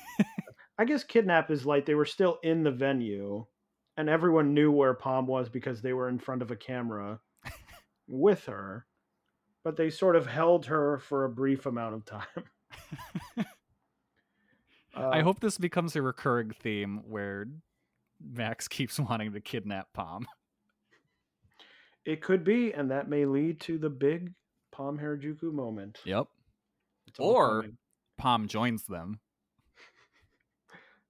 I 0.78 0.86
guess 0.86 1.04
kidnap 1.04 1.52
is 1.52 1.66
like 1.66 1.86
they 1.86 1.96
were 1.96 2.06
still 2.06 2.40
in 2.44 2.64
the 2.64 2.72
venue, 2.72 3.46
and 3.98 4.10
everyone 4.10 4.54
knew 4.54 4.72
where 4.72 4.94
Pom 4.94 5.28
was 5.28 5.50
because 5.50 5.82
they 5.82 5.94
were 5.94 6.10
in 6.10 6.20
front 6.20 6.42
of 6.42 6.52
a 6.52 6.56
camera 6.56 7.22
with 8.08 8.46
her, 8.46 8.88
but 9.64 9.78
they 9.78 9.90
sort 9.90 10.16
of 10.16 10.28
held 10.28 10.68
her 10.68 11.00
for 11.00 11.26
a 11.26 11.30
brief 11.30 11.66
amount 11.66 11.96
of 11.96 12.06
time. 12.06 12.46
I 15.12 15.22
Uh, 15.22 15.22
hope 15.22 15.40
this 15.40 15.58
becomes 15.58 15.96
a 15.96 16.02
recurring 16.02 16.52
theme 16.52 17.04
where 17.10 17.48
Max 18.22 18.68
keeps 18.68 19.00
wanting 19.00 19.34
to 19.34 19.42
kidnap 19.42 19.94
Pom. 19.94 20.28
It 22.06 22.22
could 22.22 22.44
be, 22.44 22.72
and 22.72 22.92
that 22.92 23.10
may 23.10 23.26
lead 23.26 23.60
to 23.62 23.78
the 23.78 23.90
big 23.90 24.34
Pom 24.72 25.00
Harajuku 25.00 25.52
moment. 25.52 26.00
Yep. 26.06 26.28
Or 27.18 27.62
coming. 27.62 27.78
Pom 28.18 28.48
joins 28.48 28.84
them. 28.86 29.20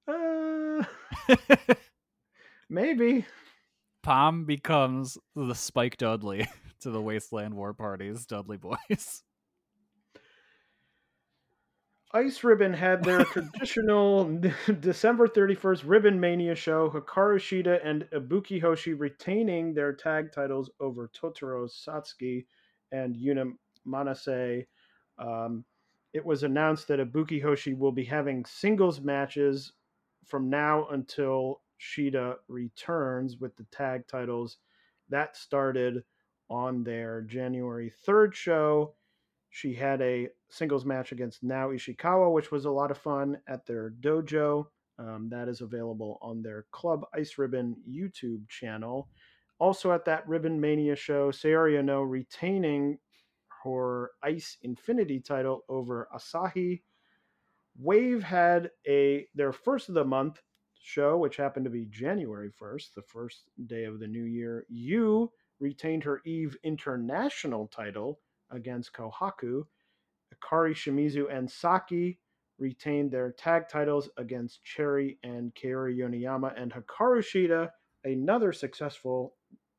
Uh, 0.07 0.83
maybe. 2.69 3.25
Pom 4.03 4.45
becomes 4.45 5.17
the 5.35 5.55
Spike 5.55 5.97
Dudley 5.97 6.47
to 6.81 6.91
the 6.91 7.01
Wasteland 7.01 7.55
War 7.55 7.73
Party's 7.73 8.25
Dudley 8.25 8.57
Boyz. 8.57 9.23
Ice 12.15 12.45
Ribbon 12.45 12.73
had 12.73 13.03
their 13.03 13.25
traditional 13.25 14.39
December 14.79 15.27
31st 15.27 15.83
Ribbon 15.85 16.17
Mania 16.17 16.55
show. 16.55 16.89
Hikaru 16.89 17.37
Shida 17.37 17.81
and 17.83 18.07
Ibuki 18.13 18.61
Hoshi 18.61 18.93
retaining 18.93 19.73
their 19.73 19.91
tag 19.91 20.31
titles 20.31 20.69
over 20.79 21.09
Totoro 21.09 21.69
Satsuki 21.69 22.45
and 22.93 23.17
Yuna 23.17 23.51
Manase. 23.85 24.65
Um, 25.19 25.65
it 26.13 26.25
was 26.25 26.43
announced 26.43 26.87
that 26.87 26.99
Ibuki 26.99 27.41
Hoshi 27.41 27.73
will 27.73 27.91
be 27.91 28.05
having 28.05 28.45
singles 28.45 29.01
matches 29.01 29.73
from 30.25 30.49
now 30.49 30.87
until 30.91 31.63
Shida 31.81 32.35
returns 32.47 33.41
with 33.41 33.57
the 33.57 33.65
tag 33.71 34.07
titles. 34.07 34.59
That 35.09 35.35
started 35.35 36.05
on 36.49 36.81
their 36.81 37.23
January 37.23 37.91
3rd 38.07 38.33
show. 38.33 38.93
She 39.55 39.73
had 39.73 40.01
a 40.01 40.27
singles 40.49 40.83
match 40.83 41.13
against 41.13 41.41
Nao 41.41 41.69
Ishikawa, 41.69 42.29
which 42.33 42.51
was 42.51 42.65
a 42.65 42.69
lot 42.69 42.91
of 42.91 42.97
fun 42.97 43.37
at 43.47 43.65
their 43.65 43.91
dojo. 44.01 44.65
Um, 44.99 45.29
that 45.29 45.47
is 45.47 45.61
available 45.61 46.19
on 46.21 46.41
their 46.41 46.65
Club 46.73 47.05
Ice 47.13 47.37
Ribbon 47.37 47.77
YouTube 47.89 48.49
channel. 48.49 49.07
Also 49.57 49.93
at 49.93 50.03
that 50.03 50.27
Ribbon 50.27 50.59
Mania 50.59 50.97
show, 50.97 51.31
Saori 51.31 51.79
Anou 51.79 52.05
retaining 52.05 52.97
her 53.63 54.11
Ice 54.21 54.57
Infinity 54.63 55.21
title 55.21 55.61
over 55.69 56.09
Asahi. 56.13 56.81
Wave 57.79 58.23
had 58.23 58.71
a 58.85 59.25
their 59.35 59.53
first 59.53 59.87
of 59.87 59.95
the 59.95 60.03
month 60.03 60.41
show, 60.81 61.17
which 61.17 61.37
happened 61.37 61.63
to 61.63 61.71
be 61.71 61.85
January 61.85 62.51
1st, 62.61 62.93
the 62.93 63.03
first 63.03 63.43
day 63.67 63.85
of 63.85 63.99
the 64.01 64.07
new 64.07 64.25
year. 64.25 64.65
You 64.67 65.31
retained 65.61 66.03
her 66.03 66.19
Eve 66.25 66.57
International 66.65 67.67
title 67.69 68.19
against 68.51 68.93
Kohaku. 68.93 69.63
Akari 70.33 70.73
Shimizu 70.73 71.25
and 71.31 71.49
Saki 71.49 72.19
retained 72.57 73.11
their 73.11 73.31
tag 73.31 73.67
titles 73.69 74.09
against 74.17 74.63
Cherry 74.63 75.17
and 75.23 75.53
Kaori 75.55 75.97
Yoneyama 75.97 76.59
and 76.59 76.73
Hikaru 76.73 77.19
Shida, 77.19 77.69
another 78.03 78.53
successful 78.53 79.35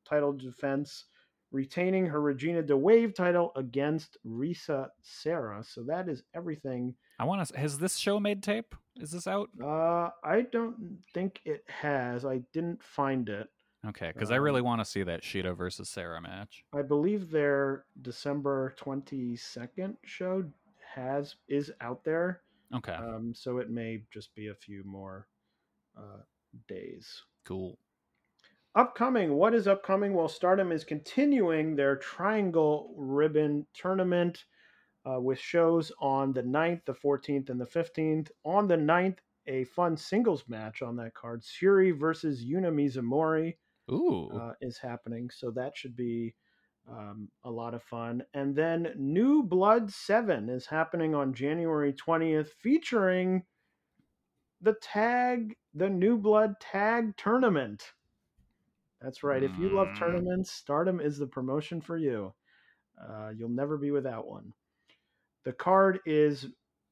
title 0.08 0.32
defense, 0.32 1.06
retaining 1.52 2.06
her 2.06 2.20
Regina 2.20 2.62
de 2.62 2.76
Wave 2.76 3.14
title 3.14 3.52
against 3.56 4.18
Risa 4.26 4.88
Sera. 5.02 5.64
So 5.64 5.82
that 5.84 6.08
is 6.08 6.22
everything. 6.34 6.94
I 7.18 7.24
want 7.24 7.46
to. 7.46 7.58
Has 7.58 7.78
this 7.78 7.96
show 7.96 8.20
made 8.20 8.42
tape? 8.42 8.74
Is 8.96 9.10
this 9.10 9.26
out? 9.26 9.48
Uh, 9.62 10.10
I 10.24 10.46
don't 10.52 10.98
think 11.14 11.40
it 11.44 11.64
has. 11.68 12.24
I 12.24 12.42
didn't 12.52 12.82
find 12.82 13.28
it. 13.28 13.48
Okay, 13.88 14.08
because 14.12 14.30
I 14.30 14.36
really 14.36 14.60
Um, 14.60 14.66
want 14.66 14.80
to 14.80 14.84
see 14.84 15.02
that 15.04 15.22
Shida 15.22 15.56
versus 15.56 15.88
Sera 15.88 16.20
match. 16.20 16.64
I 16.72 16.82
believe 16.82 17.30
their 17.30 17.86
December 18.02 18.74
22nd 18.78 19.96
show 20.04 20.50
has 20.94 21.36
is 21.48 21.72
out 21.80 22.02
there. 22.04 22.42
Okay, 22.74 22.94
Um, 22.94 23.32
so 23.34 23.58
it 23.58 23.70
may 23.70 24.04
just 24.10 24.34
be 24.34 24.48
a 24.48 24.54
few 24.54 24.82
more 24.84 25.28
uh, 25.96 26.22
days. 26.68 27.22
cool. 27.44 27.78
Upcoming, 28.74 29.34
what 29.34 29.54
is 29.54 29.66
upcoming? 29.68 30.12
Well, 30.12 30.28
Stardom 30.28 30.70
is 30.72 30.84
continuing 30.84 31.76
their 31.76 31.96
Triangle 31.96 32.92
Ribbon 32.98 33.66
Tournament 33.72 34.44
uh, 35.08 35.20
with 35.20 35.38
shows 35.38 35.90
on 36.00 36.32
the 36.32 36.42
9th, 36.42 36.84
the 36.84 36.92
14th, 36.92 37.48
and 37.48 37.60
the 37.60 37.64
15th. 37.66 38.30
On 38.44 38.66
the 38.68 38.76
9th, 38.76 39.18
a 39.46 39.64
fun 39.64 39.96
singles 39.96 40.44
match 40.48 40.82
on 40.82 40.96
that 40.96 41.14
card. 41.14 41.42
Syuri 41.42 41.96
versus 41.98 42.44
Yuna 42.44 42.70
Mizumori 42.74 43.56
Ooh, 43.90 44.30
uh, 44.38 44.52
is 44.60 44.78
happening. 44.78 45.30
So 45.30 45.50
that 45.52 45.76
should 45.76 45.96
be 45.96 46.34
um, 46.90 47.28
a 47.44 47.50
lot 47.50 47.74
of 47.74 47.82
fun. 47.82 48.22
And 48.34 48.54
then 48.54 48.92
New 48.96 49.42
Blood 49.42 49.90
7 49.90 50.48
is 50.48 50.66
happening 50.66 51.14
on 51.14 51.34
January 51.34 51.92
20th, 51.92 52.48
featuring 52.60 53.44
the 54.60 54.74
tag, 54.74 55.56
the 55.74 55.88
New 55.88 56.16
Blood 56.18 56.54
Tag 56.60 57.16
Tournament. 57.16 57.92
That's 59.00 59.22
right. 59.22 59.42
If 59.42 59.58
you 59.58 59.68
love 59.74 59.88
Mm. 59.88 59.96
tournaments, 59.98 60.50
Stardom 60.52 61.00
is 61.00 61.18
the 61.18 61.26
promotion 61.26 61.80
for 61.80 61.96
you. 61.96 62.34
Uh, 63.00 63.30
you'll 63.36 63.48
never 63.50 63.76
be 63.76 63.90
without 63.90 64.26
one. 64.26 64.52
The 65.44 65.52
card 65.52 66.00
is 66.06 66.46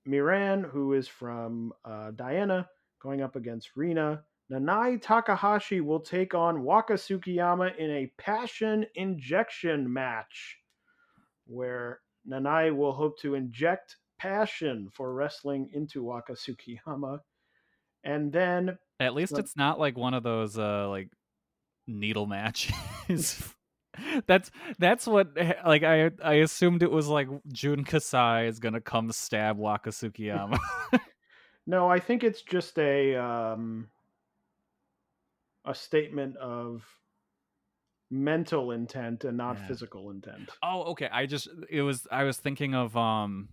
Miran, 0.07 0.65
who 0.65 0.93
is 0.93 1.09
from 1.09 1.73
uh, 1.85 2.13
Diana, 2.13 2.69
going 3.01 3.23
up 3.23 3.37
against 3.37 3.77
Rina. 3.77 4.25
Nanae 4.53 5.01
Takahashi 5.01 5.81
will 5.81 6.01
take 6.01 6.35
on 6.35 6.63
Waka 6.63 6.95
Tsukiyama 6.95 7.77
in 7.77 7.91
a 7.91 8.13
passion 8.19 8.85
injection 8.95 9.91
match, 9.91 10.59
where 11.47 12.01
Nanae 12.29 12.75
will 12.75 12.93
hope 12.93 13.19
to 13.21 13.35
inject 13.35 13.97
passion 14.19 14.89
for 14.93 15.15
wrestling 15.15 15.71
into 15.73 16.03
Waka 16.03 16.35
Tsukiyama. 16.35 17.21
And 18.05 18.33
then 18.33 18.79
At 19.01 19.15
least 19.15 19.39
it's 19.39 19.57
not 19.57 19.79
like 19.79 19.97
one 19.97 20.13
of 20.13 20.23
those 20.23 20.59
uh 20.59 20.89
like 20.91 21.09
needle 21.87 22.27
matches. 22.27 22.75
that's 24.27 24.51
that's 24.79 25.07
what 25.07 25.29
like 25.65 25.85
I 25.85 26.11
I 26.23 26.35
assumed 26.35 26.83
it 26.83 26.91
was 26.91 27.09
like 27.09 27.29
Jun 27.51 27.85
Kasai 27.85 28.47
is 28.47 28.59
gonna 28.59 28.83
come 28.83 29.11
stab 29.11 29.57
Waka 29.57 29.91
Tsukiyama. 29.91 30.59
No, 31.67 31.89
I 31.89 31.99
think 31.99 32.25
it's 32.25 32.43
just 32.43 32.79
a 32.79 33.17
um, 33.17 33.89
a 35.65 35.75
statement 35.75 36.37
of 36.37 36.85
mental 38.11 38.71
intent 38.71 39.25
and 39.25 39.37
not 39.37 39.57
Yeah. 39.59 39.67
physical 39.67 40.11
intent. 40.11 40.51
oh, 40.63 40.83
okay. 40.93 41.09
I 41.11 41.27
just 41.27 41.49
it 41.71 41.83
was 41.83 42.07
I 42.11 42.25
was 42.25 42.37
thinking 42.37 42.75
of 42.75 42.97
um 42.97 43.49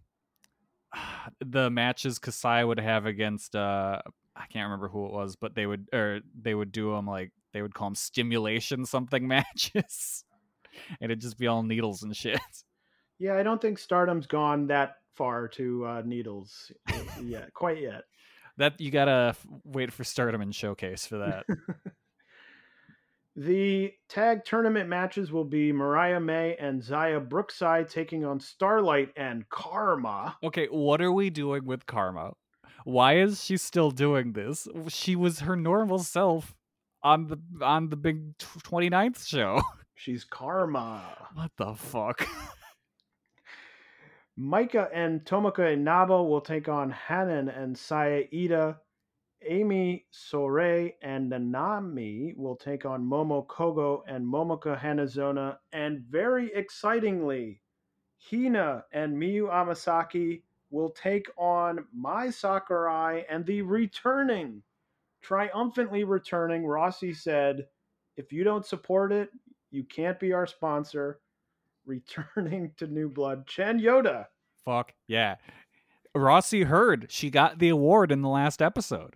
the 1.40 1.70
matches 1.70 2.20
Kasai 2.20 2.64
would 2.64 2.80
have 2.80 3.06
against 3.06 3.56
uh 3.56 4.02
I 4.36 4.46
can't 4.48 4.66
remember 4.66 4.88
who 4.88 5.06
it 5.08 5.12
was, 5.12 5.36
but 5.36 5.56
they 5.56 5.66
would 5.66 5.88
or 5.94 6.20
they 6.40 6.54
would 6.54 6.72
do 6.72 6.92
them 6.94 7.06
like 7.08 7.32
they 7.54 7.62
would 7.62 7.74
call 7.74 7.88
them 7.88 7.96
stimulation 7.96 8.86
something 8.86 9.28
matches, 9.28 10.24
and 11.02 11.12
it'd 11.12 11.20
just 11.22 11.38
be 11.38 11.48
all 11.48 11.64
needles 11.64 12.04
and 12.04 12.16
shit. 12.16 12.40
Yeah, 13.20 13.36
I 13.36 13.44
don't 13.44 13.62
think 13.62 13.78
Stardom's 13.78 14.26
gone 14.28 14.68
that 14.68 14.96
far 15.16 15.48
to 15.50 15.86
uh, 15.86 16.02
needles 16.06 16.72
yet, 17.22 17.54
quite 17.54 17.82
yet. 17.82 18.04
That 18.58 18.80
you 18.82 18.90
gotta 18.90 19.28
f- 19.36 19.46
wait 19.64 19.92
for 19.92 20.04
Stardom 20.04 20.42
and 20.42 20.56
Showcase 20.56 21.06
for 21.06 21.18
that. 21.20 21.46
The 23.36 23.94
tag 24.10 24.44
tournament 24.44 24.90
matches 24.90 25.32
will 25.32 25.46
be 25.46 25.72
Mariah 25.72 26.20
May 26.20 26.56
and 26.58 26.82
Xia 26.82 27.28
Brookside 27.28 27.88
taking 27.88 28.26
on 28.26 28.40
Starlight 28.42 29.12
and 29.16 29.48
Karma. 29.50 30.36
okay, 30.44 30.68
what 30.68 31.02
are 31.02 31.12
we 31.14 31.30
doing 31.30 31.66
with 31.66 31.86
Karma? 31.86 32.34
Why 32.84 33.18
is 33.18 33.44
she 33.44 33.56
still 33.58 33.92
doing 33.92 34.34
this? 34.34 34.68
She 34.90 35.16
was 35.16 35.42
her 35.42 35.56
normal 35.56 36.00
self 36.00 36.56
on 37.04 37.28
the 37.28 37.38
on 37.66 37.90
the 37.90 37.96
big 37.96 38.38
tw- 38.38 38.64
29th 38.64 39.26
show. 39.26 39.62
She's 39.96 40.26
Karma. 40.26 41.02
what 41.34 41.52
the 41.58 41.74
fuck? 41.76 42.28
Maika 44.40 44.90
and 44.94 45.24
Tomoka 45.24 45.72
Inaba 45.72 46.22
will 46.24 46.42
take 46.42 46.68
on 46.68 46.92
Hanan 46.92 47.50
and 47.50 47.78
Saya 47.78 48.24
Iida. 48.34 48.78
Ami 49.50 50.06
Sourei 50.12 50.94
and 51.02 51.32
Nanami 51.32 52.36
will 52.38 52.56
take 52.56 52.86
on 52.86 53.04
Momo 53.04 53.46
Kohgo 53.48 54.02
and 54.08 54.26
Momoka 54.26 54.80
Hanazono. 54.80 55.58
And 55.72 56.02
very 56.02 56.54
excitingly, 56.54 57.62
Hina 58.30 58.86
and 58.92 59.16
Miyu 59.18 59.50
Amasaki 59.50 60.44
will 60.70 60.90
take 60.90 61.28
on 61.38 61.86
Mai 61.94 62.30
Sakurai 62.30 63.24
and 63.30 63.46
the 63.46 63.62
returning, 63.62 64.62
triumphantly 65.22 66.04
returning. 66.04 66.64
Rossy 66.64 67.14
said, 67.16 67.68
if 68.18 68.32
you 68.32 68.44
don't 68.44 68.66
support 68.66 69.12
it, 69.12 69.30
you 69.72 69.84
can't 69.84 70.20
be 70.20 70.34
our 70.34 70.48
sponsor. 70.48 71.20
Returning 71.88 72.72
to 72.78 72.86
New 72.86 73.10
Blood, 73.10 73.48
Chen 73.48 73.80
Yoda. 73.82 74.28
fuck 74.64 74.94
yeah. 75.08 75.38
Rossy 76.16 76.66
heard 76.66 77.08
she 77.10 77.32
got 77.32 77.58
the 77.58 77.70
award 77.70 78.12
in 78.12 78.22
the 78.22 78.30
last 78.30 78.62
episode. 78.62 79.16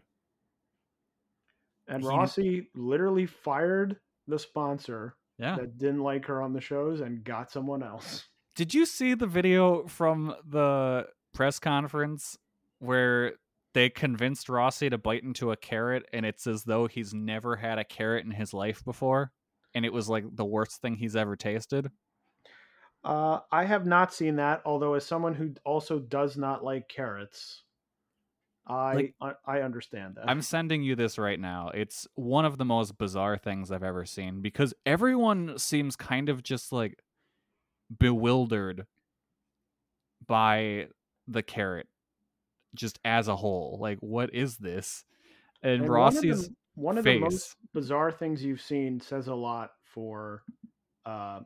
And 1.88 2.04
He- 2.04 2.10
Rossy 2.10 2.68
literally 2.74 3.26
fired 3.26 4.00
the 4.28 4.40
sponsor 4.40 5.16
Yeah. 5.38 5.56
that 5.58 5.78
didn't 5.78 6.02
like 6.02 6.26
her 6.26 6.42
on 6.42 6.54
the 6.54 6.62
shows 6.62 7.02
and 7.02 7.24
got 7.24 7.52
someone 7.52 7.84
else. 7.84 8.28
Did 8.56 8.74
you 8.74 8.86
see 8.86 9.14
the 9.14 9.28
video 9.28 9.86
from 9.88 10.34
the 10.48 11.08
press 11.34 11.60
conference 11.60 12.38
where 12.80 13.34
they 13.74 13.90
convinced 13.90 14.48
Rossy 14.48 14.90
to 14.90 14.98
bite 14.98 15.24
into 15.24 15.52
a 15.52 15.58
carrot 15.58 16.06
and 16.14 16.26
it's 16.26 16.48
as 16.48 16.64
though 16.64 16.88
he's 16.88 17.14
never 17.14 17.58
had 17.58 17.78
a 17.78 17.84
carrot 17.84 18.24
in 18.26 18.32
his 18.32 18.54
life 18.54 18.84
before? 18.86 19.32
And 19.76 19.86
it 19.86 19.92
was 19.92 20.08
like 20.08 20.24
the 20.34 20.46
worst 20.46 20.82
thing 20.82 20.96
he's 20.96 21.18
ever 21.18 21.36
tasted. 21.36 21.92
Uh, 23.04 23.42
I 23.52 23.66
have 23.66 23.86
not 23.86 24.14
seen 24.14 24.38
that, 24.38 24.62
although 24.66 24.94
as 24.96 25.06
someone 25.06 25.36
who 25.36 25.54
also 25.66 26.00
does 26.00 26.38
not 26.38 26.64
like 26.64 26.88
carrots, 26.88 27.64
I 28.68 28.94
Like- 28.94 29.16
I, 29.22 29.34
I 29.46 29.62
understand 29.62 30.16
that. 30.16 30.28
I'm 30.28 30.42
sending 30.42 30.82
you 30.84 30.96
this 30.96 31.18
right 31.18 31.40
now. 31.40 31.70
It's 31.74 32.08
one 32.16 32.46
of 32.46 32.58
the 32.58 32.66
most 32.66 32.98
bizarre 32.98 33.38
things 33.38 33.72
I've 33.72 33.84
ever 33.84 34.06
seen 34.06 34.42
because 34.42 34.74
everyone 34.86 35.58
seems 35.60 35.96
kind 35.96 36.30
of 36.30 36.42
just 36.44 36.72
like 36.72 37.00
bewildered 38.00 38.88
by 40.26 40.88
the 41.28 41.44
carrot 41.44 41.88
just 42.74 43.00
as 43.06 43.28
a 43.28 43.36
whole. 43.36 43.78
Like, 43.80 44.00
what 44.00 44.34
is 44.34 44.58
this? 44.58 45.06
And, 45.62 45.82
And 45.84 45.90
Rossy's 45.90 46.24
one 46.24 46.34
of 46.34 46.44
the, 46.46 46.56
one 46.76 46.98
of 46.98 47.04
the 47.04 47.20
most 47.20 47.56
bizarre 47.74 48.12
things 48.12 48.44
you've 48.44 48.62
seen 48.62 49.00
says 49.00 49.28
a 49.28 49.36
lot 49.36 49.72
for 49.94 50.44
uh, 51.06 51.42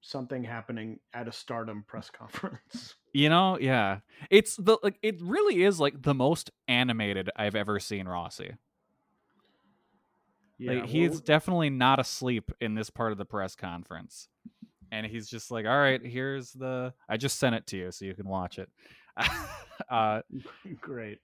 something 0.00 0.44
happening 0.44 0.98
at 1.12 1.28
a 1.28 1.32
Stardom 1.32 1.84
press 1.86 2.10
conference. 2.10 2.94
You 3.12 3.28
know, 3.28 3.58
yeah. 3.60 3.98
It's 4.30 4.54
the 4.54 4.78
like 4.84 4.96
it 5.02 5.20
really 5.20 5.64
is 5.64 5.80
like 5.80 6.00
the 6.00 6.14
most 6.14 6.52
animated 6.68 7.28
I've 7.34 7.56
ever 7.56 7.80
seen 7.80 8.06
Rossy. 8.06 8.52
Yeah, 10.58 10.74
like 10.74 10.82
well, 10.82 10.92
he's 10.92 11.20
definitely 11.20 11.70
not 11.70 11.98
asleep 11.98 12.52
in 12.60 12.76
this 12.76 12.88
part 12.88 13.10
of 13.10 13.18
the 13.18 13.24
press 13.24 13.56
conference. 13.56 14.28
And 14.92 15.04
he's 15.06 15.28
just 15.28 15.50
like, 15.50 15.66
"All 15.66 15.76
right, 15.76 16.00
here's 16.00 16.52
the 16.52 16.94
I 17.08 17.16
just 17.16 17.40
sent 17.40 17.56
it 17.56 17.66
to 17.66 17.78
you 17.78 17.90
so 17.90 18.04
you 18.04 18.14
can 18.14 18.28
watch 18.28 18.60
it." 18.60 18.68
uh 19.90 20.20
great. 20.80 21.18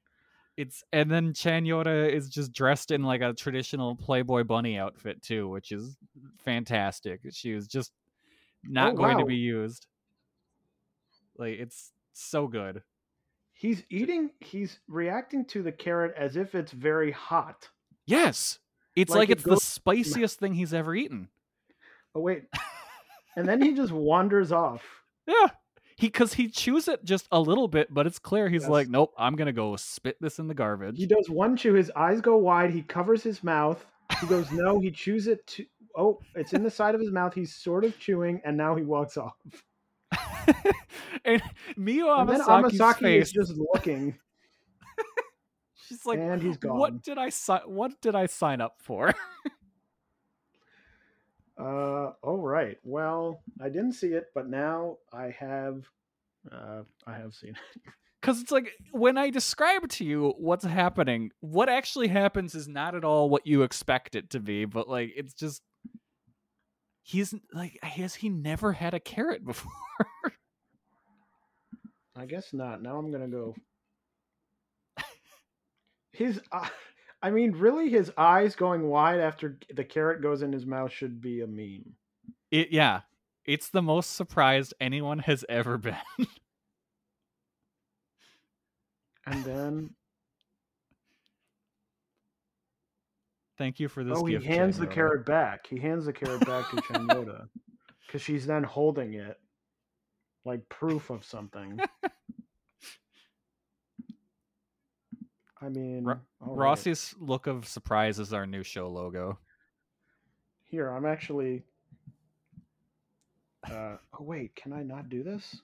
it's 0.56 0.82
and 0.92 1.08
then 1.08 1.34
Chan 1.34 1.66
Yoda 1.66 2.12
is 2.12 2.28
just 2.28 2.52
dressed 2.52 2.90
in 2.90 3.04
like 3.04 3.20
a 3.20 3.32
traditional 3.32 3.94
Playboy 3.94 4.42
bunny 4.42 4.76
outfit 4.76 5.22
too, 5.22 5.48
which 5.48 5.70
is 5.70 5.96
fantastic. 6.44 7.20
She 7.30 7.54
was 7.54 7.68
just 7.68 7.92
Oh, 8.64 8.68
not 8.70 8.94
Oh, 8.94 8.96
going 8.96 9.18
to 9.18 9.24
be 9.24 9.36
used. 9.36 9.86
Like 11.36 11.58
it's 11.58 11.92
so 12.12 12.46
good. 12.46 12.82
He's 13.52 13.82
eating. 13.90 14.30
He's 14.40 14.78
reacting 14.88 15.44
to 15.46 15.62
the 15.62 15.72
carrot 15.72 16.14
as 16.16 16.36
if 16.36 16.54
it's 16.54 16.72
very 16.72 17.10
hot. 17.12 17.68
Yes. 18.06 18.58
It's 18.94 19.10
Like 19.10 19.18
like, 19.18 19.30
it 19.30 19.32
it's 19.38 19.44
the 19.44 19.56
spiciest 19.60 20.38
thing 20.38 20.54
he's 20.54 20.72
ever 20.74 20.94
eaten. 20.94 21.28
Oh 22.14 22.20
wait, 22.20 22.44
and 23.36 23.46
then 23.46 23.60
he 23.60 23.74
just 23.74 23.92
wanders 23.92 24.52
off. 24.52 24.82
Yeah. 25.26 25.48
He 25.98 26.10
cuz 26.10 26.34
he 26.34 26.48
chews 26.48 26.88
it 26.88 27.04
just 27.04 27.26
a 27.32 27.40
little 27.40 27.68
bit, 27.68 27.92
but 27.92 28.06
it's 28.06 28.18
clear 28.18 28.48
he's 28.48 28.62
Yes. 28.62 28.70
like, 28.70 28.88
"Nope, 28.88 29.14
I'm 29.18 29.34
going 29.36 29.46
to 29.46 29.52
go 29.52 29.76
spit 29.76 30.16
this 30.20 30.38
in 30.38 30.46
the 30.48 30.54
garbage." 30.54 30.96
He 30.98 31.06
does 31.06 31.28
one 31.30 31.56
chew. 31.56 31.72
His 31.74 31.90
eyes 31.96 32.20
go 32.20 32.36
wide. 32.36 32.70
He 32.70 32.82
covers 32.82 33.22
his 33.22 33.42
mouth. 33.42 33.84
He 34.20 34.26
goes 34.26 34.50
no. 34.52 34.78
He 34.78 34.90
chews 34.90 35.26
it. 35.26 35.46
To, 35.48 35.66
oh, 35.96 36.20
it's 36.34 36.52
in 36.52 36.62
the 36.62 36.70
side 36.70 36.94
of 36.94 37.00
his 37.00 37.10
mouth. 37.10 37.34
He's 37.34 37.54
sort 37.54 37.84
of 37.84 37.98
chewing, 37.98 38.40
and 38.44 38.56
now 38.56 38.74
he 38.74 38.82
walks 38.82 39.16
off. 39.16 39.34
and 41.24 41.42
And 42.20 42.28
then 42.30 42.40
Amasaki's 42.40 42.78
Amasaki 42.78 43.00
face 43.00 43.26
is 43.26 43.32
just 43.32 43.52
looking, 43.56 44.16
she's 45.74 46.06
like, 46.06 46.18
and 46.18 46.40
he's 46.40 46.56
gone. 46.56 46.78
"What 46.78 47.02
did 47.02 47.18
I 47.18 47.30
sign? 47.30 47.62
what 47.66 48.00
did 48.00 48.14
I 48.14 48.26
sign 48.26 48.60
up 48.60 48.76
for?" 48.78 49.12
Uh, 51.58 52.12
all 52.22 52.38
right. 52.38 52.76
Well, 52.84 53.42
I 53.60 53.68
didn't 53.70 53.92
see 53.92 54.08
it, 54.08 54.26
but 54.34 54.48
now 54.48 54.98
I 55.12 55.34
have. 55.38 55.84
Uh, 56.50 56.82
I 57.06 57.14
have 57.14 57.34
seen 57.34 57.50
it. 57.50 57.92
Because 58.20 58.40
it's 58.40 58.50
like 58.50 58.72
when 58.92 59.16
I 59.16 59.30
describe 59.30 59.88
to 59.88 60.04
you 60.04 60.34
what's 60.38 60.64
happening, 60.64 61.30
what 61.40 61.68
actually 61.68 62.08
happens 62.08 62.54
is 62.54 62.68
not 62.68 62.94
at 62.94 63.04
all 63.04 63.30
what 63.30 63.46
you 63.46 63.62
expect 63.62 64.14
it 64.14 64.30
to 64.30 64.40
be, 64.40 64.64
but 64.64 64.88
like 64.88 65.12
it's 65.16 65.32
just 65.32 65.62
he's 67.06 67.32
like 67.52 67.78
has 67.82 68.16
he 68.16 68.28
never 68.28 68.72
had 68.72 68.92
a 68.92 69.00
carrot 69.00 69.44
before? 69.44 69.72
I 72.16 72.26
guess 72.26 72.52
not. 72.52 72.82
Now 72.82 72.98
I'm 72.98 73.12
gonna 73.12 73.28
go. 73.28 73.54
His, 76.12 76.40
uh, 76.50 76.66
I 77.20 77.30
mean, 77.30 77.52
really, 77.52 77.90
his 77.90 78.10
eyes 78.16 78.56
going 78.56 78.88
wide 78.88 79.20
after 79.20 79.58
the 79.74 79.84
carrot 79.84 80.22
goes 80.22 80.40
in 80.40 80.50
his 80.50 80.64
mouth 80.64 80.90
should 80.90 81.20
be 81.20 81.42
a 81.42 81.46
meme. 81.46 81.94
It 82.50 82.70
yeah, 82.70 83.02
it's 83.44 83.68
the 83.68 83.82
most 83.82 84.16
surprised 84.16 84.72
anyone 84.80 85.20
has 85.20 85.44
ever 85.48 85.78
been. 85.78 85.96
And 89.28 89.44
then, 89.44 89.90
Thank 93.58 93.80
you 93.80 93.88
for 93.88 94.04
this. 94.04 94.18
oh, 94.18 94.24
he 94.26 94.34
hands 94.34 94.76
the 94.78 94.86
carrot 94.86 95.24
back. 95.24 95.66
He 95.66 95.78
hands 95.78 96.04
the 96.04 96.12
carrot 96.12 96.44
back 96.46 96.70
to 96.70 96.80
Chen 96.82 97.06
Yoda 97.08 97.48
because 98.06 98.20
she's 98.22 98.46
then 98.46 98.62
holding 98.62 99.14
it. 99.14 99.38
like 100.44 100.68
proof 100.68 101.10
of 101.10 101.24
something. 101.24 101.78
I 105.60 105.68
mean, 105.70 106.04
Ro- 106.04 106.20
all 106.40 106.54
right. 106.54 106.64
Rossy's 106.76 107.14
look 107.18 107.46
of 107.46 107.66
surprise 107.66 108.18
is 108.18 108.32
our 108.32 108.46
new 108.46 108.62
show 108.62 108.88
logo. 108.88 109.38
Here, 110.64 110.88
I'm 110.90 111.06
actually. 111.06 111.62
Uh, 113.68 113.96
oh 114.18 114.22
wait, 114.22 114.54
can 114.54 114.72
I 114.72 114.82
not 114.82 115.08
do 115.08 115.22
this? 115.22 115.62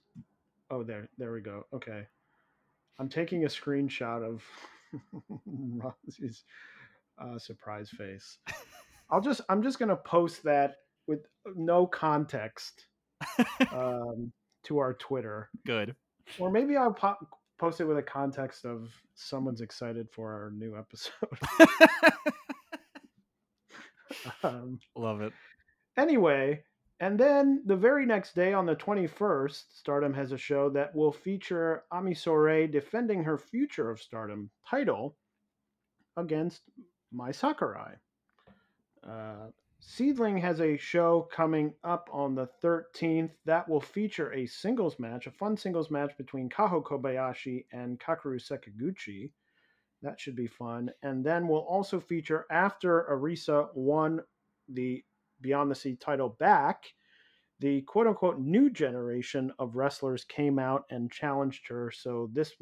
Oh, 0.71 0.83
there, 0.83 1.09
there 1.19 1.31
we 1.33 1.41
go. 1.41 1.67
Okay, 1.75 2.07
I'm 2.99 3.09
taking 3.11 3.45
a 3.45 3.49
screenshot 3.49 4.25
of 4.27 4.43
Rossy's 5.47 6.45
uh, 7.23 7.39
surprise 7.39 7.91
face. 7.91 8.39
I'll 9.11 9.21
just, 9.21 9.43
I'm 9.49 9.63
just 9.63 9.79
gonna 9.79 9.97
post 9.97 10.43
that 10.45 10.77
with 11.07 11.27
no 11.55 11.87
context 11.87 12.87
um, 13.73 14.33
to 14.65 14.79
our 14.79 14.95
Twitter, 14.95 15.51
Good. 15.67 15.95
or 16.39 16.51
maybe 16.51 16.77
I'll 16.77 16.93
pop, 16.93 17.19
post 17.59 17.81
it 17.81 17.85
with 17.85 17.99
a 17.99 18.03
context 18.03 18.65
of 18.65 18.91
someone's 19.15 19.61
excited 19.61 20.09
for 20.11 20.33
our 20.33 20.51
new 20.51 20.77
episode. 20.77 21.13
um, 24.43 24.79
Love 24.97 25.21
it. 25.21 25.33
Anyway, 25.97 26.65
and 27.01 27.19
then 27.19 27.63
the 27.67 27.77
very 27.77 28.07
next 28.07 28.35
day 28.35 28.53
on 28.53 28.65
the 28.65 28.77
21st, 28.77 29.65
Stardom 29.75 30.15
has 30.15 30.33
a 30.33 30.39
show 30.39 30.71
that 30.71 30.95
will 30.95 31.13
feature 31.13 31.83
Ami 31.91 32.15
Sourei 32.15 32.71
defending 32.71 33.25
her 33.25 33.37
Future 33.37 33.91
of 33.91 34.01
Stardom 34.01 34.51
title 34.69 35.17
against 36.17 36.63
Mai 37.13 37.31
Sakurai. 37.31 37.95
Uh, 39.07 39.51
SEAdLINNNG 39.81 40.41
has 40.41 40.61
a 40.61 40.77
show 40.77 41.29
coming 41.33 41.75
up 41.83 42.09
on 42.13 42.35
the 42.35 42.49
13th 42.63 43.33
that 43.45 43.69
will 43.69 43.81
feature 43.81 44.33
a 44.33 44.47
singles 44.47 44.99
match, 44.99 45.27
a 45.27 45.31
fun 45.31 45.57
singles 45.57 45.91
match 45.91 46.17
between 46.17 46.49
Kaho 46.49 46.83
Kobayashi 46.83 47.67
and 47.73 47.99
Kakeru 47.99 48.41
Sekiguchi. 48.41 49.31
That 50.03 50.21
should 50.21 50.37
be 50.37 50.47
fun. 50.47 50.91
And 51.03 51.25
then 51.25 51.49
we'll 51.49 51.61
also 51.61 51.99
feature 51.99 52.47
after 52.51 53.07
Arisa 53.11 53.75
won 53.75 54.21
the 54.69 55.05
Beyond 55.41 55.71
the 55.71 55.75
Sea 55.75 55.97
title 55.97 56.29
back, 56.39 56.85
the 57.59 57.83
quote 57.83 58.07
unquote 58.07 58.39
new 58.39 58.71
generation 58.71 59.53
of 59.59 59.75
wrestlers 59.75 60.25
came 60.25 60.59
out 60.59 60.85
and 60.91 61.11
challenged 61.11 61.67
her. 61.69 61.91
So 61.91 62.31
this 62.33 62.55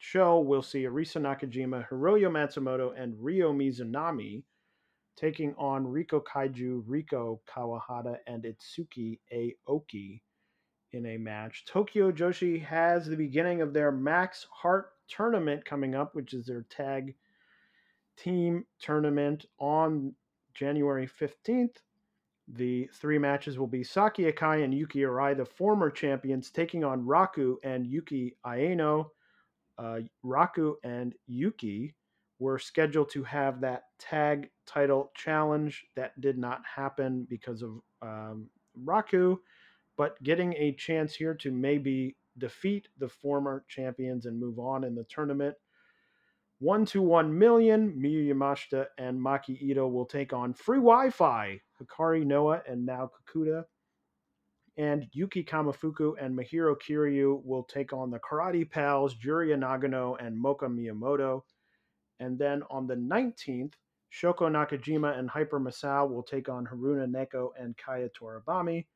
show 0.00 0.40
we'll 0.40 0.62
see 0.62 0.84
Arisa 0.84 1.20
Nakajima, 1.20 1.86
Hiroyo 1.88 2.30
Matsumoto, 2.30 2.92
and 2.96 3.14
Ryo 3.20 3.52
Mizunami 3.52 4.42
taking 5.14 5.54
on 5.58 5.84
Riko 5.84 6.22
Kaiju, 6.24 6.82
Riko 6.84 7.40
Kawahata, 7.46 8.16
and 8.26 8.44
Itsuki 8.44 9.18
Aoki 9.30 10.22
in 10.92 11.04
a 11.04 11.18
match. 11.18 11.66
Tokyo 11.66 12.10
Joshi 12.10 12.64
has 12.64 13.06
the 13.06 13.16
beginning 13.16 13.60
of 13.60 13.74
their 13.74 13.92
Max 13.92 14.46
Heart 14.50 14.90
tournament 15.06 15.66
coming 15.66 15.94
up, 15.94 16.14
which 16.14 16.32
is 16.32 16.46
their 16.46 16.64
tag 16.70 17.14
team 18.16 18.64
tournament 18.80 19.44
on 19.58 20.14
January 20.54 21.06
15th. 21.06 21.76
The 22.48 22.88
three 22.94 23.18
matches 23.18 23.58
will 23.58 23.66
be 23.66 23.84
Saki 23.84 24.32
Akai 24.32 24.64
and 24.64 24.74
Yuki 24.74 25.00
Arai, 25.00 25.36
the 25.36 25.44
former 25.44 25.90
champions, 25.90 26.50
taking 26.50 26.84
on 26.84 27.04
Raku 27.04 27.56
and 27.62 27.86
Yuki 27.86 28.36
Aino. 28.46 29.12
Uh, 29.80 30.00
Raku 30.22 30.74
and 30.84 31.14
Yuki 31.26 31.94
were 32.38 32.58
scheduled 32.58 33.08
to 33.10 33.22
have 33.24 33.62
that 33.62 33.84
tag 33.98 34.50
title 34.66 35.10
challenge. 35.14 35.86
That 35.96 36.20
did 36.20 36.36
not 36.36 36.60
happen 36.66 37.26
because 37.30 37.62
of 37.62 37.80
um, 38.02 38.50
Raku, 38.84 39.38
but 39.96 40.22
getting 40.22 40.52
a 40.54 40.72
chance 40.72 41.14
here 41.14 41.34
to 41.36 41.50
maybe 41.50 42.16
defeat 42.36 42.88
the 42.98 43.08
former 43.08 43.64
champions 43.68 44.26
and 44.26 44.38
move 44.38 44.58
on 44.58 44.84
in 44.84 44.94
the 44.94 45.04
tournament. 45.04 45.56
One 46.58 46.84
to 46.86 47.00
one 47.00 47.36
million, 47.36 47.92
Miyu 47.92 48.28
Yamashita 48.28 48.86
and 48.98 49.18
Maki 49.18 49.60
Ito 49.62 49.88
will 49.88 50.04
take 50.04 50.34
on 50.34 50.52
Free 50.52 50.76
Wi-Fi, 50.76 51.58
Hikari 51.80 52.26
Noa 52.26 52.62
and 52.68 52.84
Nao 52.84 53.10
Kakuta. 53.10 53.64
And 54.76 55.06
Yuki 55.12 55.44
Kamifuku 55.44 56.14
and 56.20 56.36
Mahiro 56.36 56.74
Kiryu 56.76 57.44
will 57.44 57.64
take 57.64 57.92
on 57.92 58.10
the 58.10 58.20
Karate 58.20 58.68
Pals, 58.70 59.14
Juria 59.14 59.56
Nagano 59.58 60.16
and 60.24 60.42
Moka 60.42 60.68
Miyamoto. 60.68 61.42
And 62.20 62.38
then 62.38 62.62
on 62.70 62.86
the 62.86 62.94
19th, 62.94 63.74
Shoko 64.12 64.50
Nakajima 64.50 65.18
and 65.18 65.28
Hyper 65.28 65.60
Misao 65.60 66.10
will 66.10 66.22
take 66.22 66.48
on 66.48 66.66
Haruna 66.66 67.06
Neko 67.08 67.50
and 67.58 67.76
Kaya 67.76 68.08
Toribami. 68.10 68.86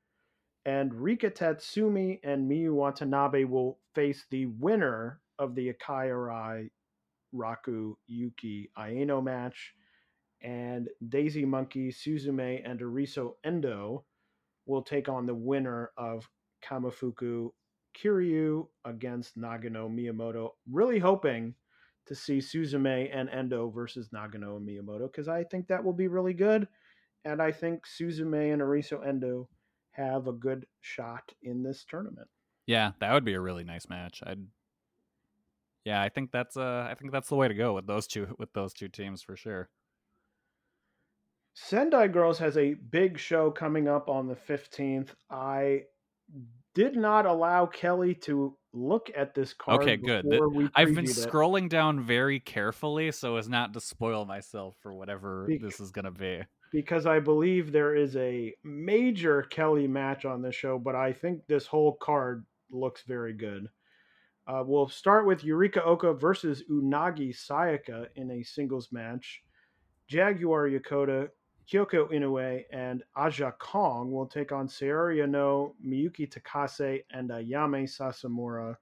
And 0.64 0.94
Rika 0.94 1.30
Tatsumi 1.30 2.20
and 2.24 2.50
Miyu 2.50 2.72
Watanabe 2.72 3.44
will 3.44 3.78
face 3.94 4.24
the 4.30 4.46
winner 4.46 5.20
of 5.38 5.54
the 5.54 5.72
Akai 5.72 6.08
Arai 6.08 6.70
Raku 7.34 7.94
Yuki 8.06 8.70
Aino 8.76 9.20
match. 9.20 9.74
And 10.42 10.88
Daisy 11.08 11.44
Monkey, 11.44 11.90
Suzume, 11.90 12.62
and 12.64 12.80
Arisa 12.80 13.32
Endo 13.44 14.04
will 14.66 14.82
take 14.82 15.08
on 15.08 15.26
the 15.26 15.34
winner 15.34 15.90
of 15.96 16.28
Kamifuku 16.64 17.50
Kiryu 17.94 18.66
against 18.84 19.38
Nagano 19.38 19.88
Miyamoto. 19.88 20.50
Really 20.70 20.98
hoping 20.98 21.54
to 22.06 22.14
see 22.14 22.38
Suzume 22.38 23.10
and 23.12 23.30
Endo 23.30 23.70
versus 23.70 24.10
Nagano 24.14 24.56
and 24.56 24.68
Miyamoto 24.68 25.10
because 25.10 25.28
I 25.28 25.44
think 25.44 25.68
that 25.68 25.82
will 25.82 25.92
be 25.92 26.08
really 26.08 26.34
good. 26.34 26.68
And 27.24 27.40
I 27.40 27.52
think 27.52 27.84
Suzume 27.86 28.52
and 28.52 28.60
Arisa 28.60 29.06
Endo 29.06 29.48
have 29.92 30.26
a 30.26 30.32
good 30.32 30.66
shot 30.80 31.32
in 31.42 31.62
this 31.62 31.84
tournament. 31.88 32.28
Yeah, 32.66 32.92
that 33.00 33.12
would 33.12 33.24
be 33.24 33.34
a 33.34 33.40
really 33.40 33.64
nice 33.64 33.88
match. 33.88 34.22
I'd 34.26 34.46
Yeah, 35.84 36.02
I 36.02 36.08
think 36.08 36.30
that's 36.32 36.56
uh 36.56 36.86
I 36.90 36.94
think 36.94 37.12
that's 37.12 37.28
the 37.28 37.36
way 37.36 37.48
to 37.48 37.54
go 37.54 37.74
with 37.74 37.86
those 37.86 38.06
two 38.06 38.34
with 38.38 38.52
those 38.52 38.74
two 38.74 38.88
teams 38.88 39.22
for 39.22 39.36
sure. 39.36 39.68
Sendai 41.54 42.08
Girls 42.08 42.38
has 42.38 42.56
a 42.56 42.74
big 42.74 43.18
show 43.18 43.50
coming 43.50 43.88
up 43.88 44.08
on 44.08 44.26
the 44.26 44.34
15th. 44.34 45.10
I 45.30 45.82
did 46.74 46.96
not 46.96 47.26
allow 47.26 47.66
Kelly 47.66 48.14
to 48.16 48.56
look 48.72 49.08
at 49.16 49.34
this 49.34 49.54
card. 49.54 49.80
Okay, 49.82 49.96
good. 49.96 50.26
we 50.52 50.68
I've 50.74 50.94
been 50.94 51.04
it. 51.04 51.10
scrolling 51.10 51.68
down 51.68 52.00
very 52.00 52.40
carefully 52.40 53.12
so 53.12 53.36
as 53.36 53.48
not 53.48 53.72
to 53.74 53.80
spoil 53.80 54.24
myself 54.24 54.74
for 54.82 54.92
whatever 54.92 55.46
Bec- 55.48 55.60
this 55.60 55.78
is 55.78 55.92
going 55.92 56.06
to 56.06 56.10
be. 56.10 56.42
because 56.72 57.06
I 57.06 57.20
believe 57.20 57.70
there 57.70 57.94
is 57.94 58.16
a 58.16 58.52
major 58.64 59.42
Kelly 59.42 59.86
match 59.86 60.24
on 60.24 60.42
this 60.42 60.56
show, 60.56 60.76
but 60.76 60.96
I 60.96 61.12
think 61.12 61.46
this 61.46 61.66
whole 61.66 61.96
card 62.02 62.44
looks 62.68 63.02
very 63.06 63.32
good. 63.32 63.68
Uh, 64.48 64.64
we'll 64.66 64.88
start 64.88 65.24
with 65.24 65.42
Yurika 65.42 65.86
Oka 65.86 66.12
versus 66.14 66.64
Unagi 66.68 67.34
Sayaka 67.34 68.08
in 68.16 68.30
a 68.32 68.42
singles 68.42 68.88
match. 68.90 69.40
Jaguar 70.08 70.68
Yokota, 70.68 71.28
Kyoko 71.70 72.10
Inoue, 72.12 72.64
and 72.70 73.02
Aja 73.16 73.52
Kong 73.58 74.10
will 74.12 74.26
take 74.26 74.52
on 74.52 74.68
Saori 74.68 75.24
Anou, 75.24 75.72
Miyuki 75.84 76.28
Takase, 76.28 77.04
and 77.10 77.30
uh, 77.30 77.36
Ayame 77.36 77.84
Sasamura. 77.84 78.76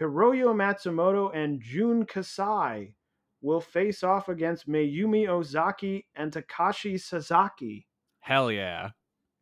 Hiroyo 0.00 0.54
Matsumoto 0.54 1.34
and 1.34 1.60
Jun 1.60 2.04
Kasai 2.04 2.94
will 3.40 3.60
face 3.60 4.02
off 4.02 4.28
against 4.28 4.68
Mayumi 4.68 5.28
Ozaki 5.28 6.04
and 6.14 6.32
Takashi 6.32 7.00
Sasaki 7.00 7.86
Hell 8.20 8.50
yeah. 8.50 8.90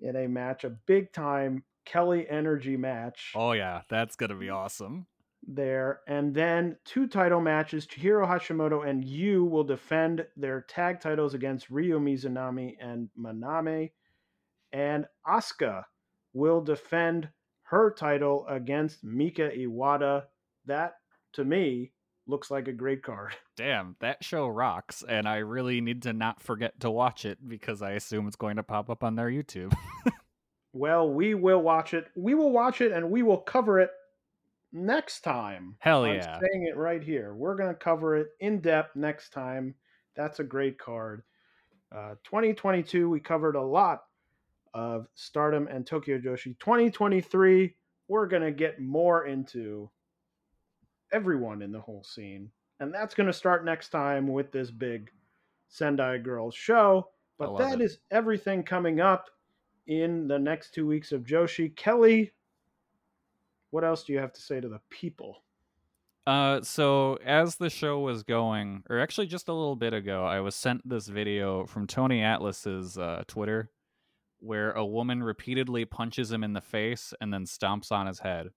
in 0.01 0.15
a 0.15 0.29
match, 0.29 0.65
a 0.65 0.71
big 0.71 1.13
time 1.13 1.65
Kelly 1.85 2.27
energy 2.29 2.77
match 2.77 3.33
Oh 3.35 3.53
yeah, 3.53 3.83
that's 3.91 4.17
going 4.17 4.31
to 4.31 4.37
be 4.37 4.51
awesome. 4.51 5.07
There. 5.47 6.01
And 6.07 6.35
then 6.35 6.77
two 6.85 7.07
title 7.07 7.41
matches 7.41 7.87
Chihiro 7.87 8.27
Hashimoto 8.27 8.89
and 8.89 9.05
Yuu 9.05 9.49
will 9.49 9.65
defend 9.65 10.27
their 10.37 10.63
tag 10.63 11.01
titles 11.01 11.35
against 11.35 11.71
Ryo 11.71 11.99
Mizunami 11.99 12.77
and 12.81 13.09
Maname. 13.19 13.91
And 14.73 15.07
Asuka 15.27 15.85
will 16.33 16.61
defend 16.61 17.29
her 17.65 17.93
title 17.93 18.47
against 18.49 19.05
Mika 19.05 19.51
Iwata. 19.51 20.25
That, 20.67 20.95
to 21.35 21.45
me, 21.45 21.93
looks 22.27 22.51
like 22.51 22.69
a 22.69 22.73
great 22.73 23.03
card. 23.03 23.35
Damn, 23.57 23.97
that 24.01 24.25
show 24.25 24.49
rocks 24.49 25.05
and 25.07 25.29
I 25.29 25.39
really 25.39 25.81
need 25.81 26.03
to 26.03 26.13
not 26.13 26.43
forget 26.43 26.81
to 26.81 26.91
watch 26.91 27.25
it 27.25 27.39
because 27.47 27.83
I 27.83 27.93
assume 27.93 28.27
it's 28.27 28.37
going 28.37 28.57
to 28.57 28.63
pop 28.63 28.89
up 28.89 29.05
on 29.05 29.15
their 29.15 29.29
YouTube. 29.29 29.75
Well, 30.75 31.09
we 31.09 31.35
will 31.35 31.63
watch 31.63 31.95
it. 31.95 32.09
We 32.17 32.35
will 32.35 32.51
watch 32.51 32.81
it 32.81 32.91
and 32.91 33.09
we 33.09 33.23
will 33.23 33.39
cover 33.39 33.79
it 33.79 33.91
next 34.75 35.21
time. 35.21 35.77
Hell 35.79 36.05
I'm 36.05 36.17
yeah. 36.17 36.39
saying 36.41 36.67
it 36.67 36.77
right 36.77 37.03
here. 37.03 37.35
We're 37.35 37.55
going 37.55 37.71
to 37.71 37.75
cover 37.75 38.17
it 38.17 38.29
in 38.41 38.61
depth 38.61 38.97
next 38.97 39.31
time. 39.31 39.75
That's 40.17 40.41
a 40.41 40.45
great 40.45 40.79
card. 40.79 41.23
Uh, 41.95 42.17
2022, 42.25 43.09
we 43.09 43.21
covered 43.21 43.55
a 43.55 43.63
lot 43.63 44.03
of 44.75 45.07
Stardom 45.15 45.69
and 45.69 45.87
Tokyo 45.87 46.19
Joshi. 46.19 46.59
2023, 46.59 47.75
we're 48.09 48.27
going 48.27 48.43
to 48.43 48.51
get 48.51 48.81
more 48.81 49.27
into 49.27 49.89
everyone 51.13 51.63
in 51.63 51.71
the 51.71 51.81
whole 51.81 52.03
scene. 52.03 52.51
And 52.81 52.93
that's 52.93 53.15
going 53.15 53.29
to 53.29 53.33
start 53.33 53.65
next 53.65 53.91
time 53.91 54.27
with 54.27 54.51
this 54.51 54.71
big 54.71 55.11
Sendai 55.69 56.19
Girls 56.19 56.55
show. 56.55 57.09
But 57.39 57.57
that 57.59 57.81
it. 57.81 57.85
is 57.85 57.99
everything 58.11 58.65
coming 58.65 59.01
up 59.01 59.31
in 59.87 60.27
the 60.27 60.39
next 60.39 60.75
two 60.75 60.87
weeks 60.87 61.13
of 61.13 61.23
Joshi. 61.23 61.75
Kelly, 61.77 62.33
what 63.75 63.83
else 63.83 64.05
do 64.05 64.13
you 64.13 64.21
have 64.21 64.33
to 64.33 64.41
say 64.41 64.61
to 64.61 64.69
the 64.69 64.81
people? 64.89 65.43
Uh, 66.29 66.63
so 66.63 67.19
as 67.25 67.57
the 67.57 67.69
show 67.69 67.99
was 67.99 68.23
going, 68.23 68.85
or 68.89 69.01
actually 69.01 69.27
just 69.27 69.49
a 69.49 69.53
little 69.53 69.75
bit 69.75 69.93
ago, 69.93 70.25
I 70.25 70.39
was 70.39 70.55
sent 70.55 70.89
this 70.89 71.09
video 71.09 71.67
from 71.67 71.89
Tony 71.89 72.23
Atlas's 72.23 72.97
uh, 72.97 73.25
Twitter, 73.27 73.73
where 74.39 74.71
a 74.71 74.87
woman 74.87 75.25
repeatedly 75.25 75.85
punches 75.85 76.31
him 76.31 76.45
in 76.45 76.53
the 76.53 76.61
face 76.61 77.13
and 77.21 77.35
then 77.35 77.47
stomps 77.47 77.91
on 77.91 78.07
his 78.07 78.21
head. 78.21 78.51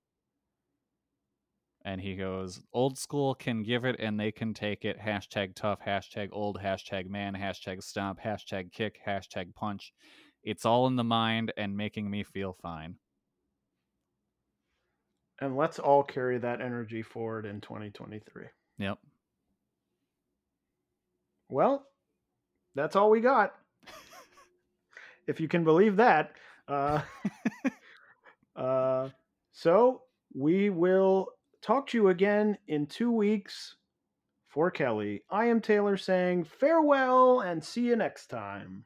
And 1.83 1.99
he 1.99 2.15
goes, 2.15 2.61
"Old 2.71 2.99
school 2.99 3.33
can 3.33 3.63
give 3.63 3.85
it 3.85 3.95
and 3.99 4.19
they 4.19 4.31
can 4.31 4.53
take 4.53 4.85
it." 4.85 4.99
Hashtag 4.99 5.55
tough. 5.55 5.79
Hashtag 5.83 6.29
old. 6.31 6.59
Hashtag 6.61 7.09
man. 7.09 7.33
Hashtag 7.33 7.81
stomp. 7.81 8.19
Hashtag 8.23 8.71
kick. 8.71 8.99
Hashtag 9.07 9.55
punch. 9.55 9.93
It's 10.43 10.65
all 10.65 10.85
in 10.85 10.95
the 10.95 11.03
mind 11.03 11.53
and 11.57 11.75
making 11.75 12.07
me 12.07 12.23
feel 12.23 12.53
fine. 12.53 12.97
And 15.39 15.55
let's 15.55 15.79
all 15.79 16.03
carry 16.03 16.39
that 16.39 16.61
energy 16.61 17.03
forward 17.03 17.45
in 17.45 17.61
2023. 17.61 18.45
Yep. 18.79 18.97
Well, 21.49 21.85
that's 22.75 22.95
all 22.95 23.09
we 23.09 23.21
got. 23.21 23.53
if 25.27 25.39
you 25.39 25.47
can 25.47 25.63
believe 25.63 25.97
that. 25.97 26.31
Uh, 26.67 27.01
uh, 28.55 29.09
so 29.51 30.01
we 30.35 30.69
will 30.69 31.27
talk 31.61 31.87
to 31.87 31.97
you 31.97 32.09
again 32.09 32.57
in 32.67 32.87
two 32.87 33.11
weeks 33.11 33.75
for 34.47 34.71
Kelly. 34.71 35.23
I 35.29 35.45
am 35.45 35.61
Tyler 35.61 35.97
saying 35.97 36.45
farewell 36.45 37.41
and 37.41 37.63
see 37.63 37.81
you 37.81 37.95
next 37.95 38.27
time. 38.27 38.85